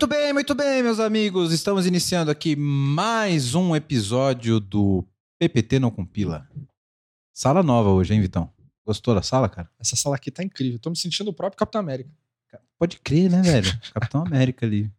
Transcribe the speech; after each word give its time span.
Muito 0.00 0.08
bem, 0.08 0.32
muito 0.32 0.54
bem, 0.54 0.82
meus 0.82 0.98
amigos. 0.98 1.52
Estamos 1.52 1.84
iniciando 1.84 2.30
aqui 2.30 2.56
mais 2.56 3.54
um 3.54 3.76
episódio 3.76 4.58
do 4.58 5.04
PPT 5.38 5.78
Não 5.78 5.90
Compila. 5.90 6.48
Sala 7.34 7.62
nova 7.62 7.90
hoje, 7.90 8.14
hein, 8.14 8.20
Vitão? 8.22 8.50
Gostou 8.82 9.14
da 9.14 9.20
sala, 9.20 9.46
cara? 9.46 9.70
Essa 9.78 9.96
sala 9.96 10.16
aqui 10.16 10.30
tá 10.30 10.42
incrível. 10.42 10.78
Tô 10.78 10.88
me 10.88 10.96
sentindo 10.96 11.28
o 11.28 11.34
próprio 11.34 11.58
Capitão 11.58 11.82
América. 11.82 12.10
Pode 12.78 12.98
crer, 13.00 13.30
né, 13.30 13.42
velho? 13.42 13.68
Capitão 13.92 14.24
América 14.24 14.64
ali. 14.64 14.90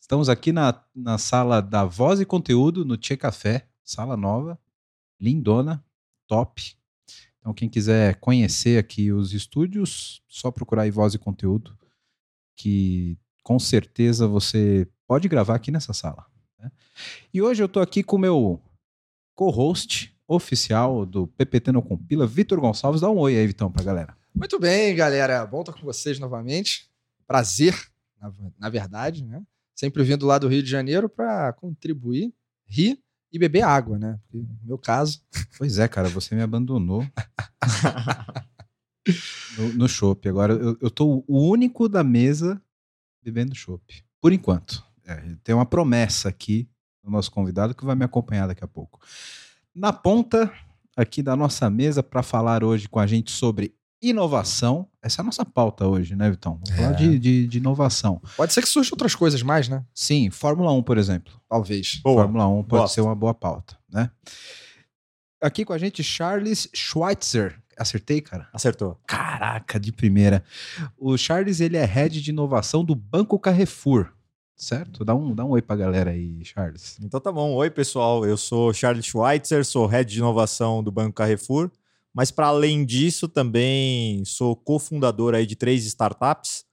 Estamos 0.00 0.28
aqui 0.28 0.52
na, 0.52 0.80
na 0.94 1.18
sala 1.18 1.60
da 1.60 1.84
Voz 1.84 2.20
e 2.20 2.24
Conteúdo, 2.24 2.84
no 2.84 2.96
Tchê 2.96 3.16
Café. 3.16 3.66
Sala 3.82 4.16
nova, 4.16 4.56
lindona, 5.20 5.84
top. 6.28 6.76
Então, 7.40 7.52
quem 7.52 7.68
quiser 7.68 8.20
conhecer 8.20 8.78
aqui 8.78 9.10
os 9.10 9.32
estúdios, 9.32 10.22
só 10.28 10.52
procurar 10.52 10.82
aí 10.82 10.92
Voz 10.92 11.12
e 11.12 11.18
Conteúdo, 11.18 11.76
que 12.54 13.18
com 13.42 13.58
certeza 13.58 14.26
você 14.26 14.86
pode 15.06 15.28
gravar 15.28 15.54
aqui 15.54 15.70
nessa 15.70 15.92
sala. 15.92 16.26
né? 16.58 16.70
E 17.32 17.42
hoje 17.42 17.62
eu 17.62 17.68
tô 17.68 17.80
aqui 17.80 18.02
com 18.02 18.16
o 18.16 18.18
meu 18.18 18.60
co-host 19.34 20.14
oficial 20.26 21.04
do 21.04 21.26
PPT 21.26 21.72
Não 21.72 21.82
Compila, 21.82 22.26
Vitor 22.26 22.60
Gonçalves. 22.60 23.00
Dá 23.00 23.10
um 23.10 23.18
oi 23.18 23.36
aí, 23.36 23.46
Vitão, 23.46 23.70
pra 23.70 23.82
galera. 23.82 24.16
Muito 24.34 24.58
bem, 24.58 24.94
galera. 24.94 25.44
Bom 25.44 25.60
estar 25.60 25.72
com 25.72 25.82
vocês 25.82 26.18
novamente. 26.18 26.88
Prazer, 27.26 27.74
na, 28.20 28.32
na 28.58 28.68
verdade, 28.68 29.24
né? 29.24 29.42
Sempre 29.74 30.02
vindo 30.04 30.26
lá 30.26 30.38
do 30.38 30.48
Rio 30.48 30.62
de 30.62 30.70
Janeiro 30.70 31.08
para 31.08 31.52
contribuir, 31.54 32.32
rir 32.66 32.98
e 33.32 33.38
beber 33.38 33.62
água, 33.62 33.98
né? 33.98 34.18
Porque, 34.22 34.38
no 34.38 34.58
meu 34.62 34.78
caso, 34.78 35.20
Pois 35.58 35.78
é, 35.78 35.88
cara, 35.88 36.08
você 36.08 36.34
me 36.34 36.42
abandonou 36.42 37.06
no, 39.58 39.72
no 39.74 39.88
chopp. 39.88 40.28
Agora 40.28 40.54
eu, 40.54 40.76
eu 40.80 40.90
tô 40.90 41.24
o 41.26 41.48
único 41.48 41.88
da 41.88 42.02
mesa 42.04 42.60
bebendo 43.22 43.54
chopp. 43.54 44.02
Por 44.20 44.32
enquanto. 44.32 44.84
É, 45.04 45.16
tem 45.42 45.54
uma 45.54 45.66
promessa 45.66 46.28
aqui 46.28 46.68
do 47.02 47.10
nosso 47.10 47.30
convidado 47.30 47.74
que 47.74 47.84
vai 47.84 47.94
me 47.96 48.04
acompanhar 48.04 48.46
daqui 48.46 48.62
a 48.64 48.68
pouco. 48.68 49.00
Na 49.74 49.92
ponta 49.92 50.52
aqui 50.96 51.22
da 51.22 51.34
nossa 51.34 51.68
mesa 51.70 52.02
para 52.02 52.22
falar 52.22 52.62
hoje 52.62 52.88
com 52.88 53.00
a 53.00 53.06
gente 53.06 53.30
sobre 53.30 53.74
inovação. 54.00 54.88
Essa 55.00 55.20
é 55.20 55.22
a 55.22 55.24
nossa 55.24 55.44
pauta 55.44 55.86
hoje, 55.86 56.14
né, 56.16 56.30
Vitão? 56.30 56.54
Vamos 56.64 56.70
falar 56.70 56.92
É. 56.92 56.94
de, 56.96 57.18
de, 57.18 57.46
de 57.46 57.58
inovação. 57.58 58.20
pode 58.36 58.52
ser 58.52 58.60
que 58.62 58.68
surjam 58.68 58.92
outras 58.94 59.14
coisas 59.14 59.42
mais, 59.42 59.68
né? 59.68 59.84
Sim, 59.94 60.28
Fórmula 60.30 60.72
1, 60.72 60.82
por 60.82 60.98
exemplo. 60.98 61.32
Talvez. 61.48 62.00
Boa. 62.02 62.22
Fórmula 62.24 62.46
1 62.48 62.64
pode 62.64 62.82
Gosto. 62.82 62.94
ser 62.94 63.00
uma 63.00 63.14
boa 63.14 63.32
pauta, 63.34 63.78
né? 63.88 64.10
Aqui 65.40 65.64
com 65.64 65.72
a 65.72 65.78
gente, 65.78 66.02
Charles 66.04 66.68
Schweitzer. 66.74 67.60
Acertei, 67.82 68.20
cara? 68.20 68.48
Acertou. 68.52 68.98
Caraca, 69.06 69.78
de 69.78 69.92
primeira. 69.92 70.42
O 70.98 71.16
Charles, 71.16 71.60
ele 71.60 71.76
é 71.76 71.84
head 71.84 72.20
de 72.20 72.30
inovação 72.30 72.84
do 72.84 72.94
Banco 72.94 73.38
Carrefour, 73.38 74.08
certo? 74.56 75.04
Dá 75.04 75.14
um, 75.14 75.34
dá 75.34 75.44
um 75.44 75.50
oi 75.50 75.62
pra 75.62 75.76
galera 75.76 76.10
aí, 76.10 76.44
Charles. 76.44 76.98
Então 77.02 77.20
tá 77.20 77.30
bom. 77.30 77.54
Oi, 77.54 77.70
pessoal. 77.70 78.24
Eu 78.24 78.36
sou 78.36 78.72
Charles 78.72 79.04
Schweitzer, 79.04 79.64
sou 79.64 79.86
head 79.86 80.10
de 80.10 80.18
inovação 80.18 80.82
do 80.82 80.90
Banco 80.90 81.14
Carrefour. 81.14 81.70
Mas 82.14 82.30
para 82.30 82.46
além 82.46 82.84
disso, 82.84 83.26
também 83.26 84.24
sou 84.24 84.54
cofundador 84.54 85.34
aí 85.34 85.46
de 85.46 85.56
três 85.56 85.84
startups. 85.86 86.64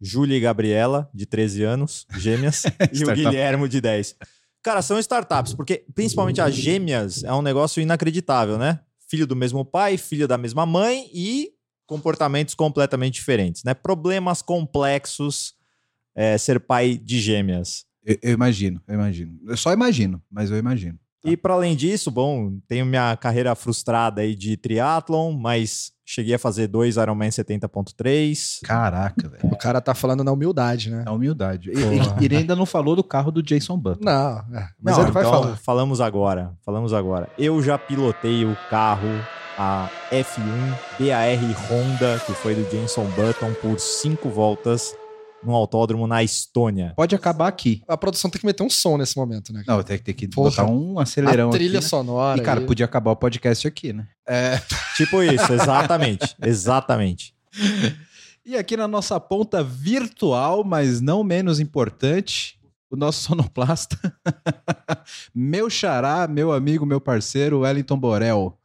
Júlia 0.00 0.36
e 0.36 0.40
Gabriela, 0.40 1.08
de 1.14 1.24
13 1.24 1.62
anos, 1.62 2.06
gêmeas, 2.18 2.64
e 2.92 3.04
o. 3.04 3.14
Guilhermo, 3.14 3.68
de 3.68 3.80
10. 3.80 4.16
Cara, 4.62 4.82
são 4.82 4.98
startups, 4.98 5.54
porque 5.54 5.84
principalmente 5.94 6.40
as 6.40 6.54
gêmeas 6.54 7.24
é 7.24 7.32
um 7.32 7.42
negócio 7.42 7.80
inacreditável, 7.82 8.58
né? 8.58 8.80
Filho 9.14 9.28
do 9.28 9.36
mesmo 9.36 9.64
pai, 9.64 9.96
filho 9.96 10.26
da 10.26 10.36
mesma 10.36 10.66
mãe 10.66 11.08
e 11.14 11.52
comportamentos 11.86 12.52
completamente 12.52 13.14
diferentes, 13.14 13.62
né? 13.62 13.72
Problemas 13.72 14.42
complexos 14.42 15.54
é, 16.16 16.36
ser 16.36 16.58
pai 16.58 16.96
de 16.96 17.20
gêmeas. 17.20 17.84
Eu, 18.04 18.18
eu 18.20 18.32
imagino, 18.32 18.82
eu 18.88 18.94
imagino. 18.94 19.38
Eu 19.46 19.56
só 19.56 19.72
imagino, 19.72 20.20
mas 20.28 20.50
eu 20.50 20.56
imagino. 20.56 20.98
Tá. 21.24 21.30
E 21.30 21.36
para 21.36 21.54
além 21.54 21.74
disso, 21.74 22.10
bom, 22.10 22.58
tenho 22.68 22.84
minha 22.84 23.16
carreira 23.16 23.54
frustrada 23.54 24.20
aí 24.20 24.34
de 24.34 24.56
triatlon, 24.56 25.32
mas 25.32 25.90
cheguei 26.04 26.34
a 26.34 26.38
fazer 26.38 26.66
dois 26.66 26.96
Ironman 26.96 27.30
70.3. 27.30 28.60
Caraca, 28.62 29.28
velho. 29.28 29.42
O 29.44 29.56
cara 29.56 29.80
tá 29.80 29.94
falando 29.94 30.22
na 30.22 30.30
humildade, 30.30 30.90
né? 30.90 31.04
É 31.06 31.10
humildade. 31.10 31.70
E, 31.70 32.22
e 32.22 32.24
ele 32.26 32.36
ainda 32.36 32.54
não 32.54 32.66
falou 32.66 32.94
do 32.94 33.02
carro 33.02 33.30
do 33.32 33.42
Jason 33.42 33.78
Button. 33.78 34.04
Não, 34.04 34.38
é, 34.54 34.68
mas 34.80 34.96
Não, 34.96 35.04
ele 35.04 35.12
vai 35.12 35.22
então, 35.24 35.42
falar. 35.42 35.56
Falamos 35.56 36.00
agora, 36.00 36.52
falamos 36.62 36.92
agora. 36.92 37.28
Eu 37.38 37.62
já 37.62 37.78
pilotei 37.78 38.44
o 38.44 38.54
carro, 38.68 39.08
a 39.58 39.88
F1 40.12 40.44
BAR 40.98 41.70
Honda, 41.70 42.20
que 42.26 42.34
foi 42.34 42.54
do 42.54 42.70
Jenson 42.70 43.06
Button, 43.16 43.54
por 43.54 43.80
cinco 43.80 44.28
voltas 44.28 44.94
no 45.44 45.54
autódromo 45.54 46.06
na 46.06 46.22
Estônia. 46.22 46.92
Pode 46.96 47.14
acabar 47.14 47.48
aqui. 47.48 47.82
A 47.86 47.96
produção 47.96 48.30
tem 48.30 48.40
que 48.40 48.46
meter 48.46 48.62
um 48.62 48.70
som 48.70 48.96
nesse 48.96 49.16
momento, 49.16 49.52
né? 49.52 49.62
Não, 49.66 49.82
tem 49.82 49.98
que 49.98 50.04
ter 50.04 50.14
que 50.14 50.28
Porra. 50.28 50.50
botar 50.50 50.64
um 50.66 50.98
acelerão 50.98 51.48
a 51.48 51.52
trilha 51.52 51.78
aqui. 51.78 51.84
né? 51.84 51.88
sonora. 51.88 52.40
E, 52.40 52.44
cara, 52.44 52.60
aí. 52.60 52.66
podia 52.66 52.86
acabar 52.86 53.10
o 53.10 53.16
podcast 53.16 53.66
aqui, 53.66 53.92
né? 53.92 54.06
É, 54.26 54.60
Tipo 54.96 55.22
isso, 55.22 55.52
exatamente, 55.52 56.34
exatamente. 56.42 57.34
E 58.44 58.56
aqui 58.56 58.76
na 58.76 58.86
nossa 58.86 59.18
ponta 59.18 59.62
virtual, 59.62 60.62
mas 60.64 61.00
não 61.00 61.24
menos 61.24 61.60
importante, 61.60 62.58
o 62.90 62.96
nosso 62.96 63.22
sonoplasta, 63.22 63.98
meu 65.34 65.68
xará, 65.68 66.28
meu 66.28 66.52
amigo, 66.52 66.86
meu 66.86 67.00
parceiro, 67.00 67.60
Wellington 67.60 67.98
Borel. 67.98 68.56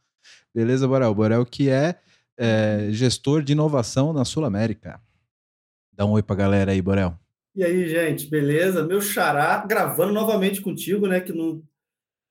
Beleza, 0.53 0.87
Borel? 0.87 1.13
Borel 1.15 1.45
que 1.45 1.69
é, 1.69 1.95
é, 2.37 2.87
gestor 2.91 3.41
de 3.41 3.53
inovação 3.53 4.13
na 4.13 4.23
Sul 4.25 4.45
América. 4.45 4.99
Dá 5.99 6.05
um 6.05 6.11
oi 6.11 6.23
pra 6.23 6.33
galera 6.33 6.71
aí, 6.71 6.81
Borel. 6.81 7.13
E 7.53 7.61
aí, 7.61 7.85
gente, 7.89 8.29
beleza? 8.29 8.87
Meu 8.87 9.01
xará 9.01 9.65
gravando 9.67 10.13
novamente 10.13 10.61
contigo, 10.61 11.07
né? 11.07 11.19
Que 11.19 11.33
num, 11.33 11.61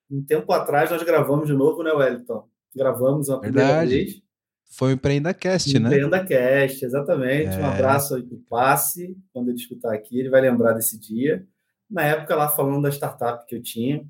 um 0.09 0.23
tempo 0.23 0.51
atrás 0.51 0.89
nós 0.89 1.03
gravamos 1.03 1.45
de 1.45 1.53
novo, 1.53 1.83
né, 1.83 1.91
Wellington? 1.91 2.49
Gravamos 2.75 3.29
a 3.29 3.37
primeira 3.37 3.85
vez. 3.85 4.23
Foi 4.71 4.89
o 4.89 4.93
EmpreendaCast, 4.93 5.77
né? 5.77 5.87
Empreenda 5.87 6.25
Cast, 6.25 6.83
exatamente. 6.83 7.55
Um 7.57 7.61
É. 7.61 7.75
abraço 7.75 8.15
aí 8.15 8.23
pro 8.23 8.39
Passe. 8.49 9.15
Quando 9.31 9.49
ele 9.49 9.57
escutar 9.59 9.93
aqui, 9.93 10.19
ele 10.19 10.31
vai 10.31 10.41
lembrar 10.41 10.73
desse 10.73 10.99
dia. 10.99 11.45
Na 11.87 12.01
época, 12.01 12.35
lá 12.35 12.49
falando 12.49 12.81
da 12.81 12.89
startup 12.89 13.45
que 13.45 13.55
eu 13.55 13.61
tinha. 13.61 14.03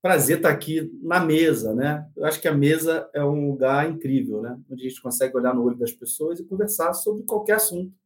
Prazer 0.00 0.36
estar 0.36 0.50
aqui 0.50 0.96
na 1.02 1.18
mesa, 1.18 1.74
né? 1.74 2.06
Eu 2.16 2.24
acho 2.24 2.40
que 2.40 2.46
a 2.46 2.54
mesa 2.54 3.10
é 3.12 3.24
um 3.24 3.50
lugar 3.50 3.90
incrível, 3.90 4.40
né? 4.40 4.56
Onde 4.70 4.86
a 4.86 4.88
gente 4.88 5.02
consegue 5.02 5.36
olhar 5.36 5.52
no 5.52 5.64
olho 5.64 5.76
das 5.76 5.90
pessoas 5.90 6.38
e 6.38 6.44
conversar 6.44 6.94
sobre 6.94 7.24
qualquer 7.24 7.54
assunto. 7.56 7.98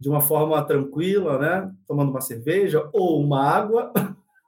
De 0.00 0.08
uma 0.08 0.20
forma 0.20 0.62
tranquila, 0.64 1.38
né? 1.38 1.70
Tomando 1.86 2.10
uma 2.10 2.20
cerveja 2.20 2.88
ou 2.92 3.20
uma 3.22 3.42
água. 3.44 3.92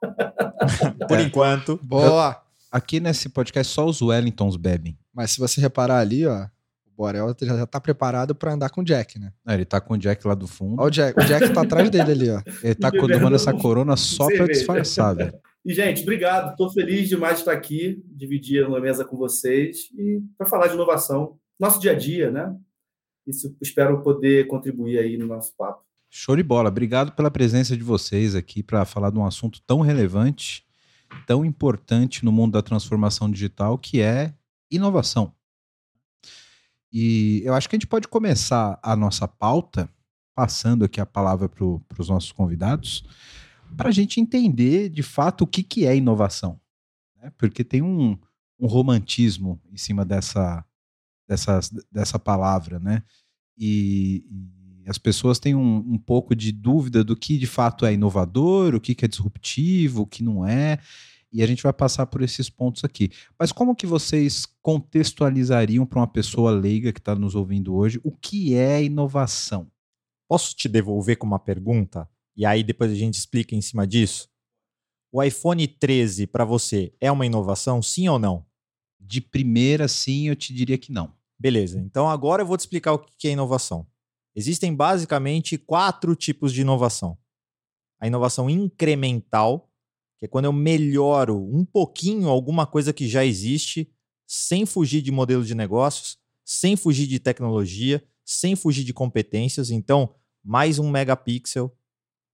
Por 1.07 1.19
enquanto. 1.19 1.79
boa. 1.83 2.41
Aqui 2.71 3.01
nesse 3.01 3.27
podcast 3.27 3.73
só 3.73 3.85
os 3.85 4.01
Wellingtons 4.01 4.55
bebem. 4.55 4.97
Mas 5.13 5.31
se 5.31 5.39
você 5.39 5.59
reparar 5.59 5.99
ali, 5.99 6.25
ó, 6.25 6.45
o 6.87 6.91
Borel 6.95 7.35
já 7.41 7.57
já 7.57 7.65
tá 7.67 7.81
preparado 7.81 8.33
pra 8.33 8.53
andar 8.53 8.69
com 8.69 8.79
o 8.79 8.83
Jack, 8.83 9.19
né? 9.19 9.33
Ah, 9.45 9.53
Ele 9.55 9.65
tá 9.65 9.81
com 9.81 9.95
o 9.95 9.97
Jack 9.97 10.25
lá 10.25 10.33
do 10.33 10.47
fundo. 10.47 10.81
Ó, 10.81 10.85
o 10.85 10.89
Jack, 10.89 11.19
o 11.19 11.25
Jack 11.25 11.49
tá 11.49 11.63
atrás 11.63 11.89
dele 11.89 12.11
ali, 12.11 12.29
ó. 12.29 12.41
Ele 12.63 12.75
tá 12.75 12.89
tomando 12.89 13.35
essa 13.35 13.51
corona 13.53 13.97
só 13.97 14.25
pra 14.27 14.37
cerveja. 14.37 14.59
disfarçar, 14.59 15.15
velho. 15.15 15.33
E, 15.63 15.75
gente, 15.75 16.01
obrigado. 16.01 16.53
Estou 16.53 16.71
feliz 16.71 17.07
demais 17.07 17.35
de 17.35 17.41
estar 17.41 17.51
aqui, 17.51 18.01
dividir 18.07 18.65
uma 18.65 18.79
mesa 18.79 19.05
com 19.05 19.15
vocês 19.15 19.77
e 19.95 20.19
para 20.35 20.47
falar 20.47 20.65
de 20.65 20.73
inovação, 20.73 21.35
nosso 21.59 21.79
dia 21.79 21.91
a 21.91 21.93
dia, 21.93 22.31
né? 22.31 22.51
Isso 23.25 23.55
espero 23.61 24.01
poder 24.01 24.47
contribuir 24.47 24.99
aí 24.99 25.17
no 25.17 25.27
nosso 25.27 25.53
papo. 25.57 25.83
Show 26.09 26.35
de 26.35 26.43
bola. 26.43 26.69
Obrigado 26.69 27.13
pela 27.13 27.31
presença 27.31 27.77
de 27.77 27.83
vocês 27.83 28.35
aqui 28.35 28.61
para 28.61 28.83
falar 28.83 29.11
de 29.11 29.17
um 29.17 29.25
assunto 29.25 29.61
tão 29.65 29.79
relevante, 29.79 30.65
tão 31.25 31.45
importante 31.45 32.25
no 32.25 32.31
mundo 32.31 32.53
da 32.53 32.61
transformação 32.61 33.31
digital, 33.31 33.77
que 33.77 34.01
é 34.01 34.33
inovação. 34.69 35.33
E 36.91 37.41
eu 37.45 37.53
acho 37.53 37.69
que 37.69 37.75
a 37.75 37.79
gente 37.79 37.87
pode 37.87 38.07
começar 38.07 38.77
a 38.83 38.95
nossa 38.95 39.27
pauta, 39.27 39.89
passando 40.35 40.83
aqui 40.83 40.99
a 40.99 41.05
palavra 41.05 41.47
para 41.47 41.65
os 41.99 42.09
nossos 42.09 42.31
convidados, 42.31 43.05
para 43.77 43.89
a 43.89 43.91
gente 43.91 44.19
entender 44.19 44.89
de 44.89 45.03
fato 45.03 45.45
o 45.45 45.47
que, 45.47 45.63
que 45.63 45.85
é 45.85 45.95
inovação. 45.95 46.59
né? 47.21 47.31
Porque 47.37 47.63
tem 47.63 47.81
um, 47.81 48.17
um 48.59 48.67
romantismo 48.67 49.61
em 49.71 49.77
cima 49.77 50.03
dessa, 50.03 50.65
dessa, 51.27 51.59
dessa 51.91 52.19
palavra, 52.19 52.79
né? 52.79 53.03
E, 53.57 54.25
e 54.83 54.89
as 54.89 54.97
pessoas 54.97 55.39
têm 55.39 55.55
um, 55.55 55.77
um 55.77 55.97
pouco 55.97 56.35
de 56.35 56.51
dúvida 56.51 57.03
do 57.03 57.15
que 57.15 57.37
de 57.37 57.47
fato 57.47 57.85
é 57.85 57.93
inovador, 57.93 58.75
o 58.75 58.81
que, 58.81 58.95
que 58.95 59.05
é 59.05 59.07
disruptivo, 59.07 60.01
o 60.01 60.07
que 60.07 60.23
não 60.23 60.45
é. 60.45 60.79
E 61.31 61.41
a 61.41 61.47
gente 61.47 61.63
vai 61.63 61.71
passar 61.71 62.07
por 62.07 62.21
esses 62.21 62.49
pontos 62.49 62.83
aqui. 62.83 63.09
Mas 63.39 63.51
como 63.51 63.75
que 63.75 63.85
vocês 63.85 64.45
contextualizariam 64.61 65.85
para 65.85 65.99
uma 65.99 66.07
pessoa 66.07 66.51
leiga 66.51 66.91
que 66.91 66.99
está 66.99 67.15
nos 67.15 67.35
ouvindo 67.35 67.73
hoje 67.73 68.01
o 68.03 68.11
que 68.11 68.53
é 68.55 68.83
inovação? 68.83 69.71
Posso 70.27 70.55
te 70.55 70.67
devolver 70.67 71.17
com 71.17 71.25
uma 71.25 71.39
pergunta? 71.39 72.09
E 72.35 72.45
aí 72.45 72.63
depois 72.63 72.91
a 72.91 72.95
gente 72.95 73.15
explica 73.15 73.55
em 73.55 73.61
cima 73.61 73.87
disso? 73.87 74.29
O 75.11 75.21
iPhone 75.21 75.67
13 75.67 76.27
para 76.27 76.45
você 76.45 76.93
é 76.99 77.11
uma 77.11 77.25
inovação, 77.25 77.81
sim 77.81 78.07
ou 78.07 78.17
não? 78.17 78.45
De 79.03 79.19
primeira, 79.19 79.87
sim, 79.87 80.29
eu 80.29 80.35
te 80.35 80.53
diria 80.53 80.77
que 80.77 80.91
não. 80.91 81.13
Beleza, 81.37 81.79
então 81.79 82.07
agora 82.07 82.43
eu 82.43 82.45
vou 82.45 82.55
te 82.55 82.61
explicar 82.61 82.93
o 82.93 82.99
que 82.99 83.27
é 83.27 83.31
inovação. 83.31 83.87
Existem 84.35 84.73
basicamente 84.73 85.57
quatro 85.57 86.15
tipos 86.15 86.53
de 86.53 86.61
inovação. 86.61 87.17
a 87.99 88.07
inovação 88.07 88.49
incremental, 88.49 89.71
que 90.17 90.25
é 90.25 90.27
quando 90.27 90.45
eu 90.45 90.53
melhoro 90.53 91.37
um 91.37 91.63
pouquinho 91.63 92.29
alguma 92.29 92.65
coisa 92.65 92.91
que 92.91 93.07
já 93.07 93.23
existe, 93.23 93.91
sem 94.27 94.65
fugir 94.65 95.01
de 95.01 95.11
modelo 95.11 95.43
de 95.43 95.53
negócios, 95.53 96.17
sem 96.43 96.75
fugir 96.75 97.05
de 97.05 97.19
tecnologia, 97.19 98.03
sem 98.25 98.55
fugir 98.55 98.83
de 98.83 98.93
competências. 98.93 99.69
Então, 99.69 100.15
mais 100.43 100.79
um 100.79 100.89
megapixel, 100.89 101.75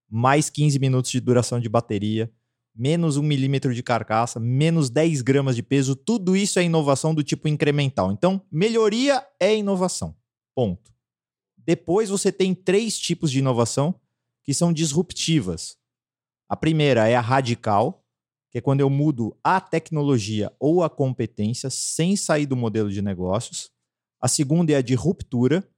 mais 0.08 0.48
15 0.48 0.78
minutos 0.78 1.10
de 1.10 1.20
duração 1.20 1.60
de 1.60 1.68
bateria, 1.68 2.32
menos 2.78 3.16
um 3.16 3.22
milímetro 3.22 3.74
de 3.74 3.82
carcaça, 3.82 4.38
menos 4.38 4.88
10 4.88 5.20
gramas 5.22 5.56
de 5.56 5.64
peso, 5.64 5.96
tudo 5.96 6.36
isso 6.36 6.60
é 6.60 6.62
inovação 6.62 7.12
do 7.12 7.24
tipo 7.24 7.48
incremental. 7.48 8.12
Então, 8.12 8.40
melhoria 8.52 9.26
é 9.40 9.56
inovação. 9.56 10.14
Ponto. 10.54 10.92
Depois 11.56 12.08
você 12.08 12.30
tem 12.30 12.54
três 12.54 12.96
tipos 12.96 13.32
de 13.32 13.40
inovação 13.40 14.00
que 14.44 14.54
são 14.54 14.72
disruptivas. 14.72 15.76
A 16.48 16.56
primeira 16.56 17.08
é 17.08 17.16
a 17.16 17.20
radical, 17.20 18.04
que 18.50 18.58
é 18.58 18.60
quando 18.60 18.80
eu 18.80 18.88
mudo 18.88 19.36
a 19.42 19.60
tecnologia 19.60 20.50
ou 20.58 20.82
a 20.82 20.88
competência 20.88 21.68
sem 21.68 22.16
sair 22.16 22.46
do 22.46 22.56
modelo 22.56 22.90
de 22.90 23.02
negócios. 23.02 23.70
A 24.20 24.28
segunda 24.28 24.72
é 24.72 24.76
a 24.76 24.82
de 24.82 24.94
ruptura, 24.94 25.68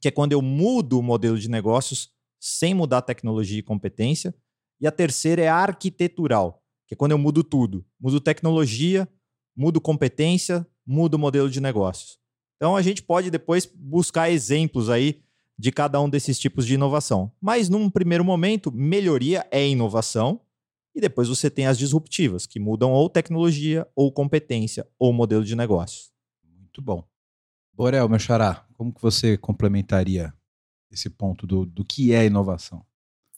que 0.00 0.06
é 0.06 0.10
quando 0.10 0.32
eu 0.32 0.42
mudo 0.42 0.98
o 0.98 1.02
modelo 1.02 1.38
de 1.38 1.48
negócios 1.48 2.10
sem 2.38 2.74
mudar 2.74 2.98
a 2.98 3.02
tecnologia 3.02 3.58
e 3.58 3.62
competência. 3.62 4.34
E 4.80 4.86
a 4.86 4.92
terceira 4.92 5.42
é 5.42 5.48
a 5.48 5.56
arquitetural, 5.56 6.62
que 6.86 6.94
é 6.94 6.96
quando 6.96 7.12
eu 7.12 7.18
mudo 7.18 7.42
tudo. 7.42 7.84
Mudo 8.00 8.20
tecnologia, 8.20 9.08
mudo 9.56 9.80
competência, 9.80 10.66
mudo 10.86 11.18
modelo 11.18 11.48
de 11.48 11.60
negócios. 11.60 12.18
Então 12.56 12.76
a 12.76 12.82
gente 12.82 13.02
pode 13.02 13.30
depois 13.30 13.66
buscar 13.66 14.30
exemplos 14.30 14.88
aí 14.88 15.22
de 15.58 15.72
cada 15.72 16.00
um 16.00 16.08
desses 16.08 16.38
tipos 16.38 16.66
de 16.66 16.74
inovação. 16.74 17.32
Mas 17.40 17.68
num 17.68 17.88
primeiro 17.88 18.24
momento, 18.24 18.70
melhoria 18.70 19.46
é 19.50 19.66
inovação, 19.66 20.40
e 20.94 21.00
depois 21.00 21.28
você 21.28 21.50
tem 21.50 21.66
as 21.66 21.76
disruptivas, 21.76 22.46
que 22.46 22.58
mudam 22.58 22.90
ou 22.92 23.10
tecnologia, 23.10 23.86
ou 23.94 24.10
competência, 24.10 24.86
ou 24.98 25.12
modelo 25.12 25.44
de 25.44 25.54
negócio. 25.54 26.10
Muito 26.42 26.80
bom. 26.80 27.04
Borel, 27.72 28.08
meu 28.08 28.18
xará, 28.18 28.66
como 28.72 28.92
que 28.92 29.02
você 29.02 29.36
complementaria 29.36 30.32
esse 30.90 31.10
ponto 31.10 31.46
do, 31.46 31.66
do 31.66 31.84
que 31.84 32.14
é 32.14 32.24
inovação? 32.24 32.82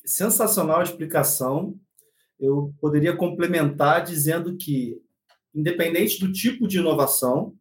Sensacional 0.09 0.81
a 0.81 0.85
explicação. 0.85 1.79
Eu 2.41 2.75
poderia 2.81 3.15
complementar 3.15 4.03
dizendo 4.03 4.57
que, 4.57 4.99
independente 5.55 6.19
do 6.19 6.33
tipo 6.33 6.67
de 6.67 6.79
inovação, 6.79 7.55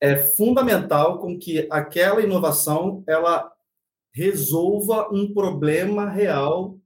é 0.00 0.16
fundamental 0.16 1.18
com 1.18 1.36
que 1.36 1.66
aquela 1.70 2.22
inovação 2.22 3.02
ela 3.06 3.52
resolva 4.12 5.08
um 5.12 5.34
problema 5.34 6.08
real 6.08 6.78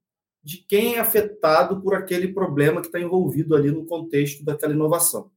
de 0.42 0.64
quem 0.66 0.94
é 0.94 1.00
afetado 1.00 1.82
por 1.82 1.94
aquele 1.94 2.28
problema 2.32 2.80
que 2.80 2.86
está 2.86 2.98
envolvido 2.98 3.54
ali 3.54 3.70
no 3.70 3.84
contexto 3.84 4.42
daquela 4.42 4.72
inovação. 4.72 5.30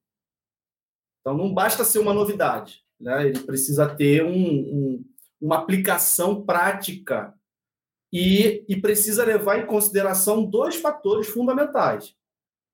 Então, 1.19 1.35
não 1.35 1.53
basta 1.53 1.83
ser 1.83 1.99
uma 1.99 2.13
novidade, 2.13 2.81
né? 2.97 3.27
ele 3.27 3.39
precisa 3.39 3.93
ter 3.93 4.23
um, 4.23 4.31
um, 4.31 5.05
uma 5.41 5.57
aplicação 5.57 6.45
prática 6.45 7.37
e, 8.11 8.65
e 8.67 8.79
precisa 8.79 9.23
levar 9.23 9.59
em 9.59 9.65
consideração 9.65 10.43
dois 10.43 10.75
fatores 10.75 11.27
fundamentais. 11.27 12.15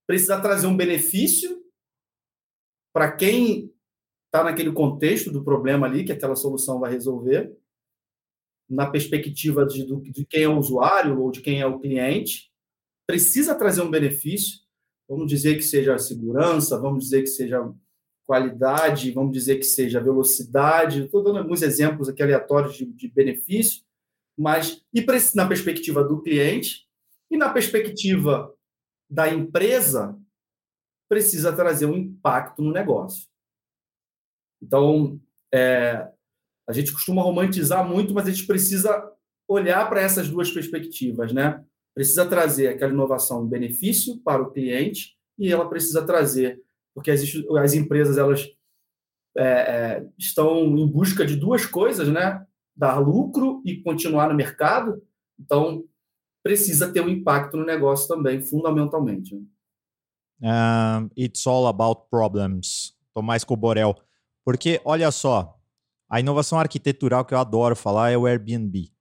Precisa 0.07 0.41
trazer 0.41 0.67
um 0.67 0.75
benefício 0.75 1.63
para 2.93 3.11
quem 3.11 3.71
está 4.25 4.43
naquele 4.43 4.71
contexto 4.71 5.31
do 5.31 5.43
problema 5.43 5.85
ali 5.85 6.03
que 6.03 6.11
aquela 6.11 6.35
solução 6.35 6.79
vai 6.79 6.91
resolver, 6.91 7.55
na 8.69 8.85
perspectiva 8.89 9.65
de, 9.65 9.85
de 10.11 10.25
quem 10.25 10.43
é 10.43 10.47
o 10.47 10.57
usuário 10.57 11.21
ou 11.21 11.31
de 11.31 11.41
quem 11.41 11.61
é 11.61 11.65
o 11.65 11.79
cliente, 11.79 12.51
precisa 13.07 13.55
trazer 13.55 13.81
um 13.81 13.89
benefício, 13.89 14.59
vamos 15.07 15.27
dizer 15.27 15.55
que 15.55 15.61
seja 15.61 15.97
segurança, 15.97 16.77
vamos 16.79 17.05
dizer 17.05 17.21
que 17.21 17.27
seja 17.27 17.71
qualidade, 18.25 19.11
vamos 19.11 19.31
dizer 19.31 19.55
que 19.55 19.63
seja 19.63 20.01
velocidade, 20.01 21.05
estou 21.05 21.23
dando 21.23 21.39
alguns 21.39 21.61
exemplos 21.61 22.09
aqui 22.09 22.21
aleatórios 22.21 22.75
de, 22.75 22.85
de 22.85 23.07
benefício, 23.07 23.86
mas 24.37 24.83
e 24.93 25.05
na 25.33 25.47
perspectiva 25.47 26.03
do 26.03 26.21
cliente 26.21 26.85
e 27.31 27.37
na 27.37 27.49
perspectiva 27.49 28.53
da 29.09 29.29
empresa, 29.29 30.17
precisa 31.09 31.53
trazer 31.53 31.85
um 31.85 31.95
impacto 31.95 32.61
no 32.61 32.71
negócio. 32.71 33.27
Então, 34.61 35.19
é, 35.53 36.07
a 36.67 36.73
gente 36.73 36.91
costuma 36.91 37.21
romantizar 37.21 37.87
muito, 37.87 38.13
mas 38.13 38.27
a 38.27 38.31
gente 38.31 38.45
precisa 38.45 39.11
olhar 39.47 39.87
para 39.87 40.01
essas 40.01 40.29
duas 40.29 40.51
perspectivas, 40.51 41.31
né? 41.31 41.63
Precisa 41.95 42.25
trazer 42.25 42.67
aquela 42.67 42.91
inovação 42.91 43.43
um 43.43 43.47
benefício 43.47 44.19
para 44.19 44.41
o 44.41 44.51
cliente 44.51 45.17
e 45.39 45.51
ela 45.51 45.69
precisa 45.69 46.05
trazer, 46.05 46.61
porque 46.93 47.09
as, 47.09 47.21
as 47.59 47.73
empresas 47.73 48.17
elas 48.17 48.47
é, 49.37 49.43
é, 49.43 50.07
estão 50.17 50.65
em 50.77 50.87
busca 50.87 51.25
de 51.25 51.35
duas 51.35 51.65
coisas, 51.65 52.07
né? 52.09 52.45
Dar 52.77 52.99
lucro 52.99 53.61
e 53.65 53.81
continuar 53.81 54.29
no 54.29 54.35
mercado. 54.35 55.01
Então, 55.39 55.83
precisa 56.43 56.91
ter 56.91 57.01
um 57.01 57.09
impacto 57.09 57.57
no 57.57 57.65
negócio 57.65 58.07
também, 58.07 58.41
fundamentalmente. 58.41 59.35
Um, 59.35 59.45
né? 60.41 61.09
it's 61.17 61.45
all 61.47 61.67
about 61.67 62.03
problems. 62.09 62.95
Tomás 63.13 63.43
Coborel. 63.43 63.95
Porque, 64.45 64.79
olha 64.85 65.11
só, 65.11 65.57
a 66.09 66.19
inovação 66.19 66.59
arquitetural 66.59 67.25
que 67.25 67.33
eu 67.33 67.39
adoro 67.39 67.75
falar 67.75 68.11
é 68.11 68.17
o 68.17 68.25
Airbnb. 68.25 68.91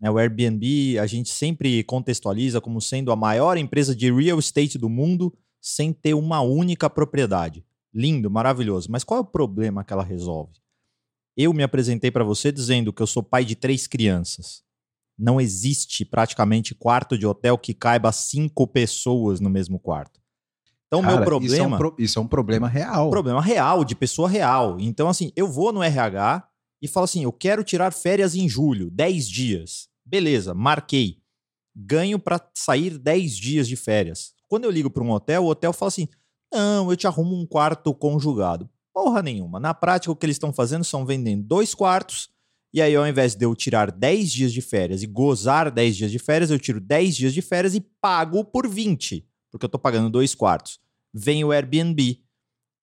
Né, 0.00 0.10
o 0.10 0.18
Airbnb 0.18 0.98
a 0.98 1.06
gente 1.06 1.30
sempre 1.30 1.84
contextualiza 1.84 2.60
como 2.60 2.80
sendo 2.80 3.12
a 3.12 3.16
maior 3.16 3.56
empresa 3.56 3.94
de 3.94 4.12
real 4.12 4.38
estate 4.40 4.76
do 4.76 4.88
mundo 4.88 5.32
sem 5.60 5.92
ter 5.92 6.14
uma 6.14 6.40
única 6.40 6.90
propriedade. 6.90 7.64
Lindo, 7.94 8.28
maravilhoso. 8.28 8.90
Mas 8.90 9.04
qual 9.04 9.18
é 9.18 9.20
o 9.20 9.26
problema 9.26 9.84
que 9.84 9.92
ela 9.92 10.02
resolve? 10.02 10.61
Eu 11.36 11.52
me 11.52 11.62
apresentei 11.62 12.10
para 12.10 12.24
você 12.24 12.52
dizendo 12.52 12.92
que 12.92 13.02
eu 13.02 13.06
sou 13.06 13.22
pai 13.22 13.44
de 13.44 13.54
três 13.54 13.86
crianças. 13.86 14.62
Não 15.18 15.40
existe 15.40 16.04
praticamente 16.04 16.74
quarto 16.74 17.16
de 17.16 17.26
hotel 17.26 17.56
que 17.56 17.74
caiba 17.74 18.12
cinco 18.12 18.66
pessoas 18.66 19.40
no 19.40 19.48
mesmo 19.48 19.78
quarto. 19.78 20.20
Então, 20.86 21.00
o 21.00 21.06
meu 21.06 21.24
problema. 21.24 21.54
Isso 21.54 21.62
é, 21.62 21.66
um 21.66 21.76
pro... 21.76 21.96
isso 21.98 22.18
é 22.18 22.22
um 22.22 22.28
problema 22.28 22.68
real. 22.68 23.08
Problema 23.08 23.40
real, 23.40 23.84
de 23.84 23.94
pessoa 23.94 24.28
real. 24.28 24.76
Então, 24.78 25.08
assim, 25.08 25.32
eu 25.34 25.46
vou 25.46 25.72
no 25.72 25.82
RH 25.82 26.46
e 26.82 26.88
falo 26.88 27.04
assim: 27.04 27.24
eu 27.24 27.32
quero 27.32 27.64
tirar 27.64 27.92
férias 27.92 28.34
em 28.34 28.46
julho, 28.46 28.90
10 28.90 29.28
dias. 29.28 29.88
Beleza, 30.04 30.52
marquei. 30.52 31.22
Ganho 31.74 32.18
para 32.18 32.38
sair 32.54 32.98
10 32.98 33.36
dias 33.36 33.66
de 33.66 33.76
férias. 33.76 34.34
Quando 34.46 34.64
eu 34.64 34.70
ligo 34.70 34.90
para 34.90 35.02
um 35.02 35.10
hotel, 35.10 35.44
o 35.44 35.48
hotel 35.48 35.72
fala 35.72 35.88
assim: 35.88 36.08
não, 36.52 36.90
eu 36.90 36.96
te 36.96 37.06
arrumo 37.06 37.34
um 37.34 37.46
quarto 37.46 37.94
conjugado. 37.94 38.68
Porra 38.92 39.22
nenhuma. 39.22 39.58
Na 39.58 39.72
prática, 39.72 40.12
o 40.12 40.16
que 40.16 40.26
eles 40.26 40.36
estão 40.36 40.52
fazendo 40.52 40.84
são 40.84 41.06
vendendo 41.06 41.42
dois 41.44 41.74
quartos. 41.74 42.30
E 42.74 42.80
aí, 42.80 42.94
ao 42.94 43.06
invés 43.06 43.34
de 43.34 43.44
eu 43.44 43.54
tirar 43.54 43.90
10 43.90 44.32
dias 44.32 44.52
de 44.52 44.60
férias 44.62 45.02
e 45.02 45.06
gozar 45.06 45.70
10 45.70 45.96
dias 45.96 46.10
de 46.10 46.18
férias, 46.18 46.50
eu 46.50 46.58
tiro 46.58 46.80
10 46.80 47.16
dias 47.16 47.34
de 47.34 47.42
férias 47.42 47.74
e 47.74 47.80
pago 48.00 48.44
por 48.44 48.68
20, 48.68 49.26
porque 49.50 49.64
eu 49.64 49.68
estou 49.68 49.80
pagando 49.80 50.08
dois 50.08 50.34
quartos 50.34 50.82
vem 51.12 51.44
o 51.44 51.52
Airbnb 51.52 52.20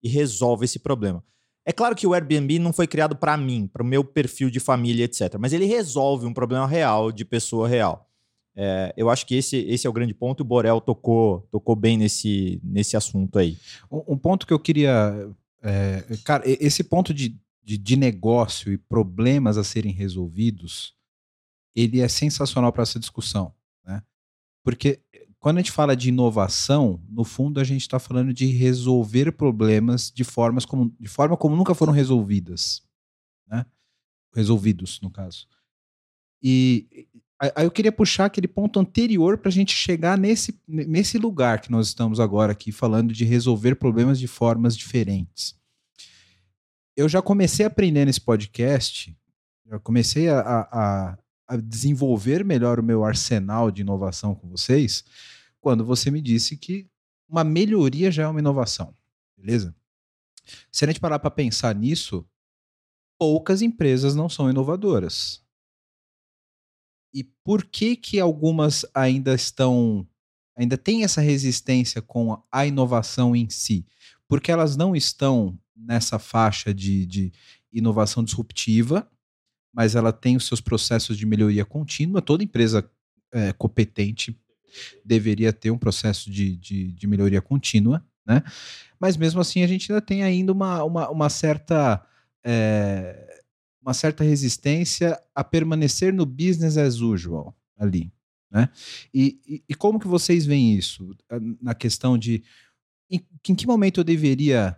e 0.04 0.10
resolve 0.10 0.66
esse 0.66 0.80
problema. 0.80 1.24
É 1.66 1.72
claro 1.72 1.96
que 1.96 2.08
o 2.08 2.14
Airbnb 2.14 2.60
não 2.60 2.72
foi 2.72 2.88
criado 2.88 3.16
para 3.16 3.36
mim, 3.36 3.68
para 3.68 3.84
o 3.84 3.86
meu 3.86 4.04
perfil 4.04 4.50
de 4.50 4.60
família, 4.60 5.06
etc. 5.06 5.36
Mas 5.40 5.54
ele 5.54 5.66
resolve 5.66 6.26
um 6.26 6.34
problema 6.34 6.66
real 6.66 7.12
de 7.12 7.26
pessoa 7.26 7.68
real. 7.68 8.08
É, 8.56 8.94
eu 8.98 9.10
acho 9.10 9.26
que 9.26 9.36
esse, 9.36 9.58
esse 9.58 9.86
é 9.86 9.90
o 9.90 9.94
grande 9.94 10.14
ponto. 10.14 10.42
O 10.42 10.46
Borel 10.46 10.82
tocou, 10.82 11.48
tocou 11.52 11.76
bem 11.76 11.98
nesse, 11.98 12.60
nesse 12.64 12.98
assunto 12.98 13.38
aí. 13.38 13.58
Um, 13.92 14.14
um 14.14 14.18
ponto 14.18 14.48
que 14.48 14.54
eu 14.54 14.60
queria. 14.60 15.30
É, 15.62 16.04
cara, 16.24 16.44
esse 16.46 16.84
ponto 16.84 17.14
de, 17.14 17.38
de, 17.64 17.78
de 17.78 17.96
negócio 17.96 18.72
e 18.72 18.78
problemas 18.78 19.58
a 19.58 19.64
serem 19.64 19.92
resolvidos, 19.92 20.96
ele 21.76 22.00
é 22.00 22.08
sensacional 22.08 22.72
para 22.72 22.84
essa 22.84 23.00
discussão. 23.00 23.54
Né? 23.86 24.02
Porque 24.64 25.02
quando 25.40 25.58
a 25.58 25.62
gente 25.62 25.72
fala 25.72 25.96
de 25.96 26.10
inovação, 26.10 27.02
no 27.08 27.24
fundo 27.24 27.60
a 27.60 27.64
gente 27.64 27.82
está 27.82 28.00
falando 28.00 28.34
de 28.34 28.48
resolver 28.48 29.32
problemas 29.32 30.12
de, 30.12 30.24
formas 30.24 30.66
como, 30.66 30.94
de 31.00 31.08
forma 31.08 31.38
como 31.38 31.56
nunca 31.56 31.74
foram 31.74 31.94
resolvidas. 31.94 32.84
Né? 33.48 33.66
Resolvidos, 34.34 35.00
no 35.02 35.10
caso. 35.10 35.48
E 36.42 37.08
aí 37.40 37.66
eu 37.66 37.72
queria 37.72 37.92
puxar 37.92 38.26
aquele 38.26 38.48
ponto 38.48 38.80
anterior 38.80 39.38
para 39.38 39.50
a 39.50 39.52
gente 39.52 39.74
chegar 39.74 40.18
nesse, 40.18 40.60
nesse 40.68 41.18
lugar 41.18 41.62
que 41.62 41.72
nós 41.72 41.88
estamos 41.88 42.20
agora 42.20 42.52
aqui, 42.52 42.72
falando 42.72 43.14
de 43.14 43.24
resolver 43.24 43.76
problemas 43.76 44.20
de 44.20 44.28
formas 44.28 44.76
diferentes. 44.76 45.56
Eu 46.98 47.08
já 47.08 47.22
comecei 47.22 47.66
a 47.66 47.68
aprender 47.68 48.04
nesse 48.06 48.20
podcast, 48.20 49.18
já 49.66 49.80
comecei 49.80 50.28
a, 50.28 50.40
a, 50.42 51.18
a 51.48 51.56
desenvolver 51.56 52.44
melhor 52.44 52.80
o 52.80 52.84
meu 52.84 53.06
arsenal 53.06 53.72
de 53.72 53.82
inovação 53.82 54.36
com 54.36 54.50
vocês 54.50 55.06
quando 55.62 55.86
você 55.86 56.12
me 56.12 56.22
disse 56.22 56.58
que 56.58 56.88
uma 57.28 57.44
melhoria 57.44 58.12
já 58.12 58.24
é 58.24 58.28
uma 58.28 58.40
inovação. 58.40 58.94
Beleza? 59.38 59.74
Se 60.72 60.84
a 60.84 60.88
gente 60.88 61.00
parar 61.00 61.20
para 61.20 61.32
pensar 61.32 61.74
nisso, 61.76 62.26
poucas 63.18 63.62
empresas 63.62 64.16
não 64.16 64.28
são 64.28 64.50
inovadoras. 64.50 65.42
E 67.14 67.24
por 67.24 67.64
que 67.66 67.96
que 67.96 68.20
algumas 68.20 68.86
ainda 68.94 69.34
estão, 69.34 70.08
ainda 70.58 70.78
tem 70.78 71.04
essa 71.04 71.22
resistência 71.22 72.02
com 72.02 72.42
a- 72.52 72.66
inovação 72.66 73.36
em 73.36 73.50
si? 73.50 73.86
Porque 74.28 74.52
elas 74.52 74.76
não 74.76 74.96
estão 74.96 75.58
nessa 75.76 76.20
faixa 76.20 76.74
de, 76.74 77.06
de 77.06 77.32
inovação 77.72 78.24
disruptiva, 78.24 79.10
mas 79.74 79.96
ela 79.96 80.12
tem 80.12 80.36
os 80.36 80.46
seus 80.46 80.62
processos 80.62 81.18
de 81.18 81.26
melhoria 81.26 81.66
contínua. 81.66 82.22
Toda 82.22 82.44
empresa 82.44 82.90
é, 83.32 83.54
competente 83.54 84.38
deveria 85.04 85.52
ter 85.54 85.72
um 85.72 85.78
processo 85.78 86.30
de, 86.30 86.56
de, 86.58 86.92
de 86.94 87.08
melhoria 87.08 87.42
contínua, 87.42 88.06
né? 88.26 88.44
Mas 89.00 89.16
mesmo 89.18 89.40
assim 89.42 89.64
a 89.64 89.68
gente 89.68 89.92
ainda 89.92 90.02
tem 90.02 90.24
ainda 90.24 90.52
uma, 90.52 90.84
uma, 90.84 91.10
uma 91.10 91.30
certa 91.30 92.06
é, 92.44 93.29
uma 93.82 93.94
certa 93.94 94.24
resistência 94.24 95.20
a 95.34 95.44
permanecer 95.44 96.14
no 96.14 96.26
business 96.26 96.78
as 96.78 96.96
usual 97.00 97.56
ali, 97.78 98.12
né? 98.52 98.70
E, 99.14 99.40
e, 99.48 99.64
e 99.70 99.76
como 99.76 100.00
que 100.00 100.08
vocês 100.08 100.46
veem 100.46 100.76
isso 100.76 101.16
na 101.62 101.74
questão 101.74 102.18
de 102.18 102.44
em, 103.10 103.26
em 103.48 103.56
que 103.56 103.66
momento 103.66 104.02
eu 104.02 104.04
deveria 104.04 104.78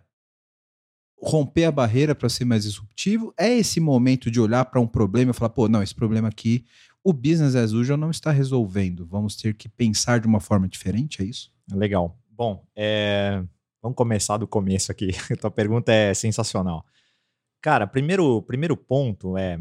romper 1.22 1.66
a 1.66 1.72
barreira 1.72 2.16
para 2.16 2.30
ser 2.30 2.46
mais 2.46 2.64
disruptivo? 2.64 3.34
É 3.38 3.50
esse 3.50 3.80
momento 3.80 4.32
de 4.32 4.40
olhar 4.40 4.66
para 4.66 4.80
um 4.80 4.88
problema 4.88 5.32
e 5.32 5.34
falar, 5.34 5.50
pô, 5.50 5.68
não, 5.68 5.84
esse 5.84 5.94
problema 5.94 6.28
aqui, 6.28 6.66
o 7.04 7.14
business 7.14 7.56
as 7.56 7.72
usual 7.72 7.98
não 7.98 8.10
está 8.10 8.32
resolvendo. 8.32 9.06
Vamos 9.06 9.36
ter 9.36 9.54
que 9.54 9.68
pensar 9.68 10.20
de 10.20 10.28
uma 10.28 10.40
forma 10.40 10.68
diferente, 10.68 11.22
é 11.22 11.26
isso? 11.26 11.52
Legal. 11.72 12.18
Bom, 12.30 12.66
é, 12.76 13.44
vamos 13.82 13.96
começar 13.96 14.38
do 14.38 14.48
começo 14.48 14.92
aqui. 14.92 15.12
A 15.32 15.36
tua 15.38 15.52
pergunta 15.52 15.92
é 15.92 16.14
sensacional. 16.14 16.86
Cara, 17.62 17.86
primeiro, 17.86 18.42
primeiro 18.42 18.76
ponto 18.76 19.38
é 19.38 19.60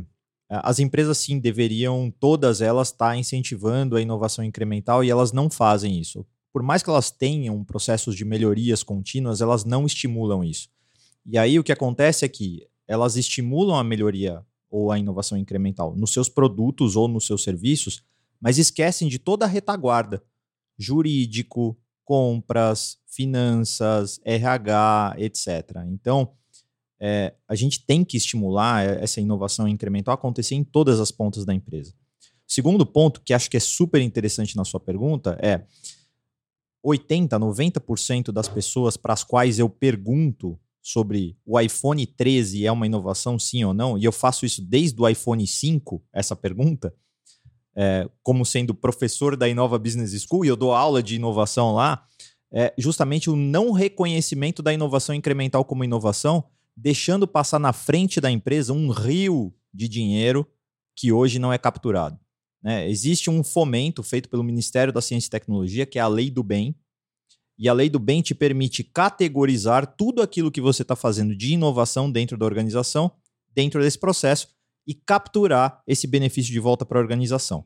as 0.49 0.81
empresas 0.81 1.17
sim 1.19 1.39
deveriam 1.39 2.13
todas 2.19 2.61
elas 2.61 2.89
estar 2.89 3.17
incentivando 3.17 3.95
a 3.95 4.03
inovação 4.03 4.45
incremental 4.45 5.05
e 5.05 5.11
elas 5.11 5.31
não 5.31 5.49
fazem 5.49 6.01
isso. 6.01 6.27
Por 6.53 6.61
mais 6.61 6.83
que 6.83 6.91
elas 6.91 7.11
tenham 7.11 7.63
processos 7.63 8.17
de 8.17 8.25
melhorias 8.25 8.83
contínuas, 8.83 9.41
elas 9.41 9.65
não 9.65 9.87
estimulam 9.87 10.43
isso. 10.43 10.69
E 11.25 11.39
aí 11.39 11.57
o 11.57 11.63
que 11.63 11.71
acontece 11.71 12.25
é 12.25 12.29
que 12.29 12.67
elas 12.89 13.17
estimulam 13.17 13.77
a 13.79 13.85
melhoria 13.85 14.45
ou 14.69 14.91
a 14.91 14.99
inovação 14.99 15.39
incremental 15.39 15.95
nos 15.95 16.13
seus 16.13 16.29
produtos 16.29 16.97
ou 16.97 17.07
nos 17.07 17.27
seus 17.27 17.45
serviços, 17.45 18.03
mas 18.41 18.59
esquecem 18.59 19.09
de 19.09 19.21
toda 19.21 19.45
a 19.45 19.49
retaguarda 19.49 20.21
jurídico, 20.77 21.79
compras, 22.05 22.99
finanças, 23.07 24.19
RH, 24.25 25.15
etc. 25.19 25.77
Então, 25.87 26.33
é, 27.01 27.33
a 27.49 27.55
gente 27.55 27.85
tem 27.85 28.05
que 28.05 28.17
estimular 28.17 28.85
essa 28.85 29.21
inovação 29.21 29.67
incremental 29.67 30.15
acontecer 30.15 30.55
em 30.55 30.63
todas 30.63 31.01
as 31.01 31.11
pontas 31.11 31.45
da 31.45 31.55
empresa. 31.55 31.95
Segundo 32.47 32.85
ponto, 32.85 33.23
que 33.23 33.33
acho 33.33 33.49
que 33.49 33.57
é 33.57 33.61
super 33.61 34.03
interessante 34.03 34.57
na 34.57 34.65
sua 34.65 34.81
pergunta, 34.81 35.39
é 35.41 35.65
80, 36.83 37.39
90% 37.39 38.33
das 38.33 38.49
pessoas 38.49 38.97
para 38.97 39.15
as 39.15 39.25
quais 39.25 39.59
eu 39.59 39.69
pergunto 39.69 40.59
sobre 40.83 41.37
o 41.45 41.61
iPhone 41.61 42.05
13 42.07 42.67
é 42.67 42.73
uma 42.73 42.87
inovação, 42.87 43.39
sim 43.39 43.63
ou 43.65 43.75
não, 43.75 43.99
e 43.99 44.05
eu 44.05 44.13
faço 44.13 44.47
isso 44.47 44.63
desde 44.63 45.01
o 45.01 45.09
iPhone 45.09 45.47
5, 45.47 46.03
essa 46.13 46.35
pergunta, 46.35 46.95
é, 47.77 48.09
como 48.23 48.45
sendo 48.45 48.75
professor 48.75 49.37
da 49.37 49.49
Inova 49.49 49.79
Business 49.79 50.11
School, 50.23 50.45
e 50.45 50.49
eu 50.49 50.57
dou 50.57 50.75
aula 50.75 51.03
de 51.03 51.17
inovação 51.17 51.75
lá, 51.75 52.05
é 52.53 52.75
justamente 52.77 53.31
o 53.31 53.37
não 53.37 53.71
reconhecimento 53.71 54.63
da 54.63 54.73
inovação 54.73 55.15
incremental 55.15 55.65
como 55.65 55.85
inovação, 55.85 56.45
deixando 56.77 57.27
passar 57.27 57.59
na 57.59 57.73
frente 57.73 58.21
da 58.21 58.31
empresa 58.31 58.73
um 58.73 58.91
rio 58.91 59.55
de 59.73 59.89
dinheiro 59.89 60.47
que 60.97 61.13
hoje 61.13 61.39
não 61.39 61.53
é 61.53 61.59
capturado. 61.59 62.19
Né? 62.63 62.89
Existe 62.89 63.31
um 63.31 63.43
fomento 63.43 64.03
feito 64.03 64.29
pelo 64.29 64.45
Ministério 64.45 64.93
da 64.93 65.01
Ciência 65.01 65.29
e 65.29 65.31
Tecnologia, 65.31 65.87
que 65.87 65.99
é 65.99 66.03
a 66.03 66.09
Lei 66.09 66.31
do 66.31 66.43
Bem, 66.43 66.75
e 67.59 67.69
a 67.69 67.73
Lei 67.73 67.89
do 67.89 67.99
Bem 67.99 68.23
te 68.23 68.35
permite 68.35 68.83
categorizar 68.83 69.87
tudo 69.87 70.23
aquilo 70.23 70.51
que 70.51 70.61
você 70.61 70.83
está 70.83 70.97
fazendo 70.97 71.37
de 71.37 71.53
inovação 71.53 72.11
dentro 72.11 72.37
da 72.37 72.47
organização, 72.47 73.13
dentro 73.55 73.83
desse 73.83 73.99
processo, 73.99 74.49
e 74.87 74.95
capturar 74.95 75.83
esse 75.87 76.07
benefício 76.07 76.53
de 76.53 76.59
volta 76.59 76.87
para 76.87 76.99
a 76.99 77.03
organização. 77.03 77.65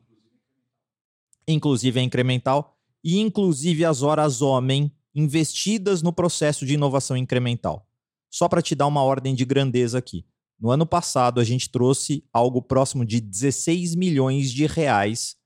Inclusive 1.47 1.99
é 1.99 2.03
incremental 2.03 2.77
e 3.03 3.19
inclusive 3.19 3.85
as 3.85 4.01
horas 4.01 4.41
homem 4.41 4.91
investidas 5.13 6.01
no 6.01 6.11
processo 6.11 6.65
de 6.65 6.73
inovação 6.73 7.15
incremental. 7.15 7.87
Só 8.35 8.49
para 8.49 8.61
te 8.61 8.75
dar 8.75 8.87
uma 8.87 9.01
ordem 9.01 9.33
de 9.33 9.45
grandeza 9.45 9.97
aqui. 9.97 10.25
No 10.59 10.69
ano 10.69 10.85
passado, 10.85 11.39
a 11.39 11.43
gente 11.45 11.69
trouxe 11.69 12.21
algo 12.33 12.61
próximo 12.61 13.05
de 13.05 13.21
16 13.21 13.95
milhões 13.95 14.51
de 14.51 14.65
reais 14.65 15.37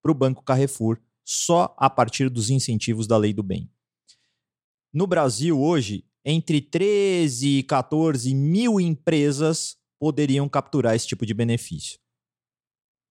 para 0.00 0.12
o 0.12 0.14
Banco 0.14 0.44
Carrefour, 0.44 1.00
só 1.24 1.74
a 1.76 1.90
partir 1.90 2.30
dos 2.30 2.48
incentivos 2.48 3.08
da 3.08 3.16
Lei 3.16 3.32
do 3.32 3.42
Bem. 3.42 3.68
No 4.92 5.08
Brasil, 5.08 5.60
hoje, 5.60 6.08
entre 6.24 6.60
13 6.60 7.48
e 7.48 7.62
14 7.64 8.32
mil 8.32 8.78
empresas 8.78 9.76
poderiam 9.98 10.48
capturar 10.48 10.94
esse 10.94 11.08
tipo 11.08 11.26
de 11.26 11.34
benefício. 11.34 11.98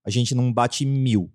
A 0.05 0.09
gente 0.09 0.33
não 0.33 0.53
bate 0.53 0.85
mil. 0.85 1.29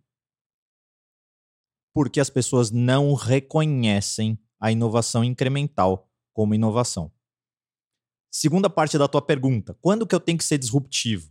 Porque 1.92 2.18
as 2.18 2.30
pessoas 2.30 2.70
não 2.70 3.12
reconhecem 3.12 4.38
a 4.58 4.72
inovação 4.72 5.22
incremental 5.22 6.10
como 6.32 6.54
inovação. 6.54 7.12
Segunda 8.30 8.70
parte 8.70 8.96
da 8.96 9.08
tua 9.08 9.20
pergunta: 9.20 9.76
quando 9.80 10.06
que 10.06 10.14
eu 10.14 10.20
tenho 10.20 10.38
que 10.38 10.44
ser 10.44 10.58
disruptivo? 10.58 11.30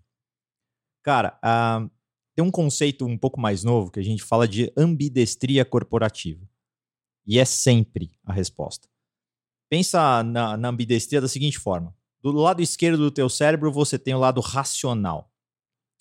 Cara, 1.01 1.39
uh, 1.43 1.89
tem 2.35 2.45
um 2.45 2.51
conceito 2.51 3.05
um 3.05 3.17
pouco 3.17 3.39
mais 3.39 3.63
novo 3.63 3.91
que 3.91 3.99
a 3.99 4.03
gente 4.03 4.23
fala 4.23 4.47
de 4.47 4.71
ambidestria 4.77 5.63
corporativa. 5.63 6.47
E 7.25 7.39
é 7.39 7.45
sempre 7.45 8.11
a 8.25 8.33
resposta. 8.33 8.87
Pensa 9.69 10.23
na, 10.23 10.57
na 10.57 10.69
ambidestria 10.69 11.21
da 11.21 11.27
seguinte 11.27 11.59
forma: 11.59 11.95
do 12.21 12.31
lado 12.31 12.61
esquerdo 12.61 12.97
do 12.97 13.11
teu 13.11 13.29
cérebro 13.29 13.71
você 13.71 13.97
tem 13.97 14.13
o 14.13 14.19
lado 14.19 14.41
racional, 14.41 15.31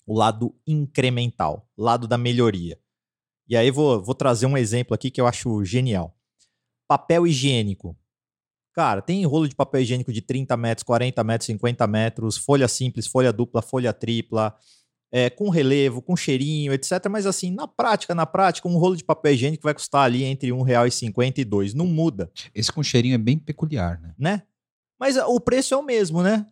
o 0.05 0.17
lado 0.17 0.55
incremental, 0.65 1.69
o 1.77 1.83
lado 1.83 2.07
da 2.07 2.17
melhoria. 2.17 2.79
E 3.47 3.55
aí 3.55 3.71
vou, 3.71 4.03
vou 4.03 4.13
trazer 4.13 4.45
um 4.45 4.57
exemplo 4.57 4.93
aqui 4.93 5.09
que 5.09 5.19
eu 5.19 5.27
acho 5.27 5.63
genial. 5.63 6.15
Papel 6.87 7.25
higiênico. 7.25 7.97
Cara, 8.73 9.01
tem 9.01 9.25
rolo 9.25 9.47
de 9.47 9.55
papel 9.55 9.81
higiênico 9.81 10.13
de 10.13 10.21
30 10.21 10.55
metros, 10.55 10.83
40 10.83 11.23
metros, 11.23 11.45
50 11.47 11.87
metros, 11.87 12.37
folha 12.37 12.67
simples, 12.67 13.07
folha 13.07 13.33
dupla, 13.33 13.61
folha 13.61 13.91
tripla, 13.91 14.55
é, 15.11 15.29
com 15.29 15.49
relevo, 15.49 16.01
com 16.01 16.15
cheirinho, 16.15 16.71
etc. 16.71 17.07
Mas 17.09 17.25
assim, 17.25 17.51
na 17.51 17.67
prática, 17.67 18.13
na 18.13 18.25
prática, 18.25 18.67
um 18.67 18.77
rolo 18.77 18.95
de 18.95 19.03
papel 19.03 19.33
higiênico 19.33 19.63
vai 19.63 19.73
custar 19.73 20.03
ali 20.03 20.23
entre 20.23 20.51
R$ 20.51 20.57
1,50 20.57 21.39
e 21.39 21.43
dois. 21.43 21.73
Não 21.73 21.85
muda. 21.85 22.31
Esse 22.53 22.71
com 22.71 22.83
cheirinho 22.83 23.15
é 23.15 23.17
bem 23.17 23.37
peculiar, 23.37 23.99
né? 23.99 24.13
Né? 24.17 24.43
Mas 24.99 25.17
o 25.17 25.39
preço 25.39 25.73
é 25.73 25.77
o 25.77 25.83
mesmo, 25.83 26.21
né? 26.21 26.45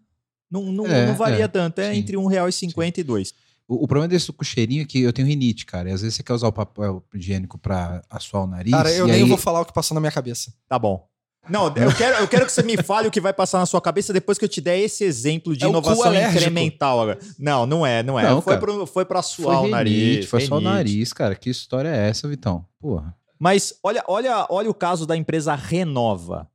Não, 0.49 0.71
não, 0.71 0.85
é, 0.87 1.07
não 1.07 1.15
varia 1.15 1.43
é, 1.43 1.47
tanto, 1.47 1.79
é 1.79 1.91
sim, 1.91 1.99
entre 1.99 2.15
R$ 2.15 2.23
1,50 2.23 2.97
e 2.97 3.03
dois. 3.03 3.33
O, 3.67 3.83
o, 3.83 3.87
problema 3.87 4.07
desse 4.07 4.31
com 4.31 4.43
cheirinho 4.45 4.83
é 4.83 4.85
que 4.85 5.01
eu 5.01 5.11
tenho 5.11 5.27
rinite, 5.27 5.65
cara. 5.65 5.89
E 5.89 5.93
às 5.93 6.01
vezes 6.01 6.15
você 6.15 6.23
quer 6.23 6.33
usar 6.33 6.47
o 6.47 6.53
papel 6.53 7.03
higiênico 7.13 7.57
pra 7.57 8.01
assoar 8.09 8.43
o 8.43 8.47
nariz. 8.47 8.71
Cara, 8.71 8.91
eu 8.93 9.05
nem 9.05 9.23
aí... 9.23 9.29
vou 9.29 9.37
falar 9.37 9.59
o 9.59 9.65
que 9.65 9.73
passou 9.73 9.93
na 9.93 9.99
minha 9.99 10.11
cabeça. 10.11 10.53
Tá 10.69 10.79
bom. 10.79 11.05
Não, 11.49 11.67
eu 11.67 11.95
quero, 11.95 12.17
eu 12.17 12.27
quero 12.27 12.45
que 12.45 12.51
você 12.51 12.63
me 12.63 12.77
fale 12.77 13.07
o 13.07 13.11
que 13.11 13.21
vai 13.21 13.33
passar 13.33 13.59
na 13.59 13.65
sua 13.65 13.81
cabeça 13.81 14.13
depois 14.13 14.37
que 14.37 14.45
eu 14.45 14.49
te 14.49 14.61
der 14.61 14.79
esse 14.79 15.03
exemplo 15.03 15.55
de 15.55 15.65
é 15.65 15.67
inovação 15.67 16.13
incremental. 16.13 17.01
Agora. 17.01 17.19
Não, 17.37 17.65
não 17.65 17.85
é, 17.85 18.03
não 18.03 18.19
é. 18.19 18.23
Não, 18.23 18.41
foi, 18.41 18.57
pro, 18.57 18.85
foi 18.85 19.05
pra 19.05 19.21
suar 19.21 19.59
foi 19.59 19.67
o 19.67 19.71
nariz. 19.71 20.25
Foi 20.25 20.41
só 20.41 20.57
o 20.57 20.61
nariz, 20.61 21.13
cara. 21.13 21.35
Que 21.35 21.49
história 21.49 21.89
é 21.89 22.09
essa, 22.09 22.27
Vitão? 22.27 22.65
Porra. 22.79 23.15
Mas 23.39 23.77
olha, 23.83 24.03
olha, 24.07 24.47
olha 24.49 24.69
o 24.69 24.73
caso 24.73 25.05
da 25.05 25.15
empresa 25.15 25.53
Renova. 25.55 26.49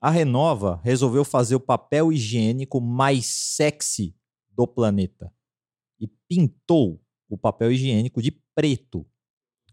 A 0.00 0.10
Renova 0.10 0.80
resolveu 0.82 1.24
fazer 1.24 1.54
o 1.54 1.60
papel 1.60 2.12
higiênico 2.12 2.80
mais 2.80 3.26
sexy 3.26 4.14
do 4.50 4.66
planeta. 4.66 5.32
E 6.00 6.08
pintou 6.28 7.00
o 7.28 7.38
papel 7.38 7.70
higiênico 7.70 8.20
de 8.20 8.32
preto. 8.54 9.06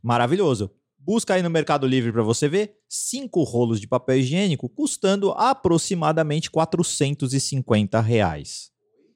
Maravilhoso. 0.03 0.71
Busca 1.09 1.33
aí 1.33 1.41
no 1.41 1.49
Mercado 1.49 1.87
Livre 1.87 2.11
para 2.11 2.21
você 2.21 2.47
ver. 2.47 2.77
Cinco 2.87 3.41
rolos 3.41 3.81
de 3.81 3.87
papel 3.87 4.19
higiênico 4.19 4.69
custando 4.69 5.31
aproximadamente 5.31 6.51
450 6.51 7.99
reais. 7.99 8.69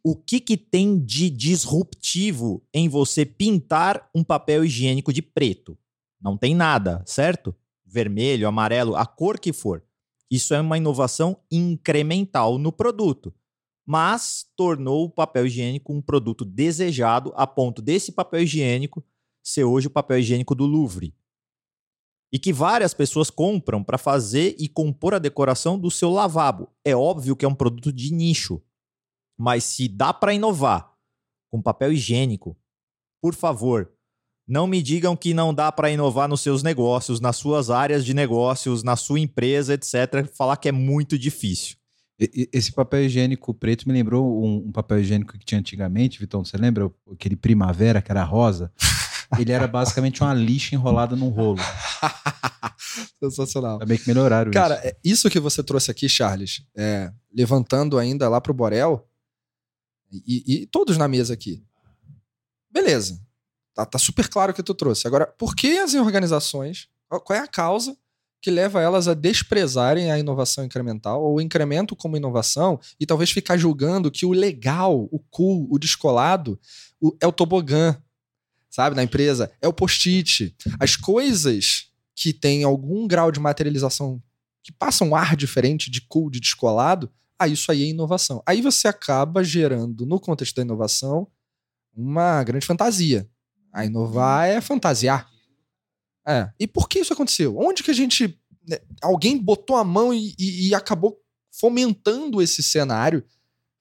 O 0.03 0.15
que, 0.15 0.39
que 0.39 0.57
tem 0.57 0.97
de 0.97 1.29
disruptivo 1.29 2.65
em 2.73 2.89
você 2.89 3.27
pintar 3.27 4.09
um 4.11 4.23
papel 4.23 4.65
higiênico 4.65 5.13
de 5.13 5.21
preto? 5.21 5.77
Não 6.19 6.35
tem 6.35 6.55
nada, 6.55 7.03
certo? 7.05 7.55
Vermelho, 7.85 8.47
amarelo, 8.47 8.95
a 8.95 9.05
cor 9.05 9.37
que 9.37 9.53
for. 9.53 9.83
Isso 10.31 10.55
é 10.55 10.61
uma 10.61 10.79
inovação 10.79 11.37
incremental 11.51 12.57
no 12.57 12.71
produto, 12.71 13.31
mas 13.85 14.47
tornou 14.57 15.05
o 15.05 15.11
papel 15.11 15.45
higiênico 15.45 15.93
um 15.93 16.01
produto 16.01 16.43
desejado 16.43 17.31
a 17.35 17.45
ponto 17.45 17.83
desse 17.83 18.11
papel 18.11 18.41
higiênico 18.41 19.05
ser 19.43 19.65
hoje 19.65 19.85
o 19.85 19.91
papel 19.91 20.17
higiênico 20.17 20.55
do 20.55 20.65
Louvre 20.65 21.13
e 22.33 22.39
que 22.39 22.51
várias 22.51 22.95
pessoas 22.95 23.29
compram 23.29 23.83
para 23.83 23.99
fazer 23.99 24.55
e 24.57 24.67
compor 24.67 25.13
a 25.13 25.19
decoração 25.19 25.77
do 25.77 25.91
seu 25.91 26.09
lavabo. 26.09 26.67
É 26.83 26.95
óbvio 26.95 27.35
que 27.35 27.45
é 27.45 27.47
um 27.47 27.53
produto 27.53 27.93
de 27.93 28.11
nicho, 28.11 28.59
mas 29.37 29.63
se 29.63 29.87
dá 29.87 30.11
para 30.11 30.33
inovar 30.33 30.91
com 31.51 31.61
papel 31.61 31.93
higiênico, 31.93 32.57
por 33.21 33.35
favor, 33.35 33.91
Não 34.45 34.67
me 34.67 34.81
digam 34.81 35.15
que 35.15 35.33
não 35.33 35.53
dá 35.53 35.71
para 35.71 35.89
inovar 35.89 36.27
nos 36.27 36.41
seus 36.41 36.61
negócios, 36.61 37.21
nas 37.21 37.37
suas 37.37 37.69
áreas 37.69 38.03
de 38.03 38.13
negócios, 38.13 38.83
na 38.83 38.97
sua 38.97 39.17
empresa, 39.17 39.73
etc. 39.73 40.27
Falar 40.35 40.57
que 40.57 40.67
é 40.67 40.71
muito 40.71 41.17
difícil. 41.17 41.77
Esse 42.19 42.69
papel 42.73 43.05
higiênico 43.05 43.53
preto 43.53 43.87
me 43.87 43.93
lembrou 43.93 44.43
um, 44.43 44.69
papel 44.69 44.99
higiênico 44.99 45.37
que 45.39 45.45
tinha 45.45 45.59
antigamente, 45.59 46.19
Vitão. 46.19 46.43
Você 46.43 46.57
lembra 46.57 46.91
aquele 47.09 47.37
primavera 47.37 48.01
que 48.01 48.11
era 48.11 48.21
rosa? 48.25 48.69
Ele 49.39 49.51
era 49.51 49.67
basicamente 49.67 50.21
uma 50.21 50.33
lixa 50.33 50.75
enrolada 50.75 51.15
num 51.15 51.29
rolo. 51.29 51.59
Sensacional. 53.23 53.79
Também 53.79 53.97
que 53.97 54.07
melhoraram 54.07 54.51
Cara, 54.51 54.75
isso. 54.75 54.87
é, 54.87 54.97
isso 55.03 55.29
que 55.29 55.39
você 55.39 55.63
trouxe 55.63 55.89
aqui, 55.89 56.07
Charles, 56.09 56.63
é, 56.75 57.11
levantando 57.33 57.97
ainda 57.97 58.27
lá 58.29 58.39
pro 58.41 58.53
Borel, 58.53 59.07
e, 60.11 60.43
e 60.61 60.65
todos 60.67 60.97
na 60.97 61.07
mesa 61.07 61.33
aqui. 61.33 61.63
Beleza. 62.69 63.19
Tá, 63.73 63.85
tá 63.85 63.97
super 63.97 64.27
claro 64.27 64.51
o 64.51 64.55
que 64.55 64.61
tu 64.61 64.73
trouxe. 64.75 65.07
Agora, 65.07 65.25
por 65.25 65.55
que 65.55 65.79
as 65.79 65.93
organizações, 65.95 66.87
qual 67.09 67.21
qual 67.21 67.39
é 67.39 67.41
a 67.41 67.47
causa 67.47 67.97
que 68.39 68.51
leva 68.51 68.81
elas 68.81 69.07
a 69.07 69.13
desprezarem 69.13 70.11
a 70.11 70.19
inovação 70.19 70.65
incremental 70.65 71.23
ou 71.23 71.35
o 71.37 71.41
incremento 71.41 71.95
como 71.95 72.17
inovação 72.17 72.77
e 72.99 73.05
talvez 73.05 73.31
ficar 73.31 73.57
julgando 73.57 74.11
que 74.11 74.25
o 74.25 74.31
legal, 74.33 75.07
o 75.11 75.19
cool, 75.31 75.65
o 75.71 75.79
descolado 75.79 76.59
o- 77.01 77.15
é 77.21 77.25
o 77.25 77.31
tobogã, 77.31 77.97
sabe, 78.73 78.95
na 78.95 79.03
empresa, 79.03 79.51
é 79.61 79.67
o 79.67 79.73
post-it. 79.73 80.55
As 80.79 80.95
coisas 80.95 81.91
que 82.15 82.33
têm 82.33 82.63
algum 82.63 83.07
grau 83.07 83.31
de 83.31 83.39
materialização 83.39 84.21
que 84.63 84.71
passam 84.71 85.09
um 85.09 85.15
ar 85.15 85.35
diferente 85.35 85.91
de 85.91 86.01
cool, 86.01 86.29
de 86.31 86.39
descolado, 86.39 87.11
ah, 87.37 87.47
isso 87.47 87.71
aí 87.71 87.83
é 87.83 87.87
inovação. 87.87 88.41
Aí 88.47 88.61
você 88.61 88.87
acaba 88.87 89.43
gerando, 89.43 90.05
no 90.05 90.19
contexto 90.19 90.55
da 90.55 90.61
inovação, 90.63 91.27
uma 91.95 92.43
grande 92.43 92.65
fantasia. 92.65 93.29
A 93.71 93.85
inovar 93.85 94.47
é 94.47 94.59
fantasiar. 94.61 95.29
É. 96.27 96.49
E 96.59 96.65
por 96.65 96.87
que 96.89 96.99
isso 96.99 97.13
aconteceu? 97.13 97.57
Onde 97.57 97.83
que 97.83 97.91
a 97.91 97.93
gente. 97.93 98.39
né, 98.67 98.77
Alguém 99.01 99.37
botou 99.37 99.75
a 99.75 99.83
mão 99.83 100.13
e, 100.13 100.33
e- 100.39 100.69
e 100.69 100.75
acabou 100.75 101.19
fomentando 101.51 102.41
esse 102.41 102.63
cenário 102.63 103.23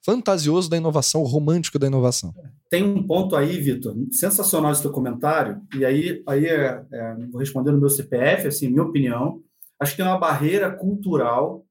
fantasioso 0.04 0.68
da 0.68 0.76
inovação, 0.76 1.22
romântico 1.22 1.78
da 1.78 1.86
inovação? 1.86 2.34
Tem 2.68 2.82
um 2.82 3.06
ponto 3.06 3.36
aí, 3.36 3.60
Vitor, 3.60 3.94
sensacional 4.10 4.72
esse 4.72 4.82
teu 4.82 4.90
comentário, 4.90 5.60
e 5.76 5.84
aí, 5.84 6.22
aí 6.26 6.46
é, 6.46 6.84
é, 6.90 7.14
vou 7.30 7.40
responder 7.40 7.70
no 7.70 7.80
meu 7.80 7.90
CPF, 7.90 8.48
assim, 8.48 8.68
minha 8.68 8.82
opinião. 8.82 9.42
Acho 9.78 9.92
que 9.92 9.98
tem 9.98 10.06
uma 10.06 10.18
barreira 10.18 10.70
cultural 10.70 11.66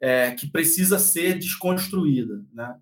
é, 0.00 0.32
que 0.32 0.46
precisa 0.46 0.98
ser 0.98 1.38
desconstruída. 1.38 2.44
Né? 2.52 2.78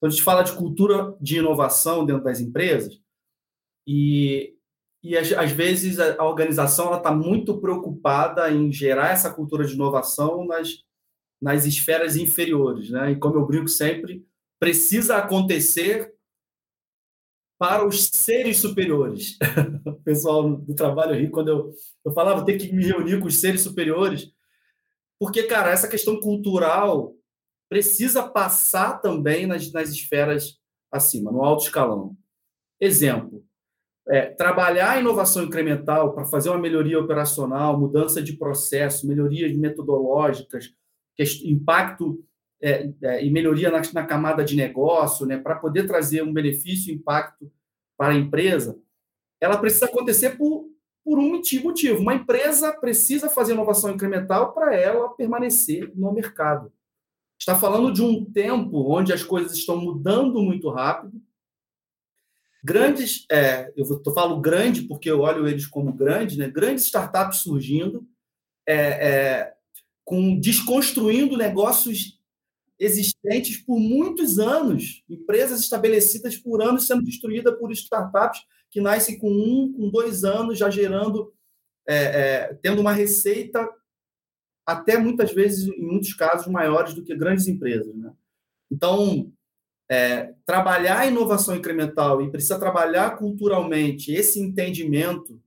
Quando 0.00 0.12
a 0.12 0.14
gente 0.14 0.22
fala 0.22 0.42
de 0.42 0.52
cultura 0.52 1.16
de 1.20 1.38
inovação 1.38 2.06
dentro 2.06 2.24
das 2.24 2.40
empresas, 2.40 3.00
e, 3.86 4.54
e 5.02 5.16
às, 5.16 5.32
às 5.32 5.50
vezes 5.50 5.98
a, 5.98 6.14
a 6.22 6.24
organização 6.24 6.94
está 6.96 7.12
muito 7.12 7.60
preocupada 7.60 8.50
em 8.50 8.72
gerar 8.72 9.10
essa 9.10 9.32
cultura 9.32 9.66
de 9.66 9.74
inovação 9.74 10.46
nas, 10.46 10.84
nas 11.40 11.64
esferas 11.64 12.16
inferiores. 12.16 12.90
Né? 12.90 13.12
E 13.12 13.16
como 13.16 13.36
eu 13.36 13.46
brinco 13.46 13.68
sempre, 13.68 14.26
precisa 14.58 15.16
acontecer 15.16 16.14
para 17.58 17.86
os 17.86 18.06
seres 18.06 18.58
superiores. 18.58 19.38
o 19.86 20.02
pessoal 20.02 20.56
do 20.56 20.74
trabalho 20.74 21.14
ri 21.14 21.30
quando 21.30 21.48
eu, 21.48 21.72
eu 22.04 22.12
falava 22.12 22.44
ter 22.44 22.58
que 22.58 22.72
me 22.72 22.84
reunir 22.84 23.20
com 23.20 23.26
os 23.26 23.40
seres 23.40 23.62
superiores, 23.62 24.32
porque, 25.18 25.44
cara, 25.44 25.70
essa 25.70 25.88
questão 25.88 26.20
cultural 26.20 27.14
precisa 27.68 28.28
passar 28.28 29.00
também 29.00 29.46
nas, 29.46 29.70
nas 29.72 29.90
esferas 29.90 30.58
acima, 30.90 31.32
no 31.32 31.42
alto 31.42 31.64
escalão. 31.64 32.16
Exemplo, 32.80 33.44
é, 34.08 34.26
trabalhar 34.26 34.90
a 34.90 35.00
inovação 35.00 35.44
incremental 35.44 36.12
para 36.14 36.26
fazer 36.26 36.50
uma 36.50 36.58
melhoria 36.58 37.00
operacional, 37.00 37.78
mudança 37.78 38.22
de 38.22 38.34
processo, 38.34 39.06
melhorias 39.06 39.56
metodológicas, 39.56 40.70
impacto 41.44 42.24
é, 42.62 42.90
é, 43.02 43.24
e 43.24 43.30
melhoria 43.30 43.70
na, 43.70 43.82
na, 43.92 44.06
camada 44.06 44.42
de 44.42 44.56
negócio, 44.56 45.26
né, 45.26 45.36
para 45.36 45.56
poder 45.56 45.86
trazer 45.86 46.22
um 46.22 46.32
benefício 46.32 46.94
impacto 46.94 47.50
para 47.96 48.14
a 48.14 48.16
empresa, 48.16 48.78
ela 49.40 49.58
precisa 49.58 49.86
acontecer 49.86 50.30
por, 50.36 50.68
por 51.04 51.18
um 51.18 51.30
motivo. 51.30 51.98
Uma 51.98 52.14
empresa 52.14 52.72
precisa 52.72 53.28
fazer 53.28 53.52
inovação 53.52 53.90
incremental 53.90 54.52
para 54.54 54.74
ela 54.74 55.10
permanecer 55.10 55.92
no 55.94 56.12
mercado. 56.12 56.72
Está 57.38 57.54
falando 57.54 57.92
de 57.92 58.02
um 58.02 58.24
tempo 58.24 58.90
onde 58.90 59.12
as 59.12 59.22
coisas 59.22 59.52
estão 59.52 59.76
mudando 59.76 60.40
muito 60.40 60.70
rápido. 60.70 61.20
Grandes, 62.64 63.26
é, 63.30 63.70
eu 63.76 63.84
falo 64.14 64.40
grande 64.40 64.82
porque 64.82 65.10
eu 65.10 65.20
olho 65.20 65.46
eles 65.46 65.66
como 65.66 65.92
grandes, 65.92 66.38
né? 66.38 66.48
grandes 66.48 66.86
startups 66.86 67.40
surgindo, 67.40 68.08
é, 68.66 68.76
é, 68.76 69.53
com 70.04 70.38
desconstruindo 70.38 71.36
negócios 71.36 72.20
existentes 72.78 73.56
por 73.56 73.78
muitos 73.78 74.38
anos, 74.38 75.02
empresas 75.08 75.60
estabelecidas 75.60 76.36
por 76.36 76.62
anos 76.62 76.86
sendo 76.86 77.04
destruídas 77.04 77.56
por 77.58 77.72
startups 77.72 78.42
que 78.70 78.80
nascem 78.80 79.18
com 79.18 79.30
um, 79.30 79.72
com 79.72 79.88
dois 79.88 80.24
anos, 80.24 80.58
já 80.58 80.68
gerando, 80.68 81.32
é, 81.86 81.96
é, 81.96 82.54
tendo 82.60 82.80
uma 82.80 82.92
receita 82.92 83.68
até 84.66 84.98
muitas 84.98 85.32
vezes, 85.32 85.68
em 85.68 85.80
muitos 85.80 86.12
casos, 86.14 86.46
maiores 86.48 86.94
do 86.94 87.04
que 87.04 87.14
grandes 87.14 87.46
empresas. 87.46 87.94
Né? 87.94 88.12
Então, 88.70 89.30
é, 89.88 90.34
trabalhar 90.44 91.00
a 91.00 91.06
inovação 91.06 91.54
incremental 91.54 92.22
e 92.22 92.30
precisa 92.30 92.58
trabalhar 92.58 93.16
culturalmente 93.16 94.12
esse 94.12 94.40
entendimento 94.40 95.40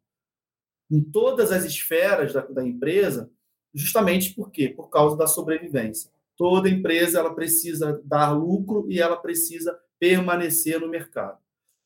em 0.89 1.01
todas 1.01 1.51
as 1.51 1.65
esferas 1.65 2.31
da, 2.31 2.41
da 2.41 2.63
empresa, 2.63 3.29
justamente 3.73 4.33
por 4.33 4.51
quê? 4.51 4.69
Por 4.69 4.89
causa 4.89 5.15
da 5.15 5.27
sobrevivência 5.27 6.11
toda 6.37 6.69
empresa 6.69 7.19
ela 7.19 7.33
precisa 7.33 7.99
dar 8.05 8.31
lucro 8.31 8.85
e 8.89 9.01
ela 9.01 9.17
precisa 9.17 9.77
permanecer 9.99 10.79
no 10.79 10.87
mercado. 10.87 11.39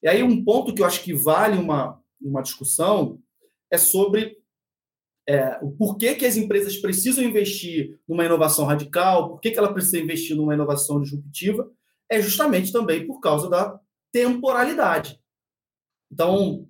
E 0.03 0.07
aí 0.07 0.21
um 0.21 0.43
ponto 0.43 0.75
que 0.75 0.81
eu 0.81 0.85
acho 0.85 1.01
que 1.01 1.13
vale 1.13 1.57
uma, 1.57 1.99
uma 2.21 2.41
discussão 2.41 3.19
é 3.71 3.77
sobre 3.77 4.37
é, 5.27 5.57
o 5.61 5.71
porquê 5.71 6.13
que 6.13 6.25
as 6.25 6.35
empresas 6.35 6.75
precisam 6.75 7.23
investir 7.23 7.97
numa 8.07 8.25
inovação 8.25 8.65
radical, 8.65 9.29
por 9.29 9.39
que, 9.39 9.51
que 9.51 9.57
ela 9.57 9.73
precisa 9.73 9.99
investir 9.99 10.35
numa 10.35 10.53
inovação 10.53 11.01
disruptiva, 11.01 11.71
é 12.09 12.19
justamente 12.19 12.73
também 12.73 13.07
por 13.07 13.21
causa 13.21 13.49
da 13.49 13.79
temporalidade. 14.11 15.21
Então, 16.11 16.67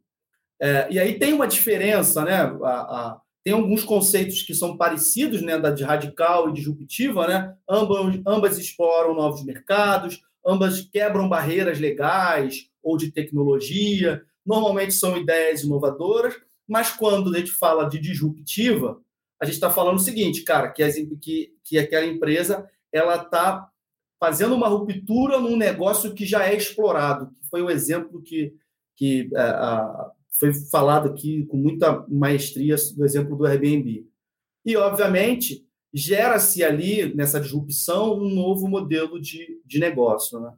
é, 0.61 0.87
e 0.91 0.99
aí 0.99 1.17
tem 1.17 1.33
uma 1.33 1.47
diferença, 1.47 2.23
né? 2.23 2.35
A, 2.35 2.51
a, 2.51 3.21
tem 3.43 3.53
alguns 3.53 3.83
conceitos 3.83 4.43
que 4.43 4.53
são 4.53 4.77
parecidos, 4.77 5.41
né, 5.41 5.57
da 5.57 5.71
de 5.71 5.83
radical 5.83 6.49
e 6.49 6.53
disruptiva, 6.53 7.27
né? 7.27 7.55
Ambas, 7.67 8.21
ambas 8.25 8.57
exploram 8.57 9.15
novos 9.15 9.43
mercados, 9.43 10.21
ambas 10.45 10.81
quebram 10.81 11.27
barreiras 11.27 11.79
legais 11.79 12.69
ou 12.83 12.97
de 12.97 13.11
tecnologia. 13.11 14.23
Normalmente 14.45 14.93
são 14.93 15.17
ideias 15.17 15.63
inovadoras, 15.63 16.35
mas 16.67 16.91
quando 16.91 17.33
a 17.33 17.37
gente 17.37 17.51
fala 17.51 17.89
de 17.89 17.99
disruptiva, 17.99 19.01
a 19.41 19.45
gente 19.45 19.55
está 19.55 19.71
falando 19.71 19.97
o 19.97 20.01
seguinte, 20.01 20.43
cara, 20.43 20.69
que, 20.69 20.83
as, 20.83 20.95
que, 21.19 21.55
que 21.63 21.79
aquela 21.79 22.05
empresa 22.05 22.69
ela 22.91 23.15
está 23.15 23.67
fazendo 24.19 24.53
uma 24.53 24.67
ruptura 24.67 25.39
num 25.39 25.57
negócio 25.57 26.13
que 26.13 26.25
já 26.27 26.45
é 26.45 26.55
explorado, 26.55 27.31
foi 27.49 27.63
o 27.63 27.71
exemplo 27.71 28.21
que, 28.21 28.53
que 28.95 29.27
a, 29.35 30.11
foi 30.31 30.53
falado 30.53 31.09
aqui 31.09 31.45
com 31.45 31.57
muita 31.57 32.05
maestria 32.07 32.75
do 32.95 33.05
exemplo 33.05 33.35
do 33.35 33.45
Airbnb. 33.45 34.07
E, 34.65 34.77
obviamente, 34.77 35.67
gera-se 35.93 36.63
ali, 36.63 37.13
nessa 37.13 37.39
disrupção, 37.39 38.17
um 38.17 38.29
novo 38.33 38.67
modelo 38.67 39.19
de, 39.19 39.61
de 39.65 39.79
negócio. 39.79 40.39
Né? 40.39 40.53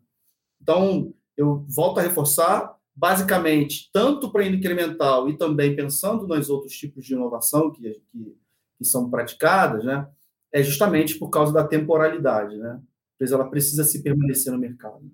Então, 0.62 1.14
eu 1.36 1.66
volto 1.68 2.00
a 2.00 2.04
reforçar, 2.04 2.76
basicamente, 2.96 3.90
tanto 3.92 4.32
para 4.32 4.46
incremental 4.46 5.28
e 5.30 5.38
também 5.38 5.76
pensando 5.76 6.28
nos 6.28 6.50
outros 6.50 6.74
tipos 6.78 7.06
de 7.06 7.14
inovação 7.14 7.72
que, 7.72 8.02
que, 8.12 8.38
que 8.78 8.86
são 8.86 9.10
praticadas, 9.10 9.84
né? 9.84 10.08
é 10.52 10.62
justamente 10.62 11.18
por 11.18 11.30
causa 11.30 11.52
da 11.52 11.68
temporalidade. 11.68 12.56
Né? 12.58 12.80
Ela 13.20 13.50
precisa 13.50 13.84
se 13.84 14.04
permanecer 14.04 14.52
no 14.52 14.60
mercado 14.60 15.10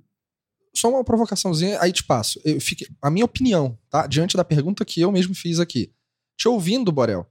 só 0.73 0.89
uma 0.89 1.03
provocaçãozinha, 1.03 1.79
aí 1.81 1.91
te 1.91 2.03
passo. 2.03 2.39
Eu 2.43 2.59
fiquei, 2.61 2.87
a 3.01 3.09
minha 3.09 3.25
opinião, 3.25 3.77
tá? 3.89 4.07
Diante 4.07 4.37
da 4.37 4.43
pergunta 4.43 4.85
que 4.85 5.01
eu 5.01 5.11
mesmo 5.11 5.33
fiz 5.33 5.59
aqui. 5.59 5.91
Te 6.37 6.47
ouvindo, 6.47 6.91
Borel, 6.91 7.27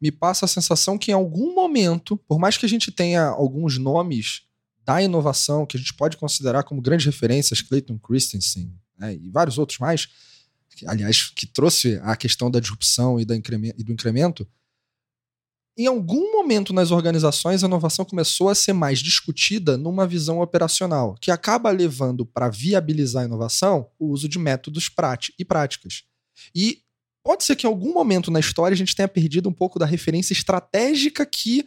me 0.00 0.12
passa 0.12 0.44
a 0.44 0.48
sensação 0.48 0.98
que 0.98 1.10
em 1.10 1.14
algum 1.14 1.54
momento, 1.54 2.16
por 2.16 2.38
mais 2.38 2.56
que 2.56 2.66
a 2.66 2.68
gente 2.68 2.92
tenha 2.92 3.24
alguns 3.24 3.78
nomes 3.78 4.42
da 4.84 5.02
inovação 5.02 5.66
que 5.66 5.76
a 5.76 5.80
gente 5.80 5.94
pode 5.94 6.16
considerar 6.16 6.62
como 6.62 6.80
grandes 6.80 7.06
referências, 7.06 7.60
Clayton 7.60 7.98
Christensen 7.98 8.72
né, 8.96 9.14
e 9.14 9.28
vários 9.30 9.58
outros 9.58 9.78
mais, 9.78 10.08
que, 10.76 10.86
aliás, 10.86 11.30
que 11.30 11.46
trouxe 11.46 11.98
a 12.02 12.14
questão 12.14 12.50
da 12.50 12.60
disrupção 12.60 13.18
e, 13.18 13.24
da 13.24 13.34
e 13.34 13.82
do 13.82 13.92
incremento, 13.92 14.46
em 15.76 15.86
algum 15.86 16.32
momento 16.32 16.72
nas 16.72 16.90
organizações 16.90 17.62
a 17.62 17.66
inovação 17.66 18.04
começou 18.04 18.48
a 18.48 18.54
ser 18.54 18.72
mais 18.72 19.00
discutida 19.00 19.76
numa 19.76 20.06
visão 20.06 20.40
operacional, 20.40 21.14
que 21.20 21.30
acaba 21.30 21.70
levando 21.70 22.24
para 22.24 22.48
viabilizar 22.48 23.22
a 23.22 23.26
inovação 23.26 23.88
o 23.98 24.06
uso 24.08 24.28
de 24.28 24.38
métodos 24.38 24.90
e 25.38 25.44
práticas. 25.44 26.04
E 26.54 26.80
pode 27.22 27.44
ser 27.44 27.56
que 27.56 27.66
em 27.66 27.70
algum 27.70 27.92
momento 27.92 28.30
na 28.30 28.40
história 28.40 28.74
a 28.74 28.78
gente 28.78 28.96
tenha 28.96 29.08
perdido 29.08 29.48
um 29.48 29.52
pouco 29.52 29.78
da 29.78 29.84
referência 29.84 30.32
estratégica 30.32 31.26
que 31.26 31.66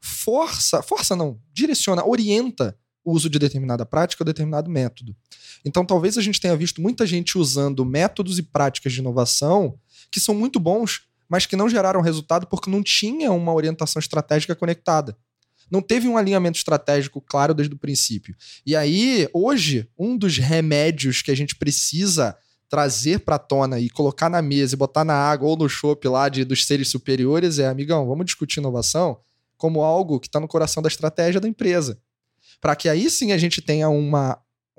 força, 0.00 0.82
força 0.82 1.14
não, 1.14 1.38
direciona, 1.52 2.06
orienta 2.06 2.74
o 3.04 3.12
uso 3.12 3.28
de 3.28 3.38
determinada 3.38 3.84
prática 3.84 4.22
ou 4.22 4.26
determinado 4.26 4.70
método. 4.70 5.14
Então, 5.64 5.84
talvez 5.84 6.16
a 6.16 6.22
gente 6.22 6.40
tenha 6.40 6.56
visto 6.56 6.80
muita 6.80 7.06
gente 7.06 7.36
usando 7.36 7.84
métodos 7.84 8.38
e 8.38 8.42
práticas 8.42 8.92
de 8.92 9.00
inovação 9.00 9.78
que 10.10 10.20
são 10.20 10.34
muito 10.34 10.58
bons, 10.58 11.02
mas 11.30 11.46
que 11.46 11.56
não 11.56 11.68
geraram 11.68 12.00
resultado 12.00 12.46
porque 12.46 12.68
não 12.68 12.82
tinha 12.82 13.30
uma 13.32 13.54
orientação 13.54 14.00
estratégica 14.00 14.54
conectada. 14.54 15.16
Não 15.70 15.80
teve 15.80 16.08
um 16.08 16.16
alinhamento 16.16 16.58
estratégico 16.58 17.20
claro 17.20 17.54
desde 17.54 17.74
o 17.74 17.78
princípio. 17.78 18.34
E 18.66 18.74
aí, 18.74 19.28
hoje, 19.32 19.88
um 19.96 20.16
dos 20.16 20.36
remédios 20.36 21.22
que 21.22 21.30
a 21.30 21.34
gente 21.34 21.54
precisa 21.54 22.36
trazer 22.68 23.20
para 23.20 23.38
tona 23.38 23.78
e 23.78 23.88
colocar 23.88 24.28
na 24.28 24.42
mesa 24.42 24.74
e 24.74 24.78
botar 24.78 25.04
na 25.04 25.14
água 25.14 25.48
ou 25.48 25.56
no 25.56 25.68
chopp 25.68 26.06
lá 26.08 26.28
de, 26.28 26.44
dos 26.44 26.66
seres 26.66 26.88
superiores 26.88 27.60
é, 27.60 27.68
amigão, 27.68 28.06
vamos 28.06 28.26
discutir 28.26 28.58
inovação 28.58 29.20
como 29.56 29.82
algo 29.82 30.18
que 30.18 30.26
está 30.26 30.40
no 30.40 30.48
coração 30.48 30.82
da 30.82 30.88
estratégia 30.88 31.40
da 31.40 31.48
empresa 31.48 32.00
para 32.60 32.76
que 32.76 32.88
aí 32.88 33.10
sim 33.10 33.32
a 33.32 33.38
gente 33.38 33.62
tenha 33.62 33.88
uma, 33.88 34.38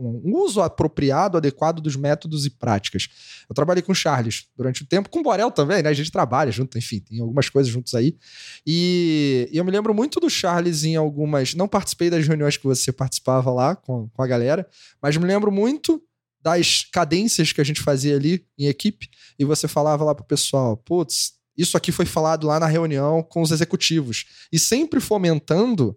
um 0.09 0.35
uso 0.35 0.61
apropriado, 0.61 1.37
adequado 1.37 1.81
dos 1.81 1.95
métodos 1.95 2.45
e 2.45 2.49
práticas. 2.49 3.07
Eu 3.49 3.53
trabalhei 3.53 3.81
com 3.81 3.91
o 3.91 3.95
Charles 3.95 4.47
durante 4.55 4.83
o 4.83 4.85
tempo, 4.85 5.09
com 5.09 5.19
o 5.19 5.23
Borel 5.23 5.51
também, 5.51 5.83
né? 5.83 5.89
A 5.89 5.93
gente 5.93 6.11
trabalha 6.11 6.51
junto, 6.51 6.77
enfim, 6.77 6.99
tem 6.99 7.19
algumas 7.19 7.49
coisas 7.49 7.71
juntos 7.71 7.93
aí. 7.93 8.17
E, 8.65 9.49
e, 9.51 9.57
eu 9.57 9.65
me 9.65 9.71
lembro 9.71 9.93
muito 9.93 10.19
do 10.19 10.29
Charles 10.29 10.83
em 10.83 10.95
algumas. 10.95 11.53
Não 11.53 11.67
participei 11.67 12.09
das 12.09 12.27
reuniões 12.27 12.57
que 12.57 12.63
você 12.63 12.91
participava 12.91 13.51
lá 13.51 13.75
com, 13.75 14.09
com 14.09 14.21
a 14.21 14.27
galera, 14.27 14.67
mas 15.01 15.17
me 15.17 15.25
lembro 15.25 15.51
muito 15.51 16.01
das 16.41 16.87
cadências 16.91 17.51
que 17.51 17.61
a 17.61 17.63
gente 17.63 17.81
fazia 17.81 18.15
ali 18.15 18.45
em 18.57 18.65
equipe, 18.65 19.07
e 19.37 19.45
você 19.45 19.67
falava 19.67 20.03
lá 20.03 20.15
pro 20.15 20.25
pessoal, 20.25 20.75
putz, 20.75 21.33
isso 21.57 21.77
aqui 21.77 21.91
foi 21.91 22.05
falado 22.05 22.47
lá 22.47 22.59
na 22.59 22.65
reunião 22.65 23.21
com 23.21 23.41
os 23.41 23.51
executivos. 23.51 24.25
E 24.51 24.57
sempre 24.57 24.99
fomentando 24.99 25.95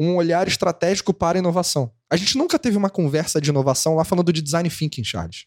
um 0.00 0.16
olhar 0.16 0.48
estratégico 0.48 1.12
para 1.12 1.36
a 1.36 1.40
inovação. 1.40 1.92
A 2.08 2.16
gente 2.16 2.38
nunca 2.38 2.58
teve 2.58 2.74
uma 2.74 2.88
conversa 2.88 3.38
de 3.38 3.50
inovação 3.50 3.94
lá 3.94 4.02
falando 4.02 4.32
de 4.32 4.40
design 4.40 4.70
thinking, 4.70 5.04
Charles. 5.04 5.44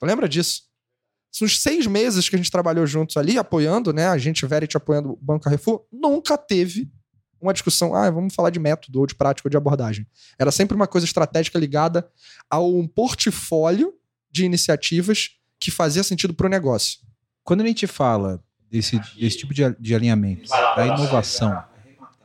Tu 0.00 0.04
lembra 0.04 0.28
disso? 0.28 0.62
Uns 1.40 1.60
seis 1.60 1.86
meses 1.86 2.28
que 2.28 2.34
a 2.34 2.38
gente 2.38 2.50
trabalhou 2.50 2.84
juntos 2.84 3.16
ali, 3.16 3.38
apoiando, 3.38 3.92
né? 3.92 4.08
A 4.08 4.18
gente, 4.18 4.44
Verity, 4.44 4.76
apoiando 4.76 5.12
o 5.12 5.16
Banco 5.16 5.44
Carrefour. 5.44 5.86
Nunca 5.90 6.36
teve 6.36 6.90
uma 7.40 7.52
discussão, 7.52 7.94
ah, 7.94 8.10
vamos 8.10 8.34
falar 8.34 8.50
de 8.50 8.58
método, 8.58 8.98
ou 8.98 9.06
de 9.06 9.14
prática, 9.14 9.46
ou 9.46 9.50
de 9.50 9.56
abordagem. 9.56 10.04
Era 10.36 10.50
sempre 10.50 10.74
uma 10.74 10.88
coisa 10.88 11.04
estratégica 11.04 11.58
ligada 11.58 12.10
a 12.50 12.58
um 12.58 12.88
portfólio 12.88 13.94
de 14.30 14.44
iniciativas 14.44 15.30
que 15.60 15.70
fazia 15.70 16.02
sentido 16.02 16.34
para 16.34 16.48
o 16.48 16.50
negócio. 16.50 16.98
Quando 17.44 17.62
a 17.62 17.66
gente 17.66 17.86
fala 17.86 18.42
desse, 18.68 18.98
desse 19.16 19.38
tipo 19.38 19.54
de, 19.54 19.62
de 19.78 19.94
alinhamento, 19.94 20.48
da 20.50 20.86
inovação 20.86 21.64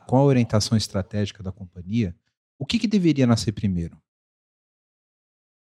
com 0.08 0.16
a 0.16 0.24
orientação 0.24 0.78
estratégica 0.78 1.44
da 1.44 1.52
companhia, 1.52 2.16
o 2.58 2.66
que, 2.66 2.80
que 2.80 2.88
deveria 2.88 3.28
nascer 3.28 3.52
primeiro? 3.52 4.02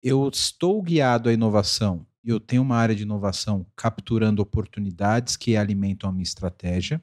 Eu 0.02 0.28
estou 0.28 0.82
guiado 0.82 1.28
à 1.28 1.32
inovação 1.32 2.04
e 2.24 2.28
eu 2.28 2.40
tenho 2.40 2.62
uma 2.62 2.76
área 2.76 2.94
de 2.94 3.04
inovação 3.04 3.64
capturando 3.76 4.42
oportunidades 4.42 5.36
que 5.36 5.56
alimentam 5.56 6.10
a 6.10 6.12
minha 6.12 6.24
estratégia, 6.24 7.00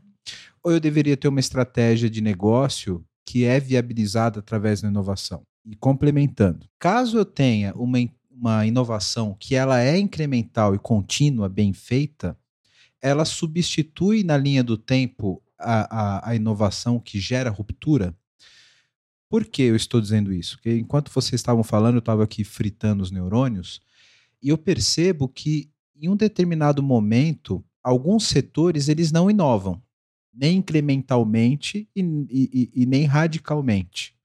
ou 0.62 0.72
eu 0.72 0.80
deveria 0.80 1.16
ter 1.16 1.30
uma 1.30 1.40
estratégia 1.40 2.10
de 2.10 2.22
negócio 2.22 3.04
que 3.26 3.46
é 3.46 3.58
viabilizada 3.60 4.40
através 4.40 4.82
da 4.82 4.90
inovação? 4.90 5.44
E 5.66 5.76
complementando, 5.76 6.68
caso 6.78 7.18
eu 7.18 7.26
tenha 7.26 7.74
uma, 7.76 7.98
uma 8.30 8.66
inovação 8.66 9.36
que 9.40 9.56
ela 9.56 9.80
é 9.80 9.98
incremental 9.98 10.76
e 10.76 10.80
contínua, 10.80 11.48
bem 11.48 11.72
feita, 11.72 12.38
ela 13.02 13.24
substitui 13.24 14.24
na 14.24 14.36
linha 14.36 14.64
do 14.64 14.78
tempo 14.78 15.42
a, 15.60 16.20
a, 16.20 16.30
a 16.30 16.36
inovação 16.36 17.00
que 17.00 17.20
gera 17.20 17.50
ruptura. 17.50 18.16
Por 19.30 19.46
que 19.46 19.62
eu 19.64 19.76
estou 19.76 20.02
dizendo 20.02 20.34
isso? 20.34 20.56
Porque 20.58 20.78
enquanto 20.78 21.12
vocês 21.12 21.40
estavam 21.40 21.64
falando, 21.64 21.96
eu 21.96 22.00
estava 22.00 22.24
aqui 22.24 22.44
fritando 22.44 23.04
os 23.04 23.12
neurônios 23.12 23.82
e 24.42 24.50
eu 24.50 24.58
percebo 24.58 25.28
que 25.28 25.70
em 25.96 26.10
um 26.10 26.16
determinado 26.16 26.82
momento 26.82 27.64
alguns 27.84 28.28
setores 28.28 28.88
eles 28.88 29.12
não 29.12 29.30
inovam 29.30 29.82
nem 30.34 30.58
incrementalmente 30.58 31.90
e, 31.94 32.02
e, 32.02 32.72
e 32.74 32.86
nem 32.86 33.04
radicalmente. 33.06 34.16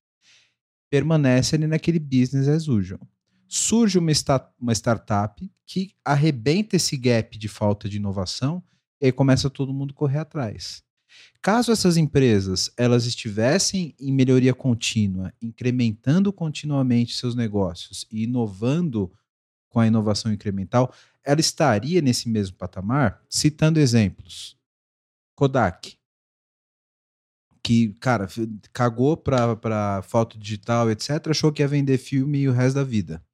Permanece 0.88 1.56
ali 1.56 1.66
naquele 1.66 1.98
business 1.98 2.46
as 2.46 2.68
usual. 2.68 3.00
Surge 3.48 3.98
uma, 3.98 4.12
sta 4.12 4.52
uma 4.60 4.72
startup 4.72 5.50
que 5.66 5.92
arrebenta 6.04 6.76
esse 6.76 6.96
gap 6.96 7.36
de 7.36 7.48
falta 7.48 7.88
de 7.88 7.96
inovação 7.96 8.62
e 9.00 9.06
aí 9.06 9.12
começa 9.12 9.50
todo 9.50 9.74
mundo 9.74 9.92
correr 9.92 10.18
atrás. 10.18 10.83
Caso 11.40 11.70
essas 11.70 11.96
empresas 11.96 12.70
elas 12.76 13.04
estivessem 13.04 13.94
em 14.00 14.12
melhoria 14.12 14.54
contínua, 14.54 15.32
incrementando 15.42 16.32
continuamente 16.32 17.14
seus 17.14 17.34
negócios 17.34 18.06
e 18.10 18.24
inovando 18.24 19.12
com 19.68 19.80
a 19.80 19.86
inovação 19.86 20.32
incremental, 20.32 20.94
ela 21.22 21.40
estaria 21.40 22.00
nesse 22.00 22.28
mesmo 22.28 22.56
patamar? 22.56 23.22
Citando 23.28 23.80
exemplos. 23.80 24.56
Kodak, 25.34 25.98
que, 27.62 27.94
cara, 27.94 28.28
cagou 28.72 29.16
para 29.16 30.02
foto 30.02 30.38
digital, 30.38 30.90
etc., 30.90 31.28
achou 31.30 31.50
que 31.50 31.62
ia 31.62 31.68
vender 31.68 31.96
filme 31.96 32.46
o 32.46 32.52
resto 32.52 32.76
da 32.76 32.84
vida. 32.84 33.24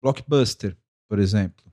Blockbuster, 0.00 0.76
por 1.08 1.18
exemplo. 1.18 1.71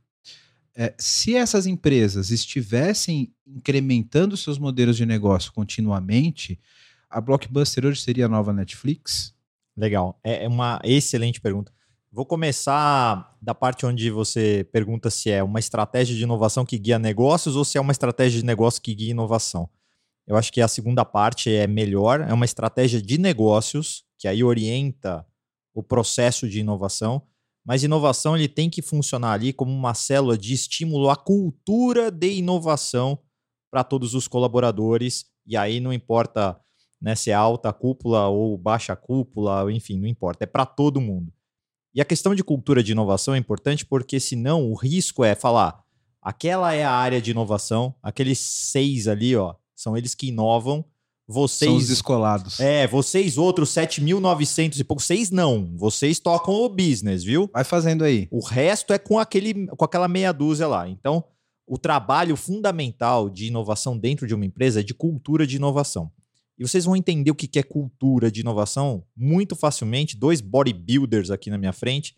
É, 0.82 0.94
se 0.98 1.36
essas 1.36 1.66
empresas 1.66 2.32
estivessem 2.32 3.34
incrementando 3.46 4.38
seus 4.38 4.58
modelos 4.58 4.96
de 4.96 5.06
negócio 5.06 5.52
continuamente, 5.52 6.58
a 7.10 7.20
Blockbuster 7.20 7.86
hoje 7.86 8.02
seria 8.02 8.28
a 8.28 8.30
nova 8.30 8.54
Netflix? 8.54 9.36
Legal. 9.76 10.18
É, 10.24 10.46
é 10.46 10.48
uma 10.48 10.80
excelente 10.86 11.42
pergunta. 11.42 11.70
Vou 12.10 12.26
começar 12.26 13.38
da 13.42 13.54
parte 13.54 13.86
onde 13.86 14.10
você 14.10 14.66
pergunta 14.72 15.10
se 15.10 15.30
é 15.30 15.44
uma 15.44 15.60
estratégia 15.60 16.16
de 16.16 16.24
inovação 16.24 16.66
que 16.66 16.80
guia 16.80 16.98
negócios 16.98 17.58
ou 17.58 17.66
se 17.66 17.78
é 17.78 17.82
uma 17.82 17.92
estratégia 17.92 18.40
de 18.40 18.46
negócio 18.46 18.82
que 18.82 18.96
guia 18.96 19.12
inovação. 19.12 19.70
Eu 20.26 20.38
acho 20.38 20.50
que 20.50 20.62
a 20.62 20.68
segunda 20.70 21.04
parte 21.04 21.54
é 21.54 21.68
melhor, 21.68 22.22
é 22.22 22.34
uma 22.34 22.46
estratégia 22.46 23.02
de 23.02 23.18
negócios 23.18 24.06
que 24.18 24.30
aí 24.30 24.42
orienta 24.46 25.26
o 25.74 25.84
processo 25.84 26.48
de 26.48 26.62
inovação 26.62 27.22
mas 27.70 27.84
inovação 27.84 28.36
ele 28.36 28.48
tem 28.48 28.68
que 28.68 28.82
funcionar 28.82 29.34
ali 29.34 29.54
como 29.54 29.72
uma 29.72 29.94
célula 29.94 30.36
de 30.36 30.56
estímulo 30.56 31.08
à 31.08 31.16
cultura 31.16 32.10
de 32.10 32.32
inovação 32.32 33.20
para 33.70 33.84
todos 33.84 34.16
os 34.16 34.28
colaboradores. 34.28 35.26
E 35.46 35.56
aí 35.56 35.80
não 35.80 35.94
importa 35.94 36.60
né, 37.00 37.14
se 37.14 37.30
é 37.30 37.36
alta 37.36 37.72
cúpula 37.72 38.28
ou 38.28 38.58
baixa 38.58 38.96
cúpula, 38.96 39.72
enfim, 39.72 40.00
não 40.00 40.08
importa, 40.08 40.46
é 40.46 40.48
para 40.48 40.66
todo 40.66 41.00
mundo. 41.00 41.32
E 41.94 42.02
a 42.02 42.06
questão 42.06 42.34
de 42.34 42.44
cultura 42.44 42.82
de 42.82 42.92
inovação 42.92 43.36
é 43.36 43.38
importante 43.38 43.86
porque 43.86 44.20
senão 44.20 44.68
o 44.72 44.74
risco 44.74 45.24
é 45.24 45.36
falar, 45.36 45.84
aquela 46.24 46.74
é 46.74 46.84
a 46.84 46.92
área 46.92 47.22
de 47.22 47.30
inovação, 47.30 47.94
aqueles 48.02 48.40
seis 48.40 49.08
ali, 49.08 49.36
ó, 49.36 49.54
são 49.76 49.96
eles 49.96 50.16
que 50.16 50.30
inovam, 50.30 50.84
vocês. 51.32 51.70
São 51.70 51.78
os 51.78 51.88
descolados. 51.88 52.60
É, 52.60 52.88
vocês 52.88 53.38
outros 53.38 53.70
7.900 53.70 54.80
e 54.80 54.84
pouco. 54.84 55.02
Vocês 55.02 55.30
não. 55.30 55.70
Vocês 55.76 56.18
tocam 56.20 56.56
o 56.56 56.68
business, 56.68 57.24
viu? 57.24 57.48
Vai 57.54 57.64
fazendo 57.64 58.04
aí. 58.04 58.28
O 58.32 58.44
resto 58.44 58.92
é 58.92 58.98
com, 58.98 59.20
aquele, 59.20 59.68
com 59.68 59.86
aquela 59.86 60.08
meia 60.08 60.32
dúzia 60.32 60.68
lá. 60.68 60.90
Então, 60.90 61.24
o 61.68 61.78
trabalho 61.78 62.36
fundamental 62.36 63.30
de 63.30 63.46
inovação 63.46 63.96
dentro 63.96 64.26
de 64.26 64.34
uma 64.34 64.44
empresa 64.44 64.80
é 64.80 64.84
de 64.84 64.96
cultura 64.96 65.46
de 65.46 65.58
inovação. 65.58 66.12
E 66.60 66.68
vocês 66.68 66.84
vão 66.84 66.94
entender 66.94 67.32
o 67.32 67.36
que 67.36 67.58
é 67.58 67.64
cultura 67.64 68.30
de 68.30 68.42
inovação 68.42 69.06
muito 69.16 69.56
facilmente. 69.56 70.18
Dois 70.18 70.42
bodybuilders 70.42 71.32
aqui 71.32 71.50
na 71.50 71.58
minha 71.58 71.72
frente. 71.72 72.18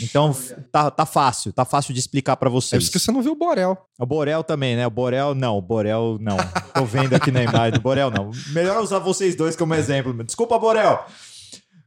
Então, 0.00 0.34
tá, 0.72 0.90
tá 0.90 1.04
fácil, 1.04 1.52
tá 1.52 1.66
fácil 1.66 1.92
de 1.92 2.00
explicar 2.00 2.38
para 2.38 2.48
vocês. 2.48 2.80
É 2.80 2.82
isso 2.82 2.90
que 2.90 2.98
você 2.98 3.12
não 3.12 3.20
viu 3.20 3.32
o 3.32 3.36
Borel. 3.36 3.76
O 3.98 4.06
Borel 4.06 4.42
também, 4.42 4.74
né? 4.74 4.86
O 4.86 4.90
Borel, 4.90 5.34
não. 5.34 5.58
O 5.58 5.60
Borel, 5.60 6.16
não. 6.18 6.38
Tô 6.74 6.86
vendo 6.86 7.12
aqui 7.12 7.30
na 7.30 7.42
imagem 7.42 7.72
do 7.72 7.80
Borel, 7.82 8.10
não. 8.10 8.30
Melhor 8.54 8.82
usar 8.82 9.00
vocês 9.00 9.36
dois 9.36 9.54
como 9.54 9.74
exemplo. 9.74 10.24
Desculpa, 10.24 10.58
Borel. 10.58 11.04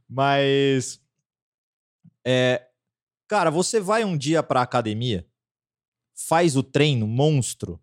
Mas. 0.08 1.00
É, 2.24 2.62
cara, 3.26 3.50
você 3.50 3.80
vai 3.80 4.04
um 4.04 4.16
dia 4.16 4.40
pra 4.40 4.62
academia, 4.62 5.26
faz 6.14 6.56
o 6.56 6.62
treino 6.62 7.08
monstro, 7.08 7.80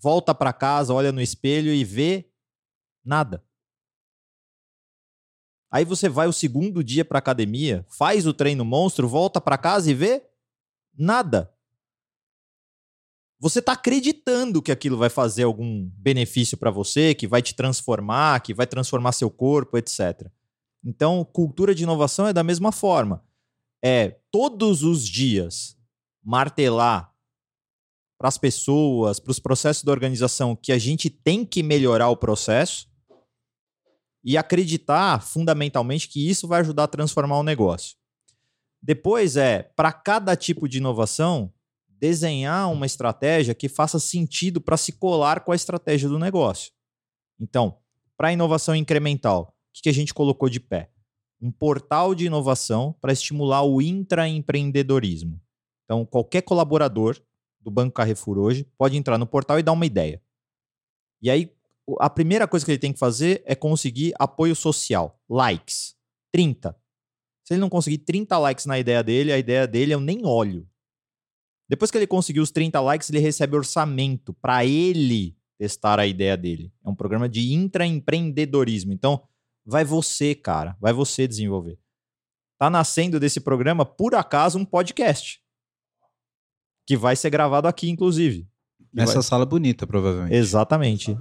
volta 0.00 0.34
para 0.34 0.52
casa, 0.52 0.94
olha 0.94 1.12
no 1.12 1.20
espelho 1.20 1.72
e 1.72 1.84
vê 1.84 2.30
nada. 3.04 3.44
Aí 5.70 5.84
você 5.84 6.08
vai 6.08 6.26
o 6.26 6.32
segundo 6.32 6.82
dia 6.82 7.04
para 7.04 7.18
academia, 7.20 7.86
faz 7.88 8.26
o 8.26 8.34
treino 8.34 8.64
monstro, 8.64 9.06
volta 9.06 9.40
para 9.40 9.56
casa 9.56 9.90
e 9.90 9.94
vê 9.94 10.24
nada. 10.98 11.54
Você 13.38 13.60
está 13.60 13.72
acreditando 13.72 14.60
que 14.60 14.72
aquilo 14.72 14.98
vai 14.98 15.08
fazer 15.08 15.44
algum 15.44 15.88
benefício 15.94 16.58
para 16.58 16.70
você, 16.70 17.14
que 17.14 17.26
vai 17.26 17.40
te 17.40 17.54
transformar, 17.54 18.40
que 18.40 18.52
vai 18.52 18.66
transformar 18.66 19.12
seu 19.12 19.30
corpo, 19.30 19.78
etc. 19.78 20.28
Então, 20.84 21.24
cultura 21.24 21.74
de 21.74 21.84
inovação 21.84 22.26
é 22.26 22.32
da 22.32 22.42
mesma 22.42 22.72
forma. 22.72 23.24
É 23.82 24.18
todos 24.30 24.82
os 24.82 25.06
dias 25.06 25.78
martelar 26.22 27.14
para 28.18 28.28
as 28.28 28.36
pessoas, 28.36 29.18
para 29.18 29.30
os 29.30 29.38
processos 29.38 29.84
da 29.84 29.92
organização, 29.92 30.54
que 30.54 30.72
a 30.72 30.78
gente 30.78 31.08
tem 31.08 31.46
que 31.46 31.62
melhorar 31.62 32.10
o 32.10 32.16
processo 32.16 32.89
e 34.24 34.36
acreditar 34.36 35.22
fundamentalmente 35.22 36.08
que 36.08 36.28
isso 36.28 36.46
vai 36.46 36.60
ajudar 36.60 36.84
a 36.84 36.88
transformar 36.88 37.38
o 37.38 37.42
negócio. 37.42 37.96
Depois 38.82 39.36
é, 39.36 39.62
para 39.62 39.92
cada 39.92 40.36
tipo 40.36 40.68
de 40.68 40.78
inovação, 40.78 41.52
desenhar 41.88 42.70
uma 42.72 42.86
estratégia 42.86 43.54
que 43.54 43.68
faça 43.68 43.98
sentido 43.98 44.60
para 44.60 44.76
se 44.76 44.92
colar 44.92 45.44
com 45.44 45.52
a 45.52 45.56
estratégia 45.56 46.08
do 46.08 46.18
negócio. 46.18 46.72
Então, 47.38 47.78
para 48.16 48.28
a 48.28 48.32
inovação 48.32 48.74
incremental, 48.74 49.54
o 49.76 49.82
que 49.82 49.88
a 49.88 49.94
gente 49.94 50.14
colocou 50.14 50.48
de 50.48 50.60
pé? 50.60 50.90
Um 51.40 51.50
portal 51.50 52.14
de 52.14 52.26
inovação 52.26 52.94
para 53.00 53.12
estimular 53.12 53.62
o 53.62 53.80
intraempreendedorismo. 53.80 55.40
Então, 55.84 56.04
qualquer 56.04 56.42
colaborador 56.42 57.18
do 57.60 57.70
Banco 57.70 57.94
Carrefour 57.94 58.38
hoje 58.38 58.64
pode 58.78 58.96
entrar 58.96 59.18
no 59.18 59.26
portal 59.26 59.58
e 59.58 59.62
dar 59.62 59.72
uma 59.72 59.86
ideia. 59.86 60.22
E 61.22 61.30
aí, 61.30 61.52
a 61.98 62.08
primeira 62.08 62.46
coisa 62.46 62.64
que 62.64 62.72
ele 62.72 62.78
tem 62.78 62.92
que 62.92 62.98
fazer 62.98 63.42
é 63.46 63.54
conseguir 63.54 64.12
apoio 64.18 64.54
social, 64.54 65.20
likes. 65.28 65.96
30. 66.32 66.76
Se 67.44 67.54
ele 67.54 67.60
não 67.60 67.68
conseguir 67.68 67.98
30 67.98 68.38
likes 68.38 68.66
na 68.66 68.78
ideia 68.78 69.02
dele, 69.02 69.32
a 69.32 69.38
ideia 69.38 69.66
dele 69.66 69.92
eu 69.92 70.00
nem 70.00 70.24
olho. 70.24 70.68
Depois 71.68 71.90
que 71.90 71.98
ele 71.98 72.06
conseguiu 72.06 72.42
os 72.42 72.50
30 72.50 72.80
likes, 72.80 73.10
ele 73.10 73.18
recebe 73.18 73.56
orçamento 73.56 74.32
para 74.34 74.64
ele 74.64 75.36
testar 75.58 76.00
a 76.00 76.06
ideia 76.06 76.36
dele. 76.36 76.72
É 76.84 76.88
um 76.88 76.94
programa 76.94 77.28
de 77.28 77.52
intraempreendedorismo. 77.52 78.92
Então, 78.92 79.22
vai 79.64 79.84
você, 79.84 80.34
cara, 80.34 80.76
vai 80.80 80.92
você 80.92 81.28
desenvolver. 81.28 81.78
Tá 82.58 82.70
nascendo 82.70 83.20
desse 83.20 83.40
programa, 83.40 83.84
por 83.84 84.14
acaso, 84.14 84.58
um 84.58 84.64
podcast 84.64 85.40
que 86.86 86.96
vai 86.96 87.14
ser 87.14 87.30
gravado 87.30 87.68
aqui, 87.68 87.88
inclusive. 87.88 88.48
Nessa 88.92 89.14
vai... 89.14 89.22
sala 89.22 89.46
bonita, 89.46 89.86
provavelmente. 89.86 90.34
Exatamente. 90.34 91.16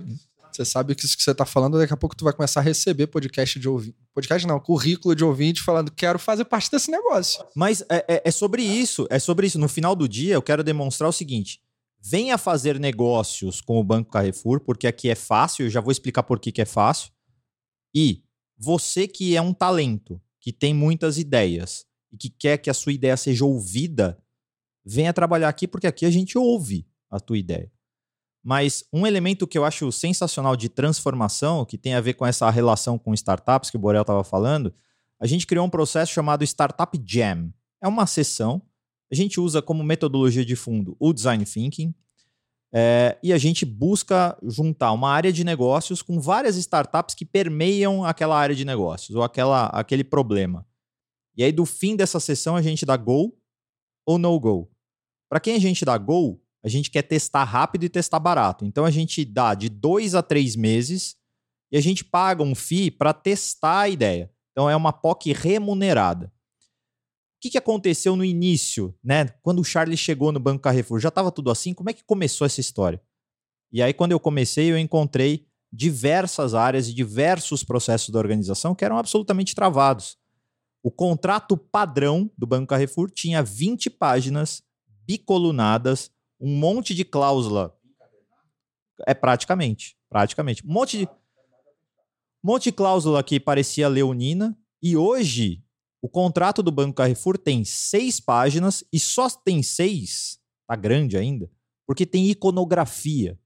Você 0.59 0.65
sabe 0.65 0.93
que 0.93 1.05
isso 1.05 1.15
que 1.15 1.23
você 1.23 1.31
está 1.31 1.45
falando, 1.45 1.77
daqui 1.77 1.93
a 1.93 1.97
pouco 1.97 2.13
tu 2.13 2.25
vai 2.25 2.33
começar 2.33 2.59
a 2.59 2.63
receber 2.63 3.07
podcast 3.07 3.57
de 3.57 3.69
ouvinte. 3.69 3.95
Podcast 4.13 4.45
não, 4.45 4.59
currículo 4.59 5.15
de 5.15 5.23
ouvinte 5.23 5.61
falando 5.61 5.89
quero 5.89 6.19
fazer 6.19 6.43
parte 6.43 6.69
desse 6.69 6.91
negócio. 6.91 7.45
Mas 7.55 7.81
é, 7.83 8.05
é, 8.09 8.21
é, 8.25 8.31
sobre 8.31 8.61
isso, 8.61 9.07
é 9.09 9.19
sobre 9.19 9.47
isso. 9.47 9.57
No 9.57 9.69
final 9.69 9.95
do 9.95 10.05
dia, 10.05 10.33
eu 10.33 10.41
quero 10.41 10.61
demonstrar 10.61 11.09
o 11.09 11.13
seguinte: 11.13 11.61
venha 12.01 12.37
fazer 12.37 12.77
negócios 12.77 13.61
com 13.61 13.79
o 13.79 13.83
Banco 13.85 14.11
Carrefour, 14.11 14.59
porque 14.59 14.85
aqui 14.85 15.09
é 15.09 15.15
fácil, 15.15 15.65
eu 15.65 15.69
já 15.69 15.79
vou 15.79 15.93
explicar 15.93 16.23
por 16.23 16.37
que, 16.37 16.51
que 16.51 16.61
é 16.61 16.65
fácil. 16.65 17.09
E 17.95 18.21
você 18.57 19.07
que 19.07 19.37
é 19.37 19.41
um 19.41 19.53
talento, 19.53 20.21
que 20.41 20.51
tem 20.51 20.73
muitas 20.73 21.17
ideias 21.17 21.85
e 22.11 22.17
que 22.17 22.29
quer 22.29 22.57
que 22.57 22.69
a 22.69 22.73
sua 22.73 22.91
ideia 22.91 23.15
seja 23.15 23.45
ouvida, 23.45 24.21
venha 24.83 25.13
trabalhar 25.13 25.47
aqui 25.47 25.69
porque 25.69 25.87
aqui 25.87 26.05
a 26.05 26.11
gente 26.11 26.37
ouve 26.37 26.85
a 27.09 27.17
tua 27.17 27.37
ideia. 27.37 27.71
Mas 28.43 28.85
um 28.93 29.05
elemento 29.05 29.45
que 29.45 29.57
eu 29.57 29.65
acho 29.65 29.91
sensacional 29.91 30.55
de 30.55 30.69
transformação, 30.69 31.65
que 31.65 31.77
tem 31.77 31.93
a 31.93 32.01
ver 32.01 32.13
com 32.13 32.25
essa 32.25 32.49
relação 32.49 32.97
com 32.97 33.13
startups 33.13 33.69
que 33.69 33.77
o 33.77 33.79
Borel 33.79 34.01
estava 34.01 34.23
falando, 34.23 34.73
a 35.19 35.27
gente 35.27 35.45
criou 35.45 35.65
um 35.65 35.69
processo 35.69 36.13
chamado 36.13 36.43
Startup 36.43 36.97
Jam. 37.05 37.53
É 37.81 37.87
uma 37.87 38.07
sessão, 38.07 38.61
a 39.11 39.15
gente 39.15 39.39
usa 39.39 39.61
como 39.61 39.83
metodologia 39.83 40.45
de 40.45 40.55
fundo 40.55 40.95
o 40.99 41.11
design 41.11 41.43
thinking, 41.45 41.93
é, 42.71 43.17
e 43.23 43.33
a 43.33 43.37
gente 43.37 43.65
busca 43.65 44.37
juntar 44.43 44.91
uma 44.91 45.09
área 45.09 45.33
de 45.33 45.43
negócios 45.43 46.01
com 46.01 46.19
várias 46.19 46.55
startups 46.55 47.15
que 47.15 47.25
permeiam 47.25 48.05
aquela 48.05 48.37
área 48.37 48.55
de 48.55 48.63
negócios 48.63 49.15
ou 49.15 49.23
aquela, 49.23 49.65
aquele 49.67 50.03
problema. 50.03 50.65
E 51.35 51.43
aí, 51.43 51.51
do 51.51 51.65
fim 51.65 51.95
dessa 51.95 52.19
sessão, 52.19 52.55
a 52.55 52.61
gente 52.61 52.85
dá 52.85 52.95
go 52.95 53.35
ou 54.05 54.17
no 54.17 54.39
go. 54.39 54.69
Para 55.27 55.39
quem 55.39 55.55
a 55.55 55.59
gente 55.59 55.83
dá 55.83 55.97
go, 55.97 56.39
a 56.63 56.67
gente 56.67 56.91
quer 56.91 57.03
testar 57.03 57.43
rápido 57.43 57.85
e 57.85 57.89
testar 57.89 58.19
barato. 58.19 58.65
Então 58.65 58.85
a 58.85 58.91
gente 58.91 59.23
dá 59.23 59.53
de 59.53 59.69
dois 59.69 60.15
a 60.15 60.21
três 60.21 60.55
meses 60.55 61.15
e 61.71 61.77
a 61.77 61.81
gente 61.81 62.03
paga 62.03 62.43
um 62.43 62.55
FII 62.55 62.91
para 62.91 63.13
testar 63.13 63.81
a 63.81 63.89
ideia. 63.89 64.31
Então 64.51 64.69
é 64.69 64.75
uma 64.75 64.91
POC 64.91 65.31
remunerada. 65.33 66.31
O 67.37 67.41
que, 67.41 67.51
que 67.51 67.57
aconteceu 67.57 68.17
no 68.17 68.25
início, 68.25 68.93
né? 69.01 69.29
Quando 69.41 69.59
o 69.59 69.63
Charlie 69.63 69.95
chegou 69.95 70.31
no 70.31 70.39
Banco 70.39 70.61
Carrefour, 70.61 70.99
já 70.99 71.07
estava 71.07 71.31
tudo 71.31 71.49
assim? 71.49 71.73
Como 71.73 71.89
é 71.89 71.93
que 71.93 72.03
começou 72.03 72.45
essa 72.45 72.59
história? 72.59 73.01
E 73.71 73.81
aí, 73.81 73.93
quando 73.93 74.11
eu 74.11 74.19
comecei, 74.19 74.69
eu 74.69 74.77
encontrei 74.77 75.47
diversas 75.71 76.53
áreas 76.53 76.89
e 76.89 76.93
diversos 76.93 77.63
processos 77.63 78.09
da 78.09 78.19
organização 78.19 78.75
que 78.75 78.83
eram 78.83 78.97
absolutamente 78.97 79.55
travados. 79.55 80.17
O 80.83 80.91
contrato 80.91 81.55
padrão 81.55 82.29
do 82.37 82.47
Banco 82.47 82.67
Carrefour 82.67 83.09
tinha 83.09 83.43
20 83.43 83.89
páginas 83.89 84.63
bicolunadas, 85.05 86.11
um 86.39 86.55
monte 86.55 86.93
de 86.95 87.03
cláusula. 87.03 87.75
É 89.05 89.13
praticamente, 89.13 89.97
praticamente. 90.09 90.65
Um 90.65 90.71
monte 90.71 90.99
de, 90.99 91.05
um 91.05 91.09
monte 92.43 92.65
de 92.65 92.71
cláusula 92.71 93.23
que 93.23 93.39
parecia 93.39 93.87
leonina. 93.87 94.57
E 94.81 94.95
hoje, 94.95 95.63
o 96.01 96.07
contrato 96.07 96.63
do 96.63 96.71
Banco 96.71 96.95
Carrefour 96.95 97.37
tem 97.37 97.65
seis 97.65 98.19
páginas 98.19 98.83
e 98.91 98.99
só 98.99 99.29
tem 99.29 99.61
seis, 99.61 100.39
tá 100.67 100.75
grande 100.75 101.17
ainda, 101.17 101.51
porque 101.85 102.05
tem 102.05 102.29
iconografia. 102.29 103.37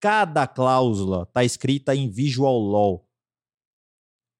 Cada 0.00 0.46
cláusula 0.46 1.26
tá 1.26 1.42
escrita 1.42 1.94
em 1.94 2.08
Visual 2.08 2.60
Law. 2.60 3.04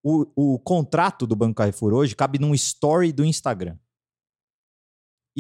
O, 0.05 0.55
o 0.55 0.59
contrato 0.61 1.27
do 1.27 1.35
Banco 1.35 1.57
Carrefour 1.57 1.93
hoje 1.93 2.15
cabe 2.15 2.39
num 2.39 2.55
story 2.55 3.13
do 3.13 3.25
Instagram. 3.25 3.77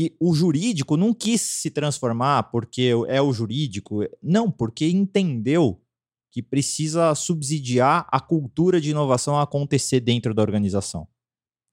E 0.00 0.16
o 0.20 0.32
jurídico 0.32 0.96
não 0.96 1.12
quis 1.12 1.40
se 1.40 1.72
transformar 1.72 2.44
porque 2.52 2.92
é 3.08 3.20
o 3.20 3.32
jurídico. 3.32 4.02
Não, 4.22 4.48
porque 4.48 4.88
entendeu 4.88 5.82
que 6.30 6.40
precisa 6.40 7.12
subsidiar 7.16 8.06
a 8.08 8.20
cultura 8.20 8.80
de 8.80 8.90
inovação 8.90 9.36
a 9.36 9.42
acontecer 9.42 9.98
dentro 9.98 10.32
da 10.32 10.40
organização. 10.40 11.08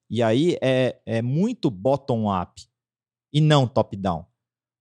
E 0.09 0.23
aí 0.23 0.57
é, 0.59 0.99
é 1.05 1.21
muito 1.21 1.69
bottom-up 1.69 2.63
e 3.31 3.39
não 3.39 3.67
top-down. 3.67 4.25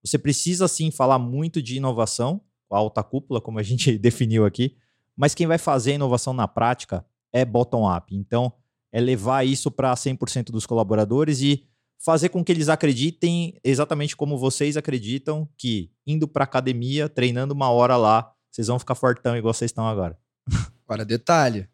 Você 0.03 0.17
precisa 0.17 0.67
sim 0.67 0.91
falar 0.91 1.19
muito 1.19 1.61
de 1.61 1.77
inovação, 1.77 2.41
a 2.71 2.79
alta 2.79 3.03
cúpula, 3.03 3.43
como 3.43 3.59
a 3.59 3.63
gente 3.63 3.99
definiu 3.99 4.47
aqui, 4.47 4.75
mas 5.15 5.35
quem 5.35 5.47
vai 5.47 5.59
fazer 5.59 5.93
a 5.93 5.97
inovação 5.97 6.33
na 6.33 6.49
prática 6.49 7.05
é 7.31 7.45
bottom-up. 7.45 8.17
Então, 8.17 8.51
é 8.91 9.03
levar 9.03 9.45
isso 9.45 9.71
para 9.71 9.93
100% 9.93 10.47
dos 10.47 10.65
colaboradores 10.65 11.43
e 11.43 11.69
fazer 12.05 12.29
com 12.29 12.45
que 12.45 12.53
eles 12.53 12.69
acreditem 12.69 13.59
exatamente 13.65 14.15
como 14.15 14.37
vocês 14.37 14.77
acreditam 14.77 15.49
que 15.57 15.91
indo 16.07 16.29
para 16.29 16.45
academia, 16.45 17.09
treinando 17.09 17.55
uma 17.55 17.71
hora 17.71 17.97
lá, 17.97 18.31
vocês 18.51 18.67
vão 18.67 18.79
ficar 18.79 18.95
fortão 18.95 19.35
igual 19.37 19.55
vocês 19.55 19.71
estão 19.71 19.89
agora. 19.89 20.19
Agora, 20.87 21.03
detalhe: 21.03 21.67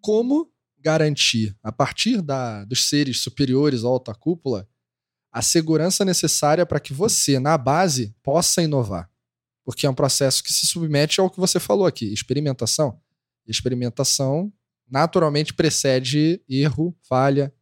como 0.00 0.52
garantir, 0.80 1.56
a 1.62 1.70
partir 1.70 2.20
da, 2.20 2.64
dos 2.64 2.88
seres 2.88 3.20
superiores 3.20 3.84
à 3.84 3.86
alta 3.86 4.12
cúpula, 4.12 4.68
a 5.32 5.40
segurança 5.40 6.04
necessária 6.04 6.66
para 6.66 6.80
que 6.80 6.92
você, 6.92 7.38
na 7.38 7.56
base, 7.56 8.14
possa 8.24 8.60
inovar? 8.60 9.08
Porque 9.64 9.86
é 9.86 9.90
um 9.90 9.94
processo 9.94 10.42
que 10.42 10.52
se 10.52 10.66
submete 10.66 11.20
ao 11.20 11.30
que 11.30 11.38
você 11.38 11.60
falou 11.60 11.86
aqui: 11.86 12.12
experimentação. 12.12 13.00
Experimentação 13.46 14.52
naturalmente 14.90 15.54
precede 15.54 16.42
erro, 16.48 16.94
falha, 17.08 17.54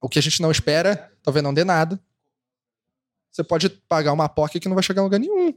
o 0.00 0.08
que 0.08 0.18
a 0.18 0.22
gente 0.22 0.40
não 0.40 0.50
espera, 0.50 1.12
talvez 1.22 1.42
não 1.42 1.52
dê 1.52 1.64
nada. 1.64 2.00
Você 3.30 3.44
pode 3.44 3.68
pagar 3.68 4.12
uma 4.12 4.28
POC 4.28 4.58
que 4.58 4.68
não 4.68 4.74
vai 4.74 4.82
chegar 4.82 5.02
a 5.02 5.04
lugar 5.04 5.20
nenhum. 5.20 5.54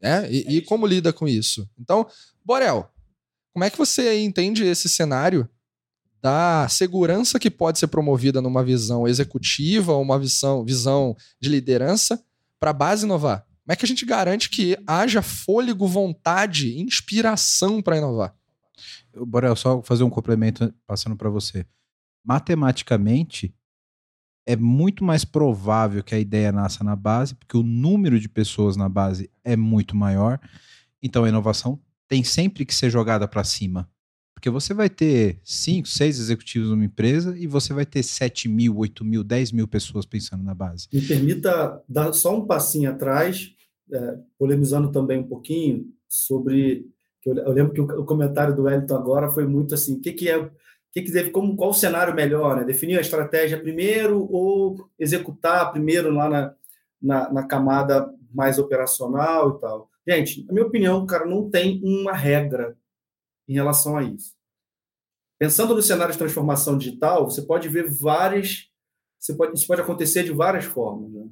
Né? 0.00 0.30
E, 0.30 0.56
e 0.56 0.62
como 0.62 0.86
lida 0.86 1.12
com 1.12 1.28
isso? 1.28 1.68
Então, 1.78 2.06
Borel, 2.44 2.90
como 3.52 3.64
é 3.64 3.70
que 3.70 3.78
você 3.78 4.20
entende 4.20 4.64
esse 4.64 4.88
cenário 4.88 5.48
da 6.20 6.68
segurança 6.68 7.38
que 7.38 7.50
pode 7.50 7.78
ser 7.78 7.86
promovida 7.86 8.42
numa 8.42 8.64
visão 8.64 9.06
executiva 9.06 9.92
ou 9.92 10.02
uma 10.02 10.18
visão, 10.18 10.64
visão 10.64 11.16
de 11.40 11.48
liderança 11.48 12.22
para 12.58 12.70
a 12.70 12.74
base 12.74 13.04
inovar? 13.04 13.46
Como 13.64 13.72
é 13.72 13.76
que 13.76 13.84
a 13.84 13.88
gente 13.88 14.04
garante 14.04 14.50
que 14.50 14.76
haja 14.86 15.22
fôlego, 15.22 15.86
vontade, 15.86 16.78
inspiração 16.80 17.80
para 17.80 17.96
inovar? 17.96 18.34
Borel, 19.14 19.54
só 19.54 19.82
fazer 19.82 20.02
um 20.02 20.10
complemento 20.10 20.74
passando 20.86 21.16
para 21.16 21.30
você 21.30 21.64
matematicamente, 22.24 23.54
é 24.46 24.56
muito 24.56 25.04
mais 25.04 25.24
provável 25.24 26.02
que 26.02 26.14
a 26.14 26.18
ideia 26.18 26.50
nasça 26.50 26.82
na 26.82 26.96
base, 26.96 27.34
porque 27.34 27.56
o 27.56 27.62
número 27.62 28.18
de 28.18 28.28
pessoas 28.28 28.76
na 28.76 28.88
base 28.88 29.30
é 29.44 29.56
muito 29.56 29.96
maior. 29.96 30.40
Então 31.02 31.24
a 31.24 31.28
inovação 31.28 31.80
tem 32.08 32.24
sempre 32.24 32.64
que 32.64 32.74
ser 32.74 32.90
jogada 32.90 33.26
para 33.26 33.44
cima. 33.44 33.88
Porque 34.34 34.50
você 34.50 34.74
vai 34.74 34.90
ter 34.90 35.38
5, 35.44 35.86
6 35.86 36.18
executivos 36.18 36.68
numa 36.68 36.84
empresa 36.84 37.38
e 37.38 37.46
você 37.46 37.72
vai 37.72 37.86
ter 37.86 38.02
7 38.02 38.48
mil, 38.48 38.76
8 38.76 39.04
mil, 39.04 39.22
10 39.22 39.52
mil 39.52 39.68
pessoas 39.68 40.04
pensando 40.04 40.42
na 40.42 40.52
base. 40.52 40.88
Me 40.92 41.00
permita 41.00 41.80
dar 41.88 42.12
só 42.12 42.36
um 42.36 42.44
passinho 42.44 42.90
atrás, 42.90 43.54
é, 43.92 44.18
polemizando 44.36 44.90
também 44.90 45.20
um 45.20 45.26
pouquinho 45.26 45.86
sobre. 46.08 46.84
Eu, 47.24 47.52
lembro 47.52 47.72
que 47.72 47.80
o, 47.80 47.84
o, 48.00 48.04
comentário 48.04 48.56
do 48.56 48.64
Wellington 48.64 48.96
agora 48.96 49.30
foi 49.30 49.46
muito 49.46 49.74
assim: 49.74 49.94
o 49.94 50.00
que, 50.00 50.12
que 50.12 50.28
é 50.28 50.50
que, 50.92 51.10
deve, 51.10 51.30
como, 51.30 51.56
qual 51.56 51.70
o 51.70 51.74
cenário 51.74 52.14
melhor, 52.14 52.56
né? 52.56 52.64
Definir 52.64 52.98
a 52.98 53.00
estratégia 53.00 53.60
primeiro 53.60 54.30
ou 54.30 54.90
executar 54.98 55.72
primeiro 55.72 56.10
lá 56.12 56.28
na, 56.28 56.54
na, 57.00 57.32
na 57.32 57.46
camada 57.46 58.12
mais 58.32 58.58
operacional 58.58 59.56
e 59.56 59.60
tal. 59.60 59.90
Gente, 60.06 60.44
na 60.44 60.52
minha 60.52 60.66
opinião, 60.66 61.06
cara, 61.06 61.24
não 61.24 61.48
tem 61.48 61.80
uma 61.82 62.12
regra 62.12 62.76
em 63.48 63.54
relação 63.54 63.96
a 63.96 64.02
isso. 64.02 64.34
Pensando 65.38 65.74
no 65.74 65.82
cenário 65.82 66.12
de 66.12 66.18
transformação 66.18 66.76
digital, 66.76 67.28
você 67.28 67.42
pode 67.42 67.68
ver 67.68 67.90
várias. 67.90 68.68
Você 69.18 69.34
pode, 69.34 69.56
isso 69.56 69.66
pode 69.66 69.80
acontecer 69.80 70.24
de 70.24 70.32
várias 70.32 70.64
formas. 70.64 71.10
Né? 71.10 71.28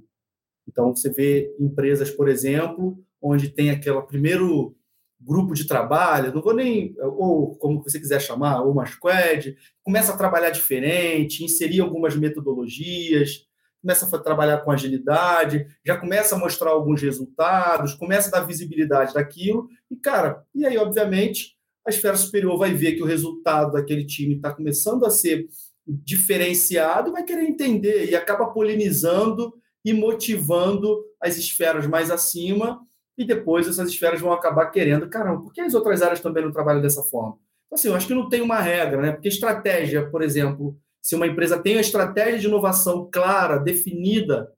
Então, 0.67 0.95
você 0.95 1.11
vê 1.11 1.55
empresas, 1.59 2.11
por 2.11 2.29
exemplo, 2.29 2.99
onde 3.21 3.51
tem 3.51 3.71
aquele 3.71 4.01
primeiro 4.03 4.75
grupo 5.21 5.55
de 5.55 5.67
trabalho, 5.67 6.33
não 6.33 6.41
vou 6.41 6.55
nem, 6.55 6.95
ou 6.99 7.55
como 7.57 7.83
você 7.83 8.01
quiser 8.01 8.21
chamar, 8.21 8.63
ou 8.63 8.73
uma 8.73 8.87
squad, 8.87 9.57
começa 9.83 10.13
a 10.13 10.17
trabalhar 10.17 10.51
diferente, 10.51 11.45
inserir 11.45 11.81
algumas 11.81 12.17
metodologias, 12.17 13.47
começa 13.83 14.15
a 14.15 14.19
trabalhar 14.19 14.59
com 14.59 14.71
agilidade, 14.71 15.67
já 15.85 15.97
começa 15.97 16.35
a 16.35 16.39
mostrar 16.39 16.71
alguns 16.71 17.03
resultados, 17.03 17.95
começa 17.95 18.29
a 18.29 18.41
dar 18.41 18.47
visibilidade 18.47 19.15
daquilo, 19.15 19.69
e, 19.91 19.97
cara, 19.97 20.45
e 20.55 20.65
aí, 20.65 20.77
obviamente, 20.77 21.57
a 21.87 21.91
esfera 21.91 22.17
superior 22.17 22.59
vai 22.59 22.73
ver 22.75 22.93
que 22.93 23.03
o 23.03 23.07
resultado 23.07 23.73
daquele 23.73 24.05
time 24.05 24.37
está 24.37 24.53
começando 24.53 25.05
a 25.05 25.11
ser 25.11 25.49
diferenciado 25.87 27.13
vai 27.13 27.25
querer 27.25 27.43
entender, 27.43 28.11
e 28.11 28.15
acaba 28.15 28.47
polinizando 28.47 29.53
e 29.85 29.93
motivando 29.93 31.03
as 31.21 31.37
esferas 31.37 31.87
mais 31.87 32.11
acima, 32.11 32.81
e 33.21 33.25
depois 33.27 33.69
essas 33.69 33.91
esferas 33.91 34.19
vão 34.19 34.33
acabar 34.33 34.71
querendo, 34.71 35.07
caramba, 35.07 35.43
por 35.43 35.53
que 35.53 35.61
as 35.61 35.75
outras 35.75 36.01
áreas 36.01 36.21
também 36.21 36.43
não 36.43 36.51
trabalham 36.51 36.81
dessa 36.81 37.03
forma? 37.03 37.37
Então, 37.67 37.75
assim, 37.75 37.89
eu 37.89 37.95
acho 37.95 38.07
que 38.07 38.15
não 38.15 38.31
tem 38.31 38.41
uma 38.41 38.59
regra, 38.59 39.03
né? 39.03 39.13
Porque 39.13 39.29
estratégia, 39.29 40.09
por 40.09 40.23
exemplo, 40.23 40.75
se 41.03 41.15
uma 41.15 41.27
empresa 41.27 41.59
tem 41.59 41.77
a 41.77 41.83
estratégia 41.83 42.39
de 42.39 42.47
inovação 42.47 43.11
clara, 43.13 43.59
definida, 43.59 44.51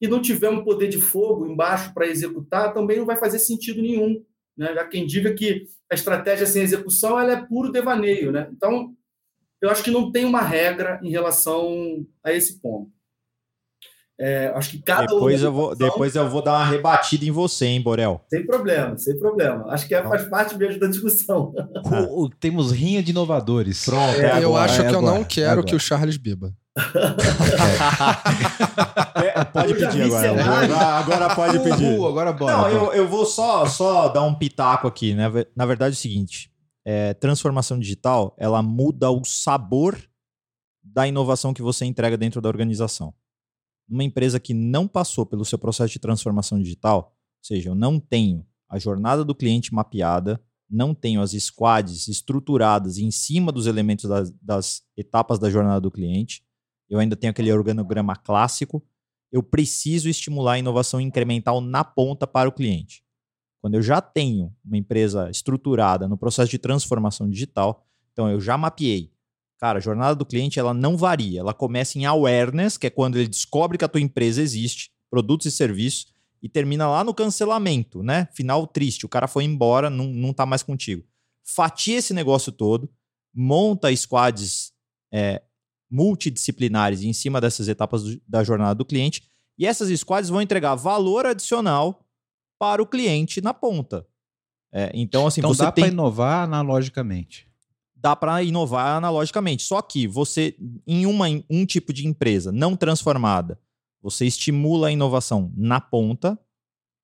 e 0.00 0.08
não 0.08 0.22
tiver 0.22 0.48
um 0.48 0.64
poder 0.64 0.88
de 0.88 0.98
fogo 0.98 1.46
embaixo 1.46 1.92
para 1.92 2.06
executar, 2.06 2.72
também 2.72 2.96
não 2.96 3.04
vai 3.04 3.16
fazer 3.16 3.38
sentido 3.38 3.82
nenhum. 3.82 4.24
Né? 4.56 4.72
Já 4.72 4.86
quem 4.86 5.06
diga 5.06 5.34
que 5.34 5.66
a 5.92 5.94
estratégia 5.94 6.46
sem 6.46 6.62
execução 6.62 7.20
ela 7.20 7.32
é 7.32 7.46
puro 7.46 7.70
devaneio. 7.70 8.32
Né? 8.32 8.48
Então, 8.50 8.94
eu 9.60 9.68
acho 9.68 9.84
que 9.84 9.90
não 9.90 10.10
tem 10.10 10.24
uma 10.24 10.40
regra 10.40 10.98
em 11.02 11.10
relação 11.10 12.06
a 12.24 12.32
esse 12.32 12.62
ponto. 12.62 12.90
É, 14.18 14.50
acho 14.54 14.70
que 14.70 14.78
cada 14.78 15.06
depois 15.06 15.42
eu 15.42 15.52
vou 15.52 15.76
Depois 15.76 16.16
eu 16.16 16.26
vou 16.26 16.40
dar 16.40 16.52
uma 16.52 16.64
rebatida 16.64 17.26
em 17.26 17.30
você, 17.30 17.66
hein, 17.66 17.82
Borel? 17.82 18.24
Sem 18.30 18.46
problema, 18.46 18.96
sem 18.96 19.18
problema. 19.18 19.66
Acho 19.68 19.86
que 19.86 19.94
é, 19.94 20.02
faz 20.02 20.24
parte 20.24 20.56
mesmo 20.56 20.80
da 20.80 20.86
discussão. 20.86 21.52
O, 22.10 22.28
temos 22.28 22.72
rinha 22.72 23.02
de 23.02 23.10
inovadores. 23.10 23.84
Pronto, 23.84 24.18
é, 24.18 24.42
eu 24.42 24.56
acho 24.56 24.82
que 24.86 24.94
eu 24.94 25.02
não 25.02 25.22
quero 25.22 25.62
que 25.62 25.74
o 25.74 25.80
Charles 25.80 26.16
beba. 26.16 26.54
é, 29.16 29.44
pode 29.44 29.74
pedir 29.74 30.02
agora. 30.02 30.30
agora. 30.30 30.76
Agora 30.76 31.34
pode 31.34 31.58
pedir. 31.60 31.98
Uh, 31.98 32.06
agora 32.06 32.32
bora. 32.32 32.56
Não, 32.56 32.68
eu, 32.68 32.92
eu 32.92 33.08
vou 33.08 33.26
só, 33.26 33.66
só 33.66 34.08
dar 34.08 34.22
um 34.22 34.34
pitaco 34.34 34.86
aqui. 34.86 35.14
Né? 35.14 35.24
Na 35.54 35.66
verdade 35.66 35.94
é 35.94 35.98
o 35.98 36.00
seguinte. 36.00 36.50
É, 36.84 37.14
transformação 37.14 37.78
digital, 37.78 38.34
ela 38.38 38.62
muda 38.62 39.10
o 39.10 39.24
sabor 39.24 39.96
da 40.82 41.06
inovação 41.06 41.52
que 41.52 41.62
você 41.62 41.84
entrega 41.84 42.16
dentro 42.16 42.40
da 42.40 42.48
organização 42.48 43.12
uma 43.88 44.04
empresa 44.04 44.40
que 44.40 44.52
não 44.52 44.88
passou 44.88 45.24
pelo 45.24 45.44
seu 45.44 45.58
processo 45.58 45.92
de 45.92 45.98
transformação 45.98 46.60
digital, 46.60 47.14
ou 47.38 47.44
seja, 47.44 47.70
eu 47.70 47.74
não 47.74 48.00
tenho 48.00 48.46
a 48.68 48.78
jornada 48.78 49.24
do 49.24 49.34
cliente 49.34 49.72
mapeada, 49.72 50.40
não 50.68 50.94
tenho 50.94 51.20
as 51.20 51.30
squads 51.32 52.08
estruturadas 52.08 52.98
em 52.98 53.10
cima 53.10 53.52
dos 53.52 53.66
elementos 53.66 54.08
das, 54.08 54.30
das 54.42 54.82
etapas 54.96 55.38
da 55.38 55.48
jornada 55.48 55.80
do 55.80 55.90
cliente, 55.90 56.44
eu 56.88 56.98
ainda 56.98 57.16
tenho 57.16 57.30
aquele 57.30 57.52
organograma 57.52 58.16
clássico, 58.16 58.84
eu 59.30 59.42
preciso 59.42 60.08
estimular 60.08 60.54
a 60.54 60.58
inovação 60.58 61.00
incremental 61.00 61.60
na 61.60 61.84
ponta 61.84 62.26
para 62.26 62.48
o 62.48 62.52
cliente. 62.52 63.04
Quando 63.60 63.74
eu 63.74 63.82
já 63.82 64.00
tenho 64.00 64.54
uma 64.64 64.76
empresa 64.76 65.30
estruturada 65.30 66.06
no 66.06 66.16
processo 66.16 66.50
de 66.50 66.58
transformação 66.58 67.28
digital, 67.28 67.84
então 68.12 68.30
eu 68.30 68.40
já 68.40 68.56
mapeei 68.56 69.12
Cara, 69.58 69.78
a 69.78 69.80
jornada 69.82 70.14
do 70.14 70.26
cliente 70.26 70.58
ela 70.58 70.74
não 70.74 70.96
varia. 70.96 71.40
Ela 71.40 71.54
começa 71.54 71.98
em 71.98 72.04
awareness, 72.04 72.76
que 72.76 72.86
é 72.86 72.90
quando 72.90 73.16
ele 73.16 73.28
descobre 73.28 73.78
que 73.78 73.84
a 73.84 73.88
tua 73.88 74.00
empresa 74.00 74.42
existe, 74.42 74.90
produtos 75.10 75.46
e 75.46 75.50
serviços, 75.50 76.14
e 76.42 76.48
termina 76.48 76.86
lá 76.88 77.02
no 77.02 77.14
cancelamento, 77.14 78.02
né? 78.02 78.28
Final 78.34 78.66
triste, 78.66 79.06
o 79.06 79.08
cara 79.08 79.26
foi 79.26 79.44
embora, 79.44 79.88
não, 79.88 80.06
não 80.06 80.32
tá 80.32 80.44
mais 80.44 80.62
contigo. 80.62 81.02
Fatia 81.42 81.96
esse 81.96 82.12
negócio 82.12 82.52
todo, 82.52 82.90
monta 83.34 83.94
squads 83.96 84.72
é, 85.12 85.42
multidisciplinares 85.90 87.02
em 87.02 87.12
cima 87.12 87.40
dessas 87.40 87.68
etapas 87.68 88.02
do, 88.02 88.20
da 88.28 88.44
jornada 88.44 88.74
do 88.74 88.84
cliente, 88.84 89.22
e 89.58 89.66
essas 89.66 89.88
squads 89.98 90.28
vão 90.28 90.42
entregar 90.42 90.74
valor 90.74 91.24
adicional 91.24 92.06
para 92.58 92.82
o 92.82 92.86
cliente 92.86 93.40
na 93.40 93.54
ponta. 93.54 94.06
É, 94.70 94.90
então, 94.92 95.26
assim, 95.26 95.40
então 95.40 95.54
você 95.54 95.62
dá 95.62 95.72
tem... 95.72 95.84
para 95.84 95.92
inovar 95.92 96.44
analogicamente 96.44 97.45
dá 98.06 98.14
para 98.14 98.40
inovar 98.40 98.96
analogicamente. 98.96 99.64
Só 99.64 99.82
que 99.82 100.06
você, 100.06 100.54
em 100.86 101.06
uma, 101.06 101.26
um 101.50 101.66
tipo 101.66 101.92
de 101.92 102.06
empresa 102.06 102.52
não 102.52 102.76
transformada, 102.76 103.58
você 104.00 104.24
estimula 104.24 104.86
a 104.86 104.92
inovação 104.92 105.52
na 105.56 105.80
ponta 105.80 106.38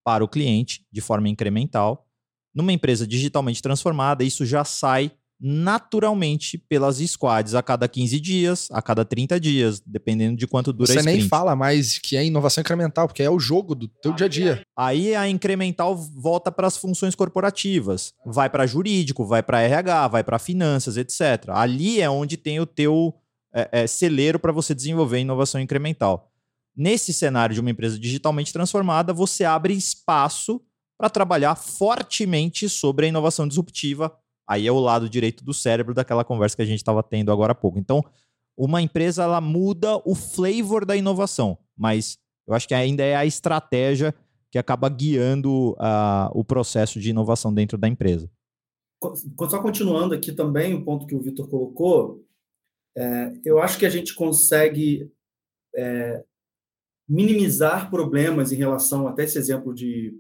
para 0.05 0.23
o 0.23 0.29
cliente 0.29 0.87
de 0.93 1.01
forma 1.01 1.29
incremental. 1.29 2.07
Numa 2.55 2.73
empresa 2.73 3.05
digitalmente 3.05 3.61
transformada, 3.61 4.23
isso 4.23 4.47
já 4.47 4.65
sai 4.65 5.11
naturalmente 5.45 6.57
pelas 6.57 6.99
squads 6.99 7.57
a 7.57 7.63
cada 7.65 7.89
15 7.89 8.21
dias, 8.21 8.69
a 8.71 8.81
cada 8.81 9.05
30 9.05 9.41
dias, 9.41 9.83
dependendo 9.85 10.37
de 10.37 10.47
quanto 10.47 10.73
dura 10.73 10.87
Você 10.87 10.99
a 10.99 11.01
sprint. 11.01 11.19
nem 11.19 11.29
fala 11.29 11.57
mais 11.57 11.99
que 11.99 12.17
é 12.17 12.25
inovação 12.25 12.61
incremental, 12.61 13.09
porque 13.09 13.25
é 13.25 13.29
o 13.29 13.41
jogo 13.41 13.75
do 13.75 13.89
teu 13.89 14.13
dia 14.13 14.27
a 14.27 14.29
dia. 14.29 14.63
Aí 14.79 15.17
a 15.17 15.29
incremental 15.29 15.97
volta 15.97 16.53
para 16.53 16.69
as 16.69 16.77
funções 16.77 17.17
corporativas, 17.17 18.15
vai 18.25 18.49
para 18.49 18.69
jurídico, 18.69 19.27
vai 19.27 19.43
para 19.43 19.61
RH, 19.61 20.09
vai 20.09 20.23
para 20.23 20.39
finanças, 20.39 20.97
etc. 20.97 21.49
Ali 21.49 22.01
é 22.01 22.09
onde 22.09 22.37
tem 22.37 22.61
o 22.61 22.67
teu 22.67 23.13
é, 23.53 23.69
é, 23.73 23.87
celeiro 23.89 24.39
para 24.39 24.53
você 24.53 24.73
desenvolver 24.73 25.19
inovação 25.19 25.61
incremental. 25.61 26.31
Nesse 26.77 27.13
cenário 27.13 27.53
de 27.53 27.61
uma 27.61 27.71
empresa 27.71 27.99
digitalmente 27.99 28.53
transformada, 28.53 29.13
você 29.13 29.45
abre 29.45 29.75
espaço 29.75 30.63
para 30.97 31.11
trabalhar 31.11 31.57
fortemente 31.57 32.69
sobre 32.69 33.07
a 33.07 33.09
inovação 33.09 33.49
disruptiva 33.49 34.17
Aí 34.47 34.67
é 34.67 34.73
o 34.73 34.81
lado 34.81 35.09
direito 35.09 35.45
do 35.45 35.55
cérebro 35.55 35.95
daquela 35.95 36.25
conversa 36.25 36.57
que 36.57 36.63
a 36.63 36.67
gente 36.67 36.79
estava 36.79 37.03
tendo 37.03 37.31
agora 37.33 37.53
há 37.53 37.55
pouco. 37.55 37.79
Então, 37.79 38.05
uma 38.57 38.83
empresa 38.83 39.23
ela 39.23 39.41
muda 39.41 39.97
o 40.05 40.15
flavor 40.15 40.85
da 40.85 40.97
inovação, 40.97 41.57
mas 41.77 42.19
eu 42.47 42.55
acho 42.55 42.69
que 42.69 42.75
ainda 42.75 43.03
é 43.03 43.15
a 43.15 43.25
estratégia 43.25 44.15
que 44.51 44.59
acaba 44.59 44.89
guiando 44.89 45.71
uh, 45.73 46.29
o 46.35 46.45
processo 46.45 47.01
de 47.01 47.11
inovação 47.11 47.53
dentro 47.55 47.79
da 47.79 47.89
empresa. 47.89 48.31
Só 49.49 49.61
continuando 49.63 50.15
aqui 50.15 50.31
também 50.31 50.75
o 50.75 50.85
ponto 50.85 51.07
que 51.07 51.15
o 51.15 51.21
Vitor 51.21 51.49
colocou, 51.49 52.23
é, 52.97 53.33
eu 53.45 53.59
acho 53.59 53.79
que 53.79 53.87
a 53.87 53.91
gente 53.91 54.15
consegue 54.15 55.11
é, 55.75 56.23
minimizar 57.09 57.91
problemas 57.91 58.53
em 58.53 58.57
relação 58.57 59.09
até 59.09 59.25
esse 59.25 59.39
exemplo 59.39 59.75
de 59.75 60.15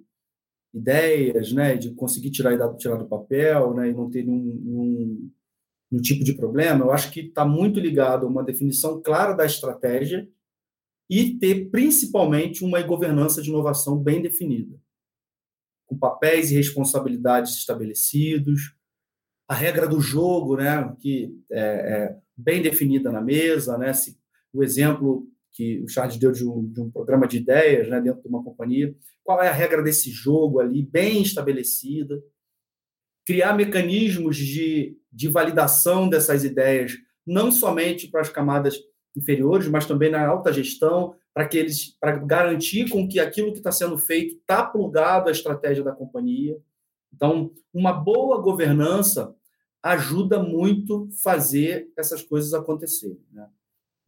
ideias, 0.73 1.53
né, 1.53 1.77
de 1.77 1.91
conseguir 1.95 2.31
tirar, 2.31 2.57
tirar 2.77 2.97
do 2.97 3.07
papel, 3.07 3.75
né, 3.75 3.91
e 3.91 3.93
não 3.93 4.11
ter 4.11 4.25
nenhum, 4.25 4.61
nenhum, 4.65 5.31
nenhum 5.91 6.03
tipo 6.03 6.25
de 6.25 6.35
problema, 6.35 6.85
eu 6.85 6.93
acho 6.93 7.11
que 7.11 7.21
está 7.21 7.45
muito 7.45 7.79
ligado 7.79 8.25
a 8.25 8.29
uma 8.29 8.43
definição 8.43 9.01
clara 9.03 9.35
da 9.35 9.45
estratégia 9.45 10.29
e 11.11 11.39
ter 11.39 11.69
principalmente 11.71 12.65
uma 12.65 12.81
governança 12.83 13.43
de 13.43 13.51
inovação 13.51 13.99
bem 13.99 14.23
definida, 14.23 14.81
com 15.87 15.99
papéis 15.99 16.51
e 16.51 16.55
responsabilidades 16.55 17.55
estabelecidos, 17.55 18.75
a 19.47 19.55
regra 19.55 19.87
do 19.87 20.01
jogo, 20.01 20.57
né, 20.57 20.97
que 20.99 21.39
é, 21.51 21.61
é 21.61 22.19
bem 22.35 22.63
definida 22.63 23.13
na 23.13 23.21
mesa, 23.21 23.77
né, 23.77 23.93
se 23.93 24.19
o 24.55 24.63
exemplo 24.63 25.29
que 25.53 25.81
o 25.83 25.89
Charles 25.89 26.17
deu 26.17 26.33
de 26.33 26.47
um, 26.47 26.67
de 26.67 26.81
um 26.81 26.91
programa 26.91 27.27
de 27.27 27.37
ideias 27.37 27.89
né, 27.89 28.01
dentro 28.01 28.23
de 28.23 28.29
uma 28.29 28.43
companhia. 28.43 28.95
Qual 29.23 29.43
é 29.43 29.49
a 29.49 29.53
regra 29.53 29.83
desse 29.83 30.11
jogo 30.11 30.61
ali, 30.61 30.83
bem 30.83 31.23
estabelecida? 31.23 32.23
Criar 33.25 33.55
mecanismos 33.55 34.37
de, 34.37 34.97
de 35.13 35.29
validação 35.29 36.09
dessas 36.09 36.43
ideias, 36.43 36.97
não 37.27 37.53
somente 37.53 38.09
para 38.09 38.23
as 38.23 38.29
camadas 38.29 38.77
inferiores, 39.15 39.69
mas 39.69 39.87
também 39.87 40.11
na 40.11 40.27
alta 40.27 40.53
gestão, 40.53 41.15
para 41.35 41.47
que 41.47 41.59
eles 41.59 41.97
para 42.01 42.17
garantir 42.17 42.89
com 42.89 43.07
que 43.07 43.21
aquilo 43.21 43.53
que 43.53 43.59
está 43.59 43.71
sendo 43.71 43.97
feito 43.99 44.37
está 44.37 44.65
plugado 44.65 45.29
à 45.29 45.33
estratégia 45.33 45.85
da 45.85 45.93
companhia. 45.93 46.59
Então, 47.13 47.53
uma 47.73 47.93
boa 47.93 48.41
governança 48.41 49.35
ajuda 49.83 50.43
muito 50.43 51.09
fazer 51.23 51.91
essas 51.97 52.23
coisas 52.23 52.55
acontecerem. 52.55 53.21
Né? 53.31 53.49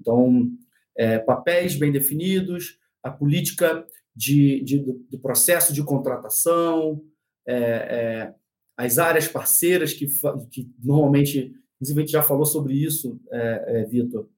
Então, 0.00 0.50
é, 0.96 1.18
papéis 1.18 1.76
bem 1.76 1.92
definidos, 1.92 2.78
a 3.02 3.10
política 3.10 3.86
de, 4.14 4.62
de, 4.62 4.78
do 4.78 5.18
processo 5.18 5.72
de 5.72 5.82
contratação, 5.82 7.02
é, 7.46 7.54
é, 7.54 8.34
as 8.76 8.98
áreas 8.98 9.28
parceiras 9.28 9.92
que, 9.92 10.06
que 10.50 10.70
normalmente, 10.82 11.54
inclusive 11.76 12.00
a 12.00 12.02
gente 12.02 12.12
já 12.12 12.22
falou 12.22 12.46
sobre 12.46 12.74
isso, 12.74 13.20
é, 13.30 13.64
é, 13.66 13.84
Vitor, 13.84 14.28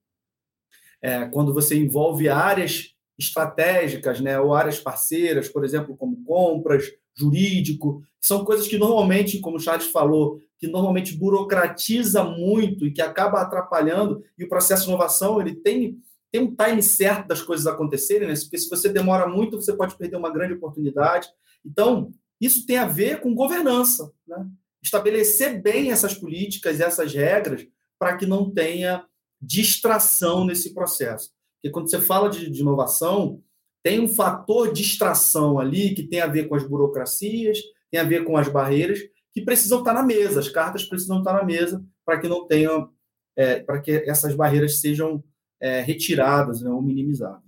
quando 1.30 1.54
você 1.54 1.76
envolve 1.76 2.28
áreas 2.28 2.96
estratégicas, 3.16 4.20
né, 4.20 4.40
ou 4.40 4.52
áreas 4.52 4.80
parceiras, 4.80 5.48
por 5.48 5.64
exemplo, 5.64 5.96
como 5.96 6.24
compras, 6.24 6.90
jurídico, 7.14 8.02
são 8.20 8.44
coisas 8.44 8.66
que 8.66 8.76
normalmente, 8.76 9.38
como 9.38 9.57
o 9.57 9.61
Charles 9.61 9.86
falou, 9.86 10.40
que 10.59 10.66
normalmente 10.66 11.16
burocratiza 11.16 12.24
muito 12.24 12.86
e 12.86 12.92
que 12.92 13.00
acaba 13.00 13.40
atrapalhando, 13.40 14.22
e 14.36 14.44
o 14.44 14.48
processo 14.48 14.84
de 14.84 14.88
inovação 14.88 15.40
ele 15.40 15.54
tem, 15.54 15.98
tem 16.32 16.42
um 16.42 16.54
time 16.54 16.82
certo 16.82 17.28
das 17.28 17.42
coisas 17.42 17.66
acontecerem, 17.66 18.28
né? 18.28 18.34
porque 18.34 18.58
se 18.58 18.68
você 18.68 18.88
demora 18.88 19.26
muito, 19.26 19.60
você 19.60 19.72
pode 19.72 19.96
perder 19.96 20.16
uma 20.16 20.32
grande 20.32 20.54
oportunidade. 20.54 21.28
Então, 21.64 22.12
isso 22.40 22.66
tem 22.66 22.78
a 22.78 22.86
ver 22.86 23.20
com 23.20 23.34
governança, 23.34 24.12
né? 24.26 24.46
estabelecer 24.82 25.60
bem 25.60 25.90
essas 25.90 26.14
políticas 26.14 26.80
essas 26.80 27.12
regras 27.12 27.66
para 27.98 28.16
que 28.16 28.26
não 28.26 28.50
tenha 28.50 29.04
distração 29.40 30.44
nesse 30.44 30.72
processo. 30.74 31.30
Porque 31.56 31.72
quando 31.72 31.90
você 31.90 32.00
fala 32.00 32.28
de, 32.28 32.50
de 32.50 32.60
inovação, 32.60 33.42
tem 33.82 34.00
um 34.00 34.08
fator 34.08 34.72
de 34.72 34.82
distração 34.82 35.58
ali 35.58 35.94
que 35.94 36.02
tem 36.02 36.20
a 36.20 36.26
ver 36.26 36.48
com 36.48 36.54
as 36.54 36.66
burocracias, 36.66 37.58
tem 37.90 38.00
a 38.00 38.04
ver 38.04 38.24
com 38.24 38.36
as 38.36 38.48
barreiras, 38.48 39.00
que 39.32 39.42
precisam 39.42 39.78
estar 39.78 39.92
na 39.92 40.02
mesa, 40.02 40.40
as 40.40 40.48
cartas 40.48 40.84
precisam 40.84 41.18
estar 41.18 41.32
na 41.32 41.44
mesa 41.44 41.84
para 42.04 42.18
que 42.18 42.28
não 42.28 42.46
tenham, 42.46 42.90
é, 43.36 43.60
para 43.60 43.80
que 43.80 43.92
essas 43.92 44.34
barreiras 44.34 44.80
sejam 44.80 45.22
é, 45.61 45.80
retiradas 45.80 46.61
né, 46.61 46.70
ou 46.70 46.82
minimizadas. 46.82 47.42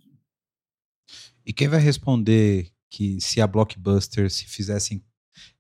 E 1.45 1.53
quem 1.53 1.69
vai 1.69 1.81
responder 1.81 2.71
que 2.91 3.21
se 3.21 3.41
a 3.41 3.47
Blockbuster 3.47 4.31
se 4.31 4.45
fizessem 4.47 5.03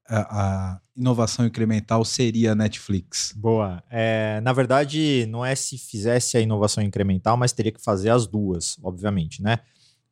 a, 0.09 0.73
a, 0.73 0.81
inovação 0.97 1.47
incremental 1.47 2.05
seria 2.05 2.53
a 2.53 2.55
Netflix? 2.55 3.33
Boa. 3.37 3.83
É, 3.91 4.41
na 4.41 4.53
verdade, 4.53 5.27
não 5.29 5.45
é 5.45 5.55
se 5.55 5.79
fizesse 5.79 6.37
a 6.37 6.41
inovação 6.41 6.83
incremental, 6.83 7.37
mas 7.37 7.53
teria 7.53 7.73
que 7.73 7.83
fazer 7.83 8.11
as 8.11 8.27
duas, 8.27 8.79
obviamente, 8.83 9.43
né? 9.43 9.59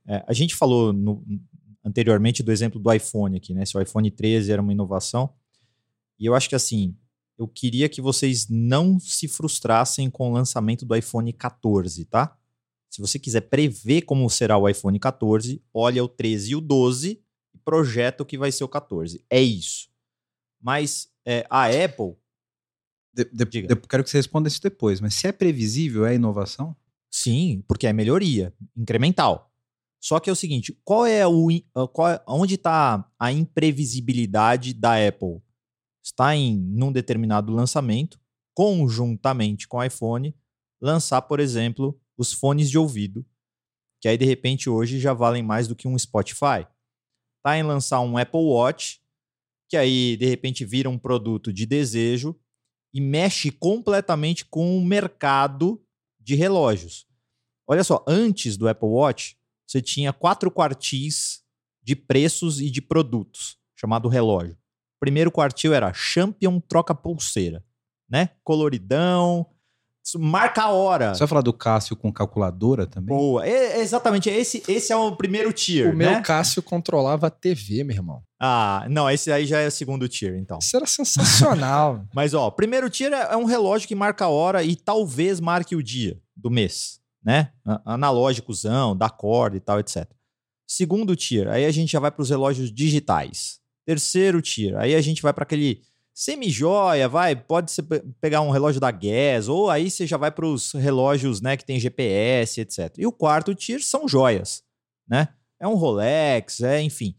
É, 0.06 0.22
a 0.26 0.32
gente 0.32 0.54
falou 0.54 0.92
no, 0.92 1.24
anteriormente 1.84 2.42
do 2.42 2.52
exemplo 2.52 2.78
do 2.78 2.92
iPhone 2.92 3.36
aqui, 3.36 3.54
né? 3.54 3.64
Se 3.64 3.76
o 3.76 3.80
iPhone 3.80 4.10
13 4.10 4.52
era 4.52 4.62
uma 4.62 4.72
inovação. 4.72 5.32
E 6.18 6.26
eu 6.26 6.34
acho 6.34 6.48
que 6.48 6.54
assim, 6.54 6.96
eu 7.38 7.46
queria 7.46 7.88
que 7.88 8.00
vocês 8.00 8.48
não 8.48 8.98
se 8.98 9.28
frustrassem 9.28 10.10
com 10.10 10.30
o 10.30 10.32
lançamento 10.32 10.84
do 10.84 10.94
iPhone 10.96 11.32
14, 11.32 12.04
tá? 12.06 12.36
Se 12.88 13.00
você 13.00 13.18
quiser 13.18 13.42
prever 13.42 14.02
como 14.02 14.28
será 14.30 14.56
o 14.56 14.68
iPhone 14.68 14.98
14, 14.98 15.62
olha 15.72 16.02
o 16.02 16.08
13 16.08 16.52
e 16.52 16.56
o 16.56 16.60
12 16.60 17.22
projeta 17.64 18.22
o 18.22 18.26
que 18.26 18.38
vai 18.38 18.52
ser 18.52 18.64
o 18.64 18.68
14. 18.68 19.24
É 19.28 19.40
isso. 19.40 19.88
Mas 20.60 21.08
é, 21.26 21.46
a 21.50 21.66
Apple. 21.66 22.14
De, 23.12 23.24
de, 23.24 23.44
de, 23.44 23.76
quero 23.76 24.04
que 24.04 24.10
você 24.10 24.18
responda 24.18 24.48
isso 24.48 24.62
depois, 24.62 25.00
mas 25.00 25.14
se 25.14 25.26
é 25.26 25.32
previsível, 25.32 26.04
é 26.06 26.14
inovação? 26.14 26.76
Sim, 27.10 27.64
porque 27.66 27.86
é 27.86 27.92
melhoria 27.92 28.54
incremental. 28.76 29.50
Só 29.98 30.20
que 30.20 30.30
é 30.30 30.32
o 30.32 30.36
seguinte: 30.36 30.78
qual 30.84 31.06
é 31.06 31.26
o. 31.26 31.48
Qual, 31.92 32.08
é, 32.08 32.22
onde 32.26 32.54
está 32.54 33.10
a 33.18 33.32
imprevisibilidade 33.32 34.72
da 34.72 34.94
Apple? 35.06 35.40
Está 36.06 36.36
em, 36.36 36.56
num 36.56 36.92
determinado 36.92 37.52
lançamento, 37.52 38.20
conjuntamente 38.54 39.66
com 39.66 39.78
o 39.78 39.82
iPhone, 39.82 40.32
lançar, 40.80 41.20
por 41.22 41.40
exemplo, 41.40 42.00
os 42.16 42.32
fones 42.32 42.70
de 42.70 42.78
ouvido, 42.78 43.26
que 44.00 44.06
aí 44.06 44.16
de 44.16 44.24
repente 44.24 44.70
hoje 44.70 45.00
já 45.00 45.12
valem 45.12 45.42
mais 45.42 45.66
do 45.66 45.74
que 45.74 45.88
um 45.88 45.98
Spotify 45.98 46.64
tá 47.42 47.56
em 47.56 47.62
lançar 47.62 48.00
um 48.00 48.18
Apple 48.18 48.40
Watch, 48.40 49.00
que 49.68 49.76
aí 49.76 50.16
de 50.16 50.26
repente 50.26 50.64
vira 50.64 50.88
um 50.88 50.98
produto 50.98 51.52
de 51.52 51.64
desejo 51.64 52.34
e 52.92 53.00
mexe 53.00 53.50
completamente 53.50 54.44
com 54.44 54.76
o 54.76 54.84
mercado 54.84 55.84
de 56.20 56.34
relógios. 56.34 57.06
Olha 57.68 57.84
só, 57.84 58.04
antes 58.06 58.56
do 58.56 58.68
Apple 58.68 58.88
Watch, 58.88 59.36
você 59.64 59.82
tinha 59.82 60.12
quatro 60.12 60.50
quartis 60.50 61.42
de 61.82 61.94
preços 61.94 62.60
e 62.60 62.70
de 62.70 62.80
produtos, 62.80 63.58
chamado 63.76 64.08
relógio. 64.08 64.56
Primeiro 65.00 65.30
quartil 65.30 65.74
era 65.74 65.92
Champion 65.92 66.60
troca 66.60 66.94
pulseira, 66.94 67.62
né? 68.08 68.30
Coloridão, 68.42 69.46
marca 70.14 70.62
a 70.62 70.70
hora. 70.70 71.12
Você 71.12 71.20
vai 71.20 71.28
falar 71.28 71.40
do 71.40 71.52
Cássio 71.52 71.96
com 71.96 72.12
calculadora 72.12 72.86
também? 72.86 73.16
Boa. 73.16 73.44
É, 73.44 73.80
exatamente. 73.80 74.28
Esse, 74.30 74.62
esse 74.68 74.92
é 74.92 74.96
o 74.96 75.16
primeiro 75.16 75.52
tier. 75.52 75.92
O 75.92 75.96
né? 75.96 76.12
meu 76.12 76.22
Cássio 76.22 76.62
controlava 76.62 77.26
a 77.26 77.30
TV, 77.30 77.82
meu 77.82 77.96
irmão. 77.96 78.22
Ah, 78.40 78.86
não, 78.88 79.10
esse 79.10 79.32
aí 79.32 79.46
já 79.46 79.60
é 79.60 79.66
o 79.66 79.70
segundo 79.70 80.08
tier, 80.08 80.36
então. 80.36 80.58
Isso 80.60 80.76
era 80.76 80.86
sensacional. 80.86 82.04
Mas, 82.14 82.34
ó, 82.34 82.50
primeiro 82.50 82.88
tier 82.88 83.12
é, 83.12 83.32
é 83.32 83.36
um 83.36 83.44
relógio 83.44 83.88
que 83.88 83.94
marca 83.94 84.26
a 84.26 84.28
hora 84.28 84.62
e 84.62 84.76
talvez 84.76 85.40
marque 85.40 85.74
o 85.74 85.82
dia 85.82 86.20
do 86.36 86.50
mês, 86.50 87.00
né? 87.24 87.50
Analógicozão, 87.84 88.96
da 88.96 89.08
corda 89.10 89.56
e 89.56 89.60
tal, 89.60 89.80
etc. 89.80 90.08
Segundo 90.68 91.16
tier, 91.16 91.48
aí 91.48 91.64
a 91.64 91.70
gente 91.70 91.92
já 91.92 92.00
vai 92.00 92.10
para 92.10 92.22
os 92.22 92.30
relógios 92.30 92.72
digitais. 92.72 93.58
Terceiro 93.86 94.42
tier, 94.42 94.76
aí 94.76 94.94
a 94.94 95.00
gente 95.00 95.22
vai 95.22 95.32
para 95.32 95.44
aquele 95.44 95.80
semi-joia, 96.12 97.08
vai, 97.08 97.36
pode 97.36 97.70
ser 97.70 97.84
pegar 98.20 98.40
um 98.40 98.50
relógio 98.50 98.80
da 98.80 98.90
Guess, 98.90 99.48
ou 99.48 99.70
aí 99.70 99.90
você 99.90 100.06
já 100.06 100.16
vai 100.16 100.30
para 100.30 100.46
os 100.46 100.72
relógios, 100.72 101.42
né, 101.42 101.56
que 101.56 101.64
tem 101.64 101.78
GPS, 101.78 102.60
etc. 102.60 102.94
E 102.96 103.06
o 103.06 103.12
quarto 103.12 103.54
tier 103.54 103.82
são 103.82 104.08
joias, 104.08 104.62
né? 105.06 105.28
É 105.60 105.68
um 105.68 105.74
Rolex, 105.74 106.60
é, 106.60 106.82
enfim. 106.82 107.14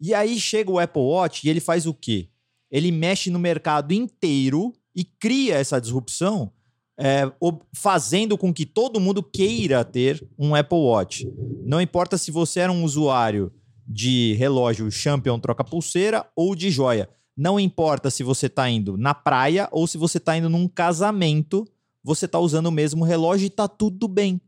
E 0.00 0.14
aí 0.14 0.40
chega 0.40 0.70
o 0.70 0.78
Apple 0.78 1.02
Watch 1.02 1.46
e 1.46 1.50
ele 1.50 1.60
faz 1.60 1.86
o 1.86 1.94
quê? 1.94 2.28
Ele 2.70 2.90
mexe 2.90 3.30
no 3.30 3.38
mercado 3.38 3.92
inteiro 3.92 4.72
e 4.96 5.04
cria 5.04 5.56
essa 5.56 5.80
disrupção, 5.80 6.50
é, 6.98 7.30
fazendo 7.74 8.36
com 8.36 8.52
que 8.52 8.64
todo 8.64 9.00
mundo 9.00 9.22
queira 9.22 9.84
ter 9.84 10.26
um 10.38 10.54
Apple 10.54 10.78
Watch. 10.78 11.30
Não 11.64 11.80
importa 11.80 12.16
se 12.16 12.30
você 12.30 12.60
era 12.60 12.72
um 12.72 12.82
usuário 12.82 13.52
de 13.86 14.34
relógio 14.34 14.90
Champion 14.90 15.38
troca 15.38 15.64
pulseira 15.64 16.26
ou 16.36 16.54
de 16.54 16.70
joia 16.70 17.08
não 17.36 17.58
importa 17.58 18.10
se 18.10 18.22
você 18.22 18.46
está 18.46 18.68
indo 18.68 18.96
na 18.96 19.14
praia 19.14 19.68
ou 19.72 19.86
se 19.86 19.96
você 19.96 20.18
está 20.18 20.36
indo 20.36 20.48
num 20.48 20.68
casamento, 20.68 21.66
você 22.02 22.26
está 22.26 22.38
usando 22.38 22.66
o 22.66 22.72
mesmo 22.72 23.04
relógio 23.04 23.44
e 23.44 23.48
está 23.48 23.66
tudo 23.66 24.06
bem. 24.06 24.40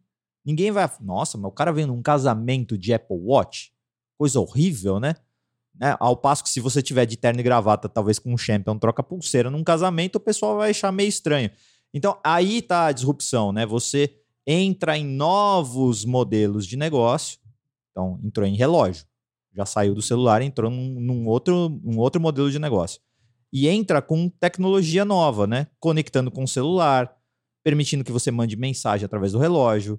Ninguém 0.45 0.71
vai. 0.71 0.91
Nossa, 1.01 1.39
mas 1.39 1.49
o 1.49 1.55
cara 1.55 1.73
vem 1.73 1.87
num 1.87 2.03
casamento 2.03 2.77
de 2.77 2.93
Apple 2.93 3.17
Watch? 3.17 3.73
Coisa 4.19 4.39
horrível, 4.39 5.01
né? 5.01 5.15
né? 5.75 5.97
Ao 5.99 6.17
passo 6.17 6.43
que 6.43 6.51
se 6.51 6.61
você 6.61 6.83
tiver 6.83 7.07
de 7.07 7.17
terno 7.17 7.41
e 7.41 7.43
gravata, 7.43 7.89
talvez 7.89 8.19
com 8.19 8.35
um 8.35 8.39
champion 8.39 8.79
troca 8.79 9.03
pulseira 9.03 9.51
num 9.51 9.65
casamento, 9.65 10.17
o 10.17 10.21
pessoal 10.21 10.59
vai 10.59 10.71
achar 10.71 10.93
meio 10.93 11.09
estranho. 11.09 11.51
Então, 11.93 12.19
aí 12.23 12.61
tá 12.61 12.87
a 12.87 12.93
disrupção, 12.93 13.51
né? 13.51 13.65
Você 13.65 14.15
entra 14.47 14.99
em 14.99 15.07
novos 15.07 16.05
modelos 16.05 16.67
de 16.67 16.77
negócio. 16.77 17.39
Então, 17.91 18.21
entrou 18.23 18.47
em 18.47 18.57
relógio 18.57 19.07
já 19.55 19.65
saiu 19.65 19.95
do 19.95 20.03
celular 20.03 20.43
e 20.43 20.47
entrou 20.47 20.71
num, 20.71 21.01
num, 21.01 21.27
outro, 21.27 21.81
um 21.85 21.99
outro 21.99 22.21
modelo 22.21 22.51
de 22.51 22.59
negócio. 22.59 23.01
E 23.53 23.69
entra 23.69 24.03
com 24.03 24.29
tecnologia 24.29 25.05
nova, 25.05 25.47
né? 25.47 25.69
Conectando 25.79 26.31
com 26.31 26.43
o 26.43 26.49
celular, 26.49 27.15
permitindo 27.63 28.05
que 28.05 28.13
você 28.13 28.31
mande 28.31 28.57
mensagem 28.57 29.05
através 29.05 29.33
do 29.33 29.39
relógio, 29.39 29.99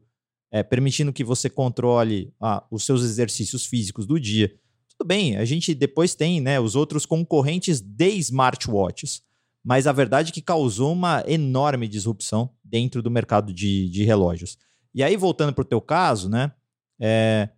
é, 0.52 0.62
permitindo 0.62 1.14
que 1.14 1.24
você 1.24 1.50
controle 1.50 2.34
ah, 2.40 2.64
os 2.70 2.86
seus 2.86 3.04
exercícios 3.04 3.66
físicos 3.66 4.06
do 4.06 4.20
dia. 4.20 4.54
Tudo 4.90 5.08
bem, 5.08 5.38
a 5.38 5.46
gente 5.46 5.74
depois 5.74 6.16
tem 6.16 6.40
né, 6.40 6.60
os 6.60 6.76
outros 6.76 7.06
concorrentes 7.06 7.82
de 7.82 8.10
smartwatches, 8.12 9.22
mas 9.64 9.88
a 9.88 9.92
verdade 9.92 10.30
é 10.30 10.34
que 10.34 10.42
causou 10.42 10.94
uma 10.94 11.24
enorme 11.28 11.88
disrupção 11.88 12.52
dentro 12.64 13.02
do 13.02 13.10
mercado 13.10 13.52
de, 13.52 13.90
de 13.90 14.04
relógios. 14.04 14.58
E 14.94 15.04
aí, 15.04 15.18
voltando 15.18 15.52
para 15.52 15.64
o 15.64 15.66
teu 15.66 15.82
caso, 15.82 16.30
né? 16.30 16.54
É, 16.98 17.50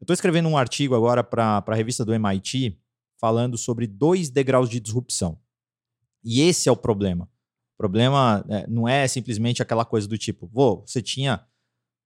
eu 0.00 0.04
estou 0.04 0.14
escrevendo 0.14 0.48
um 0.48 0.56
artigo 0.56 0.94
agora 0.94 1.22
para 1.22 1.62
a 1.66 1.74
revista 1.74 2.04
do 2.04 2.12
MIT 2.12 2.78
falando 3.18 3.56
sobre 3.56 3.86
dois 3.86 4.28
degraus 4.28 4.68
de 4.68 4.80
disrupção. 4.80 5.38
E 6.22 6.40
esse 6.40 6.68
é 6.68 6.72
o 6.72 6.76
problema. 6.76 7.24
O 7.74 7.76
problema 7.76 8.44
é, 8.48 8.66
não 8.68 8.88
é 8.88 9.06
simplesmente 9.08 9.62
aquela 9.62 9.84
coisa 9.84 10.06
do 10.06 10.16
tipo, 10.16 10.46
vô, 10.46 10.84
você 10.86 11.02
tinha 11.02 11.44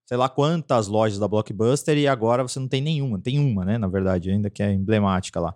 sei 0.08 0.16
lá 0.16 0.26
quantas 0.26 0.86
lojas 0.86 1.18
da 1.18 1.28
Blockbuster 1.28 1.98
e 1.98 2.08
agora 2.08 2.42
você 2.42 2.58
não 2.58 2.66
tem 2.66 2.80
nenhuma. 2.80 3.20
Tem 3.20 3.38
uma, 3.38 3.62
né? 3.62 3.76
Na 3.76 3.88
verdade, 3.88 4.30
ainda 4.30 4.48
que 4.48 4.62
é 4.62 4.72
emblemática 4.72 5.38
lá. 5.38 5.54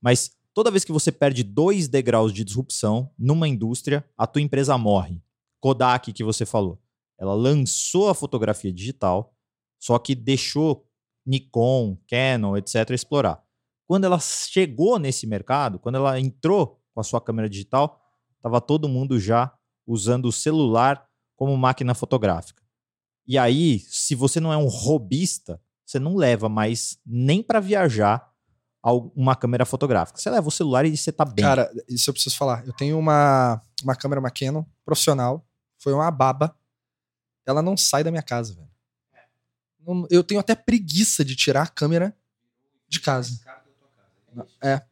Mas 0.00 0.30
toda 0.54 0.70
vez 0.70 0.84
que 0.84 0.92
você 0.92 1.10
perde 1.10 1.42
dois 1.42 1.88
degraus 1.88 2.32
de 2.32 2.44
disrupção 2.44 3.10
numa 3.18 3.48
indústria, 3.48 4.08
a 4.16 4.24
tua 4.24 4.40
empresa 4.40 4.78
morre. 4.78 5.20
Kodak, 5.60 6.12
que 6.12 6.22
você 6.22 6.46
falou. 6.46 6.80
Ela 7.18 7.34
lançou 7.34 8.08
a 8.08 8.14
fotografia 8.14 8.72
digital, 8.72 9.34
só 9.80 9.98
que 9.98 10.14
deixou 10.14 10.87
Nikon, 11.28 11.98
Canon, 12.08 12.56
etc., 12.56 12.90
explorar. 12.90 13.42
Quando 13.86 14.04
ela 14.04 14.18
chegou 14.18 14.98
nesse 14.98 15.26
mercado, 15.26 15.78
quando 15.78 15.96
ela 15.96 16.18
entrou 16.18 16.80
com 16.94 17.00
a 17.00 17.04
sua 17.04 17.20
câmera 17.20 17.48
digital, 17.48 18.00
estava 18.36 18.60
todo 18.60 18.88
mundo 18.88 19.20
já 19.20 19.52
usando 19.86 20.26
o 20.26 20.32
celular 20.32 21.06
como 21.36 21.56
máquina 21.56 21.94
fotográfica. 21.94 22.62
E 23.26 23.36
aí, 23.36 23.80
se 23.80 24.14
você 24.14 24.40
não 24.40 24.52
é 24.52 24.56
um 24.56 24.66
robista, 24.66 25.60
você 25.84 25.98
não 25.98 26.16
leva 26.16 26.48
mais 26.48 26.98
nem 27.04 27.42
para 27.42 27.60
viajar 27.60 28.26
uma 29.14 29.36
câmera 29.36 29.66
fotográfica. 29.66 30.18
Você 30.18 30.30
leva 30.30 30.48
o 30.48 30.52
celular 30.52 30.86
e 30.86 30.96
você 30.96 31.12
tá 31.12 31.24
bem. 31.24 31.44
Cara, 31.44 31.70
isso 31.88 32.08
eu 32.08 32.14
preciso 32.14 32.36
falar. 32.36 32.66
Eu 32.66 32.72
tenho 32.72 32.98
uma, 32.98 33.60
uma 33.82 33.94
câmera 33.94 34.18
uma 34.18 34.30
Canon 34.30 34.64
profissional, 34.84 35.46
foi 35.78 35.92
uma 35.92 36.10
baba. 36.10 36.56
Ela 37.46 37.60
não 37.60 37.76
sai 37.76 38.02
da 38.02 38.10
minha 38.10 38.22
casa, 38.22 38.54
velho 38.54 38.67
Eu 40.10 40.22
tenho 40.22 40.40
até 40.40 40.54
preguiça 40.54 41.24
de 41.24 41.34
tirar 41.34 41.62
a 41.62 41.66
câmera 41.66 42.14
de 42.88 43.00
casa. 43.00 43.40
É. 44.62 44.82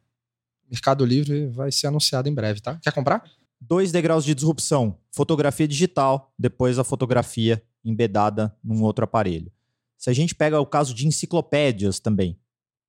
Mercado 0.69 1.05
Livre 1.05 1.47
vai 1.47 1.71
ser 1.71 1.87
anunciado 1.87 2.27
em 2.27 2.33
breve, 2.33 2.59
tá? 2.59 2.79
Quer 2.81 2.91
comprar? 2.91 3.23
Dois 3.59 3.91
degraus 3.91 4.25
de 4.25 4.33
disrupção: 4.35 4.97
fotografia 5.11 5.67
digital, 5.67 6.33
depois 6.37 6.77
a 6.77 6.83
fotografia 6.83 7.63
embedada 7.83 8.55
num 8.63 8.83
outro 8.83 9.05
aparelho. 9.05 9.51
Se 9.97 10.09
a 10.09 10.13
gente 10.13 10.35
pega 10.35 10.59
o 10.59 10.65
caso 10.65 10.93
de 10.93 11.07
enciclopédias 11.07 11.99
também. 11.99 12.37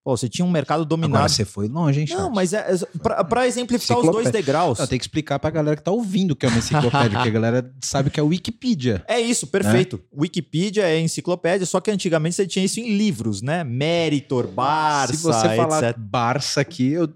Pô, 0.09 0.17
você 0.17 0.27
tinha 0.27 0.43
um 0.43 0.51
mercado 0.51 0.87
dominado. 0.87 1.17
Agora 1.17 1.29
você 1.29 1.45
foi 1.45 1.69
longe, 1.69 2.01
hein, 2.01 2.07
Não, 2.09 2.17
Charles? 2.17 2.35
mas 2.35 2.55
é, 2.55 2.67
é 2.71 3.25
pra 3.25 3.47
exemplificar 3.47 3.99
os 3.99 4.11
dois 4.11 4.31
degraus. 4.31 4.79
Não, 4.79 4.87
tem 4.87 4.99
que 4.99 5.05
explicar 5.05 5.39
pra 5.39 5.51
galera 5.51 5.77
que 5.77 5.83
tá 5.83 5.91
ouvindo 5.91 6.35
que 6.35 6.47
é 6.47 6.49
uma 6.49 6.57
enciclopédia, 6.57 7.11
porque 7.21 7.29
a 7.29 7.31
galera 7.31 7.75
sabe 7.83 8.09
que 8.09 8.19
é 8.19 8.23
Wikipedia. 8.23 9.05
É 9.07 9.21
isso, 9.21 9.47
perfeito. 9.49 10.03
Wikipedia 10.19 10.85
é 10.85 10.99
enciclopédia, 10.99 11.67
só 11.67 11.79
que 11.79 11.91
antigamente 11.91 12.37
você 12.37 12.47
tinha 12.47 12.65
isso 12.65 12.81
em 12.81 12.97
livros, 12.97 13.43
né? 13.43 13.63
Meritor, 13.63 14.47
Barça, 14.47 15.13
Se 15.13 15.23
você 15.23 15.55
falar 15.55 15.83
etc. 15.83 15.99
Barça 15.99 16.63
aqui, 16.63 16.91
eu 16.91 17.13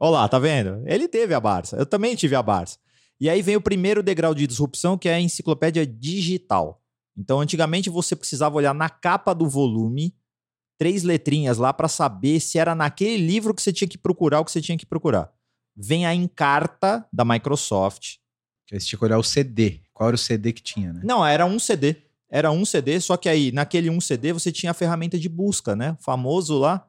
Olha 0.00 0.10
lá, 0.12 0.26
tá 0.26 0.38
vendo? 0.38 0.82
Ele 0.86 1.06
teve 1.06 1.34
a 1.34 1.40
Barça. 1.40 1.76
Eu 1.76 1.84
também 1.84 2.16
tive 2.16 2.34
a 2.34 2.42
Barça. 2.42 2.78
E 3.20 3.28
aí 3.28 3.42
vem 3.42 3.56
o 3.56 3.60
primeiro 3.60 4.02
degrau 4.02 4.34
de 4.34 4.46
disrupção, 4.46 4.96
que 4.96 5.10
é 5.10 5.14
a 5.16 5.20
enciclopédia 5.20 5.86
digital. 5.86 6.80
Então, 7.14 7.38
antigamente 7.38 7.90
você 7.90 8.16
precisava 8.16 8.56
olhar 8.56 8.74
na 8.74 8.88
capa 8.88 9.34
do 9.34 9.46
volume 9.46 10.14
três 10.84 11.02
letrinhas 11.02 11.56
lá 11.56 11.72
para 11.72 11.88
saber 11.88 12.38
se 12.40 12.58
era 12.58 12.74
naquele 12.74 13.16
livro 13.16 13.54
que 13.54 13.62
você 13.62 13.72
tinha 13.72 13.88
que 13.88 13.96
procurar 13.96 14.40
o 14.40 14.44
que 14.44 14.50
você 14.50 14.60
tinha 14.60 14.76
que 14.76 14.84
procurar. 14.84 15.32
Vem 15.74 16.04
a 16.04 16.14
Encarta 16.14 17.08
da 17.10 17.24
Microsoft. 17.24 18.16
que 18.66 18.78
você 18.78 18.86
tinha 18.88 18.98
que 18.98 19.04
olhar 19.06 19.16
o 19.16 19.22
CD. 19.22 19.80
Qual 19.94 20.08
era 20.08 20.14
o 20.14 20.18
CD 20.18 20.52
que 20.52 20.62
tinha, 20.62 20.92
né? 20.92 21.00
Não, 21.02 21.24
era 21.24 21.46
um 21.46 21.58
CD. 21.58 21.96
Era 22.28 22.50
um 22.50 22.66
CD, 22.66 23.00
só 23.00 23.16
que 23.16 23.30
aí, 23.30 23.50
naquele 23.50 23.88
um 23.88 23.98
CD, 23.98 24.34
você 24.34 24.52
tinha 24.52 24.72
a 24.72 24.74
ferramenta 24.74 25.18
de 25.18 25.26
busca, 25.26 25.74
né? 25.74 25.96
O 25.98 26.04
famoso 26.04 26.58
lá. 26.58 26.86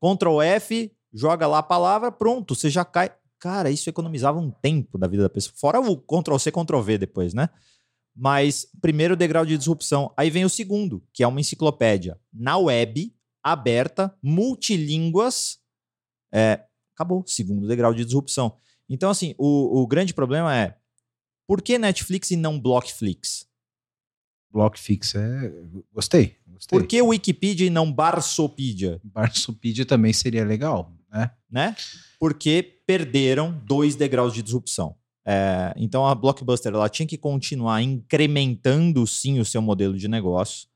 Ctrl 0.00 0.42
F, 0.42 0.90
joga 1.14 1.46
lá 1.46 1.58
a 1.58 1.62
palavra, 1.62 2.10
pronto, 2.10 2.52
você 2.52 2.68
já 2.68 2.84
cai. 2.84 3.12
Cara, 3.38 3.70
isso 3.70 3.88
economizava 3.88 4.40
um 4.40 4.50
tempo 4.50 4.98
da 4.98 5.06
vida 5.06 5.22
da 5.22 5.30
pessoa. 5.30 5.54
Fora 5.56 5.78
o 5.78 5.96
Ctrl 5.96 6.38
C, 6.38 6.50
Ctrl 6.50 6.80
V 6.80 6.98
depois, 6.98 7.32
né? 7.32 7.48
Mas 8.12 8.66
primeiro 8.80 9.14
degrau 9.14 9.46
de 9.46 9.56
disrupção. 9.56 10.12
Aí 10.16 10.30
vem 10.30 10.44
o 10.44 10.50
segundo, 10.50 11.00
que 11.12 11.22
é 11.22 11.28
uma 11.28 11.40
enciclopédia 11.40 12.18
na 12.32 12.58
web, 12.58 13.14
aberta, 13.52 14.16
multilínguas. 14.22 15.58
É, 16.32 16.64
acabou. 16.94 17.24
Segundo 17.26 17.66
degrau 17.66 17.94
de 17.94 18.04
disrupção. 18.04 18.56
Então, 18.88 19.10
assim, 19.10 19.34
o, 19.38 19.82
o 19.82 19.86
grande 19.86 20.12
problema 20.12 20.56
é 20.56 20.76
por 21.46 21.62
que 21.62 21.78
Netflix 21.78 22.30
e 22.30 22.36
não 22.36 22.58
Blockflix? 22.58 23.46
Blockfix 24.50 25.14
é. 25.14 25.52
Gostei. 25.92 26.36
gostei. 26.46 26.78
Por 26.78 26.86
que 26.86 27.00
Wikipedia 27.02 27.66
e 27.66 27.70
não 27.70 27.92
Barsopedia? 27.92 29.00
Barsopedia 29.04 29.84
também 29.84 30.12
seria 30.12 30.44
legal, 30.44 30.92
né? 31.10 31.30
Né? 31.50 31.76
Porque 32.18 32.80
perderam 32.86 33.52
dois 33.64 33.94
degraus 33.94 34.32
de 34.32 34.42
disrupção. 34.42 34.96
É, 35.28 35.74
então 35.76 36.06
a 36.06 36.14
Blockbuster 36.14 36.72
ela 36.72 36.88
tinha 36.88 37.06
que 37.06 37.18
continuar 37.18 37.82
incrementando 37.82 39.04
sim 39.06 39.40
o 39.40 39.44
seu 39.44 39.60
modelo 39.60 39.96
de 39.96 40.06
negócio, 40.06 40.68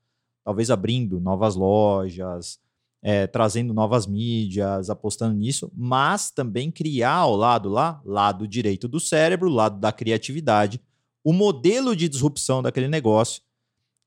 talvez 0.43 0.69
abrindo 0.69 1.19
novas 1.19 1.55
lojas, 1.55 2.59
é, 3.01 3.25
trazendo 3.25 3.73
novas 3.73 4.05
mídias, 4.05 4.89
apostando 4.89 5.35
nisso, 5.35 5.71
mas 5.75 6.29
também 6.29 6.71
criar 6.71 7.15
ao 7.15 7.35
lado 7.35 7.69
lá, 7.69 8.01
lado 8.05 8.47
direito 8.47 8.87
do 8.87 8.99
cérebro, 8.99 9.49
lado 9.49 9.79
da 9.79 9.91
criatividade, 9.91 10.79
o 11.23 11.33
modelo 11.33 11.95
de 11.95 12.07
disrupção 12.07 12.61
daquele 12.61 12.87
negócio 12.87 13.41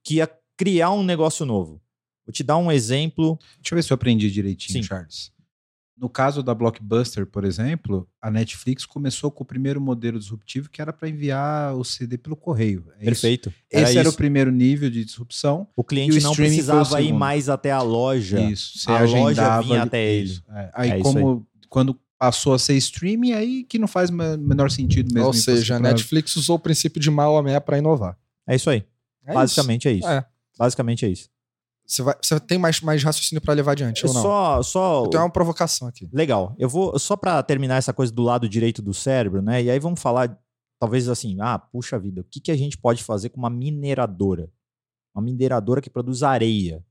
que 0.03 0.16
ia 0.16 0.30
criar 0.57 0.91
um 0.91 1.03
negócio 1.03 1.45
novo. 1.45 1.80
Vou 2.26 2.32
te 2.32 2.43
dar 2.43 2.57
um 2.57 2.70
exemplo. 2.70 3.39
Deixa 3.57 3.74
eu 3.74 3.76
ver 3.76 3.82
se 3.82 3.93
eu 3.93 3.97
aprendi 3.97 4.30
direitinho, 4.30 4.82
Sim. 4.82 4.82
Charles. 4.82 5.34
No 5.97 6.09
caso 6.09 6.42
da 6.42 6.53
Blockbuster, 6.53 7.24
por 7.24 7.45
exemplo, 7.45 8.09
a 8.20 8.28
Netflix 8.28 8.84
começou 8.84 9.30
com 9.30 9.45
o 9.45 9.47
primeiro 9.47 9.80
modelo 9.80 10.18
disruptivo 10.18 10.68
que 10.68 10.82
era 10.82 10.92
para 10.92 11.09
enviar 11.09 11.74
o 11.76 11.84
CD 11.84 12.18
pelo 12.18 12.34
correio. 12.34 12.86
É 12.95 12.97
isso. 12.97 13.05
Perfeito. 13.05 13.55
Esse 13.70 13.97
era 13.99 14.09
o 14.09 14.11
isso. 14.11 14.16
primeiro 14.16 14.51
nível 14.51 14.90
de 14.90 15.05
disrupção. 15.05 15.68
O 15.76 15.84
cliente 15.84 16.18
o 16.18 16.22
não 16.22 16.32
o 16.32 16.36
precisava 16.36 17.01
ir 17.01 17.12
mais 17.12 17.49
até 17.49 17.70
a 17.70 17.80
loja. 17.80 18.40
Isso. 18.40 18.78
Você 18.78 18.90
A 18.90 19.05
loja 19.05 19.61
vinha 19.61 19.74
ali- 19.76 19.86
até 19.88 20.05
ele. 20.05 20.24
isso, 20.24 20.42
é. 20.51 20.70
Aí, 20.74 20.90
É 20.90 20.95
isso 20.99 21.03
como 21.05 21.47
quando 21.68 21.97
passou 22.18 22.55
a 22.55 22.59
ser 22.59 22.74
streaming, 22.76 23.32
aí 23.32 23.62
que 23.64 23.78
não 23.78 23.86
faz 23.86 24.11
menor 24.11 24.70
sentido 24.70 25.12
mesmo. 25.14 25.28
Ou 25.28 25.32
seja, 25.32 25.76
a 25.76 25.78
Netflix 25.78 26.34
usou 26.36 26.57
o 26.57 26.59
princípio 26.61 27.01
de 27.01 27.11
Maomé 27.11 27.61
para 27.61 27.78
inovar. 27.78 28.16
É 28.49 28.57
isso 28.57 28.68
aí. 28.68 28.84
É 29.24 29.32
Basicamente 29.32 29.86
é 29.88 29.92
isso. 29.92 30.01
isso. 30.01 30.09
É. 30.09 30.24
Basicamente 30.59 31.05
é 31.05 31.09
isso. 31.09 31.28
Você, 31.87 32.03
vai, 32.03 32.14
você 32.20 32.41
tem 32.41 32.59
mais, 32.59 32.80
mais 32.80 33.03
raciocínio 33.03 33.43
para 33.43 33.55
levar 33.55 33.72
adiante 33.72 34.07
ou 34.07 34.14
não? 34.14 34.22
Só, 34.22 34.62
só 34.62 35.05
Eu 35.05 35.11
tenho 35.11 35.22
uma 35.22 35.30
provocação 35.30 35.87
aqui. 35.87 36.09
Legal. 36.12 36.55
Eu 36.59 36.68
vou 36.68 36.99
só 36.99 37.16
para 37.16 37.43
terminar 37.43 37.76
essa 37.76 37.93
coisa 37.93 38.12
do 38.12 38.22
lado 38.22 38.49
direito 38.49 38.80
do 38.80 38.95
cérebro, 38.95 39.43
né? 39.43 39.62
E 39.62 39.70
aí 39.70 39.78
vamos 39.78 40.01
falar, 40.01 40.39
talvez 40.80 41.09
assim, 41.09 41.37
ah, 41.41 41.59
puxa 41.59 41.99
vida, 41.99 42.22
o 42.22 42.24
que, 42.24 42.41
que 42.41 42.51
a 42.51 42.57
gente 42.57 42.78
pode 42.78 43.03
fazer 43.03 43.28
com 43.28 43.39
uma 43.39 43.51
mineradora? 43.51 44.51
Uma 45.14 45.22
mineradora 45.22 45.82
que 45.82 45.91
produz 45.91 46.22
areia. 46.22 46.85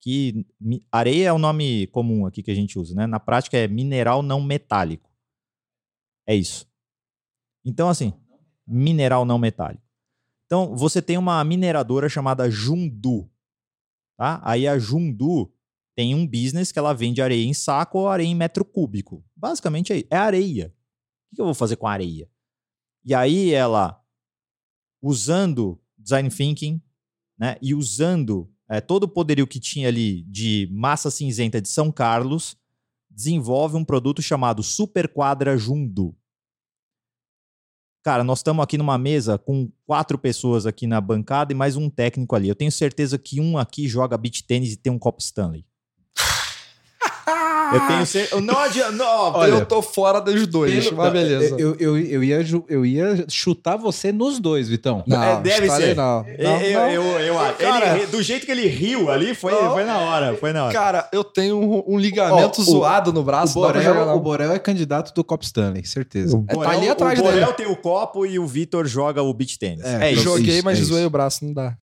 Que 0.00 0.46
areia 0.90 1.28
é 1.28 1.32
o 1.32 1.38
nome 1.38 1.86
comum 1.88 2.24
aqui 2.24 2.42
que 2.42 2.50
a 2.50 2.54
gente 2.54 2.78
usa, 2.78 2.94
né? 2.94 3.06
Na 3.06 3.20
prática 3.20 3.58
é 3.58 3.68
mineral 3.68 4.22
não 4.22 4.40
metálico. 4.40 5.10
É 6.26 6.34
isso. 6.34 6.66
Então 7.64 7.88
assim, 7.88 8.14
mineral 8.66 9.26
não 9.26 9.38
metálico. 9.38 9.82
Então 10.46 10.74
você 10.74 11.02
tem 11.02 11.18
uma 11.18 11.44
mineradora 11.44 12.08
chamada 12.08 12.50
Jundu, 12.50 13.28
tá? 14.18 14.40
Aí 14.44 14.66
a 14.66 14.78
Jundu 14.78 15.50
tem 15.94 16.14
um 16.14 16.26
business 16.26 16.70
que 16.70 16.78
ela 16.78 16.92
vende 16.92 17.22
areia 17.22 17.46
em 17.46 17.54
saco 17.54 18.00
ou 18.00 18.08
areia 18.08 18.28
em 18.28 18.34
metro 18.34 18.64
cúbico. 18.64 19.24
Basicamente 19.34 19.92
é, 19.92 20.04
é 20.10 20.16
areia. 20.16 20.74
O 21.32 21.36
que 21.36 21.40
eu 21.40 21.46
vou 21.46 21.54
fazer 21.54 21.76
com 21.76 21.86
areia? 21.86 22.28
E 23.04 23.14
aí 23.14 23.52
ela, 23.52 23.98
usando 25.00 25.80
design 25.96 26.28
thinking, 26.28 26.82
né, 27.38 27.56
e 27.62 27.74
usando 27.74 28.52
é, 28.68 28.80
todo 28.80 29.04
o 29.04 29.08
poderio 29.08 29.46
que 29.46 29.60
tinha 29.60 29.88
ali 29.88 30.24
de 30.24 30.68
massa 30.70 31.10
cinzenta 31.10 31.60
de 31.60 31.68
São 31.68 31.90
Carlos, 31.90 32.56
desenvolve 33.08 33.76
um 33.76 33.84
produto 33.84 34.20
chamado 34.20 34.62
Super 34.62 35.08
Quadra 35.08 35.56
Jundu. 35.56 36.14
Cara, 38.02 38.22
nós 38.22 38.38
estamos 38.38 38.62
aqui 38.62 38.78
numa 38.78 38.96
mesa 38.96 39.36
com 39.36 39.70
quatro 39.84 40.16
pessoas 40.16 40.66
aqui 40.66 40.86
na 40.86 41.00
bancada 41.00 41.52
e 41.52 41.56
mais 41.56 41.76
um 41.76 41.90
técnico 41.90 42.34
ali. 42.34 42.48
Eu 42.48 42.54
tenho 42.54 42.70
certeza 42.70 43.18
que 43.18 43.40
um 43.40 43.58
aqui 43.58 43.88
joga 43.88 44.16
beach 44.16 44.44
tênis 44.44 44.72
e 44.72 44.76
tem 44.76 44.92
um 44.92 44.98
copo 44.98 45.20
Stanley. 45.20 45.66
Eu 47.74 47.80
tenho 47.86 48.06
certeza. 48.06 48.40
Não 48.40 48.58
adianta. 48.58 48.92
Não, 48.92 49.32
Olha, 49.34 49.50
eu 49.50 49.66
tô 49.66 49.82
fora 49.82 50.20
dos 50.20 50.46
dois, 50.46 50.84
Pelo- 50.86 50.96
mas 50.96 51.12
beleza. 51.12 51.56
Eu, 51.58 51.76
eu, 51.78 51.96
eu, 51.98 52.24
ia, 52.24 52.38
eu 52.68 52.86
ia 52.86 53.24
chutar 53.28 53.76
você 53.76 54.10
nos 54.10 54.38
dois, 54.38 54.68
Vitão. 54.68 55.04
Não, 55.06 55.22
É, 55.22 55.40
deve 55.40 55.68
ser. 55.70 55.94
Não. 55.94 56.24
eu, 56.26 56.44
Não, 56.48 56.60
eu, 56.60 56.80
não. 56.80 56.90
eu, 56.90 57.02
eu 57.20 57.38
acho. 57.38 57.54
Ele 57.62 57.70
Cara- 57.70 57.92
ri- 57.94 58.06
do 58.06 58.22
jeito 58.22 58.46
que 58.46 58.52
ele 58.52 58.66
riu 58.66 59.10
ali, 59.10 59.34
foi, 59.34 59.52
Não. 59.52 59.72
foi 59.72 59.84
na 59.84 59.98
hora. 59.98 60.34
Foi 60.36 60.52
na 60.52 60.64
hora. 60.64 60.72
Cara, 60.72 61.08
eu 61.12 61.22
tenho 61.22 61.58
um, 61.60 61.94
um 61.94 61.98
ligamento 61.98 62.60
Ó, 62.60 62.62
o- 62.62 62.64
zoado 62.64 63.12
no 63.12 63.20
O 63.20 63.24
braço. 63.24 63.60
dá 63.60 63.68
pra 63.70 63.80
jogar, 63.80 63.94
Borel, 63.94 64.06
não. 64.06 64.16
o 64.16 64.20
Borel 64.20 64.52
é 64.52 64.58
candidato 64.58 65.12
do 65.14 65.22
Cop 65.22 65.44
Stanley, 65.44 65.84
certeza. 65.84 66.42
É, 66.48 66.54
tá 66.56 66.70
ali 66.70 66.88
atrás 66.88 67.18
o 67.18 67.22
Borel 67.22 67.40
dele. 67.40 67.52
tem 67.52 67.66
o 67.66 67.76
copo 67.76 68.24
e 68.24 68.38
o 68.38 68.46
Vitor 68.46 68.86
joga 68.86 69.22
o 69.22 69.32
beach 69.34 69.58
tênis. 69.58 69.84
É, 69.84 70.08
É, 70.08 70.12
isso. 70.12 70.22
Joguei, 70.22 70.62
mas 70.62 70.78
é 70.78 70.82
zoei 70.82 71.00
isso. 71.00 71.06
o 71.06 71.10
braço, 71.10 71.44
não 71.44 71.52
dá. 71.52 71.74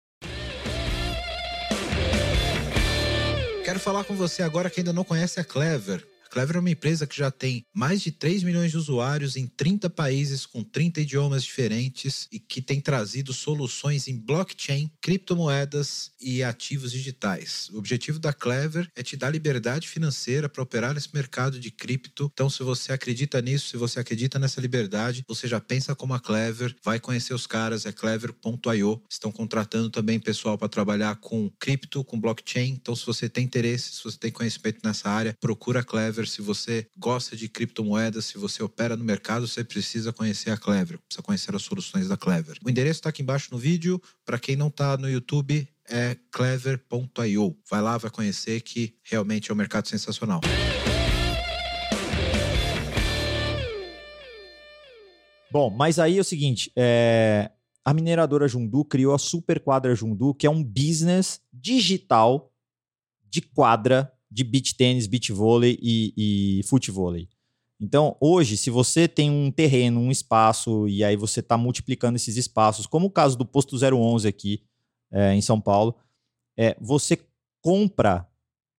Falar 3.85 4.05
com 4.05 4.15
você 4.15 4.43
agora 4.43 4.71
que 4.71 4.81
ainda 4.81 4.95
não 4.95 5.05
conhece 5.05 5.39
a 5.39 5.45
Clever. 5.45 6.03
Clever 6.35 6.57
é 6.57 6.59
uma 6.59 6.71
empresa 6.71 7.07
que 7.07 7.17
já 7.17 7.31
tem 7.31 7.65
mais 7.73 8.03
de 8.03 8.11
3 8.11 8.43
milhões 8.43 8.73
de 8.73 8.77
usuários 8.77 9.37
em 9.37 9.47
30 9.47 9.89
países 9.89 10.45
com 10.45 10.65
30 10.65 11.03
idiomas 11.03 11.45
diferentes 11.45 12.27
e 12.33 12.41
que 12.41 12.61
tem 12.61 12.81
trazido 12.81 13.33
soluções 13.33 14.09
em 14.09 14.19
blockchain, 14.19 14.91
criptomoedas 15.01 16.11
e 16.21 16.43
ativos 16.43 16.91
digitais. 16.91 17.69
O 17.73 17.79
objetivo 17.79 18.19
da 18.19 18.33
Clever 18.33 18.91
é 18.97 19.03
te 19.05 19.17
dar 19.17 19.31
liberdade 19.31 19.87
financeira 19.87 20.49
para 20.49 20.61
operar 20.61 20.93
nesse 20.93 21.15
mercado 21.15 21.61
de 21.61 21.71
cripto. 21.71 22.29
Então, 22.33 22.51
se 22.51 22.65
você 22.65 22.93
acredita 22.93 23.41
nisso, 23.41 23.69
se 23.69 23.77
você 23.77 24.01
acredita 24.01 24.37
nessa 24.37 24.61
liberdade, 24.61 25.23
você 25.29 25.47
já 25.47 25.61
pensa 25.61 25.95
como 25.95 26.15
a 26.15 26.19
Clever, 26.19 26.75
vai 26.83 26.99
conhecer 26.99 27.33
os 27.33 27.47
caras, 27.47 27.87
é 27.87 27.93
clever.io. 27.93 29.01
Estão 29.09 29.31
contratando 29.31 29.89
também 29.89 30.19
pessoal 30.19 30.59
para 30.59 30.69
trabalhar 30.69 31.15
com 31.15 31.49
cripto, 31.61 32.03
com 32.03 32.19
blockchain. 32.19 32.71
Então, 32.71 32.97
se 32.97 33.07
você 33.07 33.29
tem 33.29 33.45
interesse, 33.45 33.93
se 33.93 34.03
você 34.03 34.19
tem 34.19 34.33
conhecimento 34.33 34.81
nessa 34.83 35.09
área, 35.09 35.37
procura 35.41 35.79
a 35.79 35.85
Clever. 35.85 36.24
Se 36.29 36.43
você 36.43 36.89
gosta 36.97 37.37
de 37.37 37.49
criptomoedas, 37.49 38.25
se 38.27 38.39
você 38.39 38.63
opera 38.63 38.97
no 38.97 39.05
mercado, 39.05 39.47
você 39.47 39.65
precisa 39.65 40.13
conhecer 40.13 40.51
a 40.51 40.57
Clever, 40.57 40.99
precisa 40.99 41.23
conhecer 41.23 41.55
as 41.55 41.63
soluções 41.63 42.09
da 42.09 42.17
Clever. 42.17 42.59
O 42.65 42.71
endereço 42.71 43.01
está 43.01 43.09
aqui 43.11 43.23
embaixo 43.23 43.49
no 43.53 43.59
vídeo. 43.59 44.01
Para 44.25 44.39
quem 44.39 44.57
não 44.57 44.69
está 44.69 44.97
no 44.97 45.09
YouTube, 45.09 45.69
é 45.89 46.17
clever.io. 46.31 47.57
Vai 47.71 47.83
lá, 47.83 47.99
vai 47.99 48.11
conhecer 48.11 48.61
que 48.61 48.97
realmente 49.03 49.51
é 49.51 49.55
um 49.55 49.57
mercado 49.57 49.89
sensacional. 49.89 50.41
Bom, 55.51 55.71
mas 55.71 55.99
aí 55.99 56.19
é 56.19 56.21
o 56.21 56.25
seguinte: 56.25 56.73
é, 56.75 57.51
a 57.85 57.93
mineradora 57.93 58.49
Jundu 58.49 58.85
criou 58.85 59.15
a 59.15 59.19
Super 59.19 59.61
Quadra 59.61 59.95
Jundu, 59.95 60.35
que 60.35 60.47
é 60.47 60.51
um 60.51 60.65
business 60.65 61.41
digital 61.53 62.51
de 63.23 63.43
quadra 63.43 64.13
de 64.35 64.43
beach 64.43 64.75
tênis, 64.75 65.07
beach 65.07 65.33
vôlei 65.33 65.79
e, 65.81 66.13
e 66.59 66.63
futevôlei. 66.65 67.29
Então, 67.81 68.17
hoje, 68.21 68.57
se 68.57 68.69
você 68.71 69.07
tem 69.07 69.31
um 69.31 69.51
terreno, 69.51 70.01
um 70.01 70.11
espaço, 70.11 70.89
e 70.89 71.05
aí 71.05 71.17
você 71.17 71.41
está 71.41 71.57
multiplicando 71.57 72.17
esses 72.17 72.37
espaços, 72.37 72.87
como 72.87 73.07
o 73.07 73.11
caso 73.11 73.37
do 73.39 73.45
Posto 73.47 73.77
011 73.77 74.27
aqui 74.27 74.63
é, 75.13 75.35
em 75.35 75.41
São 75.41 75.61
Paulo, 75.61 75.95
é, 76.59 76.77
você 76.81 77.19
compra 77.63 78.29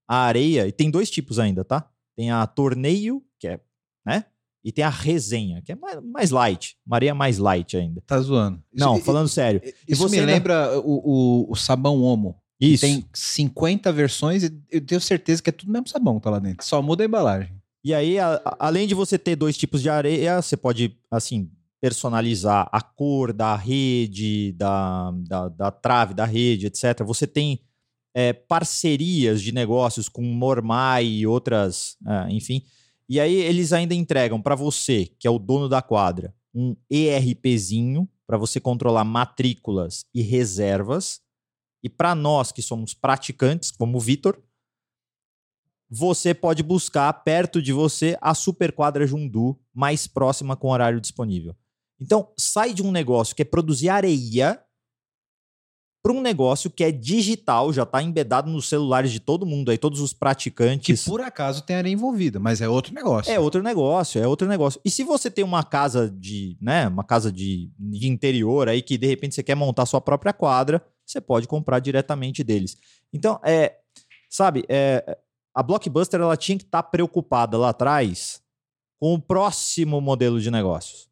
a 0.07 0.17
areia, 0.17 0.67
e 0.67 0.71
tem 0.71 0.91
dois 0.91 1.09
tipos 1.09 1.39
ainda, 1.39 1.63
tá? 1.63 1.89
Tem 2.17 2.31
a 2.31 2.45
torneio, 2.45 3.23
que 3.39 3.47
é, 3.47 3.59
né? 4.05 4.25
E 4.63 4.71
tem 4.71 4.83
a 4.83 4.89
resenha, 4.89 5.61
que 5.61 5.71
é 5.71 5.75
mais, 5.75 5.99
mais 6.01 6.31
light, 6.31 6.77
uma 6.85 6.95
areia 6.97 7.13
mais 7.13 7.37
light 7.37 7.77
ainda. 7.77 8.01
Tá 8.01 8.19
zoando. 8.19 8.63
Não, 8.73 8.95
Isso- 8.95 9.05
falando 9.05 9.27
sério. 9.27 9.61
Isso 9.87 10.01
você 10.01 10.15
me 10.15 10.19
ainda- 10.21 10.33
lembra 10.33 10.79
o, 10.79 11.45
o, 11.47 11.51
o 11.51 11.55
sabão 11.55 12.01
Omo. 12.01 12.41
Isso. 12.59 12.81
Tem 12.85 13.05
50 13.13 13.91
versões 13.91 14.43
e 14.43 14.51
eu 14.71 14.81
tenho 14.81 15.01
certeza 15.01 15.41
que 15.41 15.49
é 15.49 15.53
tudo 15.53 15.71
mesmo 15.71 15.87
sabão 15.87 16.17
que 16.17 16.23
tá 16.23 16.29
lá 16.29 16.39
dentro. 16.39 16.65
Só 16.65 16.81
muda 16.81 17.03
a 17.03 17.05
embalagem. 17.05 17.51
E 17.83 17.93
aí, 17.93 18.17
a- 18.17 18.41
a- 18.43 18.55
além 18.59 18.87
de 18.87 18.95
você 18.95 19.17
ter 19.17 19.35
dois 19.35 19.57
tipos 19.57 19.81
de 19.81 19.89
areia, 19.89 20.41
você 20.41 20.57
pode, 20.57 20.97
assim, 21.11 21.51
personalizar 21.81 22.67
a 22.71 22.81
cor 22.81 23.31
da 23.31 23.55
rede, 23.55 24.53
da, 24.53 25.11
da, 25.27 25.49
da 25.49 25.71
trave 25.71 26.13
da 26.13 26.25
rede, 26.25 26.65
etc. 26.67 27.03
Você 27.05 27.27
tem 27.27 27.59
é, 28.17 28.31
parcerias 28.31 29.41
de 29.41 29.51
negócios 29.51 30.07
com 30.07 30.21
Mormai 30.23 31.05
e 31.05 31.27
outras, 31.27 31.97
ah, 32.05 32.25
enfim. 32.29 32.61
E 33.09 33.19
aí 33.19 33.35
eles 33.35 33.73
ainda 33.73 33.93
entregam 33.93 34.41
para 34.41 34.55
você, 34.55 35.11
que 35.19 35.27
é 35.27 35.29
o 35.29 35.37
dono 35.37 35.67
da 35.67 35.81
quadra, 35.81 36.33
um 36.53 36.75
ERPzinho 36.89 38.07
para 38.25 38.37
você 38.37 38.59
controlar 38.59 39.03
matrículas 39.03 40.05
e 40.13 40.21
reservas. 40.21 41.19
E 41.83 41.89
para 41.89 42.15
nós 42.15 42.51
que 42.51 42.61
somos 42.61 42.93
praticantes, 42.93 43.71
como 43.71 43.97
o 43.97 44.01
Vitor, 44.01 44.41
você 45.89 46.33
pode 46.33 46.63
buscar 46.63 47.11
perto 47.13 47.61
de 47.61 47.71
você 47.71 48.17
a 48.19 48.33
super 48.33 48.71
quadra 48.71 49.05
Jundu 49.05 49.59
mais 49.73 50.07
próxima 50.07 50.55
com 50.55 50.69
horário 50.69 50.99
disponível. 50.99 51.55
Então, 51.99 52.33
sai 52.37 52.73
de 52.73 52.83
um 52.83 52.91
negócio 52.91 53.35
que 53.35 53.43
é 53.43 53.45
produzir 53.45 53.89
areia 53.89 54.61
para 56.03 56.13
um 56.13 56.21
negócio 56.21 56.69
que 56.69 56.83
é 56.83 56.91
digital, 56.91 57.73
já 57.73 57.81
está 57.81 58.03
embedado 58.03 58.47
nos 58.47 58.69
celulares 58.69 59.11
de 59.11 59.19
todo 59.19 59.43
mundo 59.43 59.71
aí, 59.71 59.77
todos 59.77 59.99
os 59.99 60.13
Que 60.13 60.19
praticantes. 60.19 61.03
por 61.03 61.19
acaso 61.19 61.63
tem 61.63 61.75
areia 61.75 61.93
envolvida, 61.93 62.39
mas 62.39 62.61
é 62.61 62.69
outro 62.69 62.93
negócio. 62.93 63.31
É 63.31 63.39
outro 63.39 63.63
negócio, 63.63 64.21
é 64.21 64.27
outro 64.27 64.47
negócio. 64.47 64.79
E 64.85 64.91
se 64.91 65.03
você 65.03 65.31
tem 65.31 65.43
uma 65.43 65.63
casa 65.63 66.07
de, 66.07 66.57
né, 66.61 66.87
uma 66.89 67.03
casa 67.03 67.31
de, 67.31 67.71
de 67.79 68.07
interior 68.07 68.69
aí 68.69 68.83
que 68.83 68.99
de 68.99 69.07
repente 69.07 69.33
você 69.33 69.41
quer 69.41 69.55
montar 69.55 69.87
sua 69.87 69.99
própria 69.99 70.31
quadra, 70.31 70.85
você 71.05 71.21
pode 71.21 71.47
comprar 71.47 71.79
diretamente 71.79 72.43
deles. 72.43 72.77
Então, 73.13 73.39
é, 73.43 73.77
sabe, 74.29 74.65
é, 74.67 75.17
a 75.53 75.63
Blockbuster 75.63 76.19
ela 76.19 76.35
tinha 76.35 76.57
que 76.57 76.65
estar 76.65 76.83
preocupada 76.83 77.57
lá 77.57 77.69
atrás 77.69 78.41
com 78.99 79.13
o 79.13 79.21
próximo 79.21 80.01
modelo 80.01 80.39
de 80.39 80.49
negócios. 80.51 81.09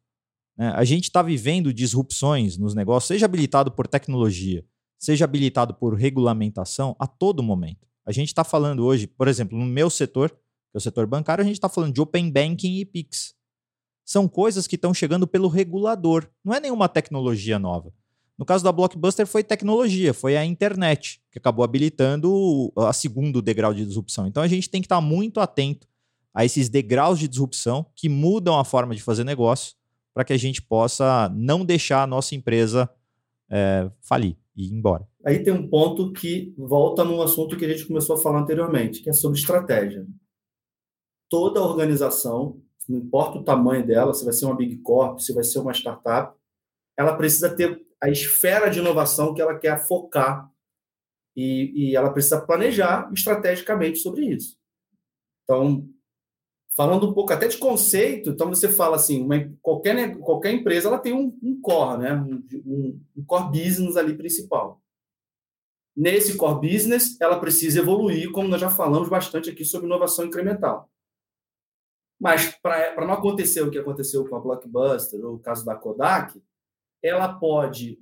né? 0.56 0.72
A 0.74 0.84
gente 0.84 1.04
está 1.04 1.22
vivendo 1.22 1.72
disrupções 1.72 2.58
nos 2.58 2.74
negócios, 2.74 3.08
seja 3.08 3.26
habilitado 3.26 3.70
por 3.72 3.86
tecnologia, 3.86 4.64
seja 4.98 5.24
habilitado 5.24 5.74
por 5.74 5.94
regulamentação, 5.94 6.96
a 6.98 7.06
todo 7.06 7.42
momento. 7.42 7.86
A 8.06 8.12
gente 8.12 8.28
está 8.28 8.44
falando 8.44 8.84
hoje, 8.84 9.06
por 9.06 9.28
exemplo, 9.28 9.58
no 9.58 9.64
meu 9.64 9.88
setor, 9.88 10.30
que 10.30 10.76
é 10.76 10.78
o 10.78 10.80
setor 10.80 11.06
bancário, 11.06 11.42
a 11.42 11.46
gente 11.46 11.56
está 11.56 11.68
falando 11.68 11.94
de 11.94 12.00
Open 12.00 12.30
Banking 12.30 12.78
e 12.78 12.84
Pix. 12.84 13.34
São 14.04 14.28
coisas 14.28 14.66
que 14.66 14.74
estão 14.74 14.92
chegando 14.92 15.26
pelo 15.26 15.48
regulador, 15.48 16.28
não 16.44 16.52
é 16.52 16.60
nenhuma 16.60 16.88
tecnologia 16.88 17.58
nova. 17.58 17.92
No 18.38 18.44
caso 18.44 18.64
da 18.64 18.72
Blockbuster 18.72 19.26
foi 19.26 19.44
tecnologia, 19.44 20.12
foi 20.12 20.36
a 20.36 20.44
internet, 20.44 21.20
que 21.30 21.38
acabou 21.38 21.64
habilitando 21.64 22.72
a 22.76 22.92
segundo 22.92 23.40
degrau 23.40 23.72
de 23.72 23.84
disrupção. 23.84 24.26
Então 24.26 24.42
a 24.42 24.48
gente 24.48 24.68
tem 24.68 24.80
que 24.80 24.86
estar 24.86 25.00
muito 25.00 25.40
atento 25.40 25.86
a 26.32 26.44
esses 26.44 26.68
degraus 26.68 27.18
de 27.18 27.28
disrupção 27.28 27.86
que 27.94 28.08
mudam 28.08 28.58
a 28.58 28.64
forma 28.64 28.94
de 28.94 29.02
fazer 29.02 29.22
negócio 29.22 29.76
para 30.12 30.24
que 30.24 30.32
a 30.32 30.36
gente 30.36 30.60
possa 30.60 31.28
não 31.34 31.64
deixar 31.64 32.02
a 32.02 32.06
nossa 32.06 32.34
empresa 32.34 32.90
é, 33.48 33.88
falir 34.00 34.36
e 34.56 34.66
ir 34.66 34.72
embora. 34.72 35.06
Aí 35.24 35.42
tem 35.42 35.52
um 35.52 35.68
ponto 35.68 36.12
que 36.12 36.52
volta 36.58 37.04
num 37.04 37.22
assunto 37.22 37.56
que 37.56 37.64
a 37.64 37.68
gente 37.68 37.86
começou 37.86 38.16
a 38.16 38.18
falar 38.18 38.40
anteriormente, 38.40 39.00
que 39.00 39.10
é 39.10 39.12
sobre 39.12 39.38
estratégia. 39.38 40.06
Toda 41.28 41.62
organização, 41.62 42.60
não 42.88 42.98
importa 42.98 43.38
o 43.38 43.44
tamanho 43.44 43.86
dela, 43.86 44.12
se 44.12 44.24
vai 44.24 44.32
ser 44.32 44.46
uma 44.46 44.56
big 44.56 44.76
corp, 44.78 45.20
se 45.20 45.32
vai 45.32 45.42
ser 45.42 45.60
uma 45.60 45.72
startup, 45.72 46.36
ela 46.96 47.16
precisa 47.16 47.54
ter 47.54 47.83
a 48.02 48.08
esfera 48.10 48.68
de 48.70 48.78
inovação 48.78 49.34
que 49.34 49.40
ela 49.42 49.58
quer 49.58 49.86
focar 49.86 50.50
e, 51.36 51.90
e 51.90 51.96
ela 51.96 52.12
precisa 52.12 52.40
planejar 52.40 53.10
estrategicamente 53.12 53.98
sobre 53.98 54.26
isso. 54.26 54.56
Então, 55.44 55.88
falando 56.76 57.08
um 57.08 57.14
pouco 57.14 57.32
até 57.32 57.46
de 57.48 57.58
conceito, 57.58 58.30
então 58.30 58.48
você 58.48 58.68
fala 58.68 58.96
assim, 58.96 59.22
uma- 59.22 59.52
qualquer, 59.62 59.94
ne- 59.94 60.16
qualquer 60.16 60.52
empresa 60.52 60.88
ela 60.88 60.98
tem 60.98 61.12
um, 61.12 61.36
um 61.42 61.60
core, 61.60 62.02
né? 62.02 62.14
Um, 62.14 62.46
um- 62.66 63.00
um 63.16 63.24
core 63.24 63.50
business 63.50 63.96
ali 63.96 64.16
principal. 64.16 64.80
Nesse 65.96 66.36
core 66.36 66.60
business, 66.72 67.20
ela 67.20 67.38
precisa 67.38 67.78
evoluir, 67.78 68.32
como 68.32 68.48
nós 68.48 68.60
já 68.60 68.68
falamos 68.70 69.08
bastante 69.08 69.48
aqui 69.50 69.64
sobre 69.64 69.86
inovação 69.86 70.24
incremental. 70.24 70.90
Mas 72.20 72.46
para 72.62 73.04
não 73.06 73.12
acontecer 73.14 73.60
o 73.62 73.70
que 73.70 73.78
aconteceu 73.78 74.26
com 74.28 74.34
a 74.36 74.40
Blockbuster 74.40 75.24
ou 75.24 75.34
o 75.34 75.38
caso 75.38 75.64
da 75.64 75.74
Kodak, 75.76 76.40
ela 77.04 77.34
pode, 77.34 77.98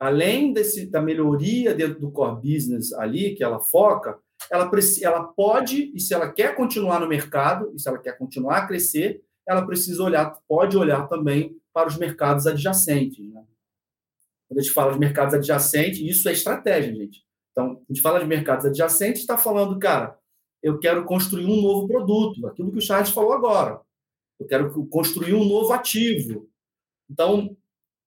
além 0.00 0.52
desse, 0.52 0.86
da 0.86 1.00
melhoria 1.00 1.74
dentro 1.74 2.00
do 2.00 2.10
core 2.10 2.40
business 2.40 2.92
ali, 2.94 3.34
que 3.34 3.44
ela 3.44 3.60
foca, 3.60 4.18
ela, 4.50 4.70
ela 5.02 5.24
pode, 5.24 5.92
e 5.94 6.00
se 6.00 6.14
ela 6.14 6.32
quer 6.32 6.56
continuar 6.56 7.00
no 7.00 7.08
mercado, 7.08 7.70
e 7.74 7.78
se 7.78 7.88
ela 7.88 7.98
quer 7.98 8.16
continuar 8.16 8.58
a 8.58 8.66
crescer, 8.66 9.22
ela 9.46 9.64
precisa 9.64 10.02
olhar, 10.02 10.38
pode 10.48 10.76
olhar 10.76 11.06
também 11.06 11.56
para 11.72 11.88
os 11.88 11.98
mercados 11.98 12.46
adjacentes. 12.46 13.30
Né? 13.32 13.44
Quando 14.48 14.58
a 14.58 14.62
gente 14.62 14.72
fala 14.72 14.92
de 14.92 14.98
mercados 14.98 15.34
adjacentes, 15.34 16.00
isso 16.00 16.28
é 16.28 16.32
estratégia, 16.32 16.94
gente. 16.94 17.24
Então, 17.52 17.82
a 17.88 17.92
gente 17.92 18.02
fala 18.02 18.18
de 18.18 18.26
mercados 18.26 18.64
adjacentes, 18.64 19.20
está 19.20 19.36
falando, 19.36 19.78
cara, 19.78 20.18
eu 20.62 20.78
quero 20.78 21.04
construir 21.04 21.46
um 21.46 21.62
novo 21.62 21.86
produto, 21.86 22.46
aquilo 22.46 22.72
que 22.72 22.78
o 22.78 22.82
Charles 22.82 23.10
falou 23.10 23.32
agora. 23.32 23.80
Eu 24.38 24.46
quero 24.46 24.86
construir 24.88 25.34
um 25.34 25.44
novo 25.44 25.72
ativo. 25.72 26.48
Então, 27.08 27.56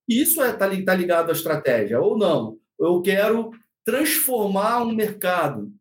isso 0.09 0.43
está 0.43 0.65
é, 0.73 0.81
tá 0.81 0.95
ligado 0.95 1.29
à 1.29 1.31
estratégia, 1.31 2.01
ou 2.01 2.17
não. 2.17 2.57
Eu 2.79 3.01
quero 3.01 3.51
transformar 3.85 4.81
um 4.81 4.93
mercado. 4.93 5.71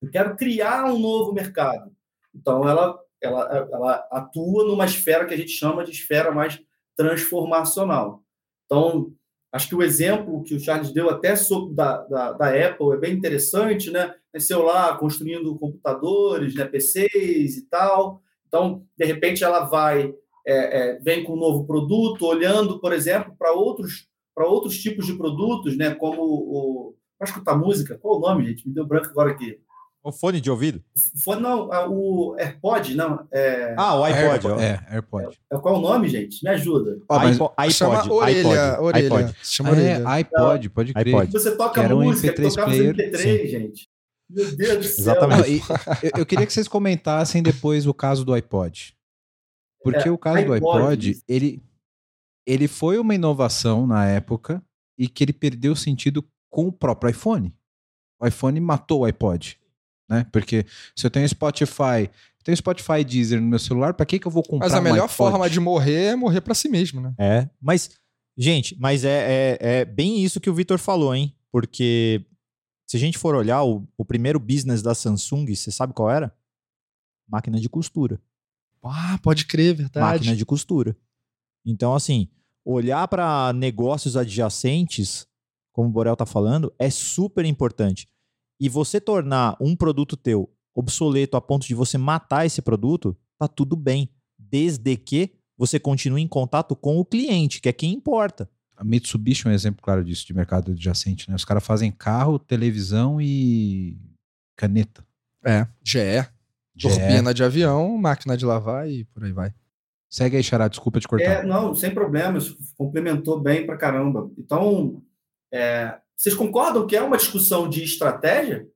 Eu 0.00 0.10
quero 0.10 0.36
criar 0.36 0.86
um 0.86 0.98
novo 0.98 1.32
mercado. 1.32 1.90
Então, 2.34 2.66
ela, 2.68 2.98
ela, 3.20 3.68
ela 3.72 4.08
atua 4.10 4.64
numa 4.64 4.84
esfera 4.84 5.26
que 5.26 5.34
a 5.34 5.36
gente 5.36 5.50
chama 5.50 5.84
de 5.84 5.90
esfera 5.90 6.30
mais 6.30 6.60
transformacional. 6.96 8.22
Então, 8.64 9.12
acho 9.52 9.68
que 9.68 9.74
o 9.74 9.82
exemplo 9.82 10.42
que 10.42 10.54
o 10.54 10.60
Charles 10.60 10.92
deu 10.92 11.08
até 11.10 11.36
sobre 11.36 11.74
da, 11.74 12.02
da, 12.04 12.32
da 12.32 12.48
Apple 12.48 12.92
é 12.92 12.96
bem 12.96 13.14
interessante, 13.14 13.90
né? 13.90 14.14
Nasceu 14.32 14.62
lá 14.62 14.96
construindo 14.96 15.58
computadores, 15.58 16.54
né, 16.54 16.64
PCs 16.64 17.56
e 17.56 17.62
tal. 17.68 18.22
Então, 18.46 18.86
de 18.96 19.04
repente, 19.04 19.44
ela 19.44 19.60
vai, 19.60 20.14
é, 20.46 20.54
é, 20.90 20.98
vem 21.00 21.24
com 21.24 21.32
um 21.34 21.40
novo 21.40 21.64
produto, 21.66 22.24
olhando, 22.26 22.78
por 22.80 22.92
exemplo, 22.92 23.34
para 23.38 23.52
outros, 23.52 24.06
para 24.34 24.46
outros 24.46 24.78
tipos 24.78 25.06
de 25.06 25.14
produtos, 25.14 25.76
né? 25.76 25.94
Como 25.94 26.22
o. 26.22 26.94
Para 27.18 27.28
escutar 27.30 27.56
música, 27.56 27.96
qual 27.98 28.18
o 28.18 28.20
nome, 28.20 28.44
gente? 28.46 28.68
Me 28.68 28.74
deu 28.74 28.86
branco 28.86 29.08
agora 29.08 29.30
aqui. 29.30 29.58
O 30.04 30.12
fone 30.12 30.40
de 30.40 30.48
ouvido? 30.50 30.80
Foi, 31.24 31.34
não, 31.40 31.68
o 31.90 32.36
AirPod, 32.38 32.94
não. 32.94 33.26
É... 33.32 33.74
Ah, 33.76 33.96
o 33.98 34.04
iPod. 34.04 34.46
É, 34.62 34.78
AirPod. 34.94 35.36
É, 35.52 35.58
qual 35.58 35.78
o 35.78 35.80
nome, 35.80 36.08
gente? 36.08 36.44
Me 36.44 36.50
ajuda. 36.50 36.98
Ó, 37.08 37.18
mas- 37.18 37.34
iPod, 37.34 37.52
iPod, 37.58 37.72
Chama 37.74 38.14
orelha, 38.14 38.72
iPod, 38.74 38.84
orelha. 38.84 39.06
iPod. 39.18 39.36
Se 39.42 39.54
Chama 39.54 39.68
Ah, 39.70 39.72
orelha. 39.72 39.88
é, 39.88 40.06
iPod, 40.06 40.70
pode 40.70 40.94
crer. 40.94 41.06
iPod. 41.08 41.32
Você 41.32 41.56
toca 41.56 41.82
era 41.82 41.96
um 41.96 42.04
música, 42.04 42.28
MP3 42.28 42.48
tocava 42.50 42.68
player, 42.70 42.94
MP3, 42.94 43.46
gente. 43.48 43.88
Meu 44.30 44.56
Deus 44.56 44.76
do 44.78 44.84
céu. 44.84 45.02
Exatamente. 45.02 45.40
Não, 45.40 45.48
e- 45.48 45.60
eu, 46.04 46.10
eu 46.18 46.26
queria 46.26 46.46
que 46.46 46.52
vocês 46.52 46.68
comentassem 46.68 47.42
depois 47.42 47.86
o 47.86 47.94
caso 47.94 48.24
do 48.24 48.32
iPod. 48.32 48.95
Porque 49.92 50.08
É, 50.08 50.12
o 50.12 50.18
caso 50.18 50.44
do 50.44 50.52
iPod, 50.52 50.78
iPod, 50.78 51.22
ele, 51.28 51.62
ele 52.46 52.68
foi 52.68 52.98
uma 52.98 53.14
inovação 53.14 53.86
na 53.86 54.06
época 54.06 54.62
e 54.98 55.08
que 55.08 55.24
ele 55.24 55.32
perdeu 55.32 55.76
sentido 55.76 56.24
com 56.50 56.68
o 56.68 56.72
próprio 56.72 57.10
iPhone. 57.10 57.54
O 58.20 58.26
iPhone 58.26 58.58
matou 58.60 59.00
o 59.00 59.04
iPod. 59.04 59.58
Né? 60.08 60.24
Porque 60.32 60.64
se 60.94 61.06
eu 61.06 61.10
tenho 61.10 61.28
Spotify, 61.28 62.08
tenho 62.42 62.56
Spotify 62.56 63.04
Deezer 63.04 63.40
no 63.40 63.46
meu 63.48 63.58
celular, 63.58 63.92
pra 63.92 64.06
que, 64.06 64.18
que 64.18 64.26
eu 64.26 64.30
vou 64.30 64.42
comprar 64.42 64.66
Mas 64.66 64.74
a 64.74 64.78
um 64.78 64.82
melhor 64.82 65.04
iPod? 65.04 65.14
forma 65.16 65.50
de 65.50 65.58
morrer 65.60 66.12
é 66.12 66.16
morrer 66.16 66.40
pra 66.40 66.54
si 66.54 66.68
mesmo, 66.68 67.00
né? 67.00 67.14
É, 67.18 67.50
mas, 67.60 67.90
gente, 68.38 68.76
mas 68.78 69.04
é, 69.04 69.56
é, 69.60 69.80
é 69.80 69.84
bem 69.84 70.22
isso 70.22 70.40
que 70.40 70.48
o 70.48 70.54
Vitor 70.54 70.78
falou, 70.78 71.14
hein? 71.14 71.34
Porque 71.50 72.24
se 72.88 72.96
a 72.96 73.00
gente 73.00 73.18
for 73.18 73.34
olhar 73.34 73.64
o, 73.64 73.86
o 73.98 74.04
primeiro 74.04 74.38
business 74.38 74.80
da 74.80 74.94
Samsung, 74.94 75.52
você 75.54 75.72
sabe 75.72 75.92
qual 75.92 76.08
era? 76.10 76.32
Máquina 77.28 77.58
de 77.58 77.68
costura. 77.68 78.20
Ah, 78.90 79.18
pode 79.22 79.46
crer, 79.46 79.74
verdade. 79.74 80.18
Máquina 80.18 80.36
de 80.36 80.44
costura. 80.44 80.96
Então, 81.64 81.94
assim, 81.94 82.28
olhar 82.64 83.06
para 83.08 83.52
negócios 83.52 84.16
adjacentes, 84.16 85.26
como 85.72 85.88
o 85.88 85.92
Borel 85.92 86.16
tá 86.16 86.26
falando, 86.26 86.72
é 86.78 86.90
super 86.90 87.44
importante. 87.44 88.08
e 88.58 88.68
você 88.70 88.98
tornar 89.00 89.54
um 89.60 89.76
produto 89.76 90.16
teu 90.16 90.50
obsoleto 90.74 91.36
a 91.36 91.40
ponto 91.42 91.66
de 91.66 91.74
você 91.74 91.98
matar 91.98 92.46
esse 92.46 92.62
produto, 92.62 93.14
tá 93.38 93.46
tudo 93.46 93.76
bem, 93.76 94.08
desde 94.38 94.96
que 94.96 95.32
você 95.58 95.78
continue 95.78 96.22
em 96.22 96.28
contato 96.28 96.74
com 96.74 96.98
o 96.98 97.04
cliente, 97.04 97.60
que 97.60 97.68
é 97.68 97.72
quem 97.72 97.92
importa. 97.92 98.48
A 98.76 98.84
Mitsubishi 98.84 99.46
é 99.46 99.50
um 99.50 99.54
exemplo 99.54 99.82
claro 99.82 100.02
disso, 100.04 100.26
de 100.26 100.34
mercado 100.34 100.72
adjacente, 100.72 101.28
né? 101.28 101.36
Os 101.36 101.44
caras 101.44 101.64
fazem 101.64 101.90
carro, 101.90 102.38
televisão 102.38 103.20
e 103.20 103.98
caneta. 104.56 105.06
É, 105.44 105.66
GE. 105.84 106.26
Turbina 106.78 107.32
de 107.34 107.42
avião, 107.44 107.96
máquina 107.96 108.36
de 108.36 108.44
lavar 108.44 108.88
e 108.88 109.04
por 109.04 109.24
aí 109.24 109.32
vai. 109.32 109.52
Segue 110.08 110.36
aí, 110.36 110.42
Xará, 110.42 110.68
desculpa 110.68 111.00
te 111.00 111.08
cortar. 111.08 111.24
É, 111.24 111.42
não, 111.46 111.74
sem 111.74 111.92
problemas, 111.92 112.56
complementou 112.76 113.40
bem 113.40 113.66
pra 113.66 113.76
caramba. 113.76 114.30
Então, 114.38 115.02
é, 115.52 115.98
vocês 116.16 116.34
concordam 116.34 116.86
que 116.86 116.96
é 116.96 117.02
uma 117.02 117.16
discussão 117.16 117.68
de 117.68 117.82
estratégia? 117.82 118.66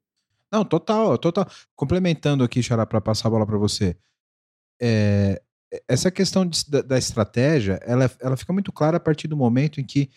Não, 0.50 0.64
total, 0.64 1.16
total. 1.16 1.46
Complementando 1.76 2.42
aqui, 2.42 2.62
Xará, 2.62 2.84
para 2.84 3.00
passar 3.00 3.28
a 3.28 3.30
bola 3.30 3.46
para 3.46 3.56
você. 3.56 3.96
É, 4.80 5.40
essa 5.86 6.10
questão 6.10 6.44
de- 6.44 6.68
da, 6.68 6.82
da 6.82 6.98
estratégia, 6.98 7.78
ela, 7.84 8.10
ela 8.20 8.36
fica 8.36 8.52
muito 8.52 8.72
clara 8.72 8.96
a 8.96 9.00
partir 9.00 9.28
do 9.28 9.36
momento 9.36 9.80
em 9.80 9.84
que 9.84 10.10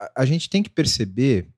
a, 0.00 0.22
a 0.22 0.24
gente 0.24 0.48
tem 0.48 0.62
que 0.62 0.70
perceber 0.70 1.48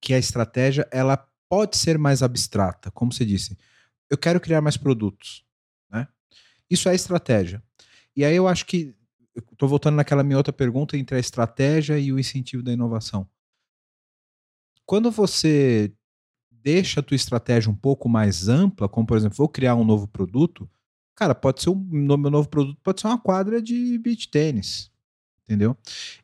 que 0.00 0.14
a 0.14 0.18
estratégia 0.18 0.88
ela 0.90 1.22
pode 1.48 1.76
ser 1.76 1.98
mais 1.98 2.22
abstrata, 2.22 2.90
como 2.90 3.12
você 3.12 3.24
disse. 3.24 3.56
Eu 4.10 4.18
quero 4.18 4.40
criar 4.40 4.60
mais 4.60 4.76
produtos, 4.76 5.44
né? 5.90 6.08
Isso 6.70 6.88
é 6.88 6.94
estratégia. 6.94 7.62
E 8.16 8.24
aí 8.24 8.36
eu 8.36 8.46
acho 8.46 8.66
que 8.66 8.94
estou 9.52 9.68
voltando 9.68 9.96
naquela 9.96 10.22
minha 10.22 10.36
outra 10.36 10.52
pergunta 10.52 10.96
entre 10.96 11.16
a 11.16 11.20
estratégia 11.20 11.98
e 11.98 12.12
o 12.12 12.18
incentivo 12.18 12.62
da 12.62 12.72
inovação. 12.72 13.28
Quando 14.86 15.10
você 15.10 15.92
deixa 16.50 17.00
a 17.00 17.02
tua 17.02 17.14
estratégia 17.16 17.70
um 17.70 17.74
pouco 17.74 18.08
mais 18.08 18.48
ampla, 18.48 18.88
como 18.88 19.06
por 19.06 19.16
exemplo, 19.16 19.36
vou 19.36 19.48
criar 19.48 19.74
um 19.74 19.84
novo 19.84 20.06
produto, 20.06 20.68
cara, 21.14 21.34
pode 21.34 21.62
ser 21.62 21.70
um 21.70 21.76
meu 21.76 22.30
novo 22.30 22.48
produto 22.48 22.78
pode 22.82 23.00
ser 23.00 23.06
uma 23.06 23.18
quadra 23.18 23.60
de 23.60 23.98
beach 23.98 24.28
tênis, 24.28 24.90
entendeu? 25.44 25.76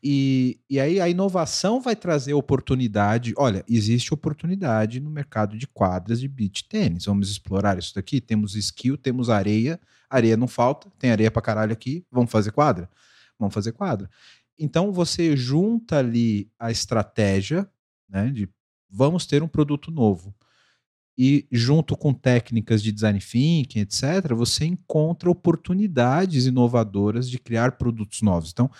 E, 0.02 0.58
e 0.68 0.80
aí 0.80 1.00
a 1.00 1.08
inovação 1.08 1.80
vai 1.80 1.94
trazer 1.94 2.34
oportunidade. 2.34 3.32
Olha, 3.36 3.64
existe 3.68 4.12
oportunidade 4.12 4.98
no 4.98 5.10
mercado 5.10 5.56
de 5.56 5.66
quadras 5.66 6.20
de 6.20 6.26
beach 6.28 6.64
tênis. 6.68 7.04
Vamos 7.04 7.30
explorar 7.30 7.78
isso 7.78 7.94
daqui. 7.94 8.20
Temos 8.20 8.56
skill, 8.56 8.96
temos 8.96 9.30
areia. 9.30 9.78
Areia 10.08 10.36
não 10.36 10.48
falta, 10.48 10.90
tem 10.98 11.12
areia 11.12 11.30
pra 11.30 11.42
caralho 11.42 11.72
aqui. 11.72 12.04
Vamos 12.10 12.30
fazer 12.30 12.50
quadra? 12.50 12.90
Vamos 13.38 13.54
fazer 13.54 13.72
quadra. 13.72 14.10
Então 14.58 14.92
você 14.92 15.36
junta 15.36 15.98
ali 15.98 16.50
a 16.58 16.70
estratégia, 16.70 17.68
né, 18.08 18.28
de 18.30 18.48
vamos 18.90 19.24
ter 19.24 19.42
um 19.42 19.48
produto 19.48 19.90
novo. 19.90 20.34
E 21.22 21.46
junto 21.52 21.98
com 21.98 22.14
técnicas 22.14 22.82
de 22.82 22.90
design 22.90 23.18
thinking, 23.18 23.80
etc., 23.80 24.32
você 24.34 24.64
encontra 24.64 25.30
oportunidades 25.30 26.46
inovadoras 26.46 27.28
de 27.28 27.38
criar 27.38 27.72
produtos 27.72 28.22
novos. 28.22 28.50
Então, 28.50 28.70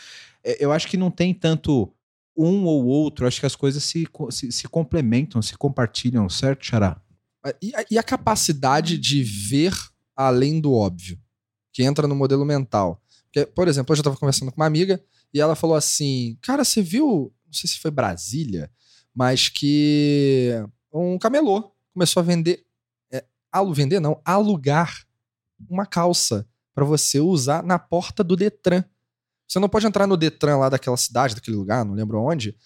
é, 0.43 0.57
eu 0.59 0.73
acho 0.73 0.89
que 0.89 0.97
não 0.97 1.11
tem 1.11 1.35
tanto 1.35 1.93
um 2.35 2.65
ou 2.65 2.87
outro, 2.87 3.27
acho 3.27 3.41
que 3.41 3.45
as 3.45 3.55
coisas 3.55 3.85
se, 3.85 4.09
se, 4.31 4.51
se 4.51 4.67
complementam, 4.69 5.43
se 5.43 5.55
compartilham, 5.59 6.27
certo, 6.31 6.65
Xará? 6.65 6.99
E 7.61 7.75
a, 7.75 7.85
e 7.91 7.99
a 7.99 8.03
capacidade 8.03 8.97
de 8.97 9.23
ver 9.23 9.75
além 10.17 10.63
do 10.63 10.73
óbvio, 10.73 11.21
que 11.71 11.83
entra 11.83 12.09
no 12.09 12.15
modelo 12.15 12.47
mental. 12.47 13.03
Porque, 13.25 13.45
por 13.45 13.69
exemplo, 13.69 13.93
hoje 13.93 14.01
eu 14.01 14.03
estava 14.03 14.17
conversando 14.17 14.51
com 14.51 14.59
uma 14.59 14.67
amiga 14.67 14.99
e 15.35 15.43
ela 15.43 15.55
falou 15.55 15.77
assim: 15.77 16.39
Cara, 16.41 16.65
você 16.65 16.81
viu, 16.81 17.31
não 17.45 17.53
sei 17.53 17.69
se 17.69 17.79
foi 17.79 17.91
Brasília, 17.91 18.71
mas 19.15 19.51
que 19.51 20.55
um 20.91 21.19
camelô 21.19 21.71
começou 22.01 22.23
a 22.23 22.25
vender. 22.25 22.65
É, 23.13 23.23
alu, 23.53 23.75
vender 23.75 24.01
não, 24.01 24.19
alugar 24.25 25.05
uma 25.69 25.85
calça 25.85 26.49
para 26.75 26.83
você 26.83 27.21
usar 27.21 27.63
na 27.63 27.79
porta 27.79 28.25
do 28.25 28.37
Detran. 28.37 28.83
Você 29.47 29.59
não 29.59 29.69
pode 29.69 29.87
entrar 29.87 30.07
no 30.07 30.17
Detran 30.17 30.57
lá 30.57 30.71
daquela 30.71 30.97
cidade, 30.97 31.35
daquele 31.35 31.59
lugar, 31.59 31.85
não 31.85 31.93
lembro 31.93 32.19
onde, 32.23 32.57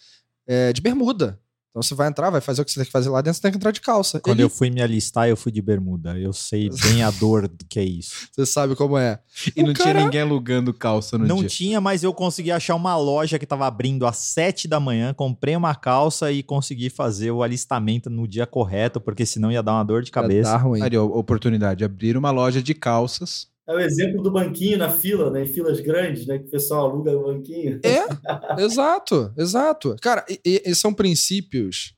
é, 0.46 0.72
de 0.72 0.80
bermuda. 0.80 1.40
Então 1.74 1.82
você 1.82 1.92
vai 1.92 2.06
entrar, 2.06 2.30
vai 2.30 2.40
fazer 2.40 2.62
o 2.62 2.64
que 2.64 2.70
você 2.70 2.78
tem 2.78 2.86
que 2.86 2.92
fazer 2.92 3.08
lá 3.08 3.20
dentro, 3.20 3.34
você 3.34 3.42
tem 3.42 3.50
que 3.50 3.56
entrar 3.56 3.72
de 3.72 3.80
calça. 3.80 4.20
Quando 4.20 4.36
Ele- 4.36 4.44
eu 4.44 4.48
fui 4.48 4.70
me 4.70 4.80
alistar, 4.80 5.28
eu 5.28 5.36
fui 5.36 5.50
de 5.50 5.60
bermuda. 5.60 6.16
Eu 6.16 6.32
sei 6.32 6.70
bem 7.00 7.02
a 7.02 7.10
dor 7.10 7.48
do 7.48 7.64
que 7.68 7.80
é 7.80 7.84
isso. 7.84 8.28
Você 8.30 8.46
sabe 8.46 8.76
como 8.76 8.96
é. 8.96 9.18
E 9.56 9.60
O 9.60 9.66
não 9.66 9.72
cara- 9.74 9.90
tinha 9.90 10.04
ninguém 10.04 10.20
alugando 10.20 10.72
calça 10.72 11.18
no 11.18 11.26
Não 11.26 11.38
dia. 11.38 11.48
tinha, 11.48 11.80
mas 11.80 12.04
eu 12.04 12.14
consegui 12.14 12.52
achar 12.52 12.76
uma 12.76 12.96
loja 12.96 13.40
que 13.40 13.44
estava 13.44 13.66
abrindo 13.66 14.06
às 14.06 14.18
7 14.18 14.68
da 14.68 14.78
manhã. 14.78 15.12
Comprei 15.12 15.56
uma 15.56 15.74
calça 15.74 16.30
e 16.30 16.44
consegui 16.44 16.88
fazer 16.90 17.32
o 17.32 17.42
alistamento 17.42 18.08
no 18.08 18.28
dia 18.28 18.46
correto, 18.46 19.00
porque 19.00 19.26
senão 19.26 19.50
ia 19.50 19.60
dar 19.60 19.72
uma 19.72 19.84
dor 19.84 20.02
de 20.04 20.12
cabeça. 20.12 20.52
Tá 20.52 20.56
ruim. 20.58 20.80
Ó, 20.96 21.04
oportunidade, 21.18 21.82
abrir 21.84 22.16
uma 22.16 22.30
loja 22.30 22.62
de 22.62 22.72
calças. 22.72 23.48
É 23.66 23.72
o 23.74 23.80
exemplo 23.80 24.22
do 24.22 24.30
banquinho 24.30 24.76
na 24.76 24.90
fila, 24.90 25.30
né? 25.30 25.42
Em 25.42 25.46
filas 25.46 25.80
grandes, 25.80 26.26
né? 26.26 26.38
Que 26.38 26.46
o 26.46 26.50
pessoal 26.50 26.90
aluga 26.90 27.16
o 27.16 27.24
banquinho. 27.24 27.80
É, 27.82 28.04
exato, 28.62 29.32
exato. 29.36 29.96
Cara, 30.02 30.24
e, 30.28 30.62
e- 30.66 30.74
são 30.74 30.92
princípios 30.92 31.94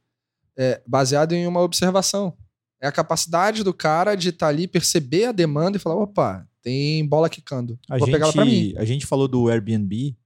é, 0.57 0.81
baseados 0.87 1.37
em 1.37 1.47
uma 1.47 1.61
observação. 1.61 2.37
É 2.81 2.87
a 2.87 2.93
capacidade 2.93 3.65
do 3.65 3.75
cara 3.75 4.15
de 4.15 4.29
estar 4.29 4.49
ali, 4.49 4.69
perceber 4.69 5.25
a 5.25 5.33
demanda 5.33 5.77
e 5.77 5.81
falar: 5.81 5.97
opa, 5.97 6.47
tem 6.63 7.07
bola 7.07 7.29
quicando. 7.29 7.79
A 7.91 7.99
Vou 7.99 8.07
pegar 8.07 8.27
ela 8.27 8.33
pra 8.33 8.45
mim. 8.45 8.51
gente, 8.51 8.79
a 8.79 8.85
gente 8.85 9.07
falou 9.07 9.27
do 9.27 9.49
Airbnb. 9.49 10.17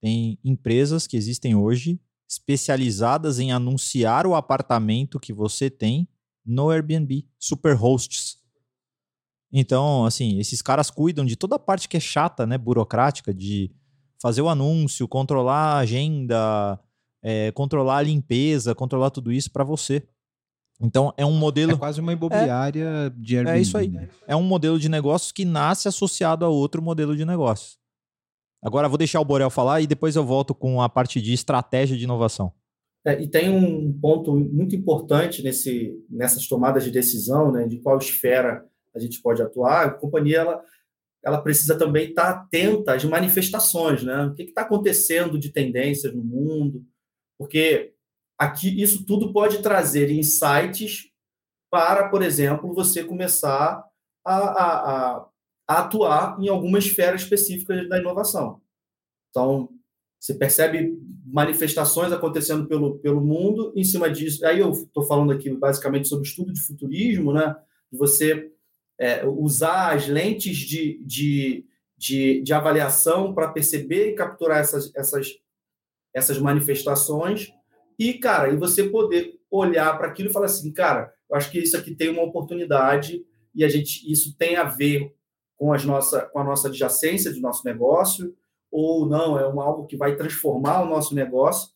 Tem 0.00 0.38
empresas 0.44 1.06
que 1.06 1.16
existem 1.16 1.54
hoje 1.54 2.00
especializadas 2.28 3.38
em 3.38 3.52
anunciar 3.52 4.26
o 4.26 4.34
apartamento 4.34 5.18
que 5.20 5.32
você 5.32 5.68
tem 5.70 6.08
no 6.44 6.70
Airbnb, 6.70 7.26
super 7.38 7.74
hosts. 7.74 8.37
Então, 9.52 10.04
assim, 10.04 10.38
esses 10.38 10.60
caras 10.60 10.90
cuidam 10.90 11.24
de 11.24 11.36
toda 11.36 11.56
a 11.56 11.58
parte 11.58 11.88
que 11.88 11.96
é 11.96 12.00
chata, 12.00 12.46
né, 12.46 12.58
burocrática, 12.58 13.32
de 13.32 13.70
fazer 14.20 14.42
o 14.42 14.48
anúncio, 14.48 15.08
controlar 15.08 15.74
a 15.74 15.78
agenda, 15.78 16.78
é, 17.22 17.50
controlar 17.52 17.98
a 17.98 18.02
limpeza, 18.02 18.74
controlar 18.74 19.10
tudo 19.10 19.32
isso 19.32 19.50
para 19.50 19.64
você. 19.64 20.06
Então, 20.80 21.12
é 21.16 21.26
um 21.26 21.32
modelo 21.36 21.72
É 21.72 21.76
quase 21.76 22.00
uma 22.00 22.12
imobiliária 22.12 23.12
de 23.16 23.36
Airbnb. 23.36 23.58
é 23.58 23.60
isso 23.60 23.76
aí. 23.76 23.88
né? 23.88 24.08
É 24.26 24.36
um 24.36 24.42
modelo 24.42 24.78
de 24.78 24.88
negócios 24.88 25.32
que 25.32 25.44
nasce 25.44 25.88
associado 25.88 26.44
a 26.44 26.48
outro 26.48 26.80
modelo 26.80 27.16
de 27.16 27.24
negócios. 27.24 27.78
Agora 28.62 28.88
vou 28.88 28.98
deixar 28.98 29.20
o 29.20 29.24
Borel 29.24 29.50
falar 29.50 29.80
e 29.80 29.86
depois 29.86 30.14
eu 30.14 30.24
volto 30.24 30.54
com 30.54 30.80
a 30.82 30.88
parte 30.88 31.20
de 31.20 31.32
estratégia 31.32 31.96
de 31.96 32.04
inovação. 32.04 32.52
É, 33.04 33.20
e 33.20 33.28
tem 33.28 33.48
um 33.48 33.92
ponto 34.00 34.34
muito 34.34 34.74
importante 34.74 35.42
nesse, 35.42 35.96
nessas 36.10 36.46
tomadas 36.46 36.84
de 36.84 36.90
decisão, 36.90 37.52
né, 37.52 37.66
de 37.66 37.78
qual 37.78 37.98
esfera 37.98 38.64
a 38.94 38.98
gente 38.98 39.20
pode 39.20 39.42
atuar. 39.42 39.86
A 39.86 39.90
companhia 39.90 40.38
ela, 40.38 40.62
ela 41.24 41.42
precisa 41.42 41.76
também 41.76 42.10
estar 42.10 42.30
atenta 42.30 42.94
às 42.94 43.04
manifestações, 43.04 44.02
né? 44.02 44.26
O 44.26 44.34
que 44.34 44.42
está 44.42 44.62
acontecendo 44.62 45.38
de 45.38 45.50
tendências 45.50 46.14
no 46.14 46.22
mundo? 46.22 46.84
Porque 47.38 47.92
aqui 48.38 48.80
isso 48.80 49.04
tudo 49.04 49.32
pode 49.32 49.62
trazer 49.62 50.10
insights 50.10 51.10
para, 51.70 52.08
por 52.08 52.22
exemplo, 52.22 52.74
você 52.74 53.04
começar 53.04 53.84
a, 54.24 54.36
a, 54.36 55.16
a, 55.16 55.28
a 55.68 55.80
atuar 55.80 56.40
em 56.40 56.48
alguma 56.48 56.78
esfera 56.78 57.16
específica 57.16 57.86
da 57.88 57.98
inovação. 57.98 58.60
Então, 59.30 59.68
você 60.18 60.34
percebe 60.34 60.98
manifestações 61.24 62.12
acontecendo 62.12 62.66
pelo, 62.66 62.98
pelo 62.98 63.20
mundo 63.20 63.72
em 63.76 63.84
cima 63.84 64.10
disso. 64.10 64.44
Aí 64.44 64.58
eu 64.58 64.70
estou 64.70 65.04
falando 65.04 65.32
aqui 65.32 65.50
basicamente 65.50 66.08
sobre 66.08 66.26
estudo 66.26 66.52
de 66.52 66.60
futurismo, 66.60 67.32
né? 67.32 67.54
Você 67.92 68.50
é, 68.98 69.26
usar 69.26 69.94
as 69.94 70.08
lentes 70.08 70.56
de, 70.56 71.00
de, 71.04 71.64
de, 71.96 72.42
de 72.42 72.52
avaliação 72.52 73.34
para 73.34 73.48
perceber 73.48 74.10
e 74.10 74.14
capturar 74.14 74.58
essas, 74.58 74.94
essas, 74.94 75.28
essas 76.12 76.38
manifestações 76.38 77.52
e, 77.98 78.14
cara, 78.14 78.52
e 78.52 78.56
você 78.56 78.84
poder 78.84 79.38
olhar 79.50 79.96
para 79.96 80.08
aquilo 80.08 80.30
e 80.30 80.32
falar 80.32 80.46
assim, 80.46 80.72
cara, 80.72 81.12
eu 81.28 81.36
acho 81.36 81.50
que 81.50 81.58
isso 81.58 81.76
aqui 81.76 81.94
tem 81.94 82.08
uma 82.08 82.22
oportunidade 82.22 83.24
e 83.54 83.64
a 83.64 83.68
gente 83.68 84.10
isso 84.10 84.36
tem 84.36 84.56
a 84.56 84.64
ver 84.64 85.14
com, 85.56 85.72
as 85.72 85.84
nossa, 85.84 86.22
com 86.26 86.38
a 86.38 86.44
nossa 86.44 86.68
adjacência 86.68 87.32
do 87.32 87.40
nosso 87.40 87.64
negócio 87.64 88.34
ou 88.70 89.06
não, 89.06 89.38
é 89.38 89.48
um, 89.48 89.60
algo 89.60 89.86
que 89.86 89.96
vai 89.96 90.14
transformar 90.14 90.82
o 90.82 90.88
nosso 90.88 91.14
negócio. 91.14 91.70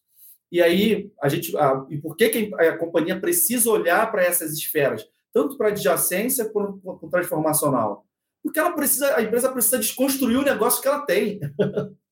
E 0.51 0.61
aí, 0.61 1.11
a 1.23 1.29
gente. 1.29 1.57
A, 1.57 1.87
e 1.89 1.97
por 1.97 2.15
que, 2.15 2.29
que 2.29 2.55
a 2.55 2.77
companhia 2.77 3.19
precisa 3.19 3.71
olhar 3.71 4.11
para 4.11 4.23
essas 4.23 4.53
esferas? 4.53 5.09
Tanto 5.33 5.57
para 5.57 5.69
adjacência 5.69 6.49
quanto 6.51 6.81
para 7.09 7.11
transformacional. 7.11 8.07
Porque 8.43 8.59
ela 8.59 8.73
precisa, 8.73 9.17
a 9.17 9.23
empresa 9.23 9.53
precisa 9.53 9.79
desconstruir 9.79 10.37
o 10.37 10.45
negócio 10.45 10.83
que 10.83 10.89
ela 10.89 11.07
tem. 11.07 11.41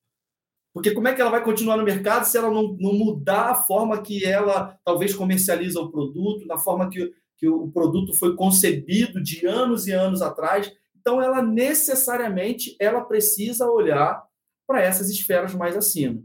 Porque 0.72 0.92
como 0.92 1.08
é 1.08 1.14
que 1.14 1.20
ela 1.20 1.30
vai 1.30 1.42
continuar 1.42 1.76
no 1.76 1.82
mercado 1.82 2.24
se 2.24 2.38
ela 2.38 2.48
não, 2.48 2.76
não 2.78 2.92
mudar 2.92 3.50
a 3.50 3.54
forma 3.54 4.00
que 4.00 4.24
ela 4.24 4.78
talvez 4.84 5.14
comercializa 5.14 5.80
o 5.80 5.90
produto, 5.90 6.46
na 6.46 6.58
forma 6.58 6.88
que, 6.88 7.12
que 7.36 7.48
o 7.48 7.68
produto 7.72 8.14
foi 8.14 8.36
concebido 8.36 9.20
de 9.20 9.44
anos 9.46 9.88
e 9.88 9.92
anos 9.92 10.22
atrás? 10.22 10.72
Então, 10.96 11.20
ela 11.20 11.42
necessariamente 11.42 12.76
ela 12.78 13.00
precisa 13.00 13.68
olhar 13.68 14.22
para 14.66 14.80
essas 14.80 15.10
esferas 15.10 15.54
mais 15.54 15.76
acima. 15.76 16.22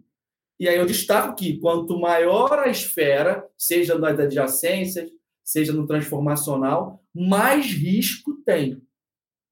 E 0.59 0.69
aí 0.69 0.77
eu 0.77 0.85
destaco 0.85 1.35
que 1.35 1.57
quanto 1.57 1.99
maior 1.99 2.59
a 2.59 2.67
esfera, 2.67 3.45
seja 3.57 3.97
das 3.97 4.19
adjacências, 4.19 5.09
seja 5.45 5.71
no 5.71 5.85
transformacional, 5.85 7.03
mais 7.13 7.67
risco 7.67 8.33
tem. 8.43 8.81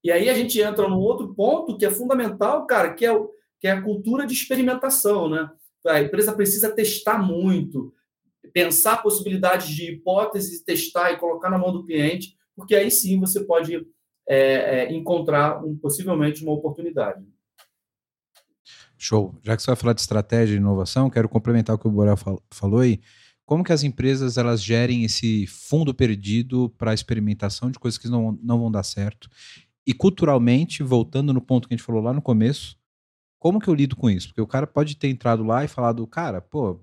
E 0.03 0.11
aí 0.11 0.27
a 0.27 0.33
gente 0.33 0.59
entra 0.59 0.89
num 0.89 0.97
outro 0.97 1.33
ponto 1.35 1.77
que 1.77 1.85
é 1.85 1.91
fundamental, 1.91 2.65
cara, 2.65 2.93
que 2.93 3.05
é, 3.05 3.11
o, 3.13 3.29
que 3.59 3.67
é 3.67 3.71
a 3.71 3.81
cultura 3.81 4.25
de 4.25 4.33
experimentação, 4.33 5.29
né? 5.29 5.49
A 5.85 6.01
empresa 6.01 6.33
precisa 6.33 6.71
testar 6.71 7.19
muito, 7.19 7.93
pensar 8.51 9.03
possibilidades 9.03 9.67
de 9.67 9.91
hipóteses, 9.91 10.63
testar 10.63 11.11
e 11.11 11.17
colocar 11.17 11.49
na 11.49 11.57
mão 11.57 11.71
do 11.71 11.85
cliente, 11.85 12.35
porque 12.55 12.75
aí 12.75 12.89
sim 12.89 13.19
você 13.19 13.43
pode 13.43 13.75
é, 14.27 14.37
é, 14.37 14.93
encontrar 14.93 15.63
um, 15.63 15.77
possivelmente 15.77 16.43
uma 16.43 16.53
oportunidade. 16.53 17.23
Show. 18.97 19.35
Já 19.43 19.55
que 19.55 19.61
você 19.61 19.67
vai 19.67 19.75
falar 19.75 19.93
de 19.93 20.01
estratégia 20.01 20.55
e 20.55 20.57
inovação, 20.57 21.09
quero 21.09 21.29
complementar 21.29 21.75
o 21.75 21.79
que 21.79 21.87
o 21.87 21.91
Borel 21.91 22.15
falou 22.51 22.79
aí. 22.79 23.01
Como 23.53 23.63
que 23.63 23.71
as 23.71 23.83
empresas 23.83 24.35
elas 24.35 24.63
gerem 24.63 25.03
esse 25.03 25.45
fundo 25.45 25.93
perdido 25.93 26.73
para 26.75 26.91
experimentação 26.91 27.69
de 27.69 27.77
coisas 27.77 27.99
que 27.99 28.09
não, 28.09 28.35
não 28.41 28.57
vão 28.57 28.71
dar 28.71 28.81
certo? 28.81 29.29
E 29.85 29.93
culturalmente, 29.93 30.81
voltando 30.81 31.31
no 31.31 31.39
ponto 31.39 31.67
que 31.67 31.73
a 31.75 31.77
gente 31.77 31.85
falou 31.85 32.01
lá 32.01 32.11
no 32.11 32.19
começo, 32.19 32.75
como 33.37 33.59
que 33.59 33.67
eu 33.67 33.75
lido 33.75 33.95
com 33.95 34.09
isso? 34.09 34.29
Porque 34.29 34.41
o 34.41 34.47
cara 34.47 34.65
pode 34.65 34.97
ter 34.97 35.07
entrado 35.07 35.43
lá 35.43 35.63
e 35.63 35.67
falado, 35.67 36.07
cara, 36.07 36.41
pô, 36.41 36.79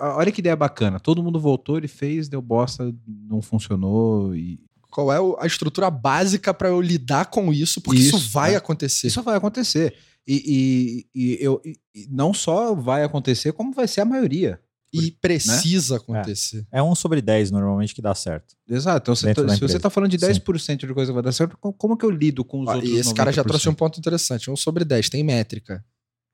olha 0.00 0.32
que 0.32 0.40
ideia 0.40 0.56
bacana. 0.56 0.98
Todo 0.98 1.22
mundo 1.22 1.38
voltou, 1.38 1.76
ele 1.76 1.88
fez, 1.88 2.26
deu 2.26 2.40
bosta, 2.40 2.90
não 3.06 3.42
funcionou 3.42 4.34
e 4.34 4.58
qual 4.90 5.12
é 5.12 5.44
a 5.44 5.46
estrutura 5.46 5.90
básica 5.90 6.54
para 6.54 6.70
eu 6.70 6.80
lidar 6.80 7.26
com 7.26 7.52
isso, 7.52 7.82
porque 7.82 8.00
isso, 8.00 8.16
isso 8.16 8.30
vai 8.30 8.54
é. 8.54 8.56
acontecer. 8.56 9.08
Isso 9.08 9.22
vai 9.22 9.36
acontecer. 9.36 9.94
E, 10.26 11.04
e, 11.14 11.20
e 11.22 11.38
eu, 11.38 11.60
e 11.94 12.08
não 12.08 12.32
só 12.32 12.74
vai 12.74 13.04
acontecer, 13.04 13.52
como 13.52 13.74
vai 13.74 13.86
ser 13.86 14.00
a 14.00 14.06
maioria. 14.06 14.58
E 14.94 15.10
precisa 15.10 15.94
né? 15.94 16.00
acontecer. 16.00 16.66
É. 16.70 16.78
é. 16.78 16.82
um 16.82 16.94
sobre 16.94 17.20
10 17.20 17.50
normalmente 17.50 17.94
que 17.94 18.02
dá 18.02 18.14
certo. 18.14 18.54
Exato. 18.68 19.10
Então, 19.10 19.14
você 19.14 19.34
tá, 19.34 19.48
se 19.54 19.60
você 19.60 19.76
está 19.76 19.90
falando 19.90 20.10
de 20.10 20.18
10% 20.18 20.58
Sim. 20.60 20.76
de 20.76 20.94
coisa 20.94 21.10
que 21.10 21.14
vai 21.14 21.22
dar 21.22 21.32
certo, 21.32 21.56
como 21.56 21.96
que 21.96 22.04
eu 22.04 22.10
lido 22.10 22.44
com 22.44 22.60
os 22.60 22.68
ah, 22.68 22.74
outros 22.74 22.92
E 22.92 22.96
esse 22.96 23.10
90%? 23.10 23.16
cara 23.16 23.32
já 23.32 23.44
trouxe 23.44 23.68
um 23.68 23.74
ponto 23.74 23.98
interessante. 23.98 24.50
Um 24.50 24.56
sobre 24.56 24.84
10, 24.84 25.08
tem 25.08 25.22
métrica. 25.22 25.84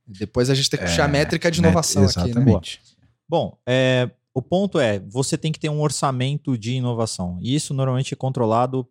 Depois 0.06 0.50
a 0.50 0.54
gente 0.54 0.68
tem 0.68 0.78
que 0.78 0.86
puxar 0.86 1.02
é, 1.02 1.04
a 1.04 1.08
métrica 1.08 1.50
de 1.50 1.60
inovação 1.60 2.04
exatamente. 2.04 2.80
aqui, 2.82 3.00
né? 3.00 3.08
Bom, 3.28 3.56
é, 3.66 4.10
o 4.34 4.42
ponto 4.42 4.78
é, 4.78 4.98
você 4.98 5.38
tem 5.38 5.52
que 5.52 5.60
ter 5.60 5.68
um 5.68 5.80
orçamento 5.80 6.58
de 6.58 6.72
inovação. 6.72 7.38
E 7.40 7.54
isso 7.54 7.72
normalmente 7.72 8.12
é 8.12 8.16
controlado 8.16 8.86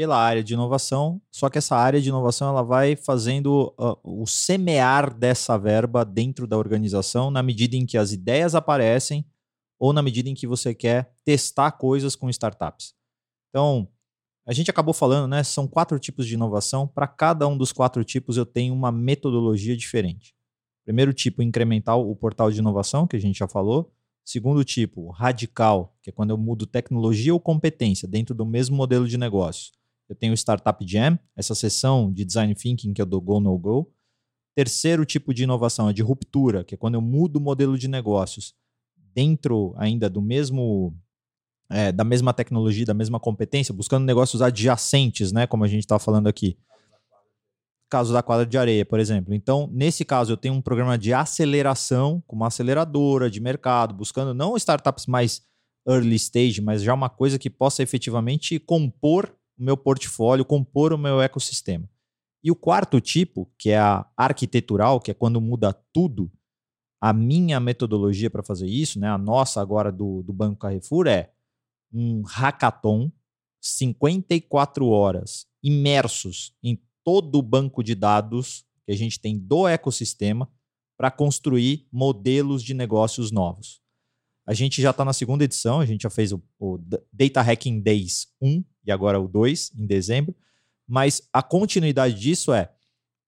pela 0.00 0.16
área 0.16 0.42
de 0.42 0.54
inovação, 0.54 1.20
só 1.30 1.50
que 1.50 1.58
essa 1.58 1.76
área 1.76 2.00
de 2.00 2.08
inovação 2.08 2.48
ela 2.48 2.62
vai 2.62 2.96
fazendo 2.96 3.74
uh, 3.78 4.00
o 4.02 4.26
semear 4.26 5.12
dessa 5.12 5.58
verba 5.58 6.06
dentro 6.06 6.46
da 6.46 6.56
organização 6.56 7.30
na 7.30 7.42
medida 7.42 7.76
em 7.76 7.84
que 7.84 7.98
as 7.98 8.10
ideias 8.10 8.54
aparecem 8.54 9.26
ou 9.78 9.92
na 9.92 10.00
medida 10.00 10.30
em 10.30 10.34
que 10.34 10.46
você 10.46 10.74
quer 10.74 11.12
testar 11.22 11.72
coisas 11.72 12.16
com 12.16 12.30
startups. 12.30 12.94
Então, 13.50 13.86
a 14.46 14.54
gente 14.54 14.70
acabou 14.70 14.94
falando, 14.94 15.28
né? 15.28 15.44
São 15.44 15.68
quatro 15.68 15.98
tipos 15.98 16.26
de 16.26 16.32
inovação. 16.32 16.88
Para 16.88 17.06
cada 17.06 17.46
um 17.46 17.58
dos 17.58 17.70
quatro 17.70 18.02
tipos, 18.02 18.38
eu 18.38 18.46
tenho 18.46 18.72
uma 18.72 18.90
metodologia 18.90 19.76
diferente. 19.76 20.34
Primeiro 20.82 21.12
tipo, 21.12 21.42
incremental, 21.42 22.10
o 22.10 22.16
portal 22.16 22.50
de 22.50 22.58
inovação, 22.58 23.06
que 23.06 23.16
a 23.16 23.20
gente 23.20 23.38
já 23.38 23.46
falou. 23.46 23.92
Segundo 24.24 24.64
tipo, 24.64 25.10
radical, 25.10 25.94
que 26.00 26.08
é 26.08 26.12
quando 26.12 26.30
eu 26.30 26.38
mudo 26.38 26.64
tecnologia 26.64 27.34
ou 27.34 27.38
competência 27.38 28.08
dentro 28.08 28.34
do 28.34 28.46
mesmo 28.46 28.74
modelo 28.74 29.06
de 29.06 29.18
negócio. 29.18 29.78
Eu 30.10 30.16
tenho 30.16 30.32
o 30.32 30.36
Startup 30.36 30.84
Jam, 30.84 31.16
essa 31.36 31.54
sessão 31.54 32.12
de 32.12 32.24
design 32.24 32.52
thinking 32.52 32.92
que 32.92 33.00
é 33.00 33.04
do 33.04 33.20
Go 33.20 33.38
No 33.38 33.56
Go. 33.56 33.88
Terceiro 34.56 35.06
tipo 35.06 35.32
de 35.32 35.44
inovação 35.44 35.88
é 35.88 35.92
de 35.92 36.02
ruptura, 36.02 36.64
que 36.64 36.74
é 36.74 36.76
quando 36.76 36.96
eu 36.96 37.00
mudo 37.00 37.36
o 37.36 37.40
modelo 37.40 37.78
de 37.78 37.86
negócios 37.86 38.52
dentro 39.14 39.72
ainda 39.76 40.10
do 40.10 40.20
mesmo 40.20 40.92
é, 41.70 41.92
da 41.92 42.02
mesma 42.02 42.34
tecnologia, 42.34 42.84
da 42.84 42.92
mesma 42.92 43.20
competência, 43.20 43.72
buscando 43.72 44.04
negócios 44.04 44.42
adjacentes, 44.42 45.30
né, 45.30 45.46
como 45.46 45.62
a 45.62 45.68
gente 45.68 45.82
está 45.82 45.96
falando 45.96 46.26
aqui 46.26 46.58
caso 47.88 48.12
da 48.12 48.22
quadra 48.22 48.44
de 48.44 48.58
areia, 48.58 48.84
por 48.84 48.98
exemplo. 48.98 49.32
Então, 49.32 49.68
nesse 49.72 50.04
caso, 50.04 50.32
eu 50.32 50.36
tenho 50.36 50.54
um 50.54 50.60
programa 50.60 50.98
de 50.98 51.12
aceleração, 51.12 52.22
com 52.26 52.34
uma 52.34 52.48
aceleradora 52.48 53.30
de 53.30 53.40
mercado, 53.40 53.94
buscando 53.94 54.34
não 54.34 54.56
startups 54.56 55.06
mais 55.06 55.42
early 55.86 56.16
stage, 56.16 56.60
mas 56.60 56.82
já 56.82 56.94
uma 56.94 57.08
coisa 57.08 57.38
que 57.38 57.50
possa 57.50 57.82
efetivamente 57.82 58.58
compor 58.58 59.32
o 59.60 59.62
meu 59.62 59.76
portfólio, 59.76 60.44
compor 60.44 60.92
o 60.92 60.98
meu 60.98 61.20
ecossistema. 61.20 61.88
E 62.42 62.50
o 62.50 62.56
quarto 62.56 62.98
tipo, 63.00 63.52
que 63.58 63.68
é 63.70 63.78
a 63.78 64.06
arquitetural, 64.16 64.98
que 64.98 65.10
é 65.10 65.14
quando 65.14 65.40
muda 65.40 65.74
tudo, 65.92 66.32
a 66.98 67.12
minha 67.12 67.60
metodologia 67.60 68.30
para 68.30 68.42
fazer 68.42 68.66
isso, 68.66 68.98
né, 68.98 69.08
a 69.08 69.18
nossa 69.18 69.60
agora 69.60 69.92
do, 69.92 70.22
do 70.22 70.32
Banco 70.32 70.58
Carrefour, 70.60 71.06
é 71.06 71.30
um 71.92 72.22
hackathon, 72.22 73.12
54 73.60 74.86
horas, 74.86 75.46
imersos 75.62 76.54
em 76.62 76.80
todo 77.04 77.38
o 77.38 77.42
banco 77.42 77.82
de 77.82 77.94
dados 77.94 78.64
que 78.86 78.92
a 78.92 78.96
gente 78.96 79.20
tem 79.20 79.38
do 79.38 79.68
ecossistema 79.68 80.50
para 80.96 81.10
construir 81.10 81.86
modelos 81.92 82.62
de 82.62 82.72
negócios 82.72 83.30
novos. 83.30 83.82
A 84.50 84.52
gente 84.52 84.82
já 84.82 84.90
está 84.90 85.04
na 85.04 85.12
segunda 85.12 85.44
edição, 85.44 85.78
a 85.78 85.86
gente 85.86 86.02
já 86.02 86.10
fez 86.10 86.32
o, 86.32 86.42
o, 86.58 86.76
Data 87.12 87.40
Hacking 87.40 87.80
Days 87.80 88.26
1 88.42 88.64
e 88.84 88.90
agora 88.90 89.20
o 89.20 89.28
2 89.28 89.70
em 89.76 89.86
dezembro, 89.86 90.34
mas 90.88 91.22
a 91.32 91.40
continuidade 91.40 92.18
disso 92.18 92.52
é 92.52 92.68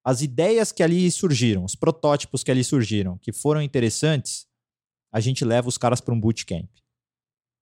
as 0.04 0.20
ideias 0.20 0.72
que 0.72 0.82
ali 0.82 1.08
surgiram, 1.12 1.64
os 1.64 1.76
protótipos 1.76 2.42
que 2.42 2.50
ali 2.50 2.64
surgiram, 2.64 3.18
que 3.18 3.32
foram 3.32 3.62
interessantes, 3.62 4.48
a 5.12 5.20
gente 5.20 5.44
leva 5.44 5.68
os 5.68 5.78
caras 5.78 6.00
para 6.00 6.12
um 6.12 6.18
bootcamp. 6.18 6.68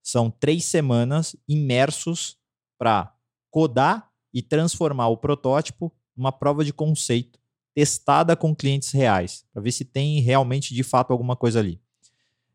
São 0.02 0.30
três 0.30 0.64
semanas 0.64 1.36
imersos 1.46 2.38
para 2.78 3.14
codar 3.50 4.10
e 4.32 4.40
transformar 4.40 5.08
o 5.08 5.18
protótipo 5.18 5.94
uma 6.16 6.32
prova 6.32 6.64
de 6.64 6.72
conceito 6.72 7.38
testada 7.74 8.34
com 8.34 8.56
clientes 8.56 8.90
reais, 8.90 9.44
para 9.52 9.60
ver 9.60 9.72
se 9.72 9.84
tem 9.84 10.18
realmente 10.20 10.72
de 10.72 10.82
fato 10.82 11.12
alguma 11.12 11.36
coisa 11.36 11.58
ali. 11.58 11.78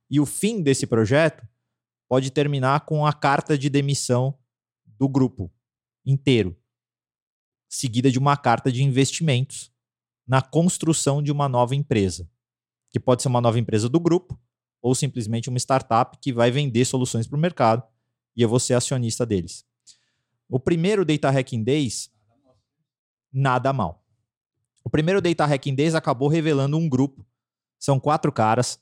E 0.10 0.20
o 0.20 0.26
fim 0.26 0.62
desse 0.62 0.86
projeto 0.86 1.48
pode 2.08 2.32
terminar 2.32 2.82
com 2.82 3.06
a 3.06 3.14
carta 3.14 3.58
de 3.58 3.70
demissão 3.70 4.38
do 4.86 5.10
grupo 5.10 5.52
inteiro, 6.06 6.56
seguida 7.68 8.12
de 8.12 8.20
uma 8.20 8.38
carta 8.38 8.72
de 8.72 8.84
investimentos 8.84 9.72
na 10.28 10.42
construção 10.42 11.22
de 11.22 11.32
uma 11.32 11.50
nova 11.50 11.76
empresa, 11.76 12.30
que 12.90 13.00
pode 13.00 13.22
ser 13.22 13.28
uma 13.28 13.42
nova 13.42 13.60
empresa 13.60 13.90
do 13.90 14.00
grupo 14.00 14.40
ou 14.82 14.94
simplesmente 14.94 15.50
uma 15.50 15.58
startup 15.58 16.18
que 16.20 16.32
vai 16.32 16.52
vender 16.52 16.86
soluções 16.86 17.28
para 17.28 17.38
o 17.38 17.42
mercado 17.42 17.84
e 18.36 18.42
eu 18.42 18.50
vou 18.50 18.60
ser 18.60 18.76
acionista 18.76 19.26
deles. 19.26 19.66
O 20.48 20.60
primeiro 20.60 21.04
Data 21.04 21.30
Hacking 21.30 21.64
Days 21.64 22.12
nada 23.34 23.74
mal. 23.74 24.06
O 24.84 24.90
primeiro 24.90 25.22
Data 25.22 25.46
Hacking 25.46 25.76
Days 25.76 25.96
acabou 25.96 26.28
revelando 26.28 26.78
um 26.78 26.88
grupo. 26.88 27.26
São 27.80 28.00
quatro 28.00 28.32
caras 28.32 28.80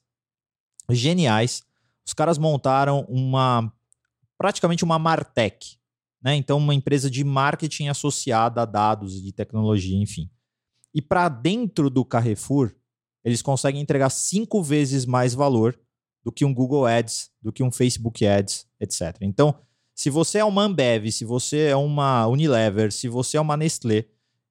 geniais. 0.90 1.64
Os 2.06 2.14
caras 2.14 2.38
montaram 2.38 3.06
uma 3.10 3.72
praticamente 4.38 4.84
uma 4.84 5.00
Martech, 5.00 5.78
né? 6.22 6.36
Então 6.36 6.58
uma 6.58 6.74
empresa 6.74 7.10
de 7.10 7.24
marketing 7.24 7.88
associada 7.88 8.62
a 8.62 8.66
dados 8.66 9.26
e 9.26 9.32
tecnologia, 9.32 9.98
enfim. 9.98 10.30
E 10.94 11.02
para 11.02 11.30
dentro 11.30 11.90
do 11.90 12.04
Carrefour, 12.04 12.74
eles 13.24 13.42
conseguem 13.42 13.82
entregar 13.82 14.10
cinco 14.10 14.62
vezes 14.62 15.06
mais 15.06 15.34
valor 15.34 15.80
do 16.24 16.32
que 16.32 16.46
um 16.46 16.54
Google 16.54 16.86
Ads, 16.86 17.32
do 17.42 17.52
que 17.52 17.64
um 17.64 17.72
Facebook 17.72 18.26
Ads, 18.26 18.68
etc. 18.80 19.18
Então, 19.22 19.56
se 19.96 20.10
você 20.10 20.40
é 20.40 20.46
uma 20.46 20.64
Ambev, 20.64 21.12
se 21.12 21.26
você 21.26 21.68
é 21.68 21.76
uma 21.76 22.28
Unilever, 22.28 22.92
se 22.92 23.08
você 23.08 23.38
é 23.38 23.42
uma 23.42 23.58
Nestlé, 23.58 24.06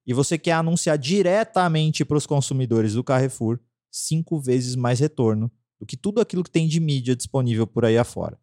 e 0.05 0.13
você 0.13 0.37
quer 0.37 0.53
anunciar 0.53 0.97
diretamente 0.97 2.03
para 2.03 2.17
os 2.17 2.25
consumidores 2.25 2.93
do 2.93 3.03
Carrefour, 3.03 3.59
cinco 3.89 4.39
vezes 4.39 4.75
mais 4.75 4.99
retorno 4.99 5.51
do 5.83 5.85
que 5.85 5.97
tudo 5.97 6.21
aquilo 6.21 6.43
que 6.43 6.49
tem 6.49 6.65
de 6.65 6.79
mídia 6.79 7.15
disponível 7.15 7.67
por 7.67 7.83
aí 7.83 7.97
afora. 7.97 8.39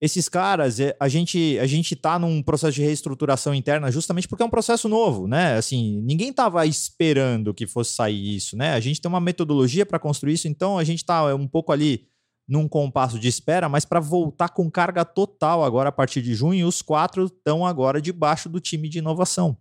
Esses 0.00 0.28
caras, 0.28 0.78
é, 0.78 0.94
a 1.00 1.08
gente 1.08 1.58
a 1.58 1.66
gente 1.66 1.94
está 1.94 2.18
num 2.18 2.42
processo 2.42 2.74
de 2.74 2.82
reestruturação 2.82 3.54
interna 3.54 3.90
justamente 3.90 4.28
porque 4.28 4.42
é 4.42 4.46
um 4.46 4.50
processo 4.50 4.88
novo, 4.88 5.26
né? 5.26 5.56
Assim, 5.56 6.02
ninguém 6.02 6.28
estava 6.28 6.66
esperando 6.66 7.54
que 7.54 7.66
fosse 7.66 7.94
sair 7.94 8.36
isso, 8.36 8.56
né? 8.56 8.74
A 8.74 8.80
gente 8.80 9.00
tem 9.00 9.08
uma 9.08 9.20
metodologia 9.20 9.86
para 9.86 9.98
construir 9.98 10.34
isso, 10.34 10.48
então 10.48 10.76
a 10.76 10.84
gente 10.84 10.98
está 10.98 11.34
um 11.34 11.48
pouco 11.48 11.72
ali 11.72 12.06
num 12.46 12.68
compasso 12.68 13.18
de 13.18 13.26
espera, 13.26 13.68
mas 13.68 13.84
para 13.84 13.98
voltar 13.98 14.50
com 14.50 14.70
carga 14.70 15.04
total 15.04 15.64
agora 15.64 15.88
a 15.88 15.92
partir 15.92 16.20
de 16.20 16.34
junho, 16.34 16.66
os 16.66 16.82
quatro 16.82 17.24
estão 17.24 17.64
agora 17.64 18.00
debaixo 18.00 18.48
do 18.48 18.60
time 18.60 18.88
de 18.88 18.98
inovação. 18.98 19.56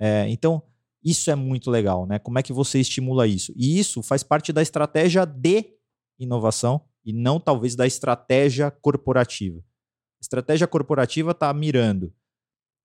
É, 0.00 0.28
então, 0.28 0.62
isso 1.02 1.30
é 1.30 1.34
muito 1.34 1.70
legal, 1.70 2.06
né? 2.06 2.18
Como 2.18 2.38
é 2.38 2.42
que 2.42 2.52
você 2.52 2.80
estimula 2.80 3.26
isso? 3.26 3.52
E 3.56 3.78
isso 3.78 4.02
faz 4.02 4.22
parte 4.22 4.52
da 4.52 4.62
estratégia 4.62 5.24
de 5.24 5.74
inovação 6.24 6.80
e 7.04 7.12
não 7.12 7.40
talvez 7.40 7.74
da 7.74 7.86
estratégia 7.86 8.70
corporativa. 8.70 9.58
A 9.58 10.22
estratégia 10.22 10.66
corporativa 10.66 11.32
está 11.32 11.52
mirando 11.52 12.12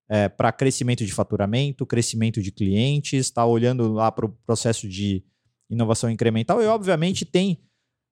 é, 0.10 0.30
para 0.30 0.52
crescimento 0.52 1.06
de 1.06 1.14
faturamento, 1.14 1.86
crescimento 1.86 2.42
de 2.42 2.52
clientes, 2.52 3.28
está 3.28 3.46
olhando 3.46 3.92
lá 3.92 4.12
para 4.12 4.26
o 4.26 4.30
processo 4.46 4.88
de 4.88 5.24
inovação 5.70 6.10
incremental 6.10 6.62
e, 6.62 6.66
obviamente, 6.66 7.26
tem 7.26 7.62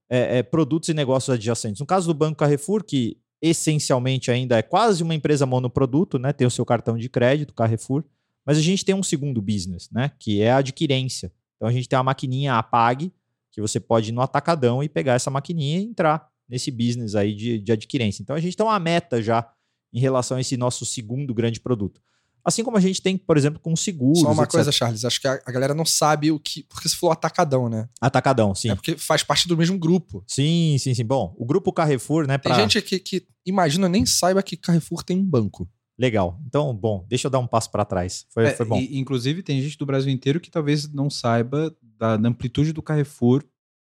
é, 0.09 0.39
é, 0.39 0.43
produtos 0.43 0.89
e 0.89 0.93
negócios 0.93 1.34
adjacentes. 1.34 1.80
No 1.80 1.86
caso 1.86 2.07
do 2.07 2.13
Banco 2.13 2.38
Carrefour, 2.38 2.84
que 2.84 3.17
essencialmente 3.41 4.32
ainda 4.32 4.57
é 4.57 4.61
quase 4.61 5.03
uma 5.03 5.15
empresa 5.15 5.45
monoproduto, 5.45 6.17
né? 6.19 6.34
Tem 6.34 6.45
o 6.45 6.51
seu 6.51 6.65
cartão 6.65 6.97
de 6.97 7.09
crédito, 7.09 7.53
Carrefour, 7.53 8.03
mas 8.45 8.57
a 8.57 8.61
gente 8.61 8.86
tem 8.86 8.95
um 8.95 9.03
segundo 9.03 9.41
business, 9.41 9.89
né? 9.91 10.11
Que 10.19 10.41
é 10.41 10.51
a 10.51 10.57
adquirência. 10.57 11.32
Então 11.55 11.67
a 11.67 11.71
gente 11.71 11.88
tem 11.88 11.97
uma 11.97 12.03
maquininha 12.03 12.55
Apag, 12.55 13.11
que 13.56 13.62
você 13.62 13.80
pode 13.80 14.10
ir 14.10 14.12
no 14.12 14.22
atacadão 14.22 14.84
e 14.84 14.89
pegar 14.89 15.14
essa 15.14 15.32
maquininha 15.32 15.80
e 15.80 15.84
entrar 15.84 16.28
nesse 16.47 16.70
business 16.70 17.16
aí 17.16 17.34
de, 17.34 17.58
de 17.60 17.72
adquirência. 17.72 18.22
Então 18.22 18.36
a 18.36 18.39
gente 18.39 18.56
tem 18.56 18.66
uma 18.66 18.78
meta 18.80 19.22
já 19.22 19.49
em 19.93 19.99
relação 19.99 20.38
a 20.38 20.41
esse 20.41 20.58
nosso 20.58 20.86
segundo 20.86 21.34
grande 21.34 21.60
produto. 21.60 22.01
Assim 22.43 22.64
como 22.64 22.78
a 22.78 22.80
gente 22.80 23.01
tem, 23.01 23.18
por 23.18 23.38
exemplo, 23.38 23.60
com 23.60 23.76
seguros. 23.76 24.20
Só 24.20 24.32
uma 24.32 24.43
etc. 24.43 24.51
coisa, 24.51 24.72
Charles, 24.72 25.03
acho 25.03 25.20
que 25.20 25.28
a, 25.28 25.41
a 25.43 25.51
galera 25.51 25.74
não 25.74 25.86
sabe 25.86 26.32
o 26.32 26.39
que. 26.39 26.62
Porque 26.64 26.88
você 26.88 26.95
falou 26.95 27.12
atacadão, 27.12 27.68
né? 27.68 27.89
Atacadão, 27.99 28.53
sim. 28.53 28.70
É 28.70 28.76
porque 28.76 28.95
faz 28.97 29.24
parte 29.24 29.47
do 29.47 29.58
mesmo 29.58 29.80
grupo. 29.80 30.24
Sim, 30.28 30.76
sim, 30.78 30.93
sim. 30.93 31.03
Bom, 31.03 31.34
o 31.39 31.45
grupo 31.45 31.74
Carrefour, 31.74 32.28
né? 32.28 32.38
Tem 32.38 32.51
pra- 32.51 32.62
gente 32.62 32.80
que, 32.84 32.99
que 32.99 33.26
imagina 33.45 33.89
nem 33.89 34.06
saiba 34.06 34.43
que 34.43 34.56
Carrefour 34.56 35.01
tem 35.01 35.18
um 35.18 35.26
banco. 35.26 35.68
Legal. 35.97 36.39
Então, 36.45 36.72
bom, 36.76 37.03
deixa 37.10 37.26
eu 37.26 37.32
dar 37.32 37.39
um 37.39 37.47
passo 37.47 37.72
para 37.72 37.84
trás. 37.86 38.28
Foi, 38.30 38.45
É, 38.45 38.51
foi 38.51 38.66
bom. 38.66 38.78
e, 38.78 38.99
inclusive, 38.99 39.41
tem 39.41 39.60
gente 39.62 39.78
do 39.78 39.86
Brasil 39.86 40.12
inteiro 40.12 40.39
que 40.39 40.51
talvez 40.51 40.91
não 40.93 41.10
saiba 41.10 41.76
da, 41.98 42.18
da 42.18 42.30
amplitude 42.30 42.74
do 42.74 42.82
Carrefour 42.82 43.43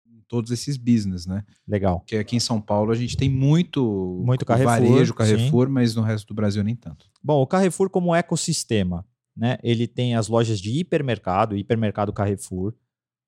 em 0.05 0.21
todos 0.27 0.51
esses 0.51 0.77
business, 0.77 1.25
né? 1.25 1.43
Legal. 1.67 1.99
Porque 1.99 2.17
aqui 2.17 2.35
em 2.35 2.39
São 2.39 2.59
Paulo 2.61 2.91
a 2.91 2.95
gente 2.95 3.17
tem 3.17 3.29
muito, 3.29 4.21
Muito 4.25 4.45
Carrefour, 4.45 4.89
varejo, 4.89 5.13
Carrefour, 5.13 5.69
mas 5.69 5.95
no 5.95 6.01
resto 6.01 6.27
do 6.27 6.33
Brasil 6.33 6.63
nem 6.63 6.75
tanto. 6.75 7.07
Bom, 7.23 7.41
o 7.41 7.47
Carrefour 7.47 7.89
como 7.89 8.15
ecossistema, 8.15 9.05
né? 9.35 9.57
Ele 9.63 9.87
tem 9.87 10.15
as 10.15 10.27
lojas 10.27 10.59
de 10.59 10.71
hipermercado, 10.79 11.55
hipermercado 11.55 12.13
Carrefour. 12.13 12.73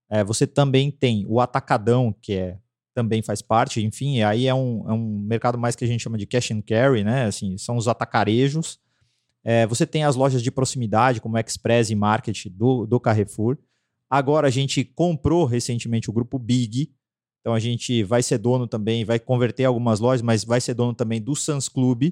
É, 0.10 0.24
você 0.24 0.46
também 0.46 0.92
tem 0.92 1.26
o 1.28 1.40
atacadão, 1.40 2.14
que 2.22 2.34
é 2.34 2.58
também 2.94 3.22
faz 3.22 3.42
parte, 3.42 3.82
enfim, 3.82 4.22
aí 4.22 4.48
é 4.48 4.54
um, 4.54 4.84
é 4.90 4.94
um 4.94 5.20
mercado 5.20 5.58
mais 5.58 5.76
que 5.76 5.84
a 5.86 5.88
gente 5.88 6.02
chama 6.02 6.18
de 6.18 6.26
cash 6.26 6.52
and 6.52 6.62
carry, 6.62 7.04
né? 7.04 7.26
Assim, 7.26 7.58
são 7.58 7.78
os 7.78 7.88
atacarejos. 7.88 8.80
É, 9.44 9.66
você 9.66 9.88
tem 9.88 10.04
as 10.04 10.16
lojas 10.16 10.44
de 10.44 10.52
proximidade, 10.52 11.22
como 11.22 11.38
Express 11.38 11.90
e 11.90 11.96
Market 11.96 12.48
do, 12.48 12.86
do 12.86 13.00
Carrefour. 13.00 13.58
Agora 14.12 14.48
a 14.48 14.52
gente 14.52 14.84
comprou 14.84 15.46
recentemente 15.46 16.10
o 16.10 16.14
grupo 16.14 16.38
Big, 16.38 16.92
então 17.40 17.54
a 17.54 17.60
gente 17.60 18.04
vai 18.04 18.22
ser 18.22 18.38
dono 18.38 18.68
também, 18.68 19.06
vai 19.06 19.18
converter 19.18 19.64
algumas 19.64 20.02
lojas, 20.02 20.22
mas 20.22 20.44
vai 20.44 20.60
ser 20.60 20.74
dono 20.74 20.94
também 20.94 21.22
do 21.22 21.34
Sans 21.34 21.70
Club, 21.70 22.12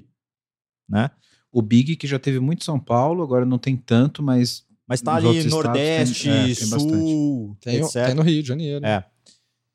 né? 0.88 1.10
O 1.52 1.60
Big, 1.60 1.96
que 1.96 2.06
já 2.06 2.18
teve 2.18 2.40
muito 2.40 2.62
em 2.62 2.64
São 2.64 2.80
Paulo, 2.80 3.22
agora 3.22 3.44
não 3.44 3.58
tem 3.58 3.76
tanto, 3.76 4.22
mas 4.22 4.64
Mas 4.88 5.02
tá 5.02 5.14
ali 5.16 5.44
Nordeste, 5.44 6.24
tem- 6.24 6.32
é, 6.32 6.44
tem 6.46 6.54
Sul, 6.54 7.56
Tem, 7.60 7.76
etc. 7.76 8.06
tem 8.06 8.14
no 8.14 8.22
Rio 8.22 8.42
de 8.42 8.48
Janeiro. 8.48 8.84
É. 8.86 9.04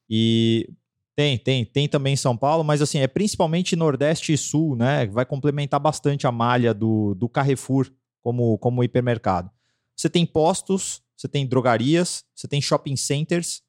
E 0.10 0.68
tem, 1.16 1.38
tem, 1.38 1.64
tem 1.64 1.88
também 1.88 2.14
em 2.14 2.18
São 2.18 2.36
Paulo, 2.36 2.64
mas 2.64 2.82
assim, 2.82 3.00
é 3.00 3.08
principalmente 3.08 3.76
Nordeste 3.76 4.34
e 4.34 4.38
Sul, 4.38 4.76
né? 4.76 5.06
Vai 5.08 5.26
complementar 5.26 5.80
bastante 5.80 6.26
a 6.28 6.32
malha 6.32 6.74
do, 6.74 7.14
do 7.16 7.30
Carrefour 7.30 7.90
como, 8.22 8.58
como 8.58 8.84
hipermercado. 8.84 9.50
Você 9.96 10.10
tem 10.10 10.26
postos, 10.26 11.02
você 11.16 11.28
tem 11.28 11.48
drogarias, 11.48 12.24
você 12.36 12.48
tem 12.48 12.62
shopping 12.62 12.96
centers 12.96 13.62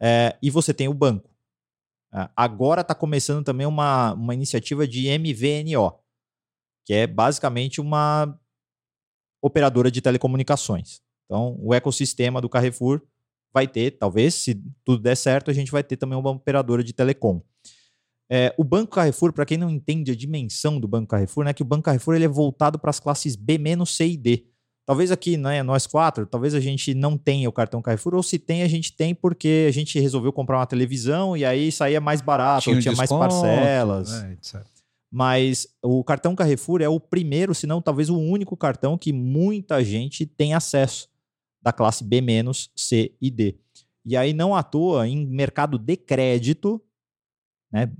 é, 0.00 0.36
e 0.42 0.50
você 0.50 0.72
tem 0.72 0.88
o 0.88 0.94
banco. 0.94 1.30
É, 2.12 2.28
agora 2.36 2.80
está 2.80 2.94
começando 2.94 3.44
também 3.44 3.66
uma, 3.66 4.14
uma 4.14 4.34
iniciativa 4.34 4.86
de 4.86 5.08
MVNO, 5.18 5.98
que 6.84 6.94
é 6.94 7.06
basicamente 7.06 7.80
uma 7.80 8.38
operadora 9.42 9.90
de 9.90 10.00
telecomunicações. 10.00 11.00
Então, 11.26 11.56
o 11.60 11.74
ecossistema 11.74 12.40
do 12.40 12.48
Carrefour 12.48 13.02
vai 13.52 13.68
ter, 13.68 13.92
talvez, 13.92 14.34
se 14.34 14.62
tudo 14.84 15.02
der 15.02 15.16
certo, 15.16 15.50
a 15.50 15.54
gente 15.54 15.70
vai 15.70 15.82
ter 15.82 15.96
também 15.96 16.18
uma 16.18 16.30
operadora 16.30 16.82
de 16.82 16.92
telecom. 16.92 17.42
É, 18.30 18.54
o 18.58 18.64
Banco 18.64 18.92
Carrefour, 18.92 19.32
para 19.32 19.46
quem 19.46 19.56
não 19.56 19.70
entende 19.70 20.12
a 20.12 20.14
dimensão 20.14 20.78
do 20.78 20.86
Banco 20.86 21.08
Carrefour, 21.08 21.44
né, 21.44 21.54
que 21.54 21.62
o 21.62 21.66
Banco 21.66 21.84
Carrefour 21.84 22.14
ele 22.14 22.26
é 22.26 22.28
voltado 22.28 22.78
para 22.78 22.90
as 22.90 23.00
classes 23.00 23.36
B-, 23.36 23.58
C 23.86 24.06
e 24.06 24.16
D. 24.16 24.46
Talvez 24.88 25.12
aqui, 25.12 25.36
né, 25.36 25.62
nós 25.62 25.86
quatro, 25.86 26.24
talvez 26.24 26.54
a 26.54 26.60
gente 26.60 26.94
não 26.94 27.18
tenha 27.18 27.46
o 27.46 27.52
cartão 27.52 27.82
Carrefour, 27.82 28.14
ou 28.14 28.22
se 28.22 28.38
tem, 28.38 28.62
a 28.62 28.66
gente 28.66 28.90
tem 28.90 29.14
porque 29.14 29.66
a 29.68 29.70
gente 29.70 30.00
resolveu 30.00 30.32
comprar 30.32 30.56
uma 30.56 30.66
televisão 30.66 31.36
e 31.36 31.44
aí 31.44 31.70
saía 31.70 32.00
mais 32.00 32.22
barato, 32.22 32.70
ou 32.70 32.76
um 32.76 32.80
tinha 32.80 32.94
mais 32.94 33.10
desconto, 33.10 33.28
parcelas. 33.28 34.10
né. 34.10 34.64
Mas 35.12 35.68
o 35.82 36.02
cartão 36.02 36.34
Carrefour 36.34 36.80
é 36.80 36.88
o 36.88 36.98
primeiro, 36.98 37.54
se 37.54 37.66
não 37.66 37.82
talvez 37.82 38.08
o 38.08 38.16
único 38.16 38.56
cartão 38.56 38.96
que 38.96 39.12
muita 39.12 39.84
gente 39.84 40.24
tem 40.24 40.54
acesso 40.54 41.06
da 41.60 41.70
classe 41.70 42.02
B-, 42.02 42.22
C 42.74 43.12
e 43.20 43.30
D. 43.30 43.58
E 44.06 44.16
aí, 44.16 44.32
não 44.32 44.56
à 44.56 44.62
toa, 44.62 45.06
em 45.06 45.26
mercado 45.26 45.78
de 45.78 45.98
crédito, 45.98 46.82
né? 47.70 47.92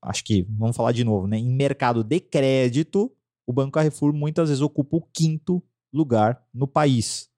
Acho 0.00 0.22
que 0.22 0.46
vamos 0.48 0.76
falar 0.76 0.92
de 0.92 1.02
novo, 1.02 1.26
né? 1.26 1.38
Em 1.38 1.52
mercado 1.52 2.04
de 2.04 2.20
crédito, 2.20 3.10
o 3.44 3.52
Banco 3.52 3.72
Carrefour 3.72 4.12
muitas 4.12 4.48
vezes 4.48 4.62
ocupa 4.62 4.96
o 4.98 5.02
quinto 5.12 5.60
lugar 5.96 6.44
no 6.54 6.68
país. 6.68 7.28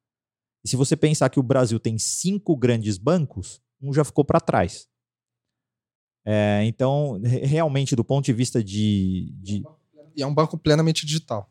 E 0.65 0.69
se 0.69 0.77
você 0.77 0.97
pensar 0.97 1.31
que 1.31 1.39
o 1.41 1.43
Brasil 1.43 1.79
tem 1.81 1.99
cinco 1.99 2.57
grandes 2.57 2.99
bancos, 2.99 3.61
um 3.81 3.93
já 3.93 4.05
ficou 4.05 4.25
para 4.25 4.41
trás. 4.41 4.89
É, 6.25 6.63
então, 6.65 7.19
re- 7.23 7.47
realmente, 7.47 7.97
do 7.97 8.05
ponto 8.05 8.25
de 8.27 8.33
vista 8.33 8.63
de, 8.63 9.33
de 9.41 9.63
E 10.17 10.23
é 10.23 10.27
um 10.27 10.35
banco 10.35 10.59
plenamente 10.59 11.07
digital. 11.07 11.51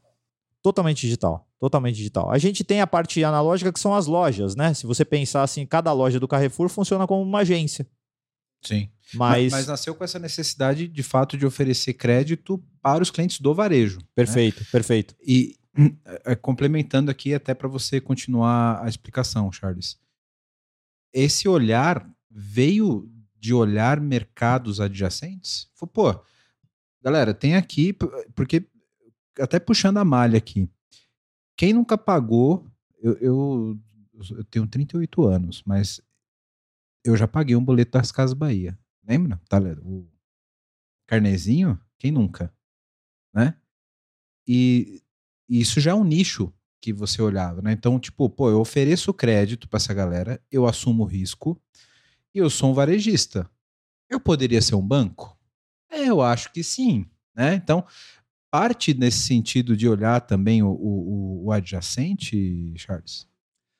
totalmente 0.62 1.02
digital, 1.02 1.48
totalmente 1.60 1.96
digital. 1.96 2.30
A 2.30 2.38
gente 2.38 2.64
tem 2.64 2.82
a 2.82 2.86
parte 2.88 3.24
analógica 3.24 3.72
que 3.74 3.80
são 3.80 3.94
as 3.96 4.06
lojas, 4.06 4.56
né? 4.56 4.74
Se 4.74 4.86
você 4.86 5.04
pensar 5.06 5.42
assim, 5.44 5.66
cada 5.66 5.92
loja 5.94 6.20
do 6.20 6.28
Carrefour 6.28 6.70
funciona 6.70 7.08
como 7.08 7.24
uma 7.24 7.40
agência, 7.40 7.88
Sim. 8.62 8.90
mas, 9.14 9.52
Mas 9.52 9.68
nasceu 9.68 9.96
com 9.96 10.04
essa 10.04 10.20
necessidade, 10.20 10.88
de 10.88 11.04
fato, 11.04 11.38
de 11.38 11.46
oferecer 11.46 11.94
crédito 11.94 12.62
para 12.82 13.02
os 13.02 13.10
clientes 13.10 13.40
do 13.40 13.56
varejo. 13.56 13.98
né? 14.00 14.04
perfeito, 14.14 14.66
perfeito. 14.72 15.16
E 15.26 15.56
é, 15.67 15.67
complementando 16.42 17.12
aqui, 17.12 17.34
até 17.34 17.54
para 17.54 17.68
você 17.68 18.02
continuar 18.02 18.84
a 18.84 18.88
explicação, 18.88 19.52
Charles. 19.52 20.00
Esse 21.14 21.48
olhar 21.48 22.10
veio 22.30 23.12
de 23.40 23.54
olhar 23.54 24.00
mercados 24.00 24.82
adjacentes? 24.82 25.70
Falou, 25.76 25.92
pô, 25.92 26.26
galera, 27.02 27.34
tem 27.34 27.56
aqui, 27.56 27.94
porque 28.36 28.68
até 29.40 29.60
puxando 29.60 29.98
a 29.98 30.06
malha 30.06 30.38
aqui, 30.38 30.70
quem 31.56 31.74
nunca 31.74 31.98
pagou, 31.98 32.70
eu, 33.02 33.14
eu, 33.18 33.80
eu 34.32 34.44
tenho 34.46 34.68
38 34.68 35.26
anos, 35.26 35.64
mas 35.66 36.02
eu 37.04 37.16
já 37.16 37.28
paguei 37.28 37.56
um 37.56 37.64
boleto 37.64 37.92
das 37.98 38.12
Casas 38.12 38.34
Bahia. 38.34 38.78
Lembra? 39.08 39.42
Tá, 39.48 39.60
o 39.82 40.08
carnezinho? 41.08 41.80
Quem 41.98 42.12
nunca? 42.12 42.54
Né? 43.34 43.56
E 44.46 45.02
isso 45.50 45.80
já 45.80 45.92
é 45.92 45.94
um 45.94 46.04
nicho 46.04 46.54
que 46.82 46.94
você 46.94 47.22
olhava, 47.22 47.62
né? 47.62 47.72
Então, 47.72 48.00
tipo, 48.00 48.30
pô, 48.30 48.50
eu 48.50 48.60
ofereço 48.60 49.14
crédito 49.14 49.68
para 49.68 49.78
essa 49.78 49.94
galera, 49.94 50.42
eu 50.52 50.68
assumo 50.68 51.04
risco 51.04 51.60
e 52.34 52.40
eu 52.40 52.50
sou 52.50 52.72
um 52.72 52.74
varejista. 52.74 53.50
Eu 54.10 54.20
poderia 54.20 54.62
ser 54.62 54.76
um 54.76 54.86
banco? 54.86 55.38
É, 55.92 56.06
eu 56.06 56.22
acho 56.22 56.52
que 56.52 56.64
sim, 56.64 57.06
né? 57.36 57.56
Então, 57.56 57.86
parte 58.52 58.94
nesse 58.94 59.20
sentido 59.20 59.76
de 59.76 59.88
olhar 59.88 60.22
também 60.22 60.64
o, 60.64 60.70
o, 60.70 61.46
o 61.46 61.52
adjacente, 61.52 62.74
Charles? 62.78 63.28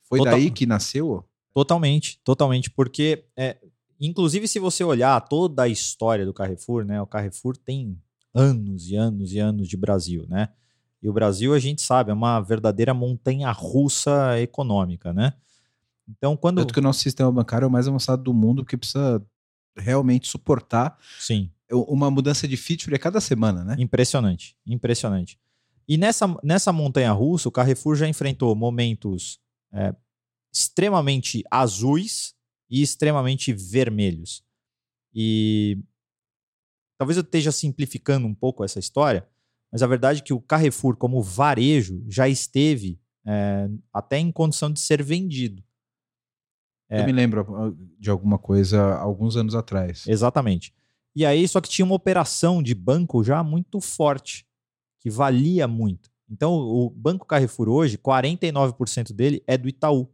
Foi 0.04 0.20
Total- 0.20 0.34
daí 0.34 0.52
que 0.52 0.66
nasceu? 0.66 1.26
Totalmente, 1.54 2.20
totalmente, 2.24 2.70
porque 2.70 3.26
é, 3.36 3.58
inclusive 4.00 4.48
se 4.48 4.60
você 4.60 4.84
olhar 4.84 5.20
toda 5.22 5.64
a 5.64 5.68
história 5.68 6.26
do 6.26 6.34
Carrefour, 6.34 6.86
né? 6.86 7.02
O 7.02 7.08
Carrefour 7.08 7.58
tem 7.58 8.00
anos 8.34 8.90
e 8.90 8.96
anos 8.96 9.34
e 9.34 9.40
anos 9.40 9.68
de 9.68 9.76
Brasil, 9.76 10.26
né? 10.28 10.50
E 11.02 11.10
o 11.10 11.14
Brasil, 11.14 11.54
a 11.54 11.60
gente 11.60 11.82
sabe, 11.82 12.12
é 12.12 12.14
uma 12.14 12.40
verdadeira 12.42 12.94
montanha 12.94 13.52
russa 13.52 14.40
econômica, 14.40 15.14
né? 15.14 15.34
Então, 16.08 16.36
quando. 16.36 16.58
Tanto 16.60 16.74
que 16.74 16.80
o 16.80 16.84
nosso 16.84 17.02
sistema 17.02 17.32
bancário 17.32 17.66
é 17.66 17.68
o 17.68 17.72
mais 17.72 17.88
avançado 17.88 18.24
do 18.24 18.34
mundo, 18.34 18.64
porque 18.64 18.78
precisa 18.78 19.24
realmente 19.78 20.28
suportar 20.28 20.98
Sim. 21.20 21.52
uma 21.72 22.10
mudança 22.10 22.48
de 22.48 22.58
feature 22.58 22.96
a 22.96 23.00
cada 23.00 23.22
semana, 23.22 23.64
né? 23.64 23.76
Impressionante, 23.78 24.58
impressionante. 24.66 25.40
E 25.88 25.98
nessa, 25.98 26.36
nessa 26.44 26.74
montanha 26.74 27.12
russa, 27.12 27.48
o 27.48 27.52
Carrefour 27.52 27.96
já 27.96 28.08
enfrentou 28.08 28.54
momentos 28.56 29.40
é, 29.72 29.96
extremamente 30.52 31.44
azuis 31.50 32.36
e 32.70 32.82
extremamente 32.82 33.54
vermelhos. 33.54 34.44
E 35.14 35.78
talvez 36.98 37.16
eu 37.16 37.24
esteja 37.24 37.52
simplificando 37.52 38.28
um 38.28 38.36
pouco 38.36 38.64
essa 38.64 38.80
história, 38.80 39.28
mas 39.72 39.84
a 39.84 39.88
verdade 39.88 40.20
é 40.20 40.24
que 40.24 40.34
o 40.34 40.42
Carrefour, 40.42 40.96
como 40.96 41.22
varejo, 41.22 42.04
já 42.08 42.28
esteve 42.28 43.00
é, 43.26 43.70
até 43.94 44.18
em 44.18 44.32
condição 44.32 44.72
de 44.72 44.80
ser 44.80 45.04
vendido. 45.04 45.64
É. 46.90 47.02
Eu 47.02 47.06
me 47.06 47.12
lembro 47.12 47.46
ah, 47.56 47.74
de 48.00 48.10
alguma 48.10 48.38
coisa 48.38 48.96
alguns 48.96 49.36
anos 49.36 49.56
atrás. 49.56 50.06
Exatamente. 50.08 50.74
E 51.16 51.26
aí, 51.26 51.48
só 51.48 51.60
que 51.60 51.70
tinha 51.70 51.86
uma 51.86 51.96
operação 51.96 52.62
de 52.64 52.74
banco 52.74 53.24
já 53.24 53.44
muito 53.44 53.82
forte, 53.82 54.48
que 55.00 55.10
valia 55.10 55.68
muito. 55.68 56.10
Então, 56.30 56.54
o 56.54 56.90
Banco 56.90 57.26
Carrefour 57.26 57.70
hoje, 57.70 57.98
49% 57.98 59.14
dele 59.14 59.44
é 59.48 59.58
do 59.58 59.68
Itaú. 59.68 60.10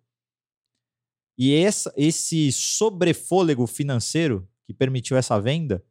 E 1.37 1.53
essa, 1.55 1.91
esse 1.97 2.51
sobrefôlego 2.51 3.65
financeiro 3.67 4.47
que 4.65 4.73
permitiu 4.73 5.17
essa 5.17 5.39
venda 5.39 5.83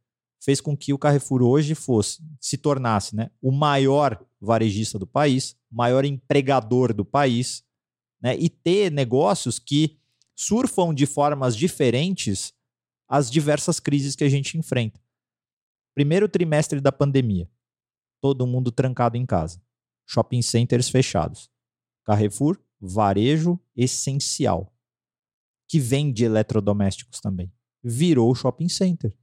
fez 0.43 0.59
com 0.59 0.75
que 0.75 0.91
o 0.91 0.97
Carrefour 0.97 1.41
hoje 1.41 1.73
fosse, 1.73 2.21
se 2.39 2.57
tornasse 2.57 3.15
né, 3.15 3.31
o 3.41 3.49
maior 3.49 4.21
varejista 4.41 4.99
do 4.99 5.07
país, 5.07 5.55
maior 5.71 6.03
empregador 6.03 6.93
do 6.93 7.05
país, 7.05 7.63
né, 8.21 8.35
e 8.37 8.49
ter 8.49 8.91
negócios 8.91 9.57
que 9.57 9.97
surfam 10.35 10.93
de 10.93 11.05
formas 11.05 11.55
diferentes 11.55 12.53
as 13.07 13.31
diversas 13.31 13.79
crises 13.79 14.15
que 14.15 14.23
a 14.23 14.29
gente 14.29 14.57
enfrenta. 14.57 14.99
Primeiro 15.95 16.27
trimestre 16.27 16.81
da 16.81 16.91
pandemia, 16.91 17.49
todo 18.19 18.47
mundo 18.47 18.71
trancado 18.71 19.15
em 19.15 19.25
casa, 19.25 19.61
shopping 20.05 20.41
centers 20.41 20.89
fechados. 20.89 21.49
Carrefour, 22.03 22.59
varejo 22.81 23.57
essencial, 23.77 24.75
que 25.69 25.79
vende 25.79 26.25
eletrodomésticos 26.25 27.21
também, 27.21 27.53
virou 27.81 28.35
shopping 28.35 28.67
center. 28.67 29.15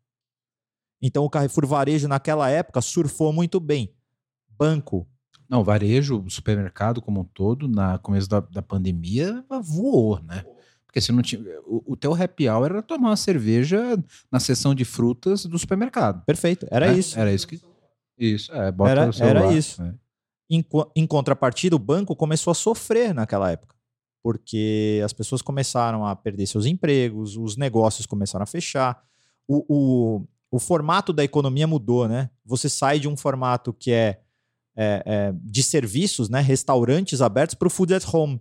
Então 1.03 1.24
o 1.24 1.30
Carrefour 1.30 1.66
Varejo 1.66 2.07
naquela 2.09 2.48
época 2.51 2.80
surfou 2.80 3.32
muito 3.32 3.59
bem. 3.59 3.94
Banco. 4.48 5.07
Não, 5.48 5.64
varejo, 5.64 6.24
supermercado 6.28 7.03
como 7.03 7.20
um 7.22 7.24
todo, 7.24 7.66
na 7.66 7.98
começo 7.98 8.28
da, 8.28 8.38
da 8.40 8.62
pandemia, 8.62 9.44
voou, 9.62 10.20
né? 10.22 10.44
Porque 10.86 11.01
você 11.01 11.11
não 11.12 11.22
tinha. 11.22 11.42
O, 11.66 11.92
o 11.92 11.96
teu 11.96 12.14
happy 12.14 12.48
hour 12.48 12.66
era 12.66 12.82
tomar 12.82 13.11
uma 13.11 13.16
cerveja 13.16 13.96
na 14.30 14.38
seção 14.38 14.74
de 14.74 14.84
frutas 14.84 15.44
do 15.46 15.59
supermercado. 15.59 16.24
Perfeito, 16.24 16.66
era 16.70 16.88
É, 16.92 16.98
isso. 16.98 17.18
Era 17.18 17.32
isso 17.32 17.48
que. 17.48 17.61
Isso, 18.18 18.53
é, 18.53 18.70
bota 18.70 18.90
Era- 18.90 19.12
celular, 19.12 19.36
era 19.44 19.53
isso. 19.53 19.82
né? 19.82 19.94
Em, 20.48 20.64
em 20.94 21.07
contrapartida, 21.07 21.74
o 21.74 21.78
banco 21.78 22.14
começou 22.14 22.51
a 22.51 22.55
sofrer 22.55 23.14
naquela 23.14 23.51
época. 23.51 23.74
Porque 24.22 25.01
as 25.05 25.12
pessoas 25.12 25.40
começaram 25.40 26.05
a 26.05 26.14
perder 26.14 26.46
seus 26.46 26.66
empregos, 26.66 27.36
os 27.36 27.57
negócios 27.57 28.05
começaram 28.07 28.42
a 28.42 28.46
fechar. 28.46 29.03
O, 29.48 29.64
o, 29.68 30.26
o 30.51 30.59
formato 30.59 31.12
da 31.12 31.22
economia 31.22 31.66
mudou, 31.66 32.09
né? 32.09 32.30
Você 32.44 32.68
sai 32.68 32.98
de 32.98 33.09
um 33.09 33.16
formato 33.16 33.72
que 33.72 33.92
é, 33.92 34.20
é, 34.76 35.03
é, 35.07 35.34
de 35.42 35.62
serviços, 35.62 36.28
né? 36.28 36.40
Restaurantes 36.40 37.20
abertos 37.20 37.55
para 37.55 37.68
o 37.68 37.70
food 37.70 37.94
at 37.94 38.05
home. 38.12 38.40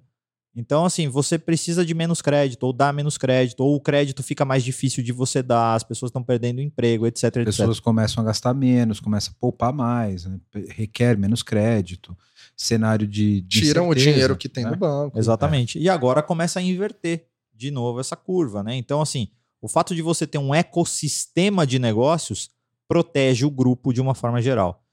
Então, 0.56 0.84
assim, 0.84 1.08
você 1.08 1.38
precisa 1.38 1.86
de 1.86 1.94
menos 1.94 2.22
crédito, 2.22 2.64
ou 2.64 2.74
dá 2.74 2.92
menos 2.92 3.18
crédito, 3.18 3.64
ou 3.64 3.76
o 3.76 3.80
crédito 3.80 4.24
fica 4.24 4.44
mais 4.44 4.64
difícil 4.64 5.04
de 5.04 5.12
você 5.12 5.44
dar, 5.44 5.76
as 5.76 5.84
pessoas 5.84 6.10
estão 6.10 6.24
perdendo 6.24 6.58
o 6.58 6.62
emprego, 6.62 7.06
etc, 7.06 7.24
As 7.24 7.36
etc. 7.36 7.46
pessoas 7.46 7.80
começam 7.80 8.24
a 8.24 8.26
gastar 8.26 8.54
menos, 8.56 9.00
começam 9.00 9.32
a 9.32 9.40
poupar 9.40 9.72
mais, 9.72 10.26
né? 10.26 10.40
requer 10.70 11.18
menos 11.18 11.44
crédito, 11.44 12.18
cenário 12.58 13.08
de. 13.08 13.42
de 13.42 13.62
Tiram 13.62 13.84
o 13.84 13.92
incerteza, 13.92 14.12
dinheiro 14.12 14.38
que 14.38 14.50
tem 14.50 14.64
né? 14.64 14.72
no 14.72 14.78
banco. 14.78 15.18
Exatamente. 15.18 15.78
E 15.78 15.88
agora 15.88 16.24
começa 16.24 16.60
a 16.60 16.62
inverter 16.64 17.28
de 17.54 17.70
novo 17.70 18.00
essa 18.00 18.16
curva, 18.16 18.64
né? 18.64 18.76
Então, 18.76 19.02
assim, 19.02 19.30
o 19.62 19.68
fato 19.68 19.94
de 19.94 20.02
você 20.02 20.26
ter 20.26 20.38
um 20.38 20.54
ecossistema 20.54 21.66
de 21.66 21.80
negócios 21.80 22.50
protege 22.88 23.46
o 23.46 23.52
grupo 23.52 23.94
de 23.94 24.02
uma 24.02 24.16
forma 24.16 24.42
geral. 24.42 24.84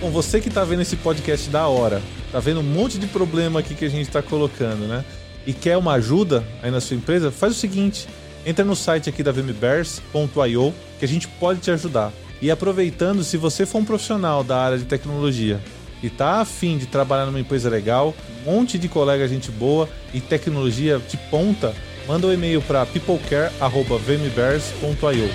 Bom, 0.00 0.10
você 0.10 0.40
que 0.40 0.48
tá 0.48 0.62
vendo 0.64 0.82
esse 0.82 0.96
podcast 0.96 1.50
da 1.50 1.66
hora, 1.66 2.00
tá 2.30 2.38
vendo 2.38 2.60
um 2.60 2.62
monte 2.62 2.98
de 2.98 3.06
problema 3.08 3.60
aqui 3.60 3.74
que 3.74 3.84
a 3.84 3.88
gente 3.88 4.08
tá 4.08 4.22
colocando, 4.22 4.86
né? 4.86 5.04
E 5.44 5.52
quer 5.52 5.76
uma 5.76 5.94
ajuda 5.94 6.46
aí 6.62 6.70
na 6.70 6.80
sua 6.80 6.96
empresa, 6.96 7.32
faz 7.32 7.56
o 7.56 7.58
seguinte: 7.58 8.06
entra 8.46 8.64
no 8.64 8.76
site 8.76 9.08
aqui 9.08 9.22
da 9.22 9.32
vmbears.io 9.32 10.74
que 10.98 11.04
a 11.04 11.08
gente 11.08 11.26
pode 11.26 11.60
te 11.60 11.70
ajudar. 11.70 12.12
E 12.40 12.50
aproveitando, 12.50 13.24
se 13.24 13.36
você 13.36 13.66
for 13.66 13.78
um 13.78 13.84
profissional 13.84 14.44
da 14.44 14.56
área 14.56 14.78
de 14.78 14.84
tecnologia 14.84 15.60
e 16.02 16.10
tá 16.10 16.40
afim 16.40 16.78
de 16.78 16.86
trabalhar 16.86 17.26
numa 17.26 17.40
empresa 17.40 17.68
legal, 17.68 18.14
um 18.40 18.44
monte 18.52 18.78
de 18.78 18.88
colega 18.88 19.28
gente 19.28 19.50
boa 19.50 19.88
e 20.14 20.20
tecnologia 20.20 20.98
de 20.98 21.16
ponta, 21.30 21.74
manda 22.06 22.26
um 22.26 22.32
e-mail 22.32 22.62
para 22.62 22.86
peoplecare@vmbears.io. 22.86 25.28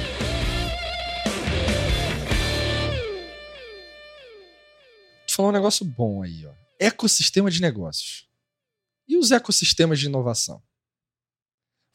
Falou 5.30 5.50
um 5.50 5.54
negócio 5.54 5.84
bom 5.84 6.22
aí, 6.22 6.46
ó. 6.46 6.52
Ecossistema 6.80 7.50
de 7.50 7.60
negócios. 7.60 8.28
E 9.08 9.18
os 9.18 9.32
ecossistemas 9.32 10.00
de 10.00 10.06
inovação? 10.06 10.62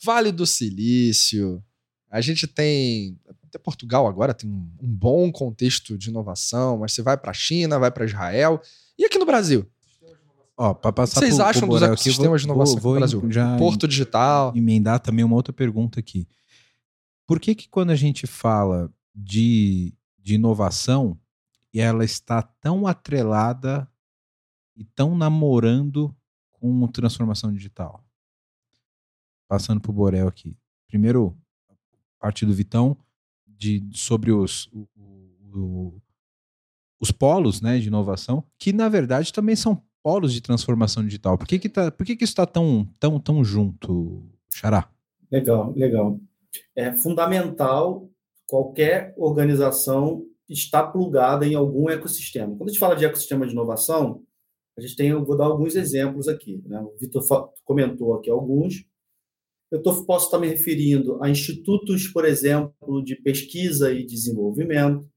Vale 0.03 0.33
do 0.33 0.47
Silício. 0.47 1.63
A 2.11 2.21
gente 2.21 2.47
tem. 2.47 3.19
Até 3.49 3.59
Portugal 3.59 4.07
agora 4.07 4.35
tem 4.35 4.49
um, 4.51 4.71
um 4.83 4.89
bom 4.95 5.33
contexto 5.33 5.97
de 5.97 6.11
inovação, 6.11 6.79
mas 6.79 6.93
você 6.93 7.01
vai 7.03 7.17
para 7.17 7.31
a 7.31 7.35
China, 7.35 7.79
vai 7.79 7.91
para 7.91 8.05
Israel. 8.05 8.61
E 8.99 9.05
aqui 9.05 9.19
no 9.19 9.25
Brasil? 9.27 9.67
Ó, 10.57 10.75
para 10.75 10.93
passar 10.93 11.21
Vocês 11.21 11.35
pro- 11.37 11.39
pro 11.45 11.51
acham 11.51 11.69
dos 11.69 11.81
Borel 11.81 11.93
aqui, 11.95 12.03
ecossistemas 12.03 12.41
de 12.41 12.47
inovação 12.47 12.77
aqui 12.77 12.85
no 12.85 12.91
em- 12.91 12.99
Brasil? 12.99 13.31
já 13.33 13.57
Porto 13.57 13.89
Digital. 13.89 14.53
emendar 14.57 15.01
também 15.01 15.25
uma 15.25 15.37
outra 15.37 15.53
pergunta 15.53 15.99
aqui. 16.01 16.29
Por 17.27 17.39
que 17.41 17.55
que 17.55 17.69
quando 17.69 17.91
a 17.91 17.97
gente 17.97 18.27
fala 18.27 18.93
de, 19.15 19.95
de 20.19 20.35
inovação, 20.35 21.19
ela 21.75 22.05
está 22.05 22.43
tão 22.43 22.87
atrelada 22.87 23.89
e 24.77 24.83
tão 24.85 25.17
namorando 25.17 26.15
com 26.53 26.87
transformação 26.89 27.53
digital? 27.53 28.05
Passando 29.47 29.81
para 29.81 29.91
o 29.91 29.95
Borel 29.95 30.27
aqui. 30.29 30.57
Primeiro, 30.89 31.37
parte 32.19 32.45
do 32.45 32.53
Vitão 32.53 32.97
de, 33.59 33.83
sobre 33.93 34.31
os, 34.33 34.67
o- 34.73 34.89
o- 35.53 36.01
os 37.01 37.11
polos 37.11 37.61
né, 37.61 37.79
de 37.79 37.89
inovação, 37.89 38.45
que 38.59 38.73
na 38.73 38.89
verdade 38.89 39.33
também 39.33 39.57
são 39.57 39.83
polos 40.03 40.33
de 40.33 40.41
transformação 40.41 41.05
digital. 41.05 41.37
Por 41.37 41.47
que, 41.47 41.59
que, 41.59 41.69
tá, 41.69 41.91
por 41.91 42.07
que, 42.07 42.17
que 42.17 42.25
isso 42.25 42.33
está 42.33 42.47
tão, 42.47 42.89
tão, 42.99 43.19
tão 43.21 43.45
junto, 43.45 44.25
Xará? 44.55 44.89
Legal, 45.31 45.73
legal. 45.77 46.19
É 46.75 46.93
fundamental 46.93 48.09
qualquer 48.47 49.13
organização 49.17 50.25
estar 50.49 50.87
plugada 50.87 51.47
em 51.47 51.55
algum 51.55 51.91
ecossistema. 51.91 52.57
Quando 52.57 52.71
a 52.71 52.73
gente 52.73 52.79
fala 52.81 52.97
de 52.97 53.05
ecossistema 53.05 53.47
de 53.47 53.53
inovação, 53.53 54.23
a 54.77 54.81
gente 54.81 54.97
tem, 54.97 55.09
eu 55.09 55.25
vou 55.25 55.37
dar 55.37 55.45
alguns 55.45 55.75
exemplos 55.77 56.27
aqui. 56.29 56.63
Né? 56.65 56.81
O 56.81 56.97
Vitor 56.99 57.23
comentou 57.65 58.15
aqui 58.15 58.31
alguns. 58.31 58.85
Eu 59.71 59.83
tô, 59.83 60.05
posso 60.05 60.27
estar 60.27 60.39
me 60.39 60.49
referindo 60.49 61.23
a 61.23 61.29
institutos, 61.29 62.09
por 62.09 62.25
exemplo, 62.25 63.03
de 63.05 63.17
pesquisa 63.17 63.93
e 63.93 64.05
desenvolvimento. 64.05 65.09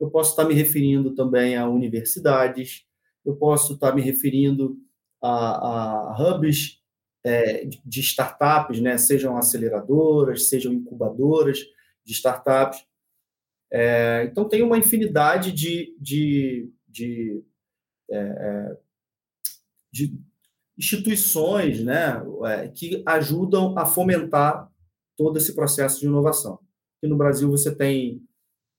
Eu 0.00 0.10
posso 0.10 0.30
estar 0.30 0.44
me 0.44 0.54
referindo 0.54 1.14
também 1.14 1.56
a 1.56 1.68
universidades. 1.68 2.84
Eu 3.24 3.36
posso 3.36 3.74
estar 3.74 3.94
me 3.94 4.02
referindo 4.02 4.78
a, 5.22 6.12
a 6.12 6.16
hubs 6.22 6.80
é, 7.24 7.66
de- 7.66 8.00
startups, 8.00 8.80
né? 8.80 8.96
sejam 8.98 9.36
aceleradoras, 9.36 10.48
sejam 10.48 10.72
incubadoras 10.72 11.58
de 12.04 12.12
startups. 12.12 12.84
É, 13.72 14.24
então, 14.30 14.48
tem 14.48 14.62
uma 14.62 14.78
infinidade 14.78 15.52
de, 15.52 15.96
de, 16.00 16.70
de, 16.88 17.44
é, 18.10 18.18
é, 18.18 18.78
de 19.92 20.18
instituições 20.80 21.84
né? 21.84 22.22
é, 22.46 22.68
que 22.68 23.02
ajudam 23.04 23.78
a 23.78 23.84
fomentar 23.84 24.66
todo 25.14 25.36
esse 25.36 25.54
processo 25.54 26.00
de 26.00 26.06
inovação. 26.06 26.54
Aqui 26.96 27.06
no 27.06 27.18
Brasil, 27.18 27.50
você 27.50 27.74
tem 27.74 28.22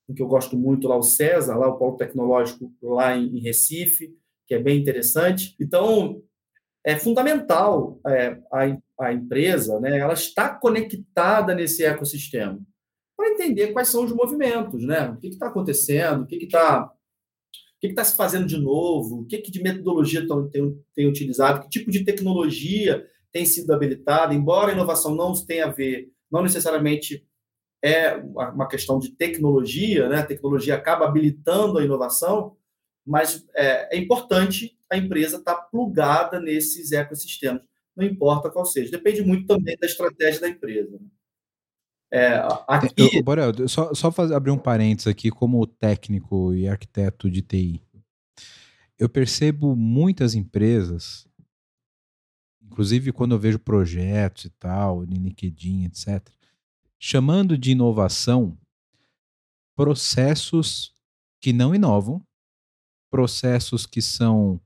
o 0.07 0.14
que 0.15 0.22
eu 0.23 0.28
gosto 0.28 0.57
muito 0.57 0.88
lá, 0.88 0.98
o 0.98 1.03
César, 1.03 1.56
lá 1.56 1.68
o 1.68 1.78
Polo 1.78 1.98
Tecnológico, 1.98 2.73
lá 2.82 3.15
em, 3.15 3.40
Recife, 3.40 4.18
que 4.48 4.56
é 4.56 4.60
bem 4.60 4.80
interessante. 4.80 5.56
Então, 5.60 6.23
é 6.84 6.95
fundamental 6.95 7.99
é, 8.07 8.40
a, 8.52 9.06
a 9.06 9.14
empresa, 9.14 9.80
né, 9.80 9.99
ela 9.99 10.14
está 10.14 10.49
conectada 10.49 11.53
nesse 11.53 11.86
ecossistema 11.86 12.60
para 13.15 13.30
entender 13.30 13.68
quais 13.68 13.90
são 13.90 14.03
os 14.03 14.11
movimentos, 14.11 14.84
né? 14.84 15.11
O 15.11 15.18
que 15.18 15.28
está 15.28 15.48
acontecendo, 15.48 16.23
o 16.23 16.26
que 16.26 16.38
está 16.38 16.91
que 17.81 17.87
está 17.87 18.03
se 18.03 18.15
fazendo 18.15 18.45
de 18.45 18.57
novo, 18.57 19.21
o 19.21 19.25
que, 19.25 19.39
que 19.39 19.51
de 19.51 19.61
metodologia 19.61 20.25
tão, 20.27 20.47
tem, 20.47 20.79
tem 20.93 21.07
utilizado, 21.07 21.61
que 21.61 21.69
tipo 21.69 21.89
de 21.89 22.05
tecnologia 22.05 23.05
tem 23.31 23.45
sido 23.45 23.73
habilitada, 23.73 24.33
embora 24.33 24.71
a 24.71 24.73
inovação 24.75 25.15
não 25.15 25.33
tenha 25.33 25.65
a 25.65 25.71
ver, 25.71 26.11
não 26.31 26.43
necessariamente 26.43 27.25
é 27.83 28.15
uma 28.15 28.67
questão 28.67 28.99
de 28.99 29.09
tecnologia, 29.15 30.07
né? 30.07 30.19
A 30.19 30.25
tecnologia 30.25 30.75
acaba 30.75 31.05
habilitando 31.07 31.79
a 31.79 31.83
inovação, 31.83 32.55
mas 33.03 33.47
é, 33.55 33.97
é 33.97 33.99
importante 33.99 34.77
a 34.87 34.95
empresa 34.95 35.37
estar 35.37 35.55
plugada 35.55 36.39
nesses 36.39 36.91
ecossistemas, 36.91 37.63
não 37.95 38.05
importa 38.05 38.51
qual 38.51 38.65
seja. 38.65 38.91
Depende 38.91 39.23
muito 39.23 39.47
também 39.47 39.75
da 39.79 39.87
estratégia 39.87 40.41
da 40.41 40.49
empresa. 40.49 40.99
Né? 42.11 42.19
É, 42.19 42.41
aqui, 42.67 43.17
Eu, 43.17 43.23
Borel, 43.23 43.67
só, 43.67 43.93
só 43.93 44.11
fazer, 44.11 44.35
abrir 44.35 44.51
um 44.51 44.57
parênteses 44.57 45.07
aqui, 45.07 45.31
como 45.31 45.65
técnico 45.65 46.53
e 46.53 46.67
arquiteto 46.67 47.29
de 47.29 47.41
TI. 47.41 47.81
Eu 48.97 49.09
percebo 49.09 49.75
muitas 49.75 50.35
empresas, 50.35 51.27
inclusive 52.61 53.11
quando 53.11 53.33
eu 53.33 53.39
vejo 53.39 53.57
projetos 53.57 54.45
e 54.45 54.49
tal, 54.49 55.05
no 55.05 55.15
LinkedIn, 55.15 55.85
etc., 55.85 56.29
chamando 56.99 57.57
de 57.57 57.71
inovação 57.71 58.57
processos 59.75 60.93
que 61.39 61.51
não 61.51 61.73
inovam, 61.73 62.21
processos 63.09 63.88
que 63.88 64.01
são 64.01 64.61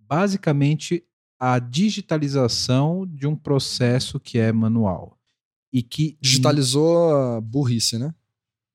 basicamente 0.00 1.06
a 1.38 1.58
digitalização 1.58 3.06
de 3.06 3.26
um 3.26 3.36
processo 3.36 4.18
que 4.18 4.38
é 4.38 4.50
manual. 4.50 5.15
E 5.78 5.82
que 5.82 6.16
Digitalizou 6.20 7.40
burrice, 7.42 7.98
né? 7.98 8.14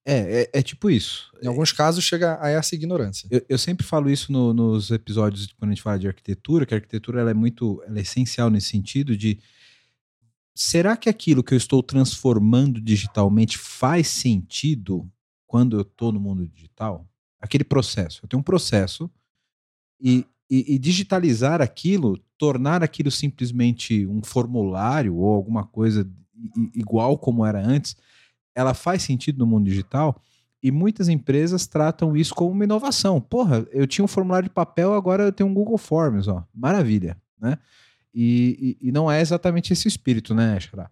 é, 0.06 0.42
é, 0.54 0.60
é 0.60 0.62
tipo 0.64 0.90
isso. 0.90 1.32
Em 1.44 1.48
alguns 1.48 1.72
casos 1.72 2.04
chega 2.04 2.38
a 2.42 2.50
essa 2.50 2.74
ignorância. 2.76 3.28
Eu, 3.32 3.46
eu 3.50 3.58
sempre 3.58 3.86
falo 3.86 4.10
isso 4.10 4.32
no- 4.32 4.54
nos 4.54 4.90
episódios 4.92 5.48
de- 5.48 5.56
quando 5.56 5.72
a 5.72 5.74
gente 5.74 5.84
fala 5.84 6.00
de 6.00 6.08
arquitetura, 6.08 6.66
que 6.66 6.74
a 6.74 6.78
arquitetura 6.78 7.22
ela 7.22 7.32
é 7.32 7.34
muito 7.34 7.82
ela 7.86 8.00
é 8.00 8.02
essencial 8.02 8.50
nesse 8.50 8.70
sentido 8.70 9.16
de 9.16 9.40
será 10.56 10.98
que 10.98 11.10
aquilo 11.10 11.44
que 11.44 11.54
eu 11.54 11.58
estou 11.58 11.82
transformando 11.84 12.82
digitalmente 12.82 13.58
faz 13.58 14.08
sentido 14.08 15.10
quando 15.48 15.78
eu 15.78 15.82
estou 15.82 16.12
no 16.12 16.20
mundo 16.20 16.48
digital? 16.48 17.08
Aquele 17.40 17.64
processo. 17.64 18.22
Eu 18.24 18.30
tenho 18.30 18.40
um 18.42 18.44
processo 18.44 19.10
e, 20.00 20.26
e- 20.50 20.76
e 20.76 20.80
digitalizar 20.80 21.62
aquilo, 21.62 22.18
tornar 22.38 22.84
aquilo 22.84 23.10
simplesmente 23.12 24.06
um 24.08 24.22
formulário 24.24 25.16
ou 25.16 25.34
alguma 25.34 25.66
coisa 25.66 26.08
igual 26.74 27.18
como 27.18 27.46
era 27.46 27.60
antes, 27.66 27.96
ela 28.56 28.74
faz 28.74 29.04
sentido 29.04 29.40
no 29.40 29.46
mundo 29.48 29.66
digital? 29.66 30.22
E 30.64 30.72
muitas 30.72 31.10
empresas 31.10 31.66
tratam 31.66 32.16
isso 32.16 32.36
como 32.36 32.52
uma 32.52 32.64
inovação. 32.64 33.20
Porra, 33.20 33.66
eu 33.72 33.88
tinha 33.88 34.06
um 34.06 34.08
formulário 34.08 34.48
de 34.50 34.54
papel, 34.54 34.94
agora 34.94 35.24
eu 35.24 35.32
tenho 35.32 35.50
um 35.50 35.54
Google 35.54 35.78
Forms, 35.78 36.28
ó. 36.28 36.44
Maravilha, 36.54 37.18
né? 37.40 37.58
E, 38.14 38.78
e- 38.82 38.88
e 38.90 38.92
não 38.92 39.10
é 39.12 39.22
exatamente 39.22 39.74
esse 39.74 39.88
espírito, 39.88 40.36
né, 40.36 40.60
Xará? 40.60 40.92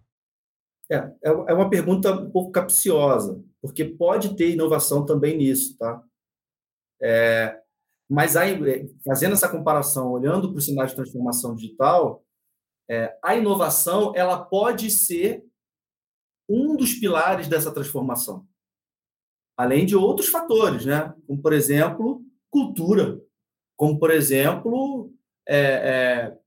É, 0.90 0.96
é 0.96 1.12
é 1.22 1.54
uma 1.54 1.70
pergunta 1.70 2.12
um 2.12 2.30
pouco 2.30 2.50
capciosa, 2.50 3.40
porque 3.62 3.84
pode 3.84 4.34
ter 4.36 4.50
inovação 4.50 5.06
também 5.06 5.36
nisso, 5.36 5.76
tá? 5.78 6.02
É, 7.00 7.56
mas 8.08 8.36
aí, 8.36 8.54
é, 8.68 8.86
fazendo 9.06 9.34
essa 9.34 9.48
comparação, 9.48 10.10
olhando 10.10 10.50
para 10.50 10.58
o 10.58 10.60
cenário 10.60 10.90
de 10.90 10.96
transformação 10.96 11.54
digital, 11.54 12.24
é, 12.90 13.16
a 13.22 13.36
inovação 13.36 14.12
ela 14.16 14.44
pode 14.44 14.90
ser 14.90 15.44
um 16.48 16.76
dos 16.76 16.94
pilares 16.94 17.46
dessa 17.46 17.72
transformação, 17.72 18.44
além 19.56 19.86
de 19.86 19.94
outros 19.94 20.28
fatores, 20.28 20.84
né? 20.84 21.14
Como 21.26 21.40
por 21.40 21.52
exemplo 21.52 22.24
cultura, 22.50 23.20
como 23.76 23.98
por 23.98 24.10
exemplo 24.10 25.14
é, 25.48 25.60
é, 25.60 26.38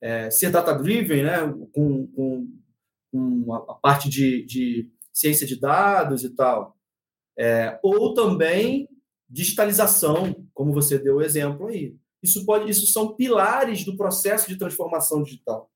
é, 0.00 0.30
ser 0.30 0.50
data-driven, 0.50 1.24
né? 1.24 1.38
Com, 1.72 2.06
com 2.06 2.60
com 3.10 3.52
a 3.54 3.74
parte 3.74 4.08
de, 4.08 4.44
de 4.44 4.90
ciência 5.12 5.46
de 5.46 5.58
dados 5.58 6.24
e 6.24 6.30
tal. 6.30 6.76
É, 7.38 7.78
ou 7.82 8.14
também 8.14 8.88
digitalização, 9.28 10.46
como 10.52 10.72
você 10.72 10.98
deu 10.98 11.16
o 11.16 11.22
exemplo 11.22 11.68
aí. 11.68 11.96
Isso, 12.22 12.44
pode, 12.44 12.70
isso 12.70 12.86
são 12.86 13.14
pilares 13.14 13.84
do 13.84 13.96
processo 13.96 14.48
de 14.48 14.58
transformação 14.58 15.22
digital. 15.22 15.69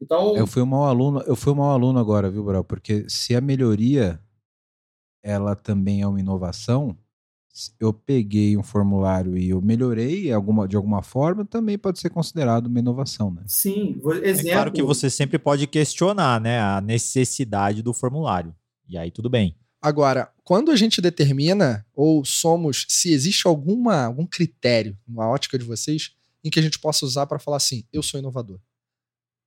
Então, 0.00 0.36
Eu 0.36 0.46
fui 0.46 0.62
um 0.62 0.66
mau 0.66 0.84
aluno, 0.84 1.20
eu 1.26 1.36
fui 1.36 1.52
um 1.52 1.56
mau 1.56 1.70
aluno 1.70 1.98
agora, 1.98 2.30
viu, 2.30 2.44
Brau? 2.44 2.64
Porque 2.64 3.08
se 3.08 3.34
a 3.34 3.40
melhoria 3.40 4.20
ela 5.22 5.54
também 5.56 6.02
é 6.02 6.06
uma 6.06 6.20
inovação, 6.20 6.96
eu 7.78 7.92
peguei 7.92 8.56
um 8.56 8.62
formulário 8.62 9.38
e 9.38 9.50
eu 9.50 9.60
melhorei 9.62 10.30
alguma, 10.32 10.66
de 10.66 10.76
alguma 10.76 11.02
forma, 11.02 11.44
também 11.44 11.78
pode 11.78 11.98
ser 12.00 12.10
considerado 12.10 12.66
uma 12.66 12.78
inovação, 12.78 13.30
né? 13.30 13.42
sim, 13.46 13.98
vo- 14.02 14.12
É 14.12 14.28
exemplo. 14.28 14.50
claro 14.50 14.72
que 14.72 14.82
você 14.82 15.08
sempre 15.08 15.38
pode 15.38 15.66
questionar, 15.66 16.40
né, 16.40 16.60
a 16.60 16.80
necessidade 16.80 17.80
do 17.82 17.94
formulário. 17.94 18.54
E 18.88 18.98
aí 18.98 19.10
tudo 19.10 19.30
bem. 19.30 19.56
Agora, 19.80 20.30
quando 20.42 20.70
a 20.70 20.76
gente 20.76 21.00
determina 21.00 21.86
ou 21.94 22.24
somos, 22.24 22.86
se 22.88 23.12
existe 23.12 23.46
alguma, 23.46 24.04
algum 24.04 24.26
critério 24.26 24.96
na 25.06 25.28
ótica 25.28 25.58
de 25.58 25.64
vocês 25.64 26.12
em 26.42 26.50
que 26.50 26.58
a 26.58 26.62
gente 26.62 26.78
possa 26.78 27.04
usar 27.06 27.26
para 27.26 27.38
falar 27.38 27.58
assim, 27.58 27.84
eu 27.92 28.02
sou 28.02 28.18
inovador. 28.18 28.58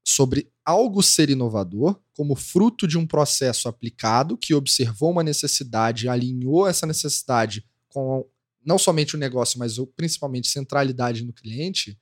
Sobre 0.10 0.50
algo 0.64 1.04
ser 1.04 1.30
inovador 1.30 2.00
como 2.16 2.34
fruto 2.34 2.88
de 2.88 2.98
um 2.98 3.06
processo 3.06 3.68
aplicado 3.68 4.38
que 4.38 4.54
observou 4.54 5.12
uma 5.12 5.22
necessidade, 5.22 6.08
alinhou 6.08 6.66
essa 6.66 6.86
necessidade 6.88 7.68
com 7.90 8.26
não 8.66 8.78
somente 8.78 9.16
o 9.16 9.20
negócio, 9.20 9.60
mas 9.60 9.76
principalmente 9.98 10.48
centralidade 10.48 11.26
no 11.26 11.34
cliente, 11.34 12.00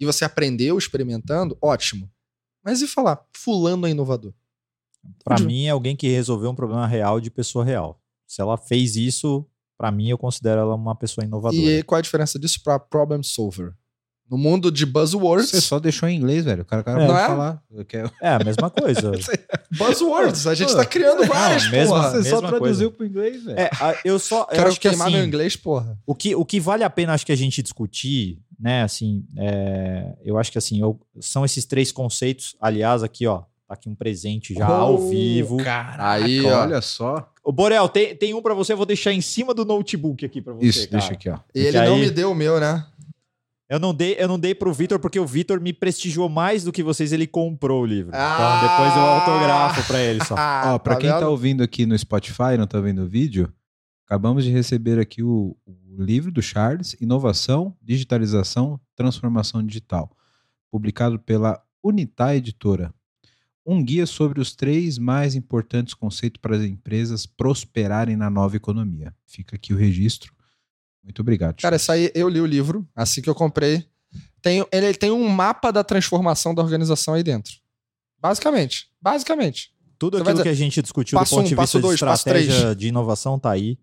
e 0.00 0.04
você 0.04 0.24
aprendeu 0.24 0.76
experimentando, 0.78 1.56
ótimo. 1.62 2.10
Mas 2.64 2.82
e 2.82 2.88
falar, 2.88 3.24
fulano 3.32 3.86
é 3.86 3.90
inovador? 3.90 4.34
Pra 5.24 5.34
Onde- 5.36 5.46
mim 5.46 5.66
é 5.66 5.70
alguém 5.70 5.94
que 5.94 6.08
resolveu 6.08 6.50
um 6.50 6.56
problema 6.56 6.88
real 6.88 7.20
de 7.20 7.30
pessoa 7.30 7.64
real. 7.64 8.02
Se 8.26 8.40
ela 8.42 8.56
fez 8.58 8.96
isso, 8.96 9.46
pra 9.76 9.92
mim 9.92 10.08
eu 10.10 10.18
considero 10.18 10.60
ela 10.60 10.74
uma 10.74 10.96
pessoa 10.96 11.24
inovadora. 11.24 11.62
E 11.62 11.84
qual 11.84 12.00
a 12.00 12.02
diferença 12.02 12.36
disso 12.36 12.60
para 12.64 12.80
problem 12.80 13.22
solver? 13.22 13.76
No 14.30 14.36
mundo 14.36 14.70
de 14.70 14.84
buzzwords, 14.84 15.48
Você 15.50 15.60
só 15.60 15.78
deixou 15.78 16.08
em 16.08 16.16
inglês, 16.16 16.44
velho. 16.44 16.62
O 16.62 16.64
cara 16.64 16.80
acabou 16.82 17.06
Não 17.06 17.14
de 17.14 17.20
é? 17.20 17.26
falar. 17.26 17.62
Eu 17.74 17.84
quero... 17.84 18.10
É 18.20 18.28
a 18.28 18.38
mesma 18.38 18.68
coisa. 18.68 19.10
buzzwords, 19.76 20.46
a 20.46 20.54
gente 20.54 20.74
tá 20.74 20.84
criando 20.84 21.26
várias, 21.26 21.64
Não, 21.64 21.70
mesma- 21.70 21.94
porra. 21.96 22.10
Você 22.10 22.28
só 22.30 22.36
mesma 22.42 22.48
traduziu 22.58 22.90
coisa. 22.90 22.96
pro 22.96 23.06
inglês, 23.06 23.44
velho. 23.44 23.58
É, 23.58 23.70
eu 24.04 24.18
só 24.18 24.42
eu 24.42 24.46
Quero 24.48 24.68
acho 24.68 24.80
que 24.80 24.88
queimar 24.88 25.08
assim, 25.08 25.16
meu 25.16 25.26
inglês, 25.26 25.56
porra. 25.56 25.98
o 26.06 26.14
que, 26.14 26.34
o 26.34 26.44
que 26.44 26.60
vale 26.60 26.84
a 26.84 26.90
pena 26.90 27.14
acho 27.14 27.24
que 27.26 27.32
a 27.32 27.36
gente 27.36 27.62
discutir, 27.62 28.38
né, 28.58 28.82
assim, 28.82 29.24
é, 29.36 30.14
eu 30.24 30.36
acho 30.38 30.50
que 30.52 30.58
assim, 30.58 30.80
eu- 30.80 31.00
são 31.20 31.44
esses 31.44 31.64
três 31.64 31.90
conceitos, 31.92 32.54
aliás, 32.60 33.02
aqui, 33.02 33.26
ó, 33.26 33.38
tá 33.66 33.74
aqui 33.74 33.88
um 33.88 33.94
presente 33.94 34.52
já 34.54 34.66
ao 34.66 34.94
Oh, 34.94 35.08
vivo. 35.08 35.56
Caraca, 35.58 36.24
Aí, 36.24 36.44
ó. 36.44 36.62
olha 36.62 36.80
só. 36.80 37.30
Ô, 37.44 37.52
Borel, 37.52 37.88
tem, 37.88 38.14
tem 38.14 38.34
um 38.34 38.42
pra 38.42 38.52
você, 38.54 38.72
eu 38.72 38.76
vou 38.76 38.84
deixar 38.86 39.12
em 39.12 39.20
cima 39.22 39.54
do 39.54 39.64
notebook 39.64 40.24
aqui 40.24 40.40
pra 40.42 40.52
você, 40.52 40.66
Isso, 40.66 40.80
cara. 40.88 40.98
deixa 40.98 41.12
aqui, 41.14 41.30
ó. 41.30 41.38
E 41.54 41.60
ele 41.60 41.72
Porque 41.72 41.86
não 41.88 41.94
aí- 41.94 42.00
me 42.02 42.10
deu 42.10 42.30
o 42.30 42.34
meu, 42.34 42.60
né? 42.60 42.84
Eu 43.68 43.78
não 43.78 43.92
dei, 43.92 44.16
eu 44.18 44.26
não 44.26 44.38
dei 44.38 44.54
pro 44.54 44.72
Vitor 44.72 44.98
porque 44.98 45.20
o 45.20 45.26
Vitor 45.26 45.60
me 45.60 45.74
prestigiou 45.74 46.28
mais 46.28 46.64
do 46.64 46.72
que 46.72 46.82
vocês, 46.82 47.12
ele 47.12 47.26
comprou 47.26 47.82
o 47.82 47.86
livro. 47.86 48.12
Ah! 48.14 48.34
Então 48.34 48.68
depois 48.70 48.96
eu 48.96 49.02
autografo 49.02 49.86
pra 49.86 50.00
ele 50.00 50.24
só. 50.24 50.34
Ó, 50.74 50.78
pra 50.78 50.96
quem 50.96 51.10
tá 51.10 51.18
vendo? 51.18 51.30
ouvindo 51.30 51.62
aqui 51.62 51.84
no 51.84 51.98
Spotify, 51.98 52.56
não 52.56 52.66
tá 52.66 52.80
vendo 52.80 53.02
o 53.02 53.06
vídeo, 53.06 53.52
acabamos 54.06 54.44
de 54.44 54.50
receber 54.50 54.98
aqui 54.98 55.22
o, 55.22 55.54
o 55.66 56.02
livro 56.02 56.32
do 56.32 56.40
Charles, 56.40 56.96
Inovação, 56.98 57.76
Digitalização, 57.82 58.80
Transformação 58.96 59.62
Digital, 59.62 60.10
publicado 60.70 61.18
pela 61.18 61.62
Unitar 61.82 62.34
Editora. 62.34 62.92
Um 63.66 63.84
guia 63.84 64.06
sobre 64.06 64.40
os 64.40 64.56
três 64.56 64.96
mais 64.96 65.34
importantes 65.34 65.92
conceitos 65.92 66.40
para 66.40 66.56
as 66.56 66.62
empresas 66.62 67.26
prosperarem 67.26 68.16
na 68.16 68.30
nova 68.30 68.56
economia. 68.56 69.14
Fica 69.26 69.56
aqui 69.56 69.74
o 69.74 69.76
registro. 69.76 70.32
Muito 71.02 71.20
obrigado. 71.20 71.60
Cara, 71.60 71.76
isso 71.76 71.90
aí 71.90 72.10
eu 72.14 72.28
li 72.28 72.40
o 72.40 72.46
livro, 72.46 72.86
assim 72.94 73.22
que 73.22 73.30
eu 73.30 73.34
comprei. 73.34 73.86
Tem, 74.40 74.64
ele 74.72 74.94
tem 74.94 75.10
um 75.10 75.28
mapa 75.28 75.70
da 75.70 75.82
transformação 75.82 76.54
da 76.54 76.62
organização 76.62 77.14
aí 77.14 77.22
dentro. 77.22 77.52
Basicamente. 78.20 78.88
Basicamente. 79.00 79.72
Tudo 79.98 80.16
Você 80.16 80.22
aquilo 80.22 80.34
dizer, 80.34 80.42
que 80.44 80.48
a 80.48 80.54
gente 80.54 80.82
discutiu 80.82 81.18
do 81.18 81.24
ponto 81.24 81.40
um, 81.40 81.44
de 81.44 81.54
vista 81.54 81.80
dois, 81.80 81.98
de 81.98 82.04
estratégia 82.04 82.74
de 82.74 82.88
inovação 82.88 83.38
tá 83.38 83.50
aí. 83.50 83.78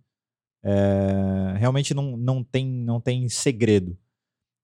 É, 0.63 1.55
realmente 1.57 1.93
não, 1.93 2.15
não, 2.17 2.43
tem, 2.43 2.65
não 2.65 3.01
tem 3.01 3.27
segredo. 3.29 3.97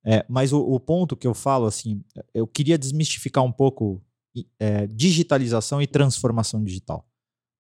É, 0.03 0.26
mas 0.28 0.52
o, 0.52 0.60
o 0.60 0.80
ponto 0.80 1.15
que 1.15 1.28
eu 1.28 1.34
falo, 1.34 1.65
assim, 1.65 2.03
eu 2.34 2.48
queria 2.48 2.78
desmistificar 2.78 3.44
um 3.44 3.52
pouco 3.52 4.02
é, 4.60 4.88
digitalização 4.88 5.82
e 5.82 5.88
transformação 5.88 6.64
digital. 6.64 7.06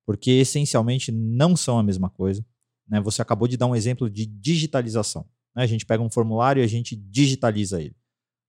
Porque 0.05 0.31
essencialmente 0.31 1.11
não 1.11 1.55
são 1.55 1.77
a 1.77 1.83
mesma 1.83 2.09
coisa. 2.09 2.43
Né? 2.91 2.99
Você 2.99 3.21
acabou 3.21 3.47
de 3.47 3.55
dar 3.55 3.65
um 3.67 3.75
exemplo 3.75 4.09
de 4.09 4.25
digitalização. 4.25 5.25
né? 5.55 5.63
A 5.63 5.67
gente 5.67 5.85
pega 5.85 6.03
um 6.03 6.09
formulário 6.09 6.61
e 6.61 6.65
a 6.65 6.67
gente 6.67 6.95
digitaliza 6.95 7.81
ele. 7.81 7.95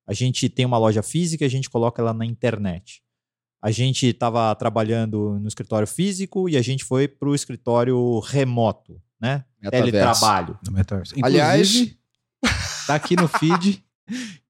A 0.06 0.12
gente 0.12 0.48
tem 0.48 0.66
uma 0.66 0.76
loja 0.78 1.02
física 1.02 1.44
e 1.44 1.46
a 1.46 1.50
gente 1.50 1.70
coloca 1.70 2.02
ela 2.02 2.12
na 2.12 2.26
internet. 2.26 3.00
A 3.62 3.70
gente 3.70 4.06
estava 4.06 4.52
trabalhando 4.56 5.38
no 5.38 5.46
escritório 5.46 5.86
físico 5.86 6.48
e 6.48 6.56
a 6.56 6.62
gente 6.62 6.84
foi 6.84 7.06
para 7.06 7.28
o 7.28 7.34
escritório 7.36 8.18
remoto, 8.18 9.00
né? 9.20 9.44
Metaverso. 9.62 9.92
Teletrabalho. 9.92 10.58
No 10.66 10.72
Metaverso. 10.72 11.14
Aliás- 11.22 11.94
tá 12.88 12.96
aqui 12.96 13.14
no 13.14 13.28
feed. 13.28 13.84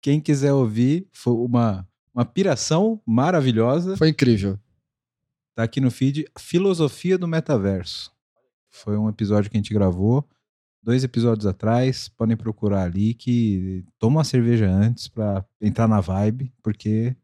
Quem 0.01 0.19
quiser 0.19 0.55
ouvir, 0.55 1.07
foi 1.13 1.35
uma, 1.35 1.87
uma 2.15 2.25
piração 2.25 3.01
maravilhosa. 3.05 3.97
Foi 3.99 4.09
incrível. 4.09 4.59
Tá 5.55 5.65
aqui 5.65 5.79
no 5.81 5.91
feed 5.91 6.25
Filosofia 6.39 7.19
do 7.19 7.29
Metaverso. 7.29 8.11
Foi 8.73 8.97
um 8.97 9.09
episódio 9.09 9.51
que 9.51 9.57
a 9.57 9.61
gente 9.61 9.73
gravou 9.75 10.27
dois 10.83 11.05
episódios 11.05 11.47
atrás. 11.47 12.09
Podem 12.09 12.37
procurar 12.37 12.85
ali 12.85 13.15
que 13.15 13.85
toma 13.99 14.19
uma 14.19 14.25
cerveja 14.25 14.69
antes 14.69 15.07
para 15.09 15.45
entrar 15.61 15.87
na 15.87 16.01
vibe, 16.01 16.53
porque 16.63 17.15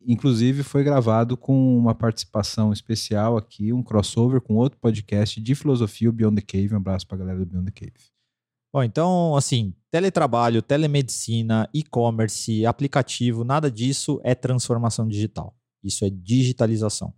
inclusive 0.00 0.62
foi 0.62 0.82
gravado 0.82 1.36
com 1.36 1.78
uma 1.78 1.94
participação 1.94 2.72
especial 2.72 3.36
aqui, 3.36 3.72
um 3.72 3.82
crossover 3.82 4.40
com 4.40 4.56
outro 4.56 4.78
podcast 4.78 5.40
de 5.40 5.54
filosofia, 5.54 6.08
o 6.08 6.12
Beyond 6.12 6.40
the 6.40 6.42
Cave. 6.42 6.74
Um 6.74 6.78
abraço 6.78 7.06
pra 7.06 7.18
galera 7.18 7.38
do 7.38 7.46
Beyond 7.46 7.70
the 7.70 7.86
Cave. 7.86 8.10
Bom, 8.72 8.82
então, 8.82 9.34
assim, 9.34 9.74
teletrabalho, 9.90 10.60
telemedicina, 10.60 11.68
e-commerce, 11.72 12.66
aplicativo, 12.66 13.42
nada 13.42 13.70
disso 13.70 14.20
é 14.22 14.34
transformação 14.34 15.08
digital. 15.08 15.56
Isso 15.82 16.04
é 16.04 16.10
digitalização. 16.10 17.14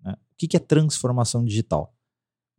né? 0.00 0.14
O 0.32 0.36
que 0.36 0.56
é 0.56 0.60
transformação 0.60 1.44
digital? 1.44 1.94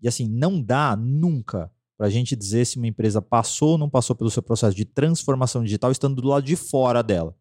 E 0.01 0.07
assim, 0.07 0.27
não 0.27 0.61
dá 0.61 0.95
nunca 0.95 1.71
para 1.97 2.07
a 2.07 2.09
gente 2.09 2.35
dizer 2.35 2.65
se 2.65 2.77
uma 2.77 2.87
empresa 2.87 3.21
passou 3.21 3.71
ou 3.71 3.77
não 3.77 3.89
passou 3.89 4.15
pelo 4.15 4.31
seu 4.31 4.41
processo 4.41 4.75
de 4.75 4.85
transformação 4.85 5.63
digital 5.63 5.91
estando 5.91 6.21
do 6.21 6.27
lado 6.29 6.43
de 6.43 6.55
fora 6.55 7.03
dela. 7.03 7.35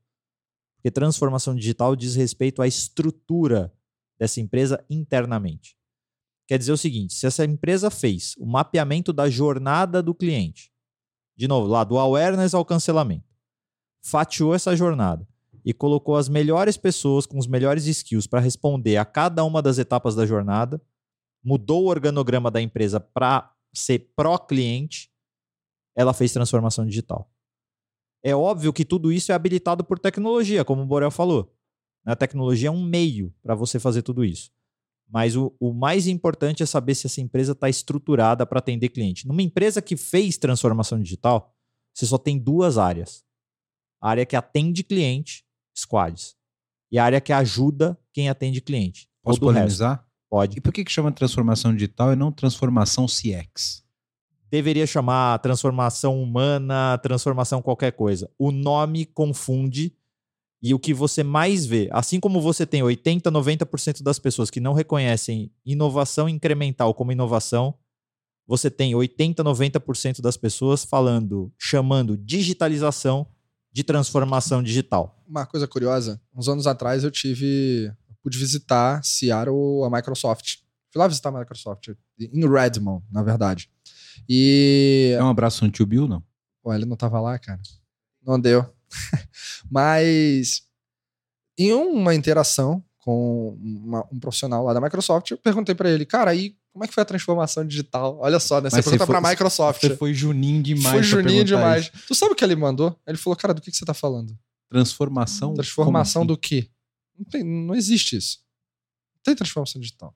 Porque 0.76 0.90
transformação 0.90 1.54
digital 1.54 1.94
diz 1.94 2.16
respeito 2.16 2.60
à 2.60 2.66
estrutura 2.66 3.72
dessa 4.18 4.40
empresa 4.40 4.84
internamente. 4.90 5.76
quer 6.46 6.58
dizer 6.58 6.72
o 6.72 6.76
seguinte: 6.76 7.14
se 7.14 7.26
essa 7.26 7.44
empresa 7.44 7.90
fez 7.90 8.34
o 8.36 8.46
mapeamento 8.46 9.12
da 9.12 9.30
jornada 9.30 10.02
do 10.02 10.14
cliente, 10.14 10.72
de 11.36 11.46
novo, 11.46 11.68
lá 11.68 11.84
do 11.84 11.96
awareness 11.96 12.52
ao 12.52 12.64
cancelamento, 12.64 13.28
fatiou 14.02 14.54
essa 14.54 14.74
jornada 14.74 15.26
e 15.64 15.72
colocou 15.72 16.16
as 16.16 16.28
melhores 16.28 16.76
pessoas 16.76 17.26
com 17.26 17.38
os 17.38 17.46
melhores 17.46 17.86
skills 17.86 18.26
para 18.26 18.40
responder 18.40 18.96
a 18.96 19.04
cada 19.04 19.44
uma 19.44 19.62
das 19.62 19.78
etapas 19.78 20.16
da 20.16 20.26
jornada, 20.26 20.82
mudou 21.42 21.84
o 21.84 21.88
organograma 21.88 22.50
da 22.50 22.60
empresa 22.60 22.98
para 23.00 23.52
ser 23.74 24.10
pró-cliente, 24.16 25.10
ela 25.96 26.12
fez 26.12 26.32
transformação 26.32 26.86
digital. 26.86 27.30
É 28.22 28.34
óbvio 28.34 28.72
que 28.72 28.84
tudo 28.84 29.12
isso 29.12 29.32
é 29.32 29.34
habilitado 29.34 29.84
por 29.84 29.98
tecnologia, 29.98 30.64
como 30.64 30.82
o 30.82 30.86
Borel 30.86 31.10
falou. 31.10 31.54
A 32.04 32.16
tecnologia 32.16 32.68
é 32.68 32.72
um 32.72 32.82
meio 32.82 33.34
para 33.42 33.54
você 33.54 33.78
fazer 33.78 34.02
tudo 34.02 34.24
isso. 34.24 34.50
Mas 35.08 35.36
o, 35.36 35.54
o, 35.58 35.72
mais 35.72 36.06
importante 36.06 36.62
é 36.62 36.66
saber 36.66 36.94
se 36.94 37.06
essa 37.06 37.20
empresa 37.20 37.52
está 37.52 37.68
estruturada 37.68 38.46
para 38.46 38.58
atender 38.58 38.90
cliente. 38.90 39.26
Numa 39.26 39.42
empresa 39.42 39.80
que 39.80 39.96
fez 39.96 40.36
transformação 40.36 41.00
digital, 41.00 41.54
você 41.94 42.04
só 42.06 42.18
tem 42.18 42.38
duas 42.38 42.76
áreas: 42.76 43.24
a 44.00 44.10
área 44.10 44.26
que 44.26 44.36
atende 44.36 44.82
cliente, 44.82 45.44
squads, 45.76 46.36
e 46.92 46.98
a 46.98 47.04
área 47.04 47.20
que 47.20 47.32
ajuda 47.32 47.98
quem 48.12 48.28
atende 48.28 48.60
cliente. 48.60 49.08
Posso 49.22 49.38
o 49.44 49.50
resto. 49.50 50.07
Pode. 50.30 50.58
E 50.58 50.60
por 50.60 50.72
que, 50.72 50.84
que 50.84 50.92
chama 50.92 51.12
transformação 51.12 51.72
digital 51.72 52.12
e 52.12 52.16
não 52.16 52.30
transformação 52.30 53.06
CX? 53.06 53.82
Deveria 54.50 54.86
chamar 54.86 55.38
transformação 55.38 56.22
humana, 56.22 56.98
transformação 56.98 57.60
qualquer 57.60 57.92
coisa. 57.92 58.30
O 58.38 58.50
nome 58.50 59.04
confunde 59.04 59.94
e 60.60 60.74
o 60.74 60.78
que 60.78 60.92
você 60.92 61.22
mais 61.22 61.64
vê, 61.64 61.88
assim 61.92 62.18
como 62.18 62.40
você 62.40 62.66
tem 62.66 62.82
80, 62.82 63.30
90% 63.30 64.02
das 64.02 64.18
pessoas 64.18 64.50
que 64.50 64.58
não 64.58 64.72
reconhecem 64.72 65.52
inovação 65.64 66.28
incremental 66.28 66.92
como 66.94 67.12
inovação, 67.12 67.74
você 68.46 68.70
tem 68.70 68.94
80, 68.94 69.44
90% 69.44 70.20
das 70.20 70.36
pessoas 70.36 70.82
falando, 70.82 71.52
chamando 71.58 72.16
digitalização 72.16 73.26
de 73.70 73.84
transformação 73.84 74.62
digital. 74.62 75.22
Uma 75.28 75.46
coisa 75.46 75.68
curiosa, 75.68 76.20
uns 76.34 76.48
anos 76.48 76.66
atrás 76.66 77.04
eu 77.04 77.10
tive, 77.10 77.92
pude 78.22 78.38
visitar 78.38 79.02
Seattle, 79.04 79.84
a 79.84 79.90
Microsoft. 79.90 80.56
Fui 80.92 80.98
lá 81.00 81.06
visitar 81.06 81.28
a 81.28 81.38
Microsoft, 81.38 81.88
em 82.18 82.48
Redmond, 82.48 83.04
na 83.10 83.22
verdade. 83.22 83.70
E... 84.28 85.14
É 85.18 85.22
um 85.22 85.28
abraço 85.28 85.64
no 85.64 85.70
tio 85.70 85.86
Bill, 85.86 86.08
não? 86.08 86.22
Pô, 86.62 86.72
ele 86.72 86.84
não 86.84 86.96
tava 86.96 87.20
lá, 87.20 87.38
cara. 87.38 87.60
Não 88.24 88.40
deu. 88.40 88.64
Mas 89.70 90.62
em 91.58 91.72
uma 91.72 92.14
interação 92.14 92.82
com 92.98 93.58
uma, 93.60 94.06
um 94.12 94.18
profissional 94.18 94.64
lá 94.64 94.72
da 94.72 94.80
Microsoft, 94.80 95.30
eu 95.30 95.38
perguntei 95.38 95.74
para 95.74 95.90
ele, 95.90 96.04
cara, 96.04 96.30
aí 96.30 96.56
como 96.72 96.84
é 96.84 96.88
que 96.88 96.94
foi 96.94 97.02
a 97.02 97.06
transformação 97.06 97.66
digital? 97.66 98.18
Olha 98.20 98.38
só, 98.38 98.60
né? 98.60 98.70
Você 98.70 98.76
Mas 98.76 98.84
pergunta 98.84 99.06
foi- 99.06 99.20
pra 99.20 99.30
Microsoft. 99.30 99.80
Você 99.80 99.96
foi 99.96 100.14
juninho 100.14 100.62
demais. 100.62 100.94
Foi 100.94 101.02
juninho 101.02 101.44
demais. 101.44 101.90
isso. 101.92 102.06
Tu 102.06 102.14
sabe 102.14 102.32
o 102.32 102.34
que 102.36 102.44
ele 102.44 102.54
mandou? 102.54 102.96
Ele 103.04 103.18
falou, 103.18 103.36
cara, 103.36 103.52
do 103.52 103.60
que, 103.60 103.70
que 103.70 103.76
você 103.76 103.84
tá 103.84 103.94
falando? 103.94 104.38
Transformação? 104.70 105.54
Transformação 105.54 106.22
Como 106.22 106.34
do 106.34 106.38
quê? 106.38 106.68
Não, 107.18 107.24
tem, 107.24 107.42
não 107.44 107.74
existe 107.74 108.16
isso. 108.16 108.38
Não 109.16 109.22
tem 109.24 109.34
transformação 109.34 109.80
digital. 109.80 110.14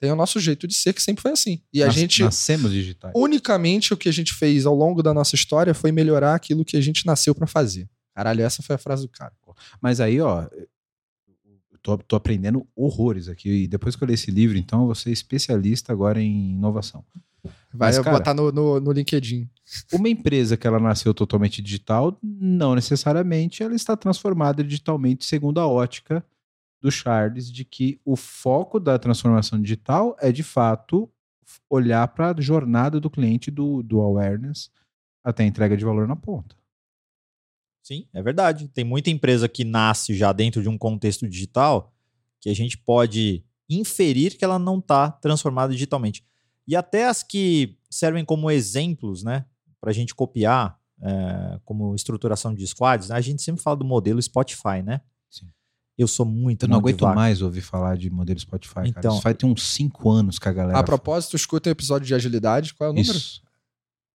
Tem 0.00 0.10
o 0.12 0.16
nosso 0.16 0.38
jeito 0.38 0.66
de 0.68 0.74
ser, 0.74 0.92
que 0.92 1.02
sempre 1.02 1.20
foi 1.22 1.32
assim. 1.32 1.60
E 1.72 1.82
a 1.82 1.86
Nas- 1.86 1.94
gente, 1.94 2.22
Nascemos 2.22 2.70
digitais. 2.72 3.12
unicamente, 3.16 3.92
o 3.92 3.96
que 3.96 4.08
a 4.08 4.12
gente 4.12 4.32
fez 4.32 4.64
ao 4.64 4.74
longo 4.74 5.02
da 5.02 5.12
nossa 5.12 5.34
história 5.34 5.74
foi 5.74 5.90
melhorar 5.92 6.34
aquilo 6.36 6.64
que 6.64 6.76
a 6.76 6.80
gente 6.80 7.04
nasceu 7.04 7.34
pra 7.34 7.46
fazer. 7.48 7.88
Caralho, 8.14 8.42
essa 8.42 8.62
foi 8.62 8.76
a 8.76 8.78
frase 8.78 9.02
do 9.02 9.08
cara. 9.08 9.32
Mas 9.80 10.00
aí, 10.00 10.20
ó, 10.20 10.48
tô, 11.82 11.98
tô 11.98 12.16
aprendendo 12.16 12.66
horrores 12.76 13.28
aqui. 13.28 13.64
E 13.64 13.66
depois 13.68 13.96
que 13.96 14.02
eu 14.02 14.08
ler 14.08 14.14
esse 14.14 14.30
livro, 14.30 14.56
então, 14.56 14.80
eu 14.80 14.86
vou 14.86 14.94
ser 14.94 15.10
especialista 15.10 15.92
agora 15.92 16.20
em 16.20 16.50
inovação. 16.52 17.04
Vai 17.72 17.90
Mas, 17.90 17.98
cara- 17.98 18.16
botar 18.18 18.34
no, 18.34 18.50
no, 18.50 18.80
no 18.80 18.92
LinkedIn. 18.92 19.48
Uma 19.92 20.08
empresa 20.08 20.56
que 20.56 20.66
ela 20.66 20.78
nasceu 20.80 21.12
totalmente 21.14 21.60
digital, 21.62 22.16
não 22.22 22.74
necessariamente 22.74 23.62
ela 23.62 23.74
está 23.74 23.96
transformada 23.96 24.62
digitalmente, 24.64 25.24
segundo 25.24 25.60
a 25.60 25.66
ótica 25.66 26.24
do 26.80 26.90
Charles, 26.90 27.50
de 27.50 27.64
que 27.64 28.00
o 28.04 28.16
foco 28.16 28.78
da 28.78 28.98
transformação 28.98 29.60
digital 29.60 30.16
é, 30.20 30.30
de 30.30 30.42
fato, 30.42 31.10
olhar 31.68 32.06
para 32.08 32.30
a 32.30 32.40
jornada 32.40 33.00
do 33.00 33.10
cliente 33.10 33.50
do, 33.50 33.82
do 33.82 34.00
awareness 34.00 34.70
até 35.24 35.42
a 35.42 35.46
entrega 35.46 35.76
de 35.76 35.84
valor 35.84 36.06
na 36.06 36.16
ponta. 36.16 36.56
Sim, 37.82 38.06
é 38.12 38.22
verdade. 38.22 38.68
Tem 38.68 38.84
muita 38.84 39.10
empresa 39.10 39.48
que 39.48 39.64
nasce 39.64 40.14
já 40.14 40.32
dentro 40.32 40.62
de 40.62 40.68
um 40.68 40.76
contexto 40.76 41.28
digital 41.28 41.92
que 42.40 42.48
a 42.50 42.54
gente 42.54 42.76
pode 42.76 43.44
inferir 43.68 44.36
que 44.36 44.44
ela 44.44 44.58
não 44.58 44.78
está 44.78 45.10
transformada 45.10 45.72
digitalmente. 45.72 46.24
E 46.66 46.76
até 46.76 47.06
as 47.06 47.22
que 47.22 47.78
servem 47.90 48.24
como 48.24 48.50
exemplos, 48.50 49.22
né, 49.22 49.46
para 49.80 49.90
a 49.90 49.94
gente 49.94 50.14
copiar, 50.14 50.78
é, 51.00 51.60
como 51.64 51.94
estruturação 51.94 52.54
de 52.54 52.66
squads, 52.66 53.08
né, 53.08 53.16
a 53.16 53.20
gente 53.20 53.42
sempre 53.42 53.62
fala 53.62 53.76
do 53.76 53.84
modelo 53.84 54.20
Spotify, 54.20 54.82
né? 54.84 55.00
Sim. 55.30 55.46
Eu 55.98 56.06
sou 56.06 56.24
muito 56.24 56.62
Eu 56.64 56.68
não 56.68 56.78
aguento 56.78 57.02
mais 57.06 57.42
ouvir 57.42 57.60
falar 57.60 57.96
de 57.96 58.08
modelo 58.08 58.38
Spotify, 58.38 58.74
cara. 58.74 58.88
Então- 58.88 59.14
Isso 59.14 59.22
vai 59.22 59.34
ter 59.34 59.46
uns 59.46 59.66
cinco 59.74 60.08
anos 60.10 60.38
que 60.38 60.48
a 60.48 60.52
galera. 60.52 60.78
A 60.78 60.82
propósito, 60.84 61.34
escuta 61.34 61.68
o 61.68 61.72
episódio 61.72 62.06
de 62.06 62.14
agilidade. 62.14 62.72
Qual 62.74 62.86
é 62.88 62.90
o 62.92 62.94
número? 62.94 63.16
Isso. 63.16 63.42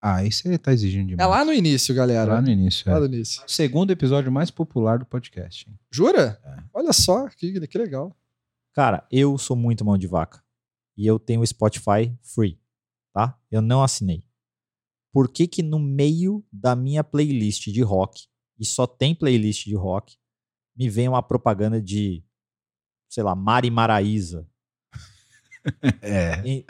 Ah, 0.02 0.16
aí 0.18 0.32
você 0.32 0.58
tá 0.58 0.72
exigindo 0.74 1.08
É 1.08 1.16
demais. 1.16 1.30
lá 1.30 1.46
no 1.46 1.54
início, 1.54 1.94
galera. 1.94 2.34
Lá 2.36 2.42
no 2.42 2.50
início. 2.50 2.90
Lá 2.90 2.98
É. 2.98 3.00
no 3.02 3.06
início. 3.06 3.42
Segundo 3.48 3.92
episódio 3.92 4.32
mais 4.32 4.50
popular 4.50 4.98
do 5.00 5.06
podcast. 5.06 5.70
hein? 5.70 5.78
Jura? 5.92 6.40
É. 6.44 6.64
Olha 6.74 6.94
só, 6.94 7.28
que, 7.30 7.68
que 7.68 7.78
legal. 7.78 8.16
Cara, 8.74 9.06
eu 9.12 9.38
sou 9.38 9.56
muito 9.56 9.84
mão 9.86 9.98
de 9.98 10.08
vaca. 10.08 10.42
E 10.98 11.06
eu 11.06 11.18
tenho 11.20 11.42
o 11.42 11.48
Spotify 11.48 12.14
free, 12.22 12.58
tá? 13.14 13.38
Eu 13.52 13.62
não 13.62 13.82
assinei. 13.84 14.24
Por 15.12 15.28
que 15.30 15.48
que 15.48 15.62
no 15.64 15.80
meio 15.80 16.44
da 16.52 16.76
minha 16.76 17.04
playlist 17.04 17.68
de 17.68 17.82
rock, 17.82 18.26
e 18.60 18.66
só 18.66 18.86
tem 18.88 19.14
playlist 19.16 19.66
de 19.66 19.76
rock, 19.76 20.16
me 20.76 20.90
vem 20.90 21.08
uma 21.08 21.22
propaganda 21.22 21.82
de, 21.82 22.24
sei 23.10 23.24
lá, 23.24 23.36
Mari 23.36 23.70
Maraíza? 23.70 24.48
É. 26.02 26.42
E, 26.46 26.66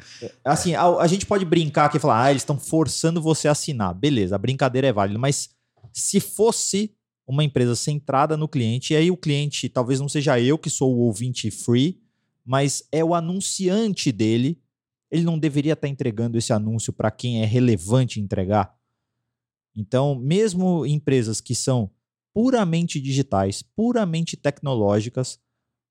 assim, 0.46 0.76
a, 0.76 0.86
a 0.86 1.08
gente 1.08 1.26
pode 1.26 1.44
brincar 1.46 1.86
aqui 1.86 1.98
e 1.98 2.00
falar, 2.00 2.26
ah, 2.26 2.30
eles 2.30 2.44
estão 2.44 2.60
forçando 2.60 3.22
você 3.22 3.48
a 3.48 3.52
assinar. 3.52 3.94
Beleza, 3.94 4.36
a 4.36 4.40
brincadeira 4.40 4.88
é 4.88 4.94
válida, 4.94 5.18
mas 5.18 5.50
se 5.92 6.20
fosse 6.20 6.96
uma 7.26 7.44
empresa 7.44 7.76
centrada 7.76 8.36
no 8.36 8.48
cliente, 8.48 8.94
e 8.94 8.96
aí 8.96 9.10
o 9.10 9.18
cliente 9.18 9.70
talvez 9.70 10.00
não 10.00 10.10
seja 10.10 10.40
eu 10.40 10.58
que 10.58 10.70
sou 10.70 10.94
o 10.94 11.00
ouvinte 11.00 11.50
free, 11.50 12.02
mas 12.46 12.88
é 12.92 13.04
o 13.04 13.16
anunciante 13.16 14.12
dele, 14.12 14.62
ele 15.10 15.24
não 15.24 15.40
deveria 15.40 15.74
estar 15.74 15.88
entregando 15.88 16.38
esse 16.38 16.52
anúncio 16.52 16.92
para 16.92 17.10
quem 17.12 17.42
é 17.42 17.46
relevante 17.46 18.20
entregar. 18.20 18.76
Então, 19.76 20.16
mesmo 20.16 20.86
empresas 20.86 21.40
que 21.40 21.56
são 21.56 21.90
puramente 22.34 23.00
digitais, 23.00 23.62
puramente 23.62 24.36
tecnológicas, 24.36 25.40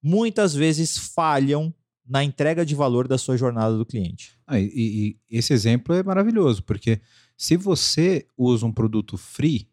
muitas 0.02 0.54
vezes 0.54 0.96
falham 0.98 1.72
na 2.04 2.24
entrega 2.24 2.66
de 2.66 2.74
valor 2.74 3.06
da 3.06 3.16
sua 3.16 3.36
jornada 3.36 3.76
do 3.78 3.86
cliente. 3.86 4.36
Ah, 4.46 4.58
e, 4.58 4.66
e- 4.74 5.16
esse 5.30 5.52
exemplo 5.52 5.94
é 5.94 6.02
maravilhoso, 6.02 6.62
porque 6.64 7.00
se 7.36 7.56
você 7.56 8.26
usa 8.36 8.66
um 8.66 8.72
produto 8.72 9.16
free, 9.16 9.68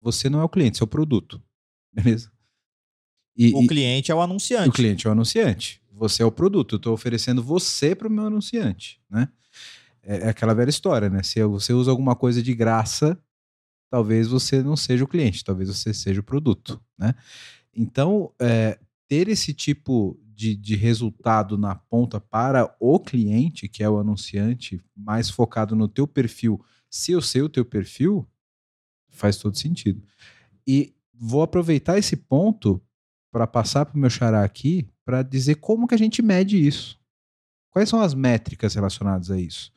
você 0.00 0.28
não 0.28 0.40
é 0.40 0.44
o 0.44 0.48
cliente, 0.48 0.76
você 0.78 0.82
é 0.82 0.86
o 0.86 0.88
produto. 0.88 1.40
Beleza? 1.92 2.30
E, 3.36 3.52
O 3.54 3.62
e- 3.62 3.66
cliente 3.68 4.10
é 4.10 4.14
o 4.14 4.20
anunciante. 4.20 4.68
o 4.68 4.72
cliente 4.72 5.06
é 5.06 5.10
o 5.10 5.12
anunciante. 5.12 5.80
Você 5.92 6.22
é 6.22 6.26
o 6.26 6.32
produto. 6.32 6.74
Eu 6.74 6.76
estou 6.78 6.92
oferecendo 6.92 7.42
você 7.42 7.94
para 7.94 8.08
o 8.08 8.10
meu 8.10 8.26
anunciante. 8.26 9.00
Né? 9.08 9.28
É, 10.02 10.26
é 10.26 10.28
aquela 10.28 10.54
velha 10.54 10.70
história, 10.70 11.08
né? 11.08 11.22
Se 11.22 11.42
você 11.44 11.72
usa 11.72 11.90
alguma 11.90 12.14
coisa 12.16 12.42
de 12.42 12.52
graça, 12.54 13.18
talvez 13.90 14.28
você 14.28 14.62
não 14.62 14.76
seja 14.76 15.04
o 15.04 15.08
cliente, 15.08 15.44
talvez 15.44 15.68
você 15.68 15.92
seja 15.94 16.20
o 16.20 16.24
produto. 16.24 16.80
Né? 16.98 17.14
Então, 17.74 18.32
é, 18.40 18.78
ter 19.08 19.28
esse 19.28 19.52
tipo 19.52 20.18
de, 20.34 20.54
de 20.54 20.74
resultado 20.74 21.56
na 21.56 21.74
ponta 21.74 22.20
para 22.20 22.74
o 22.80 22.98
cliente, 22.98 23.68
que 23.68 23.82
é 23.82 23.88
o 23.88 23.98
anunciante, 23.98 24.80
mais 24.96 25.30
focado 25.30 25.76
no 25.76 25.88
teu 25.88 26.06
perfil, 26.06 26.60
se 26.90 27.12
eu 27.12 27.20
sei 27.20 27.42
o 27.42 27.48
teu 27.48 27.64
perfil, 27.64 28.28
faz 29.10 29.36
todo 29.36 29.56
sentido. 29.56 30.02
E 30.66 30.94
vou 31.12 31.42
aproveitar 31.42 31.98
esse 31.98 32.16
ponto 32.16 32.82
para 33.30 33.46
passar 33.46 33.86
para 33.86 33.96
o 33.96 33.98
meu 33.98 34.10
xará 34.10 34.44
aqui 34.44 34.88
para 35.04 35.22
dizer 35.22 35.56
como 35.56 35.86
que 35.86 35.94
a 35.94 35.98
gente 35.98 36.22
mede 36.22 36.56
isso. 36.56 36.98
Quais 37.70 37.88
são 37.88 38.00
as 38.00 38.14
métricas 38.14 38.74
relacionadas 38.74 39.30
a 39.30 39.38
isso? 39.38 39.72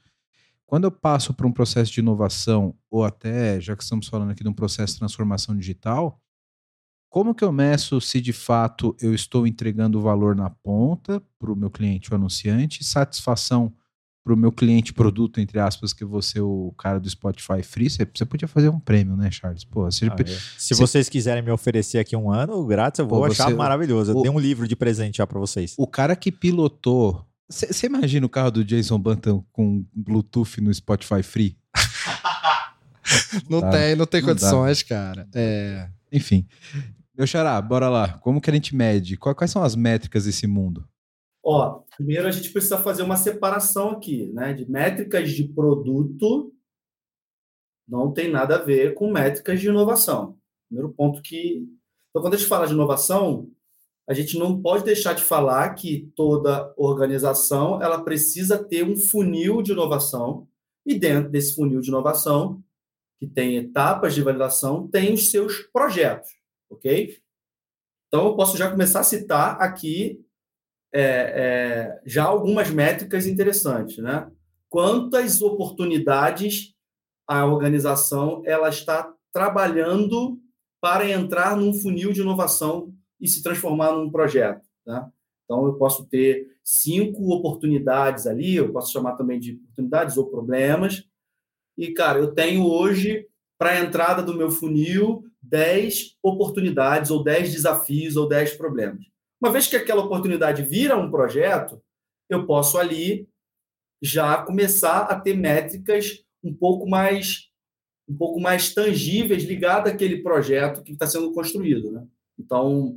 Quando 0.68 0.84
eu 0.84 0.92
passo 0.92 1.34
para 1.34 1.48
um 1.48 1.52
processo 1.52 1.92
de 1.94 2.02
inovação, 2.02 2.76
ou 2.92 3.04
até, 3.06 3.60
já 3.62 3.76
que 3.76 3.84
estamos 3.84 4.08
falando 4.08 4.32
aqui 4.32 4.44
de 4.44 4.50
um 4.50 4.54
processo 4.54 4.94
de 4.94 5.00
transformação 5.00 5.56
digital, 5.56 6.20
como 7.10 7.34
que 7.34 7.44
eu 7.44 7.54
meço 7.54 8.02
se 8.02 8.20
de 8.20 8.34
fato 8.34 8.94
eu 9.02 9.14
estou 9.16 9.48
entregando 9.48 10.02
valor 10.02 10.36
na 10.36 10.50
ponta 10.50 11.24
para 11.40 11.52
o 11.52 11.56
meu 11.56 11.72
cliente, 11.72 12.12
o 12.12 12.16
anunciante, 12.16 12.84
satisfação 12.84 13.74
para 14.26 14.34
o 14.34 14.38
meu 14.38 14.52
cliente 14.52 14.94
produto, 14.94 15.40
entre 15.40 15.58
aspas, 15.58 15.94
que 15.94 16.04
você, 16.04 16.42
o 16.42 16.74
cara 16.78 17.00
do 17.00 17.10
Spotify 17.10 17.64
Free, 17.64 17.90
você, 17.90 18.06
podia 18.26 18.46
fazer 18.46 18.68
um 18.68 18.78
prêmio, 18.78 19.16
né, 19.16 19.32
Charles? 19.32 19.64
Pô, 19.64 19.84
você, 19.90 20.08
Ah, 20.08 20.16
é. 20.20 20.26
Se 20.26 20.42
Se- 20.58 20.76
vocês 20.76 21.08
quiserem 21.08 21.42
me 21.42 21.50
oferecer 21.50 21.98
aqui 22.00 22.14
um 22.14 22.30
ano 22.30 22.66
grátis, 22.66 23.00
eu 23.00 23.08
vou 23.08 23.20
Pô, 23.20 23.26
achar 23.28 23.46
você- 23.48 23.54
maravilhoso. 23.56 24.12
Eu 24.12 24.18
o- 24.18 24.22
dei 24.22 24.30
um 24.30 24.38
livro 24.38 24.68
de 24.68 24.76
presente 24.76 25.20
já 25.20 25.26
para 25.26 25.40
vocês. 25.40 25.76
o 25.78 25.88
cara 25.88 26.14
que 26.14 26.30
pilotou 26.30 27.26
Você 27.50 27.88
imagina 27.88 28.26
o 28.26 28.30
carro 28.30 28.52
do 28.52 28.64
Jason 28.66 29.00
Bantam 29.00 29.46
com 29.54 29.86
Bluetooth 29.94 30.60
no 30.62 30.74
Spotify 30.74 31.24
Free? 31.24 31.58
Não 33.50 33.62
dá, 33.62 33.70
tem, 33.72 33.96
não 33.96 34.06
tem 34.06 34.22
não 34.22 34.28
dá. 34.28 34.34
condições, 34.34 34.84
cara. 34.84 35.30
É. 35.34 35.90
Enfim. 36.12 36.46
Meu 37.18 37.26
xará, 37.26 37.62
bora 37.62 37.88
lá. 37.88 38.18
Como 38.20 38.42
que 38.42 38.50
a 38.50 38.54
gente 38.54 38.76
mede? 38.76 39.16
Qua- 39.16 39.34
Quais 39.34 39.50
são 39.50 39.64
as 39.64 39.76
métricas 39.78 40.26
desse 40.26 40.46
mundo? 40.46 40.86
Ó, 41.42 41.84
primeiro 41.96 42.28
a 42.28 42.32
gente 42.32 42.50
precisa 42.50 42.78
fazer 42.78 43.04
uma 43.04 43.16
separação 43.16 43.92
aqui, 43.92 44.28
né? 44.34 44.54
De 44.54 44.70
métricas 44.70 45.32
de 45.32 45.46
produto 45.48 46.54
não 47.88 48.12
tem 48.12 48.30
nada 48.30 48.56
a 48.58 48.62
ver 48.62 48.94
com 48.94 49.10
métricas 49.10 49.62
de 49.62 49.70
inovação. 49.70 50.38
Primeiro 50.70 50.94
ponto 50.94 51.22
que. 51.22 51.66
Então, 52.10 52.22
quando 52.22 52.34
a 52.34 52.38
gente 52.38 52.50
fala 52.50 52.68
de 52.68 52.74
inovação, 52.74 53.50
a 54.08 54.14
gente 54.14 54.40
não 54.40 54.62
pode 54.62 54.86
deixar 54.86 55.14
de 55.14 55.22
falar 55.22 55.74
que 55.76 56.10
toda 56.16 56.74
organização 56.78 57.82
ela 57.82 58.04
precisa 58.04 58.58
ter 58.64 58.84
um 58.84 58.96
funil 58.96 59.62
de 59.62 59.74
inovação 59.74 60.48
e 60.86 60.98
dentro 60.98 61.30
desse 61.30 61.54
funil 61.54 61.82
de 61.82 61.90
inovação, 61.90 62.64
que 63.20 63.28
tem 63.28 63.58
etapas 63.58 64.16
de 64.16 64.22
validação, 64.22 64.88
tem 64.88 65.14
os 65.14 65.30
seus 65.30 65.58
projetos, 65.74 66.30
ok? 66.70 67.18
Então, 68.08 68.28
eu 68.28 68.36
posso 68.38 68.56
já 68.56 68.72
começar 68.72 69.02
a 69.02 69.04
citar 69.04 69.62
aqui 69.62 70.24
é, 70.94 71.02
é, 71.02 72.02
já 72.06 72.24
algumas 72.24 72.70
métricas 72.70 73.28
interessantes, 73.28 73.98
né? 73.98 74.32
Quantas 74.70 75.42
oportunidades 75.42 76.74
a 77.28 77.46
organização 77.46 78.42
ela 78.46 78.70
está 78.70 79.14
trabalhando 79.34 80.40
para 80.80 81.10
entrar 81.10 81.58
num 81.58 81.74
funil 81.74 82.14
de 82.14 82.22
inovação 82.22 82.94
e 83.20 83.28
se 83.28 83.42
transformar 83.42 83.94
num 83.94 84.12
projeto, 84.12 84.68
né? 84.86 85.10
Então 85.46 85.66
eu 85.66 85.76
posso 85.76 86.06
ter 86.06 86.58
cinco 86.64 87.34
oportunidades 87.34 88.28
ali, 88.28 88.56
eu 88.56 88.72
posso 88.72 88.92
chamar 88.92 89.16
também 89.16 89.40
de 89.40 89.54
oportunidades 89.54 90.18
ou 90.18 90.28
problemas. 90.28 91.08
E 91.78 91.94
cara, 91.94 92.20
eu 92.20 92.34
tenho 92.34 92.66
hoje 92.66 93.26
para 93.58 93.72
a 93.72 93.80
entrada 93.80 94.22
do 94.22 94.36
meu 94.36 94.52
funil 94.52 95.24
10 95.42 96.18
oportunidades 96.22 97.10
ou 97.10 97.24
10 97.24 97.54
desafios 97.54 98.18
ou 98.18 98.28
10 98.28 98.54
problemas. 98.56 99.06
Uma 99.42 99.52
vez 99.52 99.68
que 99.68 99.76
aquela 99.76 100.04
oportunidade 100.04 100.64
vira 100.64 100.98
um 100.98 101.10
projeto, 101.10 101.82
eu 102.30 102.46
posso 102.46 102.78
ali 102.78 103.28
já 104.02 104.44
começar 104.44 105.04
a 105.04 105.20
ter 105.20 105.36
métricas 105.36 106.24
um 106.44 106.54
pouco 106.54 106.88
mais 106.88 107.48
um 108.10 108.16
pouco 108.16 108.40
mais 108.40 108.74
tangíveis 108.74 109.44
ligadas 109.44 109.92
àquele 109.92 110.24
projeto 110.24 110.82
que 110.82 110.94
está 110.94 111.06
sendo 111.06 111.34
construído, 111.34 111.92
né? 111.92 112.08
Então, 112.40 112.96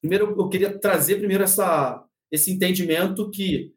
primeiro 0.00 0.34
eu 0.38 0.48
queria 0.48 0.78
trazer 0.78 1.16
primeiro 1.16 1.44
essa 1.44 2.04
esse 2.32 2.50
entendimento 2.50 3.30
que 3.30 3.72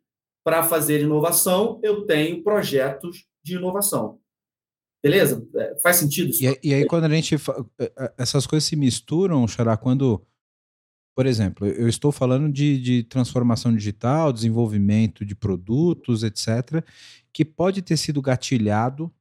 para 0.45 0.64
fazer 0.64 1.02
inovação 1.02 1.80
eu 1.84 2.06
tenho 2.06 2.44
projetos 2.44 3.26
de 3.44 3.56
inovação. 3.56 4.20
Beleza? 5.04 5.45
É, 5.56 5.80
Faz 5.82 5.98
sentido 5.98 6.30
isso? 6.30 6.45
E, 6.45 6.60
e 6.64 6.74
aí, 6.74 6.86
quando 6.86 7.06
a 7.06 7.10
gente. 7.10 7.36
eh, 7.36 7.91
eh, 7.98 8.14
Essas 8.18 8.48
coisas 8.48 8.68
se 8.68 8.76
misturam, 8.76 9.45
Xará, 9.48 9.76
quando. 9.76 10.26
Por 11.16 11.28
exemplo, 11.28 11.68
eu 11.68 11.88
estou 11.88 12.12
falando 12.12 12.52
de, 12.52 12.80
de 12.80 13.04
transformação 13.04 13.72
digital, 13.76 14.34
desenvolvimento 14.34 15.24
de 15.24 15.36
produtos, 15.36 16.24
etc., 16.24 16.84
que 17.32 17.45
pode 17.45 17.84
ter 17.84 17.98
sido 17.98 18.20
gatilhado 18.20 19.14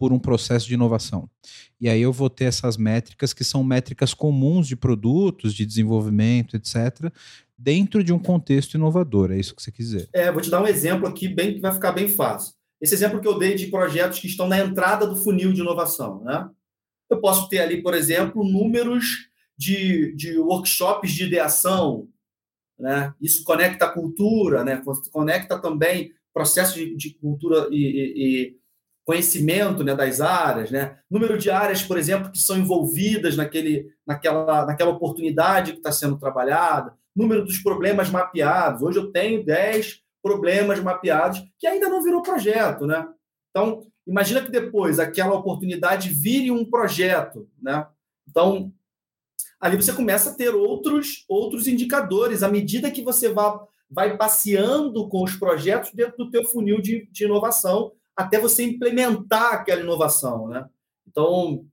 por 0.00 0.14
um 0.14 0.18
processo 0.18 0.66
de 0.66 0.72
inovação. 0.72 1.28
E 1.78 1.86
aí 1.86 2.00
eu 2.00 2.10
vou 2.10 2.30
ter 2.30 2.46
essas 2.46 2.78
métricas 2.78 3.34
que 3.34 3.44
são 3.44 3.62
métricas 3.62 4.14
comuns 4.14 4.66
de 4.66 4.74
produtos, 4.74 5.52
de 5.52 5.66
desenvolvimento, 5.66 6.56
etc., 6.56 7.12
dentro 7.56 8.02
de 8.02 8.10
um 8.10 8.18
contexto 8.18 8.72
inovador. 8.78 9.30
É 9.30 9.38
isso 9.38 9.54
que 9.54 9.62
você 9.62 9.70
quis 9.70 9.90
dizer. 9.90 10.08
É, 10.14 10.32
vou 10.32 10.40
te 10.40 10.48
dar 10.48 10.62
um 10.62 10.66
exemplo 10.66 11.06
aqui 11.06 11.28
bem 11.28 11.52
que 11.52 11.60
vai 11.60 11.70
ficar 11.74 11.92
bem 11.92 12.08
fácil. 12.08 12.54
Esse 12.80 12.94
exemplo 12.94 13.20
que 13.20 13.28
eu 13.28 13.38
dei 13.38 13.54
de 13.54 13.66
projetos 13.66 14.18
que 14.20 14.26
estão 14.26 14.48
na 14.48 14.58
entrada 14.58 15.06
do 15.06 15.14
funil 15.14 15.52
de 15.52 15.60
inovação, 15.60 16.24
né? 16.24 16.48
Eu 17.10 17.20
posso 17.20 17.46
ter 17.50 17.58
ali, 17.58 17.82
por 17.82 17.92
exemplo, 17.92 18.42
números 18.42 19.28
de, 19.54 20.14
de 20.16 20.38
workshops 20.38 21.12
de 21.12 21.24
ideação, 21.24 22.08
né? 22.78 23.12
Isso 23.20 23.44
conecta 23.44 23.84
a 23.84 23.92
cultura, 23.92 24.64
né? 24.64 24.82
Conecta 25.12 25.58
também 25.58 26.10
processo 26.32 26.76
de, 26.78 26.96
de 26.96 27.10
cultura 27.10 27.68
e- 27.70 28.54
e 28.54 28.59
conhecimento 29.04 29.82
né, 29.82 29.94
das 29.94 30.20
áreas, 30.20 30.70
né? 30.70 30.98
Número 31.10 31.36
de 31.36 31.50
áreas, 31.50 31.82
por 31.82 31.98
exemplo, 31.98 32.30
que 32.30 32.38
são 32.38 32.56
envolvidas 32.56 33.36
naquele, 33.36 33.92
naquela, 34.06 34.66
naquela 34.66 34.90
oportunidade 34.90 35.72
que 35.72 35.78
está 35.78 35.90
sendo 35.90 36.18
trabalhada, 36.18 36.94
número 37.14 37.44
dos 37.44 37.58
problemas 37.58 38.10
mapeados. 38.10 38.82
Hoje 38.82 38.98
eu 38.98 39.10
tenho 39.10 39.44
10 39.44 40.00
problemas 40.22 40.80
mapeados 40.80 41.42
que 41.58 41.66
ainda 41.66 41.88
não 41.88 42.02
virou 42.02 42.22
projeto, 42.22 42.86
né? 42.86 43.08
Então, 43.50 43.86
imagina 44.06 44.42
que 44.42 44.50
depois 44.50 44.98
aquela 44.98 45.34
oportunidade 45.34 46.10
vire 46.10 46.50
um 46.50 46.64
projeto, 46.64 47.48
né? 47.60 47.86
Então, 48.28 48.72
ali 49.58 49.76
você 49.76 49.92
começa 49.92 50.30
a 50.30 50.34
ter 50.34 50.54
outros 50.54 51.24
outros 51.28 51.66
indicadores 51.66 52.42
à 52.42 52.48
medida 52.48 52.90
que 52.90 53.02
você 53.02 53.28
vai, 53.28 53.58
vai 53.90 54.16
passeando 54.16 55.08
com 55.08 55.24
os 55.24 55.34
projetos 55.34 55.92
dentro 55.92 56.16
do 56.16 56.30
teu 56.30 56.44
funil 56.44 56.80
de, 56.80 57.08
de 57.10 57.24
inovação 57.24 57.92
até 58.20 58.38
você 58.40 58.62
implementar 58.64 59.54
aquela 59.54 59.80
inovação, 59.80 60.48
né? 60.48 60.66
Então, 61.06 61.64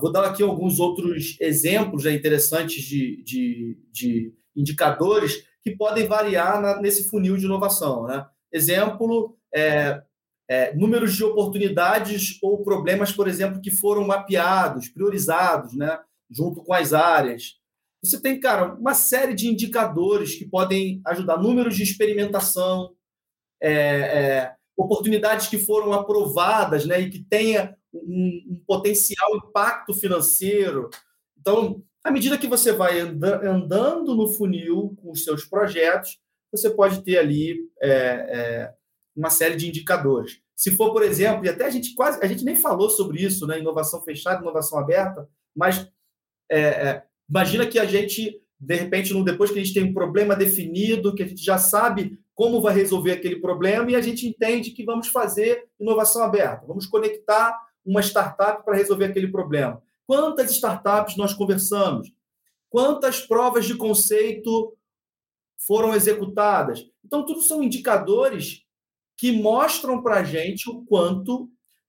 vou 0.00 0.12
dar 0.12 0.24
aqui 0.24 0.42
alguns 0.42 0.80
outros 0.80 1.36
exemplos 1.40 2.04
né, 2.04 2.12
interessantes 2.12 2.82
de, 2.82 3.22
de, 3.22 3.78
de 3.90 4.34
indicadores 4.56 5.46
que 5.62 5.74
podem 5.74 6.06
variar 6.06 6.60
na- 6.60 6.80
nesse 6.80 7.08
funil 7.08 7.36
de 7.36 7.46
inovação. 7.46 8.06
Né? 8.06 8.26
Exemplo, 8.52 9.36
é, 9.54 10.02
é, 10.48 10.74
números 10.74 11.14
de 11.14 11.24
oportunidades 11.24 12.38
ou 12.42 12.62
problemas, 12.62 13.12
por 13.12 13.26
exemplo, 13.28 13.60
que 13.60 13.70
foram 13.70 14.06
mapeados, 14.06 14.88
priorizados, 14.88 15.74
né? 15.74 15.98
junto 16.30 16.62
com 16.62 16.74
as 16.74 16.92
áreas. 16.92 17.54
Você 18.02 18.20
tem, 18.20 18.38
cara, 18.38 18.74
uma 18.74 18.92
série 18.92 19.34
de 19.34 19.48
indicadores 19.48 20.34
que 20.34 20.44
podem 20.44 21.00
ajudar. 21.06 21.38
Números 21.38 21.74
de 21.74 21.82
experimentação, 21.82 22.94
é, 23.62 23.72
é, 23.72 24.54
oportunidades 24.76 25.48
que 25.48 25.58
foram 25.58 25.92
aprovadas 25.92 26.84
né, 26.84 27.00
e 27.00 27.10
que 27.10 27.20
tenha 27.22 27.76
um, 27.92 28.42
um 28.50 28.62
potencial 28.66 29.36
impacto 29.36 29.94
financeiro. 29.94 30.90
Então, 31.38 31.82
à 32.02 32.10
medida 32.10 32.38
que 32.38 32.46
você 32.46 32.72
vai 32.72 33.00
anda- 33.00 33.48
andando 33.48 34.14
no 34.14 34.28
funil 34.28 34.96
com 35.00 35.10
os 35.12 35.24
seus 35.24 35.44
projetos, 35.44 36.18
você 36.50 36.70
pode 36.70 37.02
ter 37.02 37.18
ali 37.18 37.68
é, 37.80 37.90
é, 37.90 38.74
uma 39.16 39.30
série 39.30 39.56
de 39.56 39.68
indicadores. 39.68 40.40
Se 40.56 40.70
for, 40.70 40.92
por 40.92 41.02
exemplo, 41.02 41.44
e 41.44 41.48
até 41.48 41.64
a 41.64 41.70
gente 41.70 41.94
quase 41.94 42.22
a 42.22 42.28
gente 42.28 42.44
nem 42.44 42.54
falou 42.54 42.88
sobre 42.88 43.22
isso, 43.22 43.46
né? 43.46 43.58
Inovação 43.58 44.00
fechada, 44.02 44.40
inovação 44.40 44.78
aberta, 44.78 45.28
mas 45.54 45.88
é, 46.50 46.60
é, 46.60 47.02
imagina 47.28 47.66
que 47.66 47.78
a 47.78 47.84
gente, 47.84 48.40
de 48.64 48.74
repente, 48.74 49.22
depois 49.22 49.50
que 49.50 49.58
a 49.58 49.62
gente 49.62 49.74
tem 49.74 49.84
um 49.84 49.94
problema 49.94 50.34
definido, 50.34 51.14
que 51.14 51.22
a 51.22 51.26
gente 51.26 51.44
já 51.44 51.58
sabe 51.58 52.18
como 52.34 52.60
vai 52.60 52.74
resolver 52.74 53.12
aquele 53.12 53.36
problema 53.36 53.90
e 53.90 53.96
a 53.96 54.00
gente 54.00 54.26
entende 54.26 54.70
que 54.70 54.84
vamos 54.84 55.08
fazer 55.08 55.68
inovação 55.78 56.22
aberta, 56.22 56.66
vamos 56.66 56.86
conectar 56.86 57.56
uma 57.84 58.00
startup 58.00 58.64
para 58.64 58.76
resolver 58.76 59.04
aquele 59.04 59.28
problema. 59.28 59.82
Quantas 60.06 60.50
startups 60.50 61.16
nós 61.16 61.34
conversamos? 61.34 62.10
Quantas 62.70 63.20
provas 63.20 63.66
de 63.66 63.76
conceito 63.76 64.76
foram 65.66 65.94
executadas? 65.94 66.84
Então, 67.04 67.24
tudo 67.24 67.42
são 67.42 67.62
indicadores 67.62 68.62
que 69.16 69.30
mostram 69.30 70.02
para 70.02 70.20
a 70.20 70.24
gente 70.24 70.68
o 70.68 70.84
quanto 70.84 71.48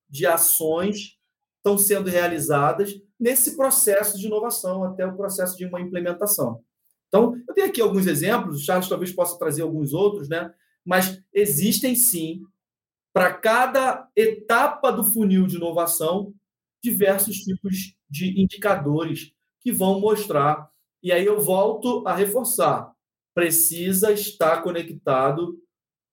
de 0.10 0.26
ações 0.27 1.18
estão 1.57 1.77
sendo 1.77 2.10
realizadas 2.10 2.93
nesse 3.19 3.56
processo 3.56 4.19
de 4.19 4.27
inovação, 4.27 4.84
até 4.84 5.06
o 5.06 5.15
processo 5.15 5.57
de 5.57 5.65
uma 5.65 5.81
implementação. 5.81 6.64
Então, 7.15 7.41
eu 7.47 7.53
tenho 7.53 7.67
aqui 7.67 7.79
alguns 7.79 8.07
exemplos, 8.07 8.57
o 8.57 8.65
Charles 8.65 8.89
talvez 8.89 9.09
possa 9.13 9.39
trazer 9.39 9.61
alguns 9.61 9.93
outros, 9.93 10.27
né? 10.27 10.53
mas 10.83 11.23
existem 11.33 11.95
sim, 11.95 12.43
para 13.13 13.33
cada 13.33 14.09
etapa 14.13 14.91
do 14.91 15.01
funil 15.01 15.47
de 15.47 15.55
inovação, 15.55 16.33
diversos 16.83 17.37
tipos 17.37 17.95
de 18.09 18.39
indicadores 18.39 19.31
que 19.61 19.71
vão 19.71 20.01
mostrar. 20.01 20.69
E 21.01 21.13
aí 21.13 21.25
eu 21.25 21.39
volto 21.39 22.05
a 22.05 22.13
reforçar: 22.13 22.91
precisa 23.33 24.11
estar 24.11 24.61
conectado 24.61 25.57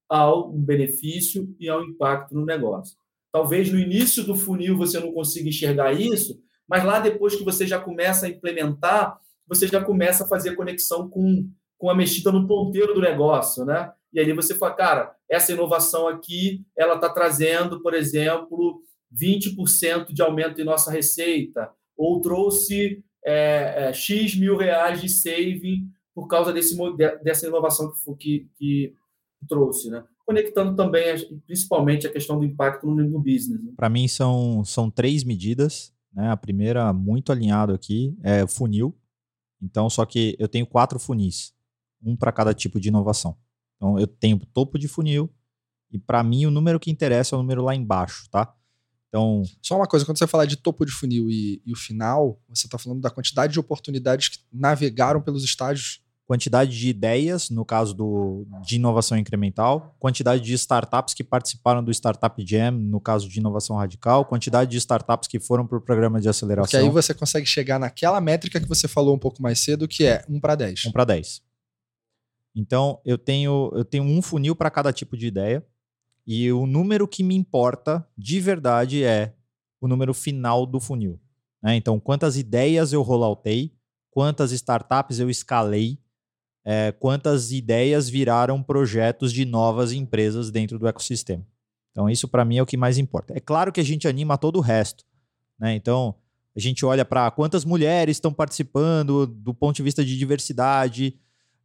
ao 0.08 0.52
benefício 0.52 1.52
e 1.58 1.68
ao 1.68 1.82
impacto 1.82 2.32
no 2.32 2.46
negócio. 2.46 2.96
Talvez 3.32 3.72
no 3.72 3.78
início 3.78 4.22
do 4.22 4.36
funil 4.36 4.76
você 4.76 5.00
não 5.00 5.12
consiga 5.12 5.48
enxergar 5.48 5.92
isso, 5.92 6.40
mas 6.68 6.84
lá 6.84 7.00
depois 7.00 7.34
que 7.34 7.42
você 7.42 7.66
já 7.66 7.80
começa 7.80 8.26
a 8.26 8.28
implementar, 8.28 9.18
você 9.47 9.66
já 9.66 9.82
começa 9.82 10.24
a 10.24 10.28
fazer 10.28 10.55
conexão 10.55 11.09
com, 11.09 11.48
com 11.78 11.90
a 11.90 11.94
mexida 11.94 12.31
no 12.32 12.47
ponteiro 12.47 12.94
do 12.94 13.01
negócio, 13.01 13.64
né? 13.64 13.93
E 14.12 14.20
aí 14.20 14.32
você 14.32 14.55
fala, 14.55 14.74
cara, 14.74 15.16
essa 15.28 15.52
inovação 15.52 16.06
aqui, 16.06 16.64
ela 16.77 16.97
está 16.97 17.09
trazendo, 17.09 17.82
por 17.82 17.94
exemplo, 17.94 18.82
20% 19.14 20.12
de 20.12 20.23
aumento 20.23 20.60
em 20.60 20.64
nossa 20.64 20.90
receita, 20.90 21.70
ou 21.97 22.20
trouxe 22.20 23.02
é, 23.24 23.89
é, 23.89 23.93
X 23.93 24.36
mil 24.36 24.56
reais 24.56 25.01
de 25.01 25.09
saving 25.09 25.89
por 26.14 26.27
causa 26.27 26.52
desse, 26.52 26.77
dessa 27.23 27.47
inovação 27.47 27.90
que, 28.19 28.48
que, 28.59 28.94
que 29.39 29.47
trouxe, 29.48 29.89
né? 29.90 30.05
Conectando 30.27 30.77
também, 30.77 31.02
principalmente, 31.47 32.06
a 32.06 32.12
questão 32.12 32.39
do 32.39 32.44
impacto 32.44 32.86
no, 32.86 32.94
no 32.94 33.19
business. 33.19 33.62
Né? 33.62 33.73
Para 33.77 33.89
mim, 33.89 34.06
são, 34.06 34.64
são 34.64 34.89
três 34.89 35.24
medidas. 35.24 35.93
Né? 36.14 36.31
A 36.31 36.36
primeira, 36.36 36.93
muito 36.93 37.32
alinhado 37.32 37.73
aqui, 37.73 38.16
é 38.23 38.47
funil. 38.47 38.94
Então, 39.62 39.89
só 39.89 40.05
que 40.05 40.36
eu 40.39 40.48
tenho 40.48 40.66
quatro 40.66 40.98
funis, 40.98 41.55
um 42.02 42.16
para 42.16 42.32
cada 42.32 42.52
tipo 42.52 42.80
de 42.80 42.89
inovação. 42.89 43.36
Então, 43.76 43.98
eu 43.98 44.06
tenho 44.06 44.39
topo 44.52 44.78
de 44.78 44.89
funil, 44.89 45.32
e 45.90 45.98
para 45.98 46.22
mim 46.22 46.47
o 46.47 46.51
número 46.51 46.80
que 46.80 46.90
interessa 46.90 47.34
é 47.34 47.39
o 47.39 47.43
número 47.43 47.62
lá 47.62 47.74
embaixo, 47.74 48.28
tá? 48.30 48.52
Então. 49.09 49.43
Só 49.60 49.76
uma 49.76 49.86
coisa, 49.86 50.05
quando 50.06 50.18
você 50.18 50.26
fala 50.26 50.47
de 50.47 50.56
topo 50.56 50.84
de 50.84 50.90
funil 50.90 51.30
e, 51.30 51.62
e 51.64 51.72
o 51.72 51.76
final, 51.76 52.40
você 52.48 52.66
está 52.66 52.78
falando 52.78 53.01
da 53.01 53.10
quantidade 53.10 53.52
de 53.52 53.60
oportunidades 53.60 54.28
que 54.28 54.39
navegaram 54.51 55.20
pelos 55.20 55.44
estágios 55.44 56.01
quantidade 56.32 56.78
de 56.78 56.88
ideias, 56.88 57.50
no 57.50 57.62
caso 57.62 57.92
do, 57.92 58.46
de 58.62 58.76
inovação 58.76 59.18
incremental, 59.18 59.94
quantidade 59.98 60.42
de 60.42 60.54
startups 60.54 61.12
que 61.12 61.22
participaram 61.22 61.84
do 61.84 61.90
Startup 61.90 62.34
Jam, 62.42 62.70
no 62.70 62.98
caso 62.98 63.28
de 63.28 63.38
inovação 63.38 63.76
radical, 63.76 64.24
quantidade 64.24 64.70
de 64.70 64.78
startups 64.78 65.28
que 65.28 65.38
foram 65.38 65.66
para 65.66 65.76
o 65.76 65.80
programa 65.82 66.22
de 66.22 66.30
aceleração. 66.30 66.70
Porque 66.70 66.76
aí 66.78 66.90
você 66.90 67.12
consegue 67.12 67.44
chegar 67.44 67.78
naquela 67.78 68.18
métrica 68.18 68.59
que 68.59 68.66
você 68.66 68.88
falou 68.88 69.14
um 69.14 69.18
pouco 69.18 69.42
mais 69.42 69.60
cedo, 69.60 69.86
que 69.86 70.06
é 70.06 70.24
1 70.26 70.40
para 70.40 70.54
10. 70.54 70.86
1 70.86 70.92
para 70.92 71.04
10. 71.04 71.42
Então, 72.56 72.98
eu 73.04 73.18
tenho, 73.18 73.70
eu 73.74 73.84
tenho 73.84 74.04
um 74.04 74.22
funil 74.22 74.56
para 74.56 74.70
cada 74.70 74.90
tipo 74.90 75.18
de 75.18 75.26
ideia, 75.26 75.62
e 76.26 76.50
o 76.50 76.66
número 76.66 77.06
que 77.06 77.22
me 77.22 77.34
importa 77.34 78.09
de 78.16 78.40
verdade 78.40 79.04
é 79.04 79.34
o 79.82 79.86
número 79.86 80.14
final 80.14 80.64
do 80.64 80.80
funil. 80.80 81.20
Né? 81.62 81.76
Então, 81.76 82.00
quantas 82.00 82.38
ideias 82.38 82.90
eu 82.94 83.02
rolloutei, 83.02 83.74
quantas 84.10 84.50
startups 84.50 85.18
eu 85.18 85.28
escalei, 85.28 85.98
é, 86.64 86.93
quantas 86.93 87.51
ideias 87.52 88.09
viraram 88.09 88.62
projetos 88.62 89.32
de 89.32 89.44
novas 89.44 89.93
empresas 89.93 90.51
dentro 90.51 90.78
do 90.78 90.86
ecossistema. 90.86 91.47
Então, 91.90 92.09
isso 92.09 92.26
para 92.28 92.44
mim 92.44 92.56
é 92.56 92.62
o 92.62 92.66
que 92.66 92.76
mais 92.76 92.98
importa. 92.98 93.34
É 93.36 93.40
claro 93.40 93.72
que 93.72 93.80
a 93.80 93.84
gente 93.84 94.09
anima 94.09 94.39
todo 94.39 94.56
o 94.56 94.60
resto. 94.60 95.05
Né? 95.59 95.74
Então, 95.74 96.14
a 96.56 96.60
gente 96.60 96.84
olha 96.84 97.05
para 97.05 97.30
quantas 97.30 97.64
mulheres 97.64 98.16
estão 98.16 98.32
participando 98.32 99.26
do 99.26 99.52
ponto 99.52 99.76
de 99.76 99.82
vista 99.82 100.05
de 100.05 100.16
diversidade, 100.16 101.18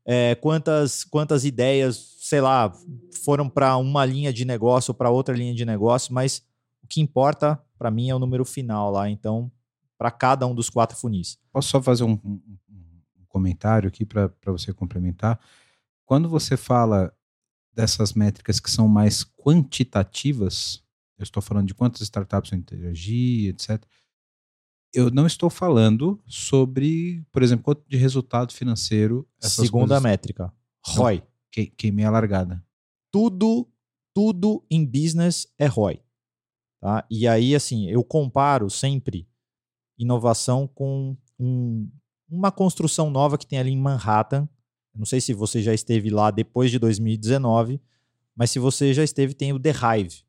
é, 0.06 0.36
quantas, 0.36 1.03
quantas 1.03 1.45
ideias, 1.45 2.15
sei 2.22 2.41
lá, 2.41 2.74
foram 3.24 3.49
para 3.49 3.76
uma 3.78 4.06
linha 4.06 4.32
de 4.32 4.45
negócio 4.45 4.91
ou 4.91 4.95
para 4.95 5.10
outra 5.10 5.36
linha 5.36 5.53
de 5.53 5.65
negócio, 5.65 6.14
mas 6.14 6.41
o 6.84 6.88
que 6.88 7.02
importa 7.02 7.61
para 7.78 7.91
mim 7.91 8.10
é 8.10 8.15
o 8.15 8.19
número 8.19 8.45
final 8.45 8.91
lá. 8.91 9.10
Então, 9.10 9.52
para 9.98 10.11
cada 10.11 10.45
um 10.45 10.53
dos 10.53 10.69
quatro 10.69 10.95
funis. 10.95 11.38
Posso 11.52 11.69
só 11.69 11.82
fazer 11.82 12.03
um, 12.03 12.19
um 12.24 12.66
comentário 13.28 13.88
aqui 13.88 14.06
para 14.06 14.32
você 14.45 14.74
complementar. 14.74 15.40
Quando 16.06 16.30
você 16.30 16.56
fala 16.56 17.14
dessas 17.74 18.14
métricas 18.14 18.60
que 18.60 18.72
são 18.72 18.88
mais 18.88 19.24
quantitativas, 19.24 20.84
eu 21.18 21.24
estou 21.24 21.41
falando 21.41 21.68
de 21.68 21.76
quantas 21.76 22.02
startups 22.02 22.49
vão 22.49 22.60
interagir, 22.60 23.49
etc. 23.49 23.84
Eu 24.94 25.12
não 25.12 25.28
estou 25.28 25.49
falando 25.49 26.22
sobre, 26.26 27.26
por 27.32 27.44
exemplo, 27.44 27.66
quanto 27.66 27.84
de 27.88 27.98
resultado 27.98 28.54
financeiro. 28.54 29.28
Segunda 29.40 29.95
coisas... 29.95 30.04
métrica, 30.04 30.54
ROI. 30.86 31.24
Que, 31.52 31.68
queimei 31.68 32.06
a 32.06 32.12
largada. 32.12 32.64
Tudo, 33.12 33.68
tudo 34.14 34.66
em 34.70 34.86
business 34.86 35.48
é 35.58 35.66
ROI. 35.66 36.02
Tá? 36.80 37.06
E 37.10 37.28
aí, 37.28 37.56
assim, 37.56 37.90
eu 37.90 38.04
comparo 38.04 38.70
sempre 38.70 39.28
inovação 39.98 40.68
com 40.68 41.18
um, 41.40 41.90
uma 42.30 42.52
construção 42.52 43.10
nova 43.10 43.38
que 43.38 43.48
tem 43.48 43.60
ali 43.60 43.72
em 43.72 43.80
Manhattan. 43.80 44.48
Não 44.95 45.06
sei 45.06 45.22
se 45.22 45.34
você 45.34 45.62
já 45.62 45.74
esteve 45.74 46.10
lá 46.10 46.32
depois 46.32 46.72
de 46.72 46.80
2019, 46.80 47.80
mas 48.36 48.52
se 48.52 48.60
você 48.60 48.94
já 48.94 49.04
esteve, 49.04 49.34
tem 49.34 49.54
o 49.54 49.60
The 49.60 49.72
Hive, 49.72 50.24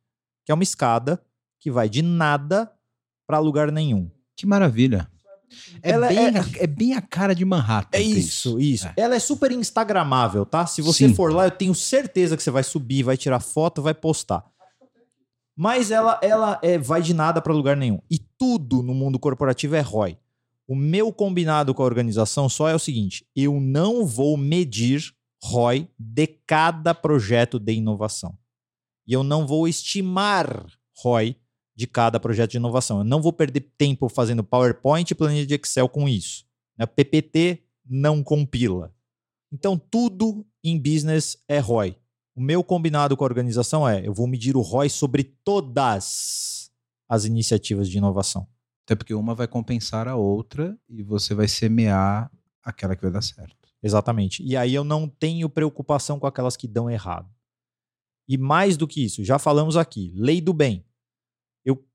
que 0.45 0.53
é 0.53 0.55
uma 0.55 0.62
escada 0.62 1.23
que 1.59 1.70
vai 1.70 1.89
de 1.89 2.03
nada 2.03 2.70
para 3.27 3.39
lugar 3.39 3.73
nenhum. 3.73 4.11
Que 4.37 4.47
maravilha. 4.47 5.11
É 5.83 5.93
Ela 5.93 6.09
bem, 6.09 6.19
é, 6.19 6.39
a, 6.39 6.45
é 6.57 6.66
bem 6.66 6.95
a 6.95 7.01
cara 7.01 7.35
de 7.35 7.45
Manhattan. 7.45 7.97
É 7.97 8.03
isso, 8.03 8.61
isso. 8.61 8.87
É. 8.87 8.95
Ela 8.97 9.16
é 9.16 9.19
super 9.19 9.51
instagramável, 9.51 10.45
tá? 10.45 10.66
Se 10.66 10.83
você 10.83 11.09
Sim. 11.09 11.15
for 11.15 11.33
lá, 11.33 11.47
eu 11.47 11.51
tenho 11.51 11.75
certeza 11.75 12.37
que 12.37 12.43
você 12.43 12.51
vai 12.51 12.62
subir, 12.62 13.03
vai 13.03 13.16
tirar 13.16 13.41
foto, 13.41 13.83
vai 13.83 13.95
postar. 13.95 14.45
Mas 15.57 15.91
ela, 15.91 16.20
ela 16.23 16.59
é, 16.62 16.79
vai 16.79 17.03
de 17.03 17.12
nada 17.12 17.41
para 17.41 17.53
lugar 17.53 17.77
nenhum. 17.77 18.01
E 18.11 18.19
tudo 18.19 18.83
no 18.83 18.95
mundo 18.95 19.19
corporativo 19.19 19.75
é 19.75 19.81
ROI. 19.81 20.16
O 20.69 20.77
meu 20.77 21.11
combinado 21.11 21.74
com 21.74 21.82
a 21.82 21.86
organização 21.86 22.47
só 22.47 22.69
é 22.69 22.74
o 22.74 22.78
seguinte: 22.78 23.27
eu 23.35 23.59
não 23.59 24.05
vou 24.05 24.36
medir 24.36 25.15
ROI 25.43 25.89
de 25.99 26.27
cada 26.27 26.95
projeto 26.95 27.59
de 27.59 27.73
inovação. 27.73 28.36
E 29.07 29.15
eu 29.15 29.23
não 29.23 29.47
vou 29.47 29.66
estimar 29.66 30.66
ROI 30.99 31.36
de 31.74 31.86
cada 31.86 32.20
projeto 32.20 32.51
de 32.51 32.57
inovação. 32.59 32.99
Eu 32.99 33.05
não 33.05 33.23
vou 33.23 33.32
perder 33.32 33.73
tempo 33.78 34.09
fazendo 34.11 34.45
PowerPoint 34.45 35.11
e 35.11 35.15
planilha 35.15 35.47
de 35.47 35.55
Excel 35.55 35.89
com 35.89 36.07
isso. 36.07 36.45
A 36.78 36.86
PPT 36.86 37.62
não 37.89 38.23
compila. 38.23 38.93
Então, 39.51 39.78
tudo 39.78 40.47
em 40.62 40.78
business 40.78 41.43
é 41.49 41.59
ROI. 41.61 41.97
O 42.36 42.43
meu 42.43 42.62
combinado 42.62 43.16
com 43.16 43.24
a 43.24 43.27
organização 43.27 43.89
é: 43.89 44.07
eu 44.07 44.12
vou 44.12 44.27
medir 44.27 44.55
o 44.55 44.61
ROI 44.61 44.90
sobre 44.90 45.24
todas 45.24 46.70
as 47.09 47.24
iniciativas 47.24 47.89
de 47.89 47.97
inovação. 47.97 48.47
Até 48.89 48.97
porque 48.97 49.12
uma 49.12 49.35
vai 49.35 49.47
compensar 49.47 50.09
a 50.09 50.16
outra 50.16 50.74
e 50.89 51.02
você 51.02 51.35
vai 51.35 51.47
semear 51.47 52.32
aquela 52.65 52.97
que 52.97 53.02
vai 53.02 53.10
dar 53.10 53.20
certo. 53.20 53.69
Exatamente. 53.82 54.43
E 54.43 54.56
aí 54.56 54.74
eu 54.74 54.82
não 54.82 55.06
tenho 55.06 55.51
preocupação 55.51 56.19
com 56.19 56.27
aquelas 56.27 56.56
que 56.56 56.66
dão 56.66 56.89
errado. 56.89 57.31
E 58.27 58.39
mais 58.39 58.78
do 58.78 58.89
que 58.89 59.05
isso, 59.05 59.23
já 59.23 59.39
falamos 59.39 59.77
aqui, 59.77 60.10
lei 60.16 60.40
do 60.40 60.55
bem. 60.55 60.86
Eu 61.66 61.86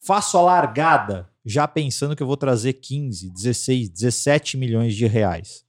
faço 0.00 0.38
a 0.38 0.42
largada 0.42 1.28
já 1.44 1.66
pensando 1.66 2.14
que 2.14 2.22
eu 2.22 2.26
vou 2.28 2.36
trazer 2.36 2.74
15, 2.74 3.30
16, 3.30 3.90
17 3.90 4.56
milhões 4.56 4.94
de 4.94 5.08
reais. 5.08 5.66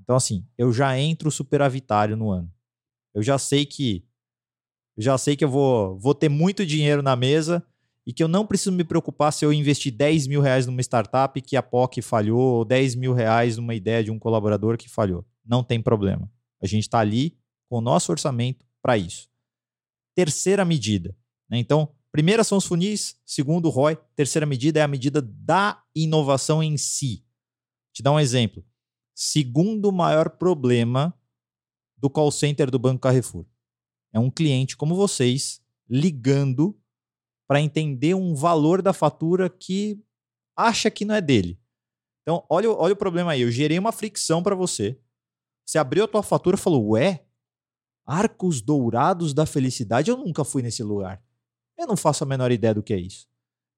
Então, 0.00 0.16
assim, 0.16 0.44
eu 0.58 0.72
já 0.72 0.98
entro 0.98 1.30
superavitário 1.30 2.16
no 2.16 2.32
ano. 2.32 2.52
Eu 3.14 3.22
já 3.22 3.38
sei 3.38 3.64
que. 3.64 4.04
Eu 4.96 5.04
já 5.04 5.16
sei 5.16 5.36
que 5.36 5.44
eu 5.44 5.48
vou, 5.48 5.96
vou 6.00 6.16
ter 6.16 6.28
muito 6.28 6.66
dinheiro 6.66 7.00
na 7.00 7.14
mesa 7.14 7.64
e 8.06 8.12
que 8.12 8.22
eu 8.22 8.28
não 8.28 8.46
preciso 8.46 8.72
me 8.72 8.84
preocupar 8.84 9.32
se 9.32 9.44
eu 9.44 9.52
investir 9.52 9.92
10 9.92 10.26
mil 10.26 10.40
reais 10.40 10.66
numa 10.66 10.80
startup 10.80 11.40
que 11.40 11.56
a 11.56 11.62
POC 11.62 12.00
falhou 12.02 12.40
ou 12.40 12.64
10 12.64 12.94
mil 12.94 13.12
reais 13.12 13.56
numa 13.56 13.74
ideia 13.74 14.02
de 14.02 14.10
um 14.10 14.18
colaborador 14.18 14.76
que 14.76 14.88
falhou. 14.88 15.24
Não 15.44 15.62
tem 15.62 15.80
problema. 15.80 16.30
A 16.62 16.66
gente 16.66 16.82
está 16.82 16.98
ali 16.98 17.38
com 17.68 17.78
o 17.78 17.80
nosso 17.80 18.10
orçamento 18.10 18.64
para 18.82 18.96
isso. 18.96 19.28
Terceira 20.14 20.64
medida. 20.64 21.16
Né? 21.48 21.58
Então, 21.58 21.92
primeira 22.10 22.42
são 22.42 22.58
os 22.58 22.64
funis, 22.64 23.16
segundo 23.24 23.66
o 23.66 23.70
ROI, 23.70 23.96
terceira 24.16 24.46
medida 24.46 24.80
é 24.80 24.82
a 24.82 24.88
medida 24.88 25.20
da 25.22 25.82
inovação 25.94 26.62
em 26.62 26.76
si. 26.76 27.24
Te 27.92 28.02
dar 28.02 28.12
um 28.12 28.20
exemplo. 28.20 28.64
Segundo 29.14 29.92
maior 29.92 30.30
problema 30.30 31.14
do 31.96 32.08
call 32.08 32.30
center 32.30 32.70
do 32.70 32.78
Banco 32.78 33.00
Carrefour. 33.00 33.44
É 34.12 34.18
um 34.18 34.30
cliente 34.30 34.76
como 34.76 34.96
vocês 34.96 35.60
ligando 35.88 36.79
para 37.50 37.60
entender 37.60 38.14
um 38.14 38.32
valor 38.32 38.80
da 38.80 38.92
fatura 38.92 39.50
que 39.50 40.00
acha 40.56 40.88
que 40.88 41.04
não 41.04 41.16
é 41.16 41.20
dele. 41.20 41.58
Então, 42.22 42.46
olha, 42.48 42.70
olha 42.70 42.92
o 42.92 42.96
problema 42.96 43.32
aí. 43.32 43.40
Eu 43.40 43.50
gerei 43.50 43.76
uma 43.76 43.90
fricção 43.90 44.40
para 44.40 44.54
você. 44.54 44.96
Você 45.66 45.76
abriu 45.76 46.04
a 46.04 46.06
tua 46.06 46.22
fatura 46.22 46.54
e 46.54 46.60
falou: 46.60 46.90
Ué, 46.90 47.24
Arcos 48.06 48.60
Dourados 48.60 49.34
da 49.34 49.46
Felicidade? 49.46 50.12
Eu 50.12 50.16
nunca 50.16 50.44
fui 50.44 50.62
nesse 50.62 50.84
lugar. 50.84 51.20
Eu 51.76 51.88
não 51.88 51.96
faço 51.96 52.22
a 52.22 52.26
menor 52.26 52.52
ideia 52.52 52.72
do 52.72 52.84
que 52.84 52.94
é 52.94 53.00
isso. 53.00 53.26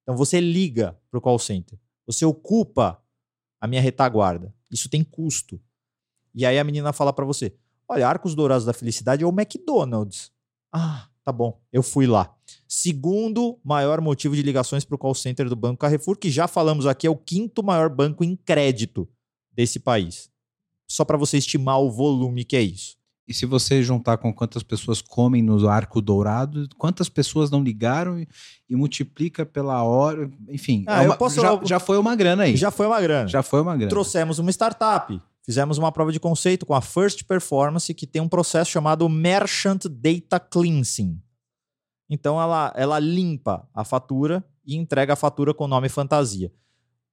Então, 0.03 0.15
você 0.15 0.39
liga 0.39 0.95
para 1.09 1.17
o 1.17 1.21
call 1.21 1.39
center. 1.39 1.79
Você 2.05 2.23
ocupa 2.23 3.03
a 3.59 3.65
minha 3.65 3.81
retaguarda. 3.81 4.53
Isso 4.69 4.87
tem 4.87 5.03
custo. 5.03 5.59
E 6.35 6.45
aí 6.45 6.59
a 6.59 6.63
menina 6.63 6.93
fala 6.93 7.11
para 7.11 7.25
você: 7.25 7.55
Olha, 7.87 8.07
Arcos 8.07 8.35
Dourados 8.35 8.65
da 8.65 8.73
Felicidade 8.73 9.23
é 9.23 9.25
o 9.25 9.31
McDonald's. 9.31 10.31
Ah, 10.71 11.09
Tá 11.23 11.31
bom, 11.31 11.61
eu 11.71 11.81
fui 11.81 12.05
lá. 12.05 12.35
Segundo 12.67 13.59
maior 13.63 14.01
motivo 14.01 14.35
de 14.35 14.41
ligações 14.41 14.83
para 14.83 14.95
o 14.95 14.97
call 14.97 15.15
center 15.15 15.49
do 15.49 15.55
Banco 15.55 15.79
Carrefour, 15.79 16.17
que 16.17 16.29
já 16.29 16.47
falamos 16.47 16.85
aqui, 16.85 17.07
é 17.07 17.09
o 17.09 17.15
quinto 17.15 17.63
maior 17.63 17.89
banco 17.89 18.23
em 18.23 18.35
crédito 18.35 19.07
desse 19.51 19.79
país. 19.79 20.29
Só 20.87 21.05
para 21.05 21.17
você 21.17 21.37
estimar 21.37 21.79
o 21.79 21.91
volume 21.91 22.43
que 22.43 22.55
é 22.55 22.61
isso. 22.61 22.95
E 23.27 23.33
se 23.33 23.45
você 23.45 23.81
juntar 23.81 24.17
com 24.17 24.33
quantas 24.33 24.63
pessoas 24.63 25.01
comem 25.01 25.41
no 25.41 25.67
Arco 25.67 26.01
Dourado, 26.01 26.67
quantas 26.77 27.07
pessoas 27.07 27.49
não 27.49 27.63
ligaram 27.63 28.19
e, 28.19 28.27
e 28.69 28.75
multiplica 28.75 29.45
pela 29.45 29.81
hora, 29.83 30.29
enfim, 30.49 30.83
ah, 30.87 31.03
é 31.03 31.07
uma, 31.07 31.15
posso, 31.15 31.39
já, 31.39 31.59
já 31.63 31.79
foi 31.79 31.97
uma 31.97 32.15
grana 32.15 32.43
aí. 32.43 32.57
Já 32.57 32.69
foi 32.69 32.85
uma 32.85 32.99
grana. 32.99 33.27
Já 33.29 33.41
foi 33.41 33.61
uma 33.61 33.77
grana. 33.77 33.89
Trouxemos 33.89 34.39
uma 34.39 34.51
startup 34.51 35.21
fizemos 35.45 35.77
uma 35.77 35.91
prova 35.91 36.11
de 36.11 36.19
conceito 36.19 36.65
com 36.65 36.73
a 36.73 36.81
First 36.81 37.23
Performance, 37.25 37.93
que 37.93 38.07
tem 38.07 38.21
um 38.21 38.29
processo 38.29 38.71
chamado 38.71 39.07
Merchant 39.07 39.85
Data 39.87 40.39
Cleansing. 40.39 41.21
Então 42.09 42.41
ela, 42.41 42.73
ela 42.75 42.99
limpa 42.99 43.67
a 43.73 43.83
fatura 43.83 44.43
e 44.65 44.75
entrega 44.75 45.13
a 45.13 45.15
fatura 45.15 45.53
com 45.53 45.65
o 45.65 45.67
nome 45.67 45.89
fantasia. 45.89 46.51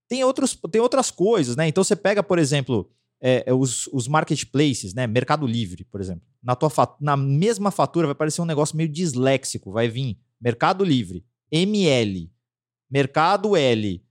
Tem, 0.08 0.24
outros, 0.24 0.58
tem 0.70 0.80
outras 0.80 1.10
coisas, 1.10 1.56
né? 1.56 1.68
Então 1.68 1.84
você 1.84 1.94
pega, 1.94 2.22
por 2.22 2.38
exemplo, 2.38 2.90
é, 3.20 3.44
é 3.46 3.54
os, 3.54 3.86
os 3.88 4.08
marketplaces, 4.08 4.94
né? 4.94 5.06
Mercado 5.06 5.46
Livre, 5.46 5.84
por 5.84 6.00
exemplo. 6.00 6.22
Na, 6.42 6.56
tua 6.56 6.70
na 7.00 7.16
mesma 7.16 7.70
fatura 7.70 8.06
vai 8.06 8.14
parecer 8.14 8.40
um 8.40 8.46
negócio 8.46 8.76
meio 8.76 8.88
disléxico. 8.88 9.70
Vai 9.70 9.88
vir 9.88 10.18
Mercado 10.40 10.84
Livre, 10.84 11.24
ML, 11.52 12.30
Mercado 12.90 13.54
L, 13.54 14.02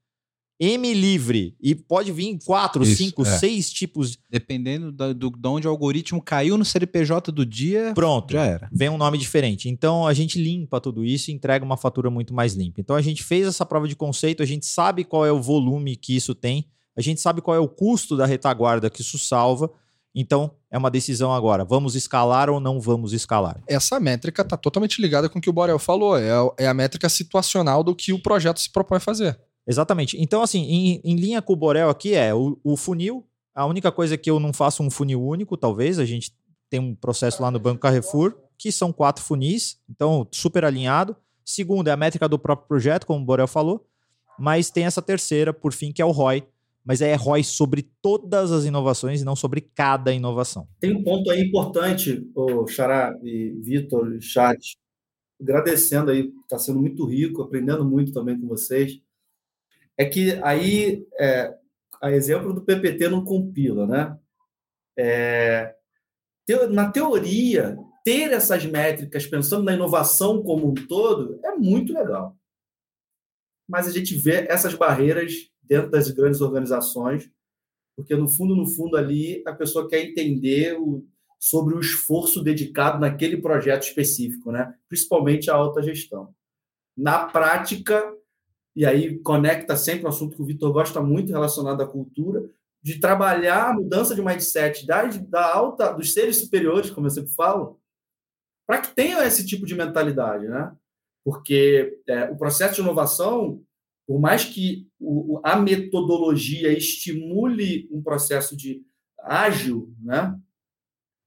M 0.60 0.94
Livre. 0.94 1.56
E 1.61 1.73
pode 1.73 2.11
vir 2.11 2.38
quatro, 2.45 2.84
Isso, 2.84 2.98
cinco, 2.98 3.22
é. 3.26 3.38
seis 3.38 3.72
tipos. 3.72 4.18
Dependendo 4.30 4.91
da- 4.91 5.14
do, 5.14 5.30
de 5.30 5.48
onde 5.48 5.68
o 5.68 5.69
algoritmo 5.72 6.22
caiu 6.22 6.57
no 6.57 6.65
CNPJ 6.65 7.31
do 7.31 7.45
dia, 7.45 7.94
Pronto. 7.95 8.34
já 8.34 8.45
era. 8.45 8.69
vem 8.72 8.90
um 8.90 8.98
nome 8.98 9.18
diferente. 9.18 9.69
Então 9.69 10.06
a 10.06 10.14
gente 10.14 10.38
limpa 10.41 10.81
tudo 10.81 11.06
isso 11.06 11.31
e 11.31 11.34
entrega 11.34 11.64
uma 11.64 11.77
fatura 11.77 12.10
muito 12.10 12.34
mais 12.34 12.53
limpa. 12.56 12.81
Então 12.81 12.95
a 12.95 13.02
gente 13.02 13.23
fez 13.23 13.48
essa 13.48 13.65
prova 13.65 13.88
de 13.88 13.95
conceito, 13.95 14.44
a 14.44 14.45
gente 14.45 14.65
sabe 14.65 15.03
qual 15.06 15.26
é 15.26 15.31
o 15.31 15.41
volume 15.41 15.95
que 15.95 16.15
isso 16.15 16.36
tem, 16.36 16.65
a 16.98 17.02
gente 17.02 17.22
sabe 17.22 17.41
qual 17.41 17.56
é 17.56 17.60
o 17.60 17.68
custo 17.69 18.18
da 18.18 18.26
retaguarda 18.26 18.90
que 18.90 19.02
isso 19.02 19.18
salva. 19.18 19.72
Então 20.14 20.52
é 20.72 20.77
uma 20.77 20.90
decisão 20.91 21.31
agora: 21.34 21.64
vamos 21.64 21.95
escalar 21.95 22.49
ou 22.49 22.60
não 22.60 22.81
vamos 22.81 23.14
escalar? 23.14 23.61
Essa 23.68 23.99
métrica 23.99 24.41
está 24.41 24.57
totalmente 24.57 25.02
ligada 25.02 25.30
com 25.30 25.40
o 25.40 25.41
que 25.41 25.49
o 25.49 25.53
Borel 25.53 25.80
falou. 25.80 26.18
É, 26.18 26.31
a- 26.31 26.52
é 26.57 26.68
a 26.68 26.73
métrica 26.73 27.07
situacional 27.07 27.84
do 27.84 27.95
que 27.95 28.11
o 28.11 28.19
projeto 28.22 28.60
se 28.60 28.69
propõe 28.72 28.98
a 28.98 28.99
fazer. 28.99 29.40
Exatamente. 29.70 30.20
Então, 30.20 30.41
assim, 30.41 30.64
em, 30.64 31.02
em 31.04 31.16
linha 31.16 31.44
com 31.44 31.54
o 31.54 31.56
Borel 31.56 31.91
aqui 31.91 32.16
é 32.16 32.34
o, 32.34 32.60
o 32.64 32.76
funil. 32.76 33.24
A 33.54 33.68
única 33.68 33.91
coisa 33.91 34.16
é 34.16 34.18
que 34.18 34.30
eu 34.30 34.40
não 34.40 34.52
faço 34.52 34.82
um 34.82 34.90
funil 34.90 35.22
único, 35.22 35.56
talvez. 35.56 36.00
A 36.00 36.06
gente 36.06 36.34
tem 36.72 36.80
um 36.80 36.96
processo 36.96 37.40
lá 37.40 37.52
no 37.52 37.60
Banco 37.60 37.80
Carrefour, 37.80 38.36
que 38.58 38.72
são 38.72 38.91
quatro 38.91 39.24
funis, 39.24 39.80
então 39.88 40.28
super 40.32 40.66
alinhado. 40.66 41.16
Segundo, 41.46 41.88
é 41.88 41.91
a 41.91 41.98
métrica 41.98 42.28
do 42.28 42.40
próprio 42.40 42.68
projeto, 42.68 43.06
como 43.06 43.22
o 43.22 43.26
Borel 43.26 43.48
falou. 43.48 43.86
Mas 44.40 44.72
tem 44.72 44.86
essa 44.86 45.04
terceira, 45.04 45.54
por 45.54 45.72
fim, 45.72 45.91
que 45.91 46.02
é 46.02 46.06
o 46.06 46.12
ROI. 46.12 46.44
Mas 46.84 47.00
é 47.02 47.14
ROI 47.14 47.44
sobre 47.44 47.84
todas 48.02 48.52
as 48.52 48.66
inovações 48.66 49.22
e 49.22 49.26
não 49.26 49.36
sobre 49.36 49.62
cada 49.62 50.12
inovação. 50.12 50.68
Tem 50.80 50.96
um 50.96 51.04
ponto 51.04 51.30
aí 51.30 51.41
importante, 51.41 52.28
o 52.34 52.66
Xará 52.66 53.16
e 53.22 53.52
Vitor 53.62 54.16
e 54.16 54.22
Chat, 54.22 54.80
agradecendo 55.40 56.10
aí, 56.10 56.32
está 56.41 56.58
sendo 56.58 56.80
muito 56.80 57.06
rico, 57.06 57.44
aprendendo 57.44 57.86
muito 57.86 58.12
também 58.12 58.40
com 58.40 58.48
vocês. 58.48 59.00
É 59.99 60.05
que 60.05 60.39
aí, 60.43 61.05
é, 61.19 61.53
a 62.01 62.11
exemplo 62.11 62.53
do 62.53 62.63
PPT 62.63 63.09
não 63.09 63.23
compila, 63.23 63.85
né? 63.85 64.17
É, 64.97 65.76
na 66.71 66.89
teoria, 66.89 67.77
ter 68.03 68.31
essas 68.31 68.65
métricas 68.65 69.27
pensando 69.27 69.63
na 69.63 69.73
inovação 69.73 70.41
como 70.41 70.69
um 70.69 70.73
todo 70.73 71.39
é 71.43 71.55
muito 71.55 71.93
legal. 71.93 72.35
Mas 73.67 73.88
a 73.88 73.91
gente 73.91 74.15
vê 74.15 74.47
essas 74.49 74.73
barreiras 74.73 75.34
dentro 75.61 75.91
das 75.91 76.09
grandes 76.09 76.41
organizações 76.41 77.30
porque 77.99 78.15
no 78.15 78.30
fundo, 78.30 78.55
no 78.55 78.65
fundo 78.65 78.95
ali, 78.95 79.43
a 79.45 79.51
pessoa 79.51 79.85
quer 79.85 80.01
entender 80.01 80.80
o, 80.80 81.05
sobre 81.38 81.76
o 81.76 81.81
esforço 81.81 82.41
dedicado 82.41 82.97
naquele 82.97 83.41
projeto 83.41 83.84
específico, 83.84 84.53
né? 84.53 84.73
principalmente 84.88 85.51
a 85.51 85.55
alta 85.55 85.84
gestão. 85.84 86.34
Na 86.95 87.26
prática, 87.26 88.01
e 88.80 88.85
aí 88.85 89.19
conecta 89.19 89.76
sempre 89.76 90.06
um 90.06 90.07
assunto 90.07 90.38
que 90.38 90.41
o 90.41 90.45
Vitor 90.45 90.72
gosta 90.72 91.01
muito 91.01 91.34
relacionado 91.34 91.81
à 91.81 91.85
cultura, 91.85 92.49
de 92.81 92.97
trabalhar 92.97 93.72
a 93.72 93.73
mudança 93.73 94.15
de 94.15 94.22
mindset 94.22 94.88
das, 94.88 95.18
da 95.18 95.53
alta, 95.53 95.91
dos 95.91 96.14
seres 96.14 96.38
superiores, 96.38 96.89
como 96.89 97.07
eu 97.07 97.11
sempre 97.11 97.34
falo, 97.34 97.77
para 98.65 98.80
que 98.80 98.95
tenham 98.95 99.22
esse 99.22 99.45
tipo 99.45 99.65
de 99.65 99.76
mentalidade, 99.76 100.47
né? 100.47 100.72
Porque 101.26 101.99
é, 102.07 102.31
o 102.31 102.38
processo 102.38 102.76
de 102.76 102.81
inovação 102.81 103.61
por 104.07 104.18
mais 104.18 104.45
que 104.45 104.88
o, 104.97 105.41
a 105.43 105.57
metodologia 105.57 106.72
estimule 106.72 107.89
um 107.91 108.01
processo 108.01 108.56
de 108.56 108.81
ágil, 109.19 109.93
né? 110.01 110.39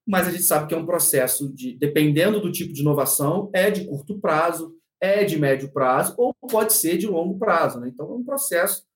Mas 0.07 0.27
a 0.27 0.31
gente 0.31 0.45
sabe 0.45 0.69
que 0.69 0.75
é 0.75 0.79
um 0.79 0.87
processo 0.87 1.53
de, 1.53 1.77
dependendo 1.77 2.41
do 2.41 2.51
tipo 2.51 2.73
de 2.73 2.81
inovação, 2.81 3.51
é 3.53 3.71
de 3.71 3.85
curto 3.85 4.19
prazo, 4.19 4.75
é 5.03 5.25
de 5.25 5.37
médio 5.37 5.69
prazo 5.73 6.15
ou 6.17 6.33
pode 6.33 6.73
ser 6.75 6.97
de 6.97 7.09
longo 7.09 7.37
prazo, 7.37 7.81
né? 7.81 7.89
Então 7.89 8.07
é 8.07 8.15
um 8.15 8.23
processo. 8.23 8.87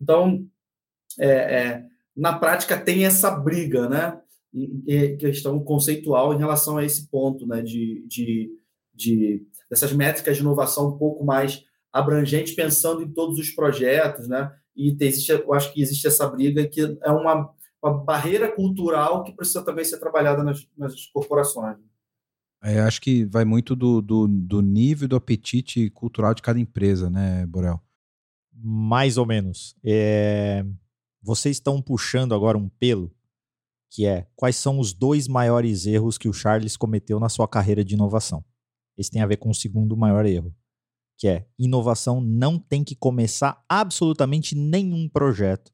Então, 0.00 0.46
é, 1.20 1.28
é, 1.28 1.84
na 2.16 2.38
prática 2.38 2.80
tem 2.80 3.04
essa 3.04 3.30
briga, 3.30 3.86
né? 3.86 4.18
Em 4.54 5.16
questão 5.18 5.62
conceitual 5.62 6.32
em 6.32 6.38
relação 6.38 6.78
a 6.78 6.84
esse 6.84 7.06
ponto, 7.08 7.46
né? 7.46 7.60
De, 7.60 8.02
de, 8.08 8.50
de 8.94 9.46
dessas 9.68 9.92
métricas 9.92 10.36
de 10.36 10.42
inovação 10.42 10.88
um 10.88 10.96
pouco 10.96 11.22
mais 11.22 11.62
abrangente 11.92 12.54
pensando 12.54 13.02
em 13.02 13.12
todos 13.12 13.38
os 13.38 13.50
projetos, 13.50 14.26
né? 14.26 14.50
E 14.74 14.96
existe, 14.98 15.32
eu 15.32 15.52
acho 15.52 15.70
que 15.74 15.82
existe 15.82 16.06
essa 16.06 16.26
briga 16.26 16.66
que 16.66 16.80
é 16.80 17.10
uma, 17.10 17.52
uma 17.82 17.92
barreira 18.02 18.50
cultural 18.50 19.22
que 19.22 19.36
precisa 19.36 19.62
também 19.62 19.84
ser 19.84 19.98
trabalhada 19.98 20.42
nas, 20.42 20.66
nas 20.78 21.06
corporações. 21.08 21.76
É, 22.62 22.80
acho 22.80 23.00
que 23.00 23.24
vai 23.24 23.44
muito 23.44 23.74
do, 23.74 24.00
do, 24.00 24.28
do 24.28 24.62
nível 24.62 25.08
do 25.08 25.16
apetite 25.16 25.90
cultural 25.90 26.32
de 26.32 26.42
cada 26.42 26.60
empresa, 26.60 27.10
né, 27.10 27.44
Borel? 27.46 27.82
Mais 28.54 29.18
ou 29.18 29.26
menos. 29.26 29.74
É, 29.84 30.64
Vocês 31.20 31.56
estão 31.56 31.82
puxando 31.82 32.34
agora 32.34 32.56
um 32.56 32.68
pelo, 32.68 33.12
que 33.90 34.06
é 34.06 34.28
quais 34.36 34.56
são 34.56 34.78
os 34.78 34.92
dois 34.92 35.26
maiores 35.26 35.86
erros 35.86 36.16
que 36.16 36.28
o 36.28 36.32
Charles 36.32 36.76
cometeu 36.76 37.18
na 37.18 37.28
sua 37.28 37.48
carreira 37.48 37.84
de 37.84 37.94
inovação. 37.94 38.44
Esse 38.96 39.10
tem 39.10 39.20
a 39.20 39.26
ver 39.26 39.38
com 39.38 39.50
o 39.50 39.54
segundo 39.54 39.96
maior 39.96 40.24
erro, 40.24 40.54
que 41.18 41.26
é 41.26 41.46
inovação 41.58 42.20
não 42.20 42.58
tem 42.58 42.84
que 42.84 42.94
começar 42.94 43.64
absolutamente 43.68 44.54
nenhum 44.54 45.08
projeto 45.08 45.72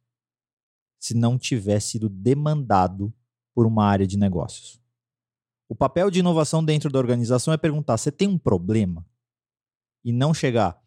se 0.98 1.14
não 1.14 1.38
tiver 1.38 1.80
sido 1.80 2.08
demandado 2.08 3.12
por 3.54 3.66
uma 3.66 3.84
área 3.84 4.06
de 4.06 4.16
negócios. 4.16 4.77
O 5.68 5.74
papel 5.74 6.10
de 6.10 6.20
inovação 6.20 6.64
dentro 6.64 6.90
da 6.90 6.98
organização 6.98 7.52
é 7.52 7.56
perguntar: 7.56 7.96
você 7.96 8.10
tem 8.10 8.26
um 8.26 8.38
problema? 8.38 9.04
E 10.04 10.12
não 10.12 10.32
chegar. 10.32 10.80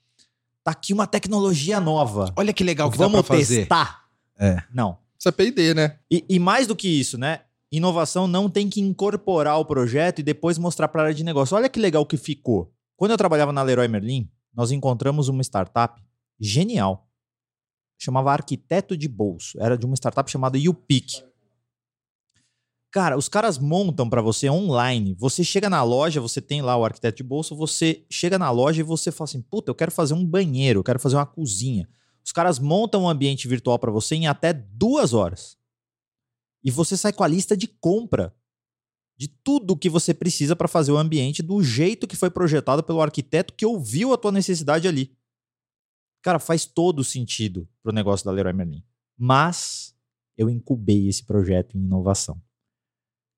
Tá 0.64 0.72
aqui 0.72 0.94
uma 0.94 1.08
tecnologia 1.08 1.80
nova. 1.80 2.34
Olha 2.36 2.54
que 2.54 2.64
legal 2.64 2.90
que 2.90 2.98
Vamos 2.98 3.22
dá 3.22 3.24
pra 3.24 3.38
fazer. 3.38 3.60
testar. 3.62 4.06
É. 4.38 4.64
Não. 4.74 4.98
Isso 5.18 5.30
é 5.30 5.32
P&D, 5.32 5.74
né? 5.74 6.00
E, 6.10 6.26
e 6.28 6.40
mais 6.40 6.66
do 6.66 6.76
que 6.76 6.88
isso, 6.88 7.18
né? 7.18 7.42
Inovação 7.72 8.28
não 8.28 8.50
tem 8.50 8.70
que 8.70 8.82
incorporar 8.82 9.60
o 9.60 9.66
projeto 9.66 10.20
e 10.20 10.24
depois 10.24 10.58
mostrar 10.58 10.88
para 10.88 11.02
a 11.02 11.06
área 11.06 11.16
de 11.16 11.24
negócio. 11.24 11.56
Olha 11.56 11.70
que 11.70 11.80
legal 11.80 12.06
que 12.06 12.18
ficou. 12.18 12.74
Quando 12.98 13.12
eu 13.12 13.18
trabalhava 13.18 13.54
na 13.54 13.62
Leroy 13.62 13.88
Merlin, 13.88 14.30
nós 14.54 14.72
encontramos 14.72 15.28
uma 15.30 15.42
startup 15.42 16.02
genial. 16.40 17.08
Chamava 18.00 18.32
Arquiteto 18.32 18.98
de 18.98 19.08
Bolso. 19.08 19.60
Era 19.62 19.78
de 19.78 19.86
uma 19.86 19.96
startup 19.96 20.30
chamada 20.30 20.58
YouPick. 20.58 21.24
Cara, 22.92 23.18
os 23.18 23.30
caras 23.30 23.58
montam 23.58 24.10
para 24.10 24.22
você 24.22 24.50
online. 24.50 25.16
Você 25.18 25.46
chega 25.46 25.70
na 25.70 25.82
loja, 25.82 26.20
você 26.20 26.42
tem 26.42 26.62
lá 26.62 26.76
o 26.76 26.84
arquiteto 26.84 27.18
de 27.18 27.24
bolso, 27.24 27.56
você 27.56 28.06
chega 28.12 28.38
na 28.38 28.52
loja 28.52 28.82
e 28.82 28.84
você 28.84 29.12
fala 29.12 29.30
assim: 29.30 29.42
puta, 29.42 29.72
eu 29.72 29.76
quero 29.76 29.92
fazer 29.92 30.14
um 30.14 30.26
banheiro, 30.26 30.80
eu 30.80 30.84
quero 30.84 31.00
fazer 31.00 31.16
uma 31.16 31.26
cozinha. 31.26 31.88
Os 32.24 32.34
caras 32.34 32.60
montam 32.60 33.04
um 33.04 33.10
ambiente 33.10 33.48
virtual 33.48 33.80
para 33.80 33.92
você 33.92 34.16
em 34.16 34.28
até 34.28 34.52
duas 34.52 35.14
horas. 35.14 35.58
E 36.64 36.70
você 36.70 36.98
sai 36.98 37.14
com 37.14 37.24
a 37.24 37.28
lista 37.28 37.56
de 37.56 37.66
compra 37.66 38.36
de 39.18 39.28
tudo 39.28 39.78
que 39.78 39.90
você 39.90 40.14
precisa 40.14 40.56
para 40.56 40.68
fazer 40.68 40.92
o 40.92 40.98
ambiente 40.98 41.42
do 41.42 41.64
jeito 41.64 42.08
que 42.08 42.16
foi 42.16 42.30
projetado 42.30 42.84
pelo 42.84 43.02
arquiteto 43.02 43.54
que 43.54 43.66
ouviu 43.66 44.14
a 44.14 44.18
tua 44.18 44.32
necessidade 44.32 44.88
ali. 44.88 45.16
Cara, 46.22 46.40
faz 46.40 46.66
todo 46.66 47.04
sentido 47.04 47.68
pro 47.82 47.94
negócio 47.94 48.26
da 48.26 48.32
Leroy 48.32 48.54
Merlin. 48.54 48.84
Mas 49.18 49.96
eu 50.38 50.50
incubei 50.50 51.08
esse 51.08 51.24
projeto 51.24 51.78
em 51.78 51.82
inovação. 51.82 52.42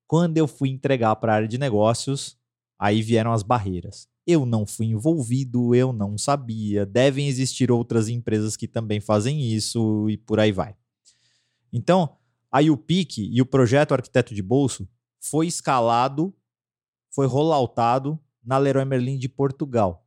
Quando 0.06 0.36
eu 0.36 0.46
fui 0.46 0.68
entregar 0.68 1.16
para 1.16 1.32
a 1.32 1.36
área 1.36 1.48
de 1.48 1.58
negócios, 1.58 2.38
aí 2.78 3.02
vieram 3.02 3.32
as 3.32 3.42
barreiras. 3.42 4.08
Eu 4.26 4.46
não 4.46 4.66
fui 4.66 4.86
envolvido, 4.86 5.74
eu 5.74 5.92
não 5.92 6.16
sabia. 6.16 6.86
Devem 6.86 7.28
existir 7.28 7.70
outras 7.70 8.08
empresas 8.08 8.56
que 8.56 8.66
também 8.66 9.00
fazem 9.00 9.52
isso 9.52 10.08
e 10.08 10.16
por 10.16 10.40
aí 10.40 10.52
vai. 10.52 10.74
Então, 11.72 12.16
a 12.50 12.60
UPIC 12.60 13.28
e 13.32 13.42
o 13.42 13.46
projeto 13.46 13.92
Arquiteto 13.92 14.34
de 14.34 14.42
Bolso 14.42 14.88
foi 15.20 15.46
escalado, 15.46 16.34
foi 17.10 17.26
rolloutado 17.26 18.18
na 18.42 18.58
Leroy 18.58 18.84
Merlin 18.84 19.18
de 19.18 19.28
Portugal, 19.28 20.06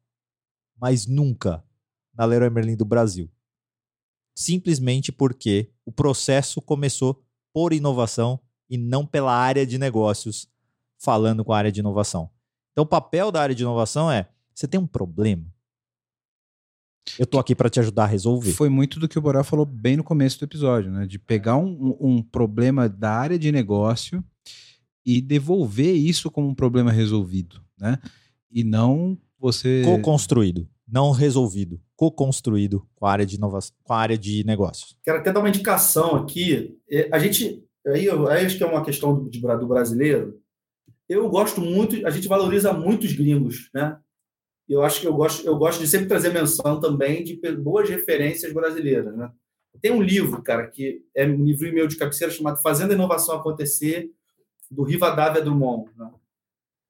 mas 0.80 1.06
nunca 1.06 1.64
na 2.14 2.24
Leroy 2.26 2.50
Merlin 2.50 2.78
do 2.78 2.86
Brasil. 2.86 3.30
Simplesmente 4.36 5.12
porque 5.12 5.72
o 5.84 5.92
processo 5.92 6.62
começou 6.62 7.24
por 7.52 7.74
inovação 7.74 8.40
e 8.70 8.78
não 8.78 9.06
pela 9.06 9.34
área 9.34 9.66
de 9.66 9.78
negócios 9.78 10.48
falando 10.98 11.44
com 11.46 11.54
a 11.54 11.58
área 11.58 11.72
de 11.72 11.80
inovação. 11.80 12.30
Então, 12.72 12.84
o 12.84 12.88
papel 12.88 13.32
da 13.32 13.42
área 13.42 13.56
de 13.56 13.64
inovação 13.64 14.12
é: 14.12 14.30
você 14.54 14.68
tem 14.68 14.80
um 14.80 14.88
problema? 14.88 15.46
Eu 17.18 17.26
tô 17.26 17.40
aqui 17.40 17.56
para 17.56 17.70
te 17.70 17.80
ajudar 17.80 18.04
a 18.04 18.08
resolver. 18.08 18.52
Foi 18.52 18.68
muito 18.70 19.00
do 19.00 19.08
que 19.08 19.18
o 19.18 19.22
Borel 19.22 19.44
falou 19.44 19.66
bem 19.66 19.96
no 19.96 20.04
começo 20.04 20.38
do 20.40 20.44
episódio, 20.46 20.92
né? 20.92 21.06
De 21.08 21.18
pegar 21.18 21.56
um, 21.56 21.96
um- 22.02 22.08
um 22.18 22.22
problema 22.22 22.90
da 22.90 23.12
área 23.12 23.40
de 23.40 23.50
negócio 23.52 24.24
e 25.06 25.22
devolver 25.22 25.96
isso 25.96 26.30
como 26.30 26.50
um 26.50 26.54
problema 26.56 26.92
resolvido, 26.92 27.62
né? 27.78 27.98
E 28.52 28.62
não 28.64 29.18
você. 29.40 29.84
Co-construído, 29.86 30.68
não 30.86 31.12
resolvido, 31.12 31.80
co-construído 31.96 32.86
com 32.96 33.06
a 33.06 33.12
área 33.12 33.26
de 33.26 33.36
inovação, 33.38 33.74
com 33.84 33.94
a 33.94 33.98
área 33.98 34.18
de 34.18 34.44
negócios. 34.44 34.98
Quero 35.02 35.20
até 35.20 35.32
dar 35.32 35.40
uma 35.40 35.50
indicação 35.50 36.16
aqui. 36.18 36.78
É, 36.92 37.08
A 37.14 37.20
gente, 37.20 37.64
aí, 37.94 38.10
aí 38.10 38.46
acho 38.46 38.58
que 38.58 38.64
é 38.64 38.68
uma 38.68 38.84
questão 38.84 39.16
do, 39.16 39.30
do 39.30 39.68
brasileiro. 39.68 40.42
Eu 41.08 41.30
gosto 41.30 41.62
muito, 41.62 42.06
a 42.06 42.10
gente 42.10 42.28
valoriza 42.28 42.74
muito 42.74 43.06
os 43.06 43.14
gringos, 43.14 43.70
né? 43.74 43.98
Eu 44.68 44.82
acho 44.84 45.00
que 45.00 45.08
eu 45.08 45.14
gosto, 45.14 45.46
eu 45.48 45.58
gosto 45.58 45.80
de 45.80 45.88
sempre 45.88 46.08
trazer 46.08 46.34
menção 46.34 46.80
também 46.80 47.24
de 47.24 47.36
boas 47.56 47.90
referências 47.90 48.52
brasileiras, 48.52 49.16
né? 49.16 49.32
Tem 49.82 49.92
um 49.92 50.02
livro, 50.02 50.42
cara, 50.42 50.68
que 50.68 51.06
é 51.16 51.26
um 51.26 51.46
livro 51.46 51.72
meu 51.74 51.88
de 51.88 51.96
cabeceira 51.96 52.34
chamado 52.34 52.62
Fazendo 52.62 52.92
a 52.92 52.96
Inovação 52.96 53.36
Acontecer, 53.36 54.12
do 54.70 54.84
Rivadavia 54.84 55.42
Drummond, 55.42 55.90
né? 55.96 56.12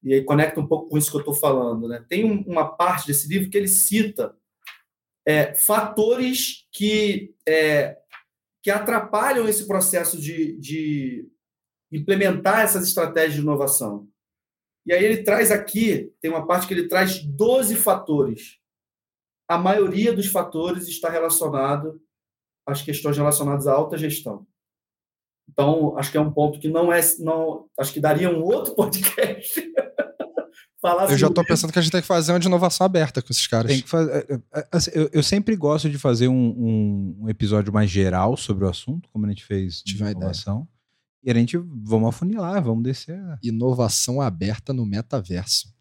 E 0.03 0.13
aí 0.13 0.23
conecta 0.23 0.59
um 0.59 0.65
pouco 0.67 0.89
com 0.89 0.97
isso 0.97 1.11
que 1.11 1.17
eu 1.17 1.21
estou 1.21 1.33
falando, 1.33 1.87
né? 1.87 2.03
Tem 2.07 2.23
um- 2.25 2.41
uma 2.47 2.65
parte 2.65 3.05
desse 3.07 3.27
livro 3.27 3.49
que 3.49 3.57
ele 3.57 3.67
cita 3.67 4.35
é, 5.25 5.53
fatores 5.53 6.65
que 6.71 7.35
é, 7.45 7.97
que 8.67 8.71
atrapalham 8.71 9.47
esse 9.47 9.65
processo 9.65 10.19
de, 10.19 10.57
de 10.57 11.25
implementar 11.89 12.59
essas 12.59 12.85
estratégias 12.85 13.35
de 13.35 13.39
inovação. 13.39 14.09
E 14.85 14.91
aí 14.91 15.05
ele 15.05 15.23
traz 15.23 15.51
aqui, 15.51 16.13
tem 16.19 16.29
uma 16.29 16.45
parte 16.45 16.67
que 16.67 16.73
ele 16.73 16.89
traz 16.89 17.23
12 17.23 17.77
fatores. 17.77 18.59
A 19.47 19.57
maioria 19.57 20.11
dos 20.11 20.25
fatores 20.25 20.89
está 20.89 21.09
relacionado 21.09 22.01
às 22.67 22.81
questões 22.81 23.15
relacionadas 23.15 23.67
à 23.67 23.73
alta 23.73 23.97
gestão. 23.97 24.45
Então, 25.47 25.97
acho 25.97 26.11
que 26.11 26.17
é 26.17 26.21
um 26.21 26.33
ponto 26.33 26.59
que 26.59 26.67
não 26.67 26.91
é. 26.91 26.99
Não, 27.19 27.69
acho 27.79 27.93
que 27.93 28.01
daria 28.01 28.29
um 28.29 28.43
outro 28.43 28.75
podcast. 28.75 29.65
Falar 30.81 31.09
Eu 31.11 31.17
já 31.17 31.29
tô 31.29 31.43
pensando 31.43 31.71
que 31.73 31.79
a 31.79 31.81
gente 31.81 31.91
tem 31.91 32.01
que 32.01 32.07
fazer 32.07 32.31
uma 32.31 32.39
de 32.39 32.47
inovação 32.47 32.85
aberta 32.85 33.21
com 33.21 33.31
esses 33.31 33.47
caras. 33.47 33.71
Tem 33.71 33.81
que 33.81 33.89
fazer. 33.89 34.41
assim, 34.71 34.91
Eu, 34.93 35.09
eu 35.13 35.23
sempre 35.23 35.55
gosto 35.55 35.89
de 35.89 35.97
fazer 35.97 36.27
um, 36.27 37.15
um- 37.21 37.29
episódio 37.29 37.71
mais 37.73 37.89
geral 37.89 38.37
sobre 38.37 38.65
o 38.65 38.69
assunto, 38.69 39.09
como 39.11 39.25
a 39.25 39.29
gente 39.29 39.43
fez 39.43 39.77
de 39.83 39.93
Tive 39.95 40.09
inovação. 40.11 40.67
E 41.23 41.31
a 41.31 41.33
gente 41.33 41.57
vamos 41.57 42.07
afunilar, 42.09 42.63
vamos 42.63 42.83
descer. 42.83 43.19
a- 43.19 43.37
Inovação 43.43 44.21
aberta 44.21 44.71
no 44.73 44.85
metaverso. 44.85 45.75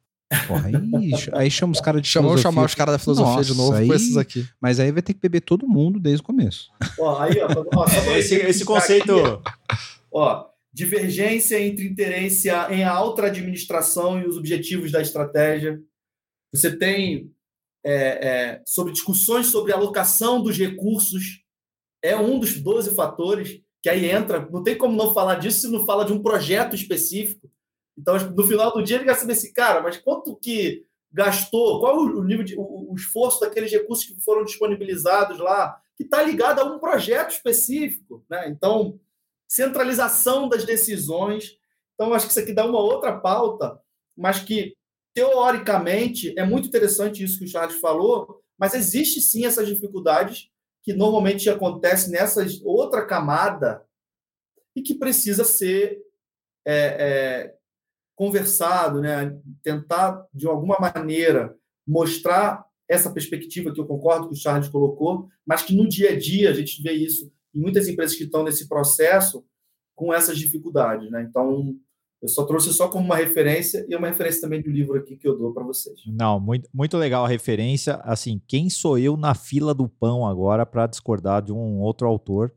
Porra, 0.49 0.67
aí, 0.67 1.13
aí 1.35 1.51
chama 1.51 1.73
os 1.73 1.81
caras 1.81 2.03
de 2.03 2.09
Chamamos 2.09 2.41
filosofia. 2.41 2.53
chamar 2.53 2.67
os 2.67 2.75
caras 2.75 2.95
da 2.95 2.99
filosofia 2.99 3.43
de 3.45 3.51
Nossa, 3.51 3.63
novo 3.63 3.77
aí- 3.77 3.87
com 3.87 3.95
esses 3.95 4.17
aqui. 4.17 4.45
Mas 4.61 4.81
aí 4.81 4.91
vai 4.91 5.01
ter 5.03 5.15
que 5.15 5.21
beber 5.21 5.41
todo 5.41 5.69
mundo 5.69 6.01
desde 6.01 6.21
o 6.21 6.25
começo. 6.25 6.69
Ó, 6.99 7.21
aí, 7.21 7.37
ó, 7.43 7.65
ó, 7.77 7.89
só 7.89 8.01
pra 8.03 8.19
Esse, 8.19 8.35
esse 8.35 8.65
conceito. 8.65 9.15
aqui, 9.17 9.41
ó, 10.11 10.47
divergência 10.77 11.59
entre 11.59 11.89
interesse 11.89 12.51
em 12.69 12.85
alta 12.85 13.25
administração 13.25 14.21
e 14.21 14.27
os 14.27 14.37
objetivos 14.37 14.93
da 14.93 15.01
estratégia. 15.01 15.81
Você 16.53 16.77
tem 16.77 17.33
é, 17.83 18.29
é, 18.29 18.63
sobre 18.67 18.93
discussões 18.93 19.47
sobre 19.47 19.73
alocação 19.73 20.43
dos 20.43 20.59
recursos, 20.59 21.43
é 22.03 22.15
um 22.15 22.39
dos 22.39 22.61
12 22.61 22.95
fatores 22.95 23.63
que 23.83 23.89
aí 23.89 24.05
entra. 24.05 24.47
Não 24.51 24.63
tem 24.63 24.77
como 24.77 24.95
não 24.95 25.15
falar 25.15 25.37
disso 25.37 25.61
se 25.61 25.73
não 25.73 25.87
fala 25.87 26.05
de 26.05 26.13
um 26.13 26.23
projeto 26.23 26.77
específico. 26.77 27.51
Então, 27.97 28.19
no 28.19 28.47
final 28.47 28.71
do 28.71 28.83
dia, 28.83 28.97
ele 28.97 29.07
vai 29.07 29.15
saber 29.15 29.33
assim, 29.33 29.55
cara, 29.55 29.81
mas 29.81 29.97
quanto 29.97 30.37
que 30.37 30.85
gastou, 31.11 31.81
qual 31.81 31.97
o 31.97 32.23
nível 32.23 32.45
de 32.45 32.55
o, 32.55 32.93
o 32.93 32.95
esforço 32.95 33.41
daqueles 33.41 33.73
recursos 33.73 34.05
que 34.05 34.21
foram 34.21 34.45
disponibilizados 34.45 35.39
lá, 35.39 35.81
que 35.97 36.03
está 36.03 36.23
ligado 36.23 36.59
a 36.59 36.65
um 36.65 36.79
projeto 36.79 37.31
específico, 37.31 38.23
né? 38.29 38.47
Então, 38.51 39.01
centralização 39.49 40.49
das 40.49 40.65
decisões. 40.65 41.57
Então, 41.95 42.13
acho 42.13 42.27
que 42.27 42.33
isso 42.33 42.41
aqui 42.41 42.53
dá 42.53 42.67
uma 42.67 42.81
outra 42.81 43.19
pauta, 43.19 43.81
mas 44.17 44.41
que 44.41 44.75
teoricamente 45.15 46.39
é 46.39 46.45
muito 46.45 46.69
interessante 46.69 47.23
isso 47.23 47.39
que 47.39 47.45
o 47.45 47.49
Charles 47.49 47.81
falou, 47.81 48.43
mas 48.59 48.75
existe 48.75 49.21
sim 49.21 49.47
essas 49.47 49.67
dificuldades 49.67 50.51
que 50.83 50.93
normalmente 50.93 51.49
acontecem 51.49 52.13
nessa 52.13 52.47
outra 52.65 53.05
camada 53.05 53.85
e 54.75 54.83
que 54.83 54.95
precisa 54.95 55.43
ser 55.43 55.99
é, 56.65 56.75
é, 56.75 57.55
conversado, 58.15 59.01
né? 59.01 59.39
tentar 59.63 60.27
de 60.33 60.47
alguma 60.47 60.77
maneira 60.79 61.57
mostrar 61.87 62.67
essa 62.89 63.11
perspectiva 63.11 63.73
que 63.73 63.81
eu 63.81 63.87
concordo 63.87 64.29
que 64.29 64.35
o 64.35 64.37
Charles 64.37 64.69
colocou, 64.69 65.29
mas 65.45 65.63
que 65.63 65.75
no 65.75 65.89
dia 65.89 66.11
a 66.11 66.19
dia 66.19 66.51
a 66.51 66.53
gente 66.53 66.83
vê 66.83 66.93
isso 66.93 67.33
em 67.57 67.61
muitas 67.61 67.89
empresas 67.89 68.17
que 68.17 68.25
estão 68.25 68.45
nesse 68.45 68.69
processo 68.69 69.45
com 69.95 70.13
essas 70.13 70.39
dificuldades, 70.39 71.11
né? 71.11 71.27
Então, 71.29 71.75
eu 72.21 72.29
só 72.29 72.45
trouxe 72.45 72.73
só 72.73 72.89
como 72.89 73.05
uma 73.05 73.17
referência 73.17 73.85
e 73.89 73.97
uma 73.97 74.09
referência 74.09 74.41
também 74.43 74.63
do 74.63 74.71
livro 74.71 74.99
aqui 74.99 75.17
que 75.17 75.27
eu 75.27 75.37
dou 75.37 75.53
para 75.53 75.65
vocês. 75.65 75.99
Não, 76.07 76.39
muito, 76.39 76.69
muito 76.73 76.97
legal 76.97 77.25
a 77.25 77.29
referência. 77.29 77.95
Assim, 77.97 78.41
quem 78.47 78.69
sou 78.69 78.99
eu 78.99 79.17
na 79.17 79.35
fila 79.35 79.75
do 79.75 79.89
pão 79.89 80.27
agora 80.27 80.67
para 80.67 80.87
discordar 80.87 81.43
de 81.43 81.53
um 81.53 81.81
outro 81.81 82.07
autor? 82.07 82.53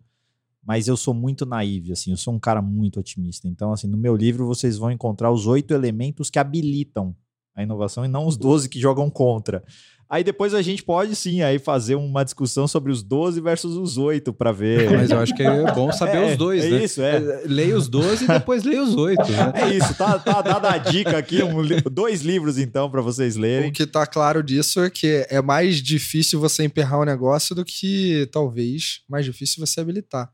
Mas 0.62 0.88
eu 0.88 0.98
sou 0.98 1.14
muito 1.14 1.46
naive, 1.46 1.94
assim, 1.94 2.12
eu 2.12 2.18
sou 2.18 2.34
um 2.34 2.40
cara 2.40 2.62
muito 2.62 3.00
otimista. 3.00 3.48
Então, 3.48 3.72
assim, 3.72 3.88
no 3.88 3.98
meu 3.98 4.16
livro 4.16 4.46
vocês 4.46 4.78
vão 4.78 4.92
encontrar 4.92 5.32
os 5.32 5.48
oito 5.48 5.74
elementos 5.74 6.30
que 6.30 6.38
habilitam 6.38 7.16
a 7.56 7.64
inovação 7.64 8.06
e 8.06 8.08
não 8.08 8.28
os 8.28 8.38
12 8.38 8.70
que 8.70 8.80
jogam 8.80 9.10
contra. 9.10 9.64
Aí 10.12 10.24
depois 10.24 10.56
a 10.56 10.62
gente 10.64 10.82
pode 10.82 11.16
sim 11.16 11.44
aí 11.44 11.60
fazer 11.60 11.94
uma 11.94 12.24
discussão 12.24 12.68
sobre 12.68 12.92
os 12.92 13.04
12 13.04 13.40
versus 13.42 13.78
os 13.78 13.96
8 13.96 14.34
para 14.34 14.52
ver. 14.52 14.90
Mas 14.90 15.12
eu 15.12 15.20
acho 15.20 15.36
que 15.36 15.44
é 15.44 15.72
bom 15.72 15.92
saber 15.92 16.18
É, 16.26 16.32
os 16.32 16.38
dois, 16.38 16.66
é 16.66 16.70
né? 16.72 16.84
isso, 16.84 17.00
é. 17.00 17.44
Leia 17.46 17.78
os 17.78 17.88
12 17.88 18.24
e 18.24 18.28
depois 18.28 18.64
leia 18.64 18.82
os 18.82 18.96
8. 18.96 19.22
Né? 19.32 19.54
É 19.54 19.70
isso, 19.76 19.94
tá, 19.94 20.18
tá 20.18 20.42
dada 20.42 20.72
a 20.72 20.78
dica 20.80 21.16
aqui, 21.16 21.44
um 21.44 21.62
dois 21.92 22.24
livros 22.24 22.58
então 22.58 22.90
para 22.90 23.02
vocês 23.02 23.36
lerem. 23.36 23.70
O 23.70 23.74
que 23.74 23.86
tá 23.86 24.08
claro 24.08 24.42
disso 24.42 24.80
é 24.82 24.90
que 24.90 25.28
é 25.30 25.44
mais 25.44 25.76
difícil 25.76 26.40
você 26.40 26.64
emperrar 26.64 27.00
um 27.00 27.06
negócio 27.06 27.54
do 27.54 27.64
que, 27.64 28.28
talvez, 28.32 29.02
mais 29.08 29.24
difícil 29.26 29.64
você 29.64 29.80
habilitar. 29.80 30.32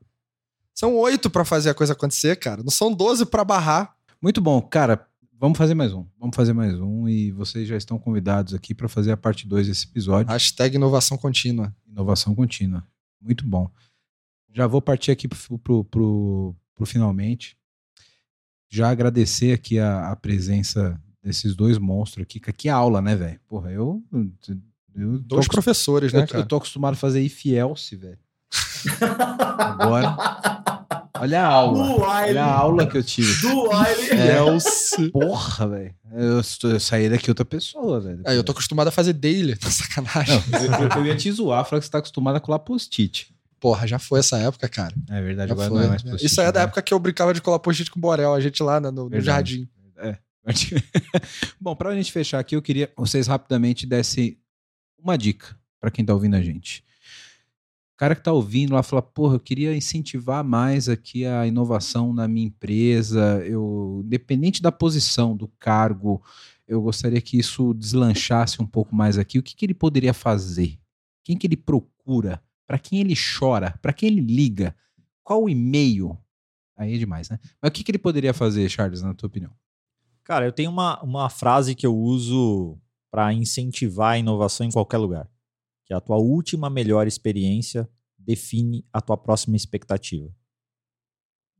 São 0.74 0.96
oito 0.96 1.30
pra 1.30 1.44
fazer 1.44 1.70
a 1.70 1.74
coisa 1.74 1.92
acontecer, 1.92 2.38
cara. 2.38 2.64
Não 2.64 2.72
são 2.72 2.94
12 2.94 3.26
pra 3.26 3.44
barrar. 3.44 3.94
Muito 4.22 4.40
bom, 4.40 4.62
cara. 4.62 5.06
Vamos 5.38 5.57
fazer 5.57 5.74
mais 5.76 5.94
um. 5.94 6.06
Vamos 6.18 6.36
fazer 6.36 6.53
mais 6.53 6.80
um. 6.80 7.07
E 7.10 7.32
vocês 7.32 7.68
já 7.68 7.76
estão 7.76 7.99
convidados 7.99 8.53
aqui 8.53 8.74
para 8.74 8.88
fazer 8.88 9.12
a 9.12 9.18
parte 9.18 9.48
2 9.48 9.68
desse 9.68 9.86
episódio. 9.86 10.32
Hashtag 10.32 10.76
inovação 10.76 11.18
contínua. 11.18 11.76
Inovação 11.86 12.34
contínua. 12.34 12.88
Muito 13.22 13.45
bom. 13.45 13.70
Já 14.53 14.66
vou 14.66 14.82
partir 14.82 15.12
aqui 15.12 15.28
pro, 15.28 15.60
pro, 15.60 15.84
pro, 15.84 16.56
pro 16.74 16.86
finalmente. 16.86 17.57
Já 18.70 18.90
agradecer 18.90 19.53
aqui 19.53 19.78
a, 19.78 20.12
a 20.12 20.16
presença 20.16 20.99
desses 21.22 21.53
dois 21.56 21.78
monstros 21.78 22.24
aqui. 22.24 22.40
que 22.40 22.53
Que 22.53 22.70
aula, 22.70 23.02
né, 23.02 23.16
velho? 23.16 23.40
Porra, 23.48 23.72
eu. 23.72 24.02
eu 24.95 25.20
Dois 25.20 25.48
professores, 25.48 26.14
né, 26.14 26.26
cara? 26.26 26.44
eu 26.44 26.48
tô 26.48 26.56
acostumado 26.56 26.94
a 26.94 26.98
fazer 26.98 27.22
if-else, 27.22 27.95
velho. 27.98 28.20
Agora. 29.60 30.16
Olha 31.26 31.42
a 31.42 31.48
aula. 31.48 31.84
Do 31.84 32.02
Wiley. 32.02 32.30
Olha 32.30 32.44
a 32.44 32.54
aula 32.54 32.88
que 32.88 32.98
eu 32.98 33.04
tive. 33.04 33.42
Do 33.42 33.64
Wiley. 33.70 34.10
É, 34.12 34.38
Else. 34.38 35.10
Porra, 35.12 35.68
velho. 35.68 35.96
Eu, 36.14 36.42
eu 36.70 36.80
saí 36.80 37.10
daqui 37.10 37.30
outra 37.30 37.44
pessoa, 37.44 38.00
velho. 38.00 38.22
Aí 38.26 38.36
eu 38.36 38.44
tô 38.44 38.52
acostumado 38.52 38.88
a 38.88 38.92
fazer 38.92 39.14
daily. 39.14 39.56
Tá 39.56 39.70
sacanagem. 39.70 40.42
Não, 40.50 40.84
eu, 40.84 40.90
eu- 40.98 41.06
ia 41.08 41.16
te 41.16 41.32
zoar, 41.32 41.66
falar 41.66 41.80
que 41.80 41.86
você 41.86 41.92
tá 41.92 41.98
acostumado 41.98 42.36
a 42.36 42.40
colar 42.40 42.60
post-it. 42.60 43.34
Porra, 43.60 43.88
já 43.88 43.98
foi 43.98 44.20
essa 44.20 44.38
época, 44.38 44.70
cara. 44.70 44.94
É 45.10 45.22
verdade, 45.22 45.50
Já 45.50 45.54
agora 45.54 45.70
foi. 45.70 45.78
não 45.80 45.86
é 45.86 45.90
mais 45.90 46.02
post-it. 46.04 46.26
Isso 46.26 46.40
aí 46.42 46.48
é 46.48 46.52
da 46.52 46.60
né? 46.60 46.64
época 46.66 46.82
que 46.82 46.94
eu 46.94 47.00
brincava 47.00 47.34
de 47.34 47.42
colar 47.42 47.60
post-it 47.60 47.90
com 47.90 47.98
o 47.98 48.02
Borel, 48.02 48.34
a 48.34 48.40
gente 48.40 48.62
lá 48.62 48.80
no, 48.80 48.92
no 48.92 49.22
jardim. 49.22 49.68
Bom, 51.60 51.76
pra 51.76 51.96
gente 51.96 52.12
fechar 52.12 52.40
aqui, 52.40 52.56
eu 52.56 52.62
queria 52.62 52.86
que 52.88 52.94
vocês 52.96 53.26
rapidamente 53.26 53.88
dessem 53.88 54.38
uma 55.00 55.18
dica 55.18 55.58
pra 55.82 55.90
quem 55.90 56.06
tá 56.06 56.14
ouvindo 56.14 56.36
a 56.36 56.42
gente. 56.42 56.84
Cara 57.98 58.14
que 58.14 58.24
tá 58.24 58.34
ouvindo 58.34 58.74
lá 58.74 58.84
fala, 58.84 59.02
porra, 59.02 59.36
eu 59.36 59.40
queria 59.40 59.76
incentivar 59.76 60.44
mais 60.44 60.90
aqui 60.90 61.26
a 61.26 61.48
inovação 61.48 62.14
na 62.14 62.28
minha 62.28 62.48
empresa. 62.48 63.42
Eu, 63.46 64.02
independente 64.04 64.62
da 64.62 64.72
posição, 64.72 65.36
do 65.36 65.48
cargo, 65.60 66.22
eu 66.68 66.82
gostaria 66.82 67.22
que 67.22 67.38
isso 67.38 67.74
deslanchasse 67.74 68.62
um 68.62 68.68
pouco 68.68 68.94
mais 68.94 69.18
aqui. 69.18 69.40
O 69.40 69.44
que, 69.44 69.56
que 69.56 69.66
ele 69.66 69.74
poderia 69.74 70.14
fazer? 70.14 70.78
Quem 71.24 71.38
que 71.38 71.48
ele 71.48 71.56
procura? 71.56 72.42
Para 72.68 72.78
quem 72.78 73.00
ele 73.00 73.16
chora? 73.16 73.80
Para 73.82 73.94
quem 73.94 74.10
ele 74.10 74.22
liga? 74.22 74.76
Qual 75.24 75.44
o 75.44 75.50
e-mail? 75.50 76.18
Aí 76.78 76.96
é 76.96 76.98
demais, 76.98 77.30
né? 77.30 77.40
Mas 77.62 77.70
o 77.70 77.72
que, 77.72 77.84
que 77.84 77.92
ele 77.92 77.98
poderia 77.98 78.34
fazer, 78.34 78.68
Charles, 78.70 79.02
na 79.02 79.14
tua 79.14 79.28
opinião? 79.28 79.52
Cara, 80.24 80.46
eu 80.46 80.52
tenho 80.52 80.70
uma, 80.70 81.02
uma 81.02 81.30
frase 81.30 81.76
que 81.76 81.86
eu 81.86 81.96
uso 81.96 82.78
para 83.10 83.32
incentivar 83.32 84.14
a 84.14 84.18
inovação 84.18 84.66
em 84.66 84.72
qualquer 84.72 84.98
lugar. 84.98 85.30
Que 85.86 85.94
é 85.94 85.95
a 85.95 86.02
tua 86.02 86.18
última 86.18 86.70
melhor 86.70 87.07
experiência 87.07 87.88
define 88.18 88.84
a 88.91 88.99
tua 89.02 89.16
próxima 89.18 89.56
expectativa. 89.56 90.30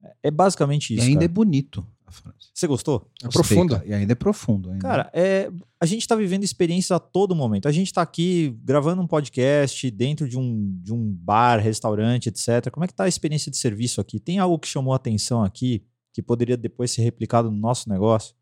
É- 0.04 0.16
É 0.24 0.32
basicamente 0.32 0.94
e 0.94 0.98
isso. 0.98 1.06
ainda 1.06 1.24
é 1.26 1.28
cara. 1.28 1.34
bonito 1.34 1.88
a 2.06 2.12
frase. 2.12 2.50
Você 2.54 2.68
gostou? 2.68 3.10
É 3.24 3.28
Gostei, 3.28 3.68
cara. 3.68 3.84
E 3.86 3.94
ainda 3.94 4.12
é 4.12 4.16
profundo. 4.16 4.70
Ainda. 4.70 4.82
Cara, 4.82 5.12
é, 5.14 5.52
a 5.80 5.86
gente 5.86 6.08
tá 6.08 6.16
vivendo 6.16 6.44
experiências 6.44 6.92
a 6.92 7.00
todo 7.00 7.36
momento. 7.36 7.68
A 7.68 7.72
gente 7.72 7.92
tá 7.92 8.02
aqui 8.02 8.56
gravando 8.64 9.02
um 9.02 9.08
podcast 9.08 9.90
dentro 9.92 10.28
de 10.30 10.38
um, 10.38 10.78
de 10.82 10.94
um 10.94 11.12
bar, 11.14 11.60
restaurante, 11.60 12.30
etc. 12.30 12.70
Como 12.72 12.84
é 12.84 12.88
que 12.88 12.94
tá 12.94 13.06
a 13.06 13.08
experiência 13.08 13.52
de 13.52 13.58
serviço 13.58 14.00
aqui? 14.02 14.20
Tem 14.20 14.38
algo 14.40 14.60
que 14.60 14.68
chamou 14.68 14.94
a 14.94 14.98
atenção 14.98 15.44
aqui 15.44 15.84
que 16.14 16.22
poderia 16.22 16.56
depois 16.56 16.92
ser 16.92 17.02
replicado 17.02 17.50
no 17.52 17.58
nosso 17.58 17.90
negócio? 17.90 18.36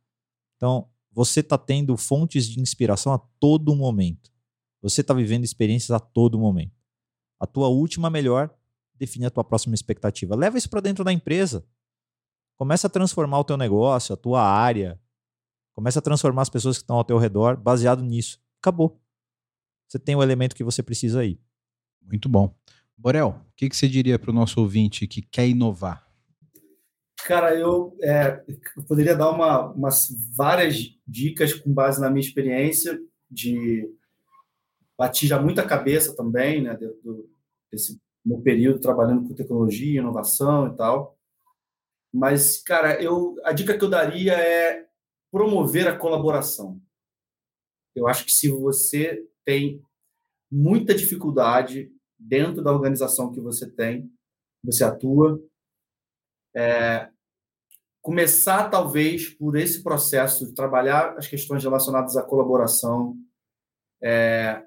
Então, 0.58 0.88
você 1.12 1.42
tá 1.42 1.58
tendo 1.58 1.96
fontes 1.98 2.48
de 2.48 2.60
inspiração 2.60 3.14
a 3.14 3.18
todo 3.40 3.76
momento. 3.76 4.32
Você 4.84 5.02
tá 5.02 5.14
vivendo 5.14 5.46
experiências 5.46 5.92
a 5.92 6.00
todo 6.00 6.38
momento. 6.38 6.78
A 7.40 7.48
tua 7.48 7.70
última 7.70 8.10
melhor 8.10 8.54
define 8.96 9.26
a 9.26 9.32
tua 9.32 9.44
próxima 9.44 9.74
expectativa. 9.74 10.36
Leva 10.36 10.58
isso 10.58 10.70
para 10.70 10.82
dentro 10.82 11.06
da 11.06 11.14
empresa. 11.14 11.66
Começa 12.58 12.88
a 12.88 12.90
transformar 12.90 13.40
o 13.40 13.44
teu 13.46 13.56
negócio, 13.56 14.14
a 14.14 14.18
tua 14.18 14.42
área. 14.42 15.00
Começa 15.74 16.00
a 16.00 16.02
transformar 16.02 16.42
as 16.42 16.50
pessoas 16.50 16.78
que 16.78 16.84
estão 16.84 16.98
ao 16.98 17.04
teu 17.04 17.18
redor 17.18 17.56
baseado 17.56 18.04
nisso. 18.04 18.44
Acabou. 18.62 19.02
Você 19.88 19.98
tem 19.98 20.16
o 20.16 20.22
elemento 20.22 20.56
que 20.56 20.66
você 20.66 20.84
precisa 20.84 21.22
aí. 21.22 21.40
Muito 22.02 22.28
bom. 22.28 22.54
Borel, 22.98 23.30
o 23.30 23.54
que, 23.56 23.70
que 23.70 23.76
você 23.78 23.88
diria 23.88 24.20
para 24.20 24.32
o 24.32 24.34
nosso 24.34 24.60
ouvinte 24.60 25.08
que 25.08 25.22
quer 25.22 25.48
inovar? 25.48 26.06
Cara, 27.26 27.56
eu, 27.56 27.98
é, 28.02 28.44
eu 28.76 28.84
poderia 28.84 29.16
dar 29.16 29.32
uma, 29.32 29.72
umas 29.72 30.10
várias 30.36 30.94
dicas 31.08 31.54
com 31.54 31.74
base 31.74 32.02
na 32.02 32.10
minha 32.10 32.26
experiência 32.26 33.00
de 33.32 33.90
bati 34.98 35.28
já 35.28 35.42
muita 35.42 35.66
cabeça 35.66 36.16
também, 36.16 36.62
né, 36.62 36.76
dentro 36.76 37.30
desse 37.72 38.00
meu 38.26 38.42
período 38.42 38.80
trabalhando 38.80 39.28
com 39.28 39.36
tecnologia, 39.36 40.00
inovação 40.00 40.68
e 40.68 40.78
tal. 40.78 41.18
Mas, 42.14 42.62
cara, 42.62 43.02
eu, 43.02 43.36
a 43.44 43.52
dica 43.52 43.78
que 43.78 43.84
eu 43.84 43.90
daria 43.90 44.34
é 44.34 44.88
promover 45.32 45.88
a 45.88 45.98
colaboração. 45.98 46.80
Eu 47.96 48.08
acho 48.08 48.26
que 48.26 48.32
se 48.32 48.50
você 48.50 49.28
tem 49.44 49.82
muita 50.52 50.94
dificuldade 50.94 51.92
dentro 52.18 52.64
da 52.64 52.72
organização 52.72 53.32
que 53.32 53.42
você 53.42 53.70
tem, 53.70 54.12
você 54.64 54.84
atua, 54.84 55.44
é, 56.56 57.10
começar 58.02 58.70
talvez 58.70 59.30
por 59.30 59.56
esse 59.56 59.82
processo 59.82 60.46
de 60.46 60.54
trabalhar 60.54 61.18
as 61.18 61.28
questões 61.28 61.64
relacionadas 61.64 62.16
à 62.16 62.22
colaboração, 62.22 63.18
é, 64.02 64.64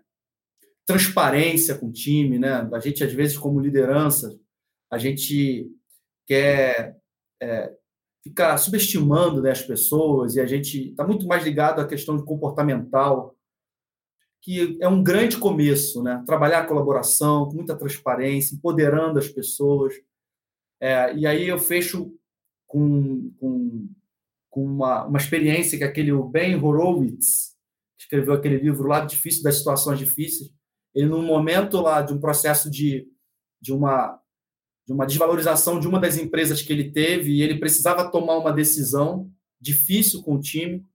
transparência 0.87 1.77
com 1.77 1.89
o 1.89 1.93
time, 1.93 2.39
né? 2.39 2.69
A 2.73 2.79
gente 2.79 3.03
às 3.03 3.13
vezes 3.13 3.37
como 3.37 3.61
liderança, 3.61 4.39
a 4.91 4.97
gente 4.99 5.69
quer 6.27 6.97
é, 7.43 7.75
ficar 8.23 8.57
subestimando 8.59 9.43
né, 9.43 9.51
as 9.51 9.63
pessoas 9.63 10.37
e 10.37 10.41
a 10.41 10.47
gente 10.47 10.91
está 10.91 11.07
muito 11.07 11.27
mais 11.27 11.45
ligado 11.45 11.81
à 11.81 11.87
questão 11.87 12.17
de 12.17 12.25
comportamental, 12.25 13.37
que 14.41 14.79
é 14.81 14.89
um 14.89 15.03
grande 15.03 15.39
começo, 15.39 16.03
né? 16.03 16.23
Trabalhar 16.25 16.61
a 16.61 16.67
colaboração 16.67 17.47
com 17.47 17.55
muita 17.55 17.77
transparência, 17.77 18.55
empoderando 18.55 19.19
as 19.19 19.29
pessoas. 19.29 19.95
É, 20.81 21.15
e 21.17 21.27
aí 21.27 21.49
eu 21.49 21.59
fecho 21.59 22.15
com, 22.67 23.33
com, 23.41 23.89
com 24.49 24.65
uma, 24.65 25.05
uma 25.05 25.19
experiência 25.19 25.77
que 25.77 25.85
aquele 25.85 26.13
Ben 26.31 26.55
Horowitz 26.55 27.57
escreveu 27.99 28.35
aquele 28.35 28.59
livro 28.59 28.87
lá 28.87 29.01
difícil 29.05 29.43
das 29.43 29.57
situações 29.57 29.99
difíceis. 29.99 30.51
Ele 30.97 31.07
num 31.07 31.23
momento 31.23 31.79
lá 31.83 32.01
de 32.01 32.15
um 32.15 32.19
processo 32.19 32.71
de, 32.71 33.07
de 33.61 33.71
uma 33.71 34.19
de 34.87 34.93
uma 34.93 35.05
desvalorização 35.05 35.81
de 35.81 35.89
uma 35.89 35.99
das 35.99 36.17
empresas 36.17 36.63
que 36.63 36.73
ele 36.73 36.93
teve 36.93 37.33
e 37.33 37.43
ele 37.43 37.59
precisava 37.59 38.09
tomar 38.09 38.39
uma 38.39 38.53
decisão 38.53 39.29
difícil 39.61 40.23
com 40.23 40.37
o 40.37 40.41
time. 40.41 40.87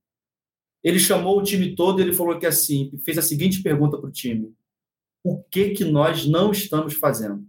Ele 0.82 0.98
chamou 0.98 1.38
o 1.38 1.42
time 1.42 1.76
todo 1.76 2.00
e 2.00 2.02
ele 2.02 2.14
falou 2.14 2.38
que 2.38 2.46
assim, 2.46 2.90
fez 3.04 3.18
a 3.18 3.22
seguinte 3.22 3.62
pergunta 3.62 3.98
para 3.98 4.08
o 4.08 4.12
time: 4.12 4.56
o 5.22 5.42
que 5.42 5.70
que 5.70 5.84
nós 5.84 6.26
não 6.26 6.50
estamos 6.50 6.94
fazendo? 6.94 7.46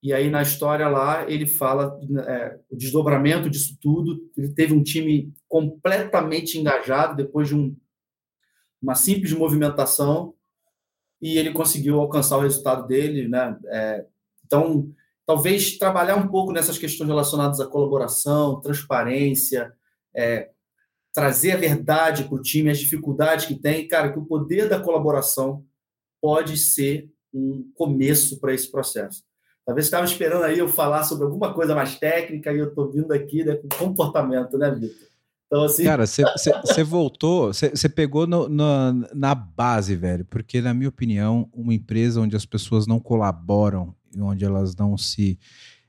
E 0.00 0.12
aí 0.12 0.30
na 0.30 0.42
história 0.42 0.86
lá 0.88 1.28
ele 1.28 1.46
fala 1.46 1.98
é, 2.28 2.60
o 2.70 2.76
desdobramento 2.76 3.50
disso 3.50 3.76
tudo. 3.80 4.30
Ele 4.36 4.50
teve 4.50 4.72
um 4.72 4.82
time 4.82 5.34
completamente 5.48 6.56
engajado 6.56 7.16
depois 7.16 7.48
de 7.48 7.56
um, 7.56 7.76
uma 8.80 8.94
simples 8.94 9.32
movimentação 9.32 10.34
e 11.24 11.38
ele 11.38 11.52
conseguiu 11.52 11.98
alcançar 11.98 12.36
o 12.36 12.42
resultado 12.42 12.86
dele, 12.86 13.26
né? 13.26 13.56
É, 13.68 14.04
então, 14.44 14.92
talvez 15.24 15.78
trabalhar 15.78 16.16
um 16.16 16.28
pouco 16.28 16.52
nessas 16.52 16.76
questões 16.76 17.08
relacionadas 17.08 17.60
à 17.60 17.66
colaboração, 17.66 18.60
transparência, 18.60 19.72
é, 20.14 20.50
trazer 21.14 21.52
a 21.52 21.56
verdade 21.56 22.24
para 22.24 22.34
o 22.34 22.42
time, 22.42 22.68
as 22.68 22.78
dificuldades 22.78 23.46
que 23.46 23.54
tem, 23.54 23.88
cara, 23.88 24.12
que 24.12 24.18
o 24.18 24.26
poder 24.26 24.68
da 24.68 24.78
colaboração 24.78 25.64
pode 26.20 26.58
ser 26.58 27.10
um 27.32 27.70
começo 27.74 28.38
para 28.38 28.52
esse 28.52 28.70
processo. 28.70 29.24
Talvez 29.64 29.86
estava 29.86 30.04
esperando 30.04 30.44
aí 30.44 30.58
eu 30.58 30.68
falar 30.68 31.04
sobre 31.04 31.24
alguma 31.24 31.54
coisa 31.54 31.74
mais 31.74 31.98
técnica 31.98 32.52
e 32.52 32.58
eu 32.58 32.68
estou 32.68 32.92
vindo 32.92 33.12
aqui 33.12 33.42
né, 33.42 33.56
com 33.56 33.68
comportamento, 33.86 34.58
né, 34.58 34.70
Vitor? 34.70 35.08
Então, 35.46 35.64
assim... 35.64 35.84
Cara, 35.84 36.04
você 36.64 36.84
voltou, 36.84 37.52
você 37.52 37.88
pegou 37.88 38.26
no, 38.26 38.48
no, 38.48 38.92
na 39.14 39.34
base, 39.34 39.94
velho, 39.94 40.24
porque, 40.24 40.60
na 40.60 40.74
minha 40.74 40.88
opinião, 40.88 41.48
uma 41.52 41.74
empresa 41.74 42.20
onde 42.20 42.36
as 42.36 42.46
pessoas 42.46 42.86
não 42.86 42.98
colaboram 43.00 43.94
onde 44.22 44.44
elas 44.44 44.76
não 44.76 44.96
se 44.96 45.38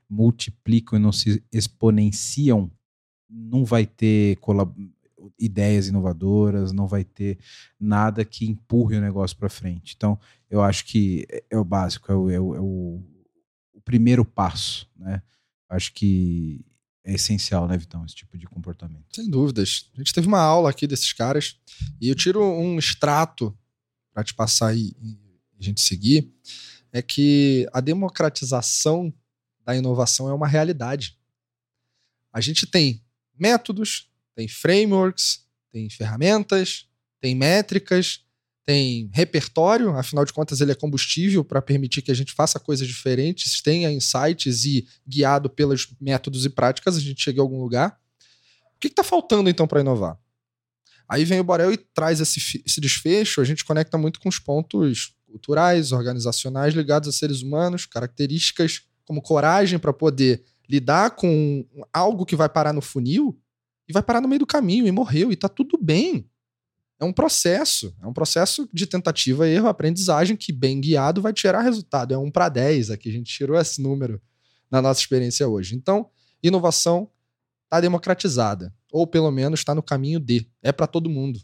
multiplicam 0.08 0.98
e 0.98 1.02
não 1.02 1.12
se 1.12 1.42
exponenciam, 1.52 2.70
não 3.28 3.64
vai 3.64 3.86
ter 3.86 4.38
ideias 5.38 5.88
inovadoras, 5.88 6.72
não 6.72 6.86
vai 6.86 7.04
ter 7.04 7.38
nada 7.78 8.24
que 8.24 8.46
empurre 8.46 8.96
o 8.96 9.00
negócio 9.00 9.36
para 9.36 9.48
frente. 9.48 9.94
Então, 9.96 10.18
eu 10.48 10.62
acho 10.62 10.84
que 10.86 11.26
é, 11.28 11.44
é 11.50 11.58
o 11.58 11.64
básico, 11.64 12.10
é 12.10 12.14
o, 12.14 12.30
é 12.30 12.40
o, 12.40 12.54
é 12.54 12.60
o, 12.60 13.02
o 13.74 13.80
primeiro 13.84 14.24
passo, 14.24 14.88
né? 14.96 15.22
Acho 15.68 15.92
que 15.92 16.64
é 17.06 17.14
essencial, 17.14 17.68
né, 17.68 17.78
Vitão, 17.78 18.04
esse 18.04 18.16
tipo 18.16 18.36
de 18.36 18.46
comportamento. 18.46 19.06
Sem 19.14 19.30
dúvidas. 19.30 19.88
A 19.94 19.98
gente 19.98 20.12
teve 20.12 20.26
uma 20.26 20.40
aula 20.40 20.68
aqui 20.68 20.88
desses 20.88 21.12
caras 21.12 21.56
e 22.00 22.08
eu 22.08 22.16
tiro 22.16 22.42
um 22.42 22.78
extrato 22.78 23.56
para 24.12 24.24
te 24.24 24.34
passar 24.34 24.76
e 24.76 24.92
a 25.58 25.62
gente 25.62 25.80
seguir 25.80 26.34
é 26.92 27.00
que 27.00 27.68
a 27.72 27.80
democratização 27.80 29.14
da 29.64 29.76
inovação 29.76 30.28
é 30.28 30.34
uma 30.34 30.48
realidade. 30.48 31.16
A 32.32 32.40
gente 32.40 32.66
tem 32.66 33.04
métodos, 33.38 34.10
tem 34.34 34.48
frameworks, 34.48 35.46
tem 35.70 35.88
ferramentas, 35.88 36.88
tem 37.20 37.36
métricas, 37.36 38.25
tem 38.66 39.08
repertório, 39.14 39.90
afinal 39.96 40.24
de 40.24 40.32
contas 40.32 40.60
ele 40.60 40.72
é 40.72 40.74
combustível 40.74 41.44
para 41.44 41.62
permitir 41.62 42.02
que 42.02 42.10
a 42.10 42.14
gente 42.14 42.32
faça 42.32 42.58
coisas 42.58 42.86
diferentes, 42.86 43.62
tenha 43.62 43.92
insights 43.92 44.64
e 44.64 44.88
guiado 45.06 45.48
pelos 45.48 45.94
métodos 46.00 46.44
e 46.44 46.50
práticas 46.50 46.96
a 46.96 47.00
gente 47.00 47.22
chegue 47.22 47.38
a 47.38 47.42
algum 47.42 47.62
lugar. 47.62 47.96
O 48.74 48.80
que 48.80 48.88
está 48.88 49.04
faltando 49.04 49.48
então 49.48 49.68
para 49.68 49.80
inovar? 49.80 50.18
Aí 51.08 51.24
vem 51.24 51.38
o 51.38 51.44
Borel 51.44 51.72
e 51.72 51.76
traz 51.76 52.20
esse, 52.20 52.60
esse 52.66 52.80
desfecho, 52.80 53.40
a 53.40 53.44
gente 53.44 53.64
conecta 53.64 53.96
muito 53.96 54.18
com 54.18 54.28
os 54.28 54.40
pontos 54.40 55.14
culturais, 55.30 55.92
organizacionais 55.92 56.74
ligados 56.74 57.08
a 57.08 57.12
seres 57.12 57.42
humanos, 57.42 57.86
características 57.86 58.82
como 59.04 59.22
coragem 59.22 59.78
para 59.78 59.92
poder 59.92 60.42
lidar 60.68 61.12
com 61.12 61.64
algo 61.92 62.26
que 62.26 62.34
vai 62.34 62.48
parar 62.48 62.72
no 62.72 62.82
funil 62.82 63.40
e 63.88 63.92
vai 63.92 64.02
parar 64.02 64.20
no 64.20 64.26
meio 64.26 64.40
do 64.40 64.46
caminho 64.46 64.88
e 64.88 64.90
morreu 64.90 65.30
e 65.30 65.36
tá 65.36 65.48
tudo 65.48 65.78
bem. 65.80 66.28
É 66.98 67.04
um 67.04 67.12
processo, 67.12 67.94
é 68.02 68.06
um 68.06 68.12
processo 68.12 68.68
de 68.72 68.86
tentativa, 68.86 69.46
erro, 69.46 69.68
aprendizagem 69.68 70.36
que 70.36 70.52
bem 70.52 70.80
guiado 70.80 71.20
vai 71.20 71.32
tirar 71.32 71.60
resultado. 71.60 72.14
É 72.14 72.18
um 72.18 72.30
para 72.30 72.48
10, 72.48 72.90
aqui 72.90 73.08
a 73.08 73.12
gente 73.12 73.32
tirou 73.32 73.58
esse 73.58 73.82
número 73.82 74.20
na 74.70 74.80
nossa 74.80 75.00
experiência 75.00 75.46
hoje. 75.46 75.74
Então, 75.74 76.08
inovação 76.42 77.10
está 77.64 77.80
democratizada, 77.80 78.74
ou 78.90 79.06
pelo 79.06 79.30
menos 79.30 79.60
está 79.60 79.74
no 79.74 79.82
caminho 79.82 80.18
de. 80.18 80.46
É 80.62 80.72
para 80.72 80.86
todo 80.86 81.10
mundo. 81.10 81.40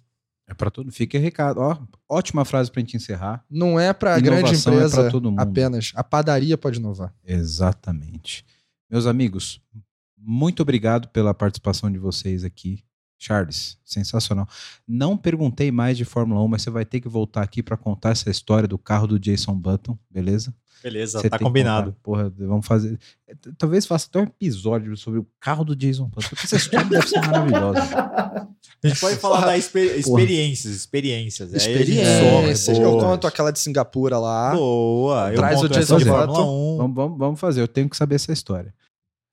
É 0.47 0.55
para 0.55 0.71
todo 0.71 0.91
Fica 0.91 1.19
recado. 1.19 1.61
Ó, 1.61 1.79
ótima 2.09 2.45
frase 2.45 2.71
para 2.71 2.81
a 2.81 2.83
gente 2.85 2.97
encerrar. 2.97 3.45
Não 3.51 3.79
é 3.79 3.93
para 3.93 4.19
grande 4.21 4.55
é 4.55 4.57
empresa 4.57 5.03
é 5.03 5.11
todo 5.11 5.31
mundo. 5.31 5.41
apenas. 5.41 5.93
A 5.95 6.03
padaria 6.03 6.59
pode 6.59 6.79
inovar. 6.79 7.15
Exatamente. 7.25 8.45
Meus 8.91 9.07
amigos, 9.07 9.61
muito 10.17 10.61
obrigado 10.61 11.09
pela 11.09 11.33
participação 11.33 11.91
de 11.91 11.99
vocês 11.99 12.45
aqui. 12.45 12.85
Charles, 13.23 13.79
sensacional. 13.85 14.49
Não 14.87 15.17
perguntei 15.17 15.71
mais 15.71 15.97
de 15.97 16.05
Fórmula 16.05 16.43
1, 16.43 16.49
mas 16.49 16.63
você 16.63 16.71
vai 16.71 16.85
ter 16.85 17.01
que 17.01 17.09
voltar 17.09 17.43
aqui 17.43 17.63
para 17.63 17.77
contar 17.77 18.11
essa 18.11 18.29
história 18.29 18.67
do 18.67 18.77
carro 18.77 19.07
do 19.07 19.19
Jason 19.19 19.55
Button, 19.55 19.97
beleza? 20.11 20.53
Beleza, 20.83 21.21
Você 21.21 21.31
tá 21.31 21.39
combinado. 21.39 21.95
Porra, 22.03 22.29
vamos 22.37 22.67
fazer. 22.67 22.99
Talvez 23.57 23.87
faça 23.87 24.09
até 24.09 24.19
um 24.19 24.25
episódio 24.25 24.97
sobre 24.97 25.21
o 25.21 25.27
carro 25.39 25.65
do 25.65 25.77
Jason 25.77 26.07
Button, 26.09 26.29
porque 26.31 26.45
essa 26.45 26.57
história 26.57 26.85
deve 26.89 27.07
ser 27.07 27.21
maravilhosa. 27.21 27.81
A 28.83 28.89
gente 28.89 28.99
pode 28.99 29.17
falar 29.17 29.47
da 29.47 29.57
exper 29.57 29.97
experiências, 29.97 30.75
experiências. 30.75 31.55
Experiências. 31.55 32.77
Eu 32.77 32.99
conto 32.99 33.29
aquela 33.29 33.53
de 33.53 33.61
Singapura 33.61 34.19
lá. 34.19 34.53
Boa. 34.57 35.31
Eu 35.31 35.37
Traz 35.37 35.63
o 35.63 35.69
Jason 35.69 36.01
Button. 36.01 36.77
Vamos, 36.79 36.97
vamos, 36.97 37.19
vamos 37.19 37.41
fazer, 37.41 37.61
eu 37.61 37.69
tenho 37.69 37.89
que 37.89 37.97
saber 37.97 38.17
essa 38.17 38.33
história. 38.33 38.75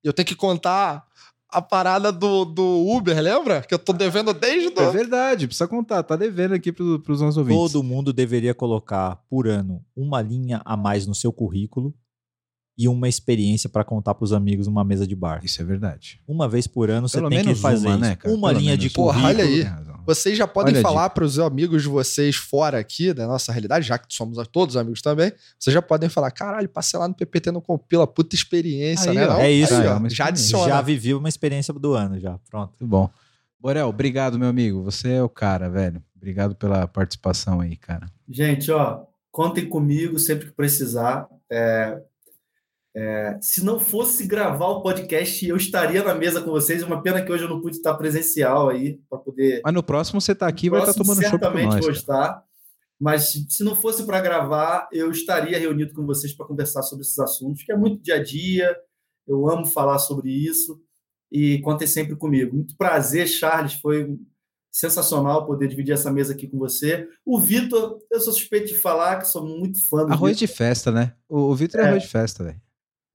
Eu 0.03 0.13
tenho 0.13 0.27
que 0.27 0.35
contar 0.35 1.08
a 1.51 1.61
parada 1.61 2.11
do, 2.11 2.45
do 2.45 2.87
Uber, 2.87 3.19
lembra? 3.19 3.61
Que 3.61 3.73
eu 3.73 3.79
tô 3.79 3.91
devendo 3.91 4.33
desde. 4.33 4.69
Do... 4.69 4.81
É 4.81 4.91
verdade, 4.91 5.47
precisa 5.47 5.67
contar, 5.67 6.03
tá 6.03 6.15
devendo 6.15 6.53
aqui 6.53 6.71
pro, 6.71 6.99
pros 6.99 7.21
nossos 7.21 7.37
ouvintes. 7.37 7.71
Todo 7.71 7.83
mundo 7.83 8.13
deveria 8.13 8.53
colocar 8.53 9.17
por 9.29 9.47
ano 9.47 9.83
uma 9.95 10.21
linha 10.21 10.61
a 10.63 10.77
mais 10.77 11.07
no 11.07 11.15
seu 11.15 11.33
currículo 11.33 11.93
e 12.77 12.87
uma 12.87 13.09
experiência 13.09 13.69
para 13.69 13.83
contar 13.83 14.13
pros 14.13 14.31
amigos 14.31 14.67
numa 14.67 14.85
mesa 14.85 15.05
de 15.05 15.15
bar. 15.15 15.41
Isso 15.43 15.61
é 15.61 15.65
verdade. 15.65 16.21
Uma 16.27 16.47
vez 16.47 16.65
por 16.65 16.89
ano 16.89 17.09
Pelo 17.09 17.29
você 17.29 17.35
tem 17.35 17.53
que 17.53 17.55
fazer 17.55 17.87
uma, 17.87 17.97
né, 17.97 18.17
uma 18.25 18.51
linha 18.51 18.77
de 18.77 18.89
currículo. 18.89 19.13
Porra, 19.13 19.27
olha 19.27 19.43
aí. 19.43 19.63
Vocês 20.05 20.37
já 20.37 20.47
podem 20.47 20.73
Olha 20.75 20.81
falar 20.81 21.09
para 21.09 21.23
os 21.23 21.37
amigos 21.39 21.83
de 21.83 21.87
vocês 21.87 22.35
fora 22.35 22.79
aqui 22.79 23.13
da 23.13 23.27
nossa 23.27 23.51
realidade, 23.51 23.87
já 23.87 23.97
que 23.97 24.13
somos 24.13 24.37
todos 24.47 24.75
amigos 24.77 25.01
também. 25.01 25.31
Vocês 25.57 25.73
já 25.73 25.81
podem 25.81 26.09
falar: 26.09 26.31
caralho, 26.31 26.67
passei 26.69 26.99
lá 26.99 27.07
no 27.07 27.13
PPT 27.13 27.51
no 27.51 27.61
Compila, 27.61 28.07
puta 28.07 28.35
experiência, 28.35 29.11
Aí, 29.11 29.17
né? 29.17 29.27
ó. 29.27 29.33
Não? 29.33 29.39
É 29.39 29.51
isso, 29.51 29.73
Aí, 29.73 29.83
já, 29.83 29.93
ó, 29.93 29.97
uma 29.97 30.09
já 30.09 30.25
adiciona. 30.27 30.67
Já 30.67 30.81
vivi 30.81 31.13
uma 31.13 31.29
experiência 31.29 31.73
do 31.73 31.93
ano, 31.93 32.19
já. 32.19 32.37
Pronto. 32.49 32.71
Muito 32.79 32.87
bom. 32.87 33.09
Borel, 33.59 33.87
obrigado, 33.87 34.39
meu 34.39 34.47
amigo. 34.47 34.83
Você 34.83 35.13
é 35.13 35.23
o 35.23 35.29
cara, 35.29 35.69
velho. 35.69 36.01
Obrigado 36.15 36.55
pela 36.55 36.87
participação 36.87 37.61
aí, 37.61 37.75
cara. 37.75 38.07
Gente, 38.27 38.71
ó, 38.71 39.03
contem 39.31 39.67
comigo 39.67 40.17
sempre 40.19 40.47
que 40.47 40.51
precisar. 40.51 41.27
É, 41.49 42.01
é, 42.99 43.37
se 43.41 43.63
não 43.63 43.79
fosse 43.79 44.27
gravar 44.27 44.67
o 44.67 44.81
podcast, 44.81 45.47
eu 45.47 45.55
estaria 45.55 46.03
na 46.03 46.13
mesa 46.13 46.41
com 46.41 46.51
vocês. 46.51 46.83
Uma 46.83 47.01
pena 47.01 47.21
que 47.21 47.31
hoje 47.31 47.45
eu 47.45 47.49
não 47.49 47.61
pude 47.61 47.77
estar 47.77 47.93
presencial 47.93 48.67
aí 48.67 48.99
para 49.09 49.17
poder. 49.19 49.61
Mas 49.63 49.73
no 49.73 49.81
próximo 49.81 50.19
você 50.19 50.35
tá 50.35 50.47
aqui 50.47 50.67
e 50.67 50.69
vai 50.69 50.81
estar 50.81 50.93
Próximo, 50.93 51.05
tomando 51.05 51.23
com 51.23 51.29
certamente 51.29 51.79
vou. 51.79 52.43
Mas 52.99 53.45
se 53.47 53.63
não 53.63 53.73
fosse 53.73 54.05
para 54.05 54.19
gravar, 54.19 54.89
eu 54.91 55.09
estaria 55.09 55.57
reunido 55.57 55.93
com 55.93 56.05
vocês 56.05 56.33
para 56.33 56.45
conversar 56.45 56.83
sobre 56.83 57.05
esses 57.05 57.17
assuntos, 57.17 57.63
que 57.63 57.71
é 57.71 57.77
muito 57.77 58.03
dia 58.03 58.15
a 58.15 58.23
dia. 58.23 58.75
Eu 59.25 59.49
amo 59.49 59.65
falar 59.65 59.99
sobre 59.99 60.29
isso 60.29 60.81
e 61.31 61.59
contem 61.59 61.87
sempre 61.87 62.17
comigo. 62.17 62.53
Muito 62.53 62.75
prazer, 62.75 63.27
Charles. 63.27 63.75
Foi 63.75 64.17
sensacional 64.69 65.45
poder 65.45 65.69
dividir 65.69 65.93
essa 65.93 66.11
mesa 66.11 66.33
aqui 66.33 66.47
com 66.47 66.57
você. 66.57 67.07
O 67.25 67.39
Vitor, 67.39 67.99
eu 68.11 68.19
sou 68.19 68.33
suspeito 68.33 68.67
de 68.67 68.75
falar 68.75 69.19
que 69.19 69.27
sou 69.27 69.45
muito 69.45 69.81
fã 69.81 70.05
do 70.05 70.11
Arroz 70.11 70.37
Vitor. 70.37 70.47
de 70.47 70.53
festa, 70.53 70.91
né? 70.91 71.13
O, 71.29 71.43
o 71.43 71.55
Vitor 71.55 71.79
é 71.79 71.83
É. 71.83 71.87
arroz 71.87 72.03
de 72.03 72.09
festa, 72.09 72.43
velho. 72.43 72.61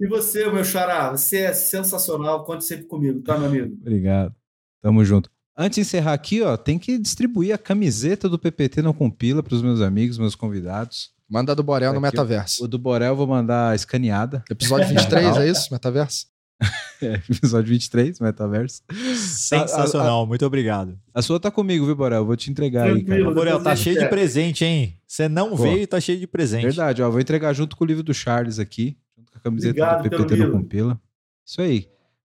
E 0.00 0.08
você, 0.08 0.50
meu 0.50 0.64
xará, 0.64 1.10
você 1.10 1.38
é 1.38 1.52
sensacional. 1.52 2.44
Conte 2.44 2.64
sempre 2.64 2.86
comigo, 2.86 3.20
tá, 3.22 3.38
meu 3.38 3.48
amigo? 3.48 3.76
Obrigado. 3.80 4.34
Tamo 4.82 5.04
junto. 5.04 5.30
Antes 5.56 5.76
de 5.76 5.80
encerrar 5.82 6.14
aqui, 6.14 6.42
ó, 6.42 6.56
tem 6.56 6.78
que 6.78 6.98
distribuir 6.98 7.54
a 7.54 7.58
camiseta 7.58 8.28
do 8.28 8.38
PPT 8.38 8.82
não 8.82 8.92
compila 8.92 9.42
para 9.42 9.54
os 9.54 9.62
meus 9.62 9.80
amigos, 9.80 10.18
meus 10.18 10.34
convidados. 10.34 11.14
Manda 11.28 11.54
do 11.54 11.62
Borel 11.62 11.92
no 11.92 11.98
Aqui, 11.98 12.06
metaverso. 12.06 12.64
O 12.64 12.68
do 12.68 12.78
Borel 12.78 13.12
eu 13.12 13.16
vou 13.16 13.26
mandar 13.26 13.74
escaneada. 13.74 14.44
Episódio 14.50 14.88
23, 14.88 15.36
é 15.36 15.48
isso? 15.48 15.72
Metaverso? 15.72 16.26
É, 17.02 17.14
episódio 17.14 17.68
23, 17.70 18.20
metaverso. 18.20 18.80
Sensacional, 19.16 20.24
muito 20.26 20.46
obrigado. 20.46 20.96
A 21.12 21.20
sua 21.20 21.38
tá 21.38 21.50
comigo, 21.50 21.84
viu, 21.84 21.94
Borel? 21.94 22.20
Eu 22.20 22.24
vou 22.24 22.36
te 22.36 22.50
entregar 22.50 22.84
aí, 22.84 23.02
cara. 23.02 23.30
Borel, 23.30 23.62
tá 23.62 23.74
cheio 23.76 23.98
de 23.98 24.08
presente, 24.08 24.64
hein? 24.64 24.96
Você 25.06 25.28
não 25.28 25.50
Pô. 25.50 25.56
veio 25.56 25.82
e 25.82 25.86
tá 25.86 26.00
cheio 26.00 26.18
de 26.18 26.26
presente. 26.26 26.62
Verdade, 26.62 27.02
ó. 27.02 27.10
Vou 27.10 27.20
entregar 27.20 27.52
junto 27.52 27.76
com 27.76 27.84
o 27.84 27.86
livro 27.86 28.02
do 28.02 28.14
Charles 28.14 28.58
aqui, 28.58 28.96
a 28.96 29.03
camiseta 29.44 29.70
Obrigado 29.96 30.02
do 30.02 30.10
PPT 30.10 30.36
no. 30.46 30.52
Compila. 30.52 31.00
Isso 31.46 31.60
aí. 31.60 31.88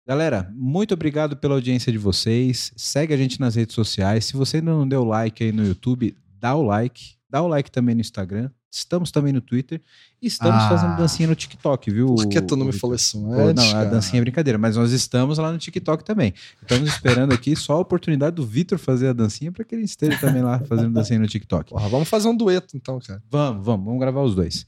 Galera, 0.08 0.52
muito 0.56 0.94
obrigado 0.94 1.38
pela 1.38 1.54
audiência 1.56 1.92
de 1.92 1.98
vocês. 1.98 2.74
Segue 2.76 3.14
a 3.14 3.18
gente 3.18 3.40
nas 3.40 3.56
redes 3.56 3.76
sociais. 3.76 4.26
Se 4.26 4.34
você 4.34 4.58
ainda 4.58 4.72
não 4.72 4.88
deu 4.88 5.04
like 5.04 5.44
aí 5.44 5.52
no 5.52 5.64
YouTube, 5.66 6.16
dá 6.40 6.56
o 6.56 6.64
like. 6.64 7.16
Dá 7.30 7.42
o 7.42 7.48
like 7.48 7.70
também 7.72 7.94
no 7.96 8.02
Instagram. 8.02 8.50
Estamos 8.74 9.12
também 9.12 9.32
no 9.34 9.42
Twitter. 9.42 9.82
E 10.22 10.28
estamos 10.28 10.64
Ah. 10.64 10.70
fazendo 10.70 10.98
dancinha 10.98 11.28
no 11.28 11.36
TikTok, 11.36 11.92
viu? 11.92 12.08
Por 12.16 12.28
que 12.28 12.42
tu 12.42 12.56
não 12.56 12.66
me 12.66 12.72
falou 12.74 12.96
isso 12.96 13.26
antes? 13.32 13.64
não, 13.72 13.80
a 13.80 13.84
dancinha 13.84 14.20
é 14.20 14.22
brincadeira, 14.22 14.58
mas 14.58 14.76
nós 14.78 14.92
estamos 14.92 15.38
lá 15.38 15.52
no 15.52 15.58
TikTok 15.58 16.04
também. 16.04 16.34
Estamos 16.62 16.90
esperando 16.90 17.34
aqui 17.34 17.56
só 17.56 17.74
a 17.74 17.80
oportunidade 17.80 18.36
do 18.38 18.46
Vitor 18.46 18.78
fazer 18.80 19.10
a 19.10 19.14
dancinha 19.14 19.52
para 19.52 19.64
que 19.66 19.76
ele 19.76 19.84
esteja 19.84 20.18
também 20.20 20.42
lá 20.42 20.60
fazendo 20.62 20.94
dancinha 20.94 21.20
no 21.20 21.28
TikTok. 21.28 21.70
Porra, 21.72 21.88
vamos 21.90 22.08
fazer 22.10 22.28
um 22.30 22.36
dueto 22.36 22.76
então, 22.76 22.98
cara. 23.00 23.22
Vamos, 23.30 23.66
vamos, 23.66 23.86
vamos 23.86 24.00
gravar 24.00 24.22
os 24.24 24.36
dois. 24.36 24.66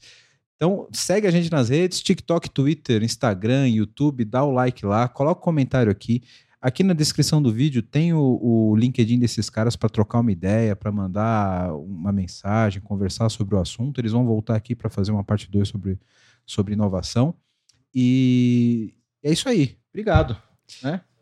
Então, 0.56 0.88
segue 0.92 1.26
a 1.26 1.30
gente 1.30 1.50
nas 1.50 1.68
redes, 1.68 2.00
TikTok, 2.00 2.48
Twitter, 2.50 3.02
Instagram, 3.02 3.68
YouTube, 3.68 4.24
dá 4.24 4.44
o 4.44 4.50
like 4.52 4.86
lá, 4.86 5.08
coloca 5.08 5.40
o 5.40 5.44
comentário 5.44 5.90
aqui. 5.90 6.22
Aqui 6.60 6.82
na 6.82 6.94
descrição 6.94 7.42
do 7.42 7.52
vídeo 7.52 7.82
tem 7.82 8.14
o, 8.14 8.38
o 8.42 8.74
LinkedIn 8.76 9.18
desses 9.18 9.50
caras 9.50 9.76
para 9.76 9.90
trocar 9.90 10.20
uma 10.20 10.32
ideia, 10.32 10.74
para 10.74 10.90
mandar 10.90 11.74
uma 11.74 12.10
mensagem, 12.10 12.80
conversar 12.80 13.28
sobre 13.28 13.54
o 13.54 13.60
assunto. 13.60 14.00
Eles 14.00 14.12
vão 14.12 14.24
voltar 14.24 14.56
aqui 14.56 14.74
para 14.74 14.88
fazer 14.88 15.12
uma 15.12 15.22
parte 15.22 15.50
2 15.50 15.68
sobre, 15.68 15.98
sobre 16.46 16.72
inovação. 16.72 17.34
E 17.94 18.94
é 19.22 19.30
isso 19.30 19.48
aí. 19.48 19.76
Obrigado. 19.90 20.36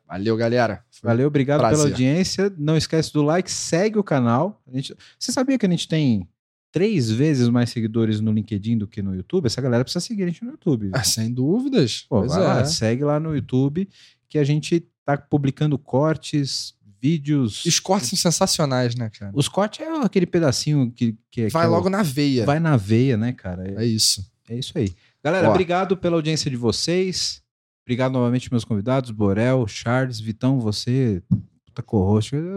Valeu, 0.07 0.37
galera. 0.37 0.85
Foi- 0.91 1.09
Valeu, 1.09 1.27
obrigado 1.27 1.59
Prazer. 1.59 1.79
pela 1.79 1.91
audiência. 1.91 2.53
Não 2.57 2.77
esquece 2.77 3.13
do 3.13 3.23
like, 3.23 3.51
segue 3.51 3.99
o 3.99 4.05
canal. 4.05 4.63
A 4.67 4.77
gente- 4.77 4.95
Você 5.19 5.33
sabia 5.33 5.59
que 5.59 5.67
a 5.67 5.69
gente 5.71 5.89
tem 5.89 6.29
três 6.73 7.11
vezes 7.11 7.49
mais 7.49 7.71
seguidores 7.71 8.21
no 8.21 8.33
LinkedIn 8.33 8.79
do 8.79 8.87
que 8.89 9.03
no 9.03 9.15
YouTube? 9.15 9.47
Essa 9.47 9.61
galera 9.61 9.85
precisa 9.85 10.01
seguir 10.05 10.25
a 10.25 10.27
gente 10.27 10.43
no 10.45 10.53
YouTube. 10.53 10.91
Ah, 10.93 11.05
sem 11.05 11.31
dúvidas. 11.33 12.07
Pô, 12.09 12.21
pois 12.21 12.33
vai 12.33 12.43
é. 12.43 12.47
lá, 12.47 12.65
segue 12.65 13.05
lá 13.05 13.21
no 13.21 13.35
YouTube 13.35 13.89
que 14.29 14.39
a 14.39 14.45
gente 14.45 14.85
tá 15.05 15.17
publicando 15.17 15.77
cortes, 15.79 16.75
vídeos. 17.01 17.63
E 17.67 17.69
Os 17.69 17.79
cortes 17.79 18.09
são 18.09 18.17
sensacionais, 18.19 18.95
né, 18.95 19.11
cara? 19.11 19.33
Os 19.35 19.49
cortes 19.49 19.81
é 19.87 19.91
aquele 20.05 20.25
pedacinho 20.27 20.91
que, 20.91 21.17
que 21.31 21.43
é- 21.43 21.49
Vai 21.51 21.63
que 21.63 21.67
é 21.67 21.69
o- 21.69 21.73
logo 21.73 21.91
na 21.91 22.03
veia. 22.03 22.47
vai 22.47 22.59
na 22.59 22.77
veia, 22.77 23.17
né, 23.17 23.33
cara? 23.33 23.69
É, 23.69 23.83
É 23.83 23.87
isso. 23.87 24.25
é 24.49 24.57
isso 24.59 24.73
aí. 24.79 24.95
Galera, 25.23 25.49
Ó. 25.49 25.51
obrigado 25.51 25.97
pela 25.97 26.17
audiência 26.17 26.51
de 26.51 26.57
vocês. 26.57 27.43
Obrigado 27.85 28.13
novamente 28.13 28.51
meus 28.51 28.65
convidados, 28.65 29.11
Borel, 29.11 29.67
Charles, 29.67 30.21
Vitão, 30.21 30.59
você, 30.61 31.21
puta 31.67 31.83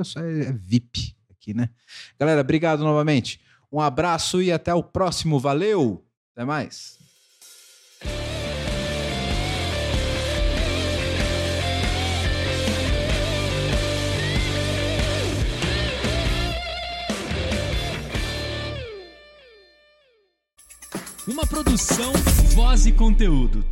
sou- 0.03 0.21
é 0.21 0.51
VIP 0.53 1.15
aqui, 1.31 1.53
né? 1.53 1.69
Galera, 2.19 2.41
obrigado 2.41 2.83
novamente. 2.83 3.39
Um 3.76 3.81
abraço 3.81 4.41
e 4.41 4.53
até 4.53 4.73
o 4.73 4.81
próximo. 4.81 5.38
Valeu! 5.38 6.02
Até 6.31 6.45
mais. 6.45 6.97
Uma 21.27 21.45
produção, 21.45 22.14
voz 22.56 22.85
e 22.85 22.93
conteúdo. 22.93 23.65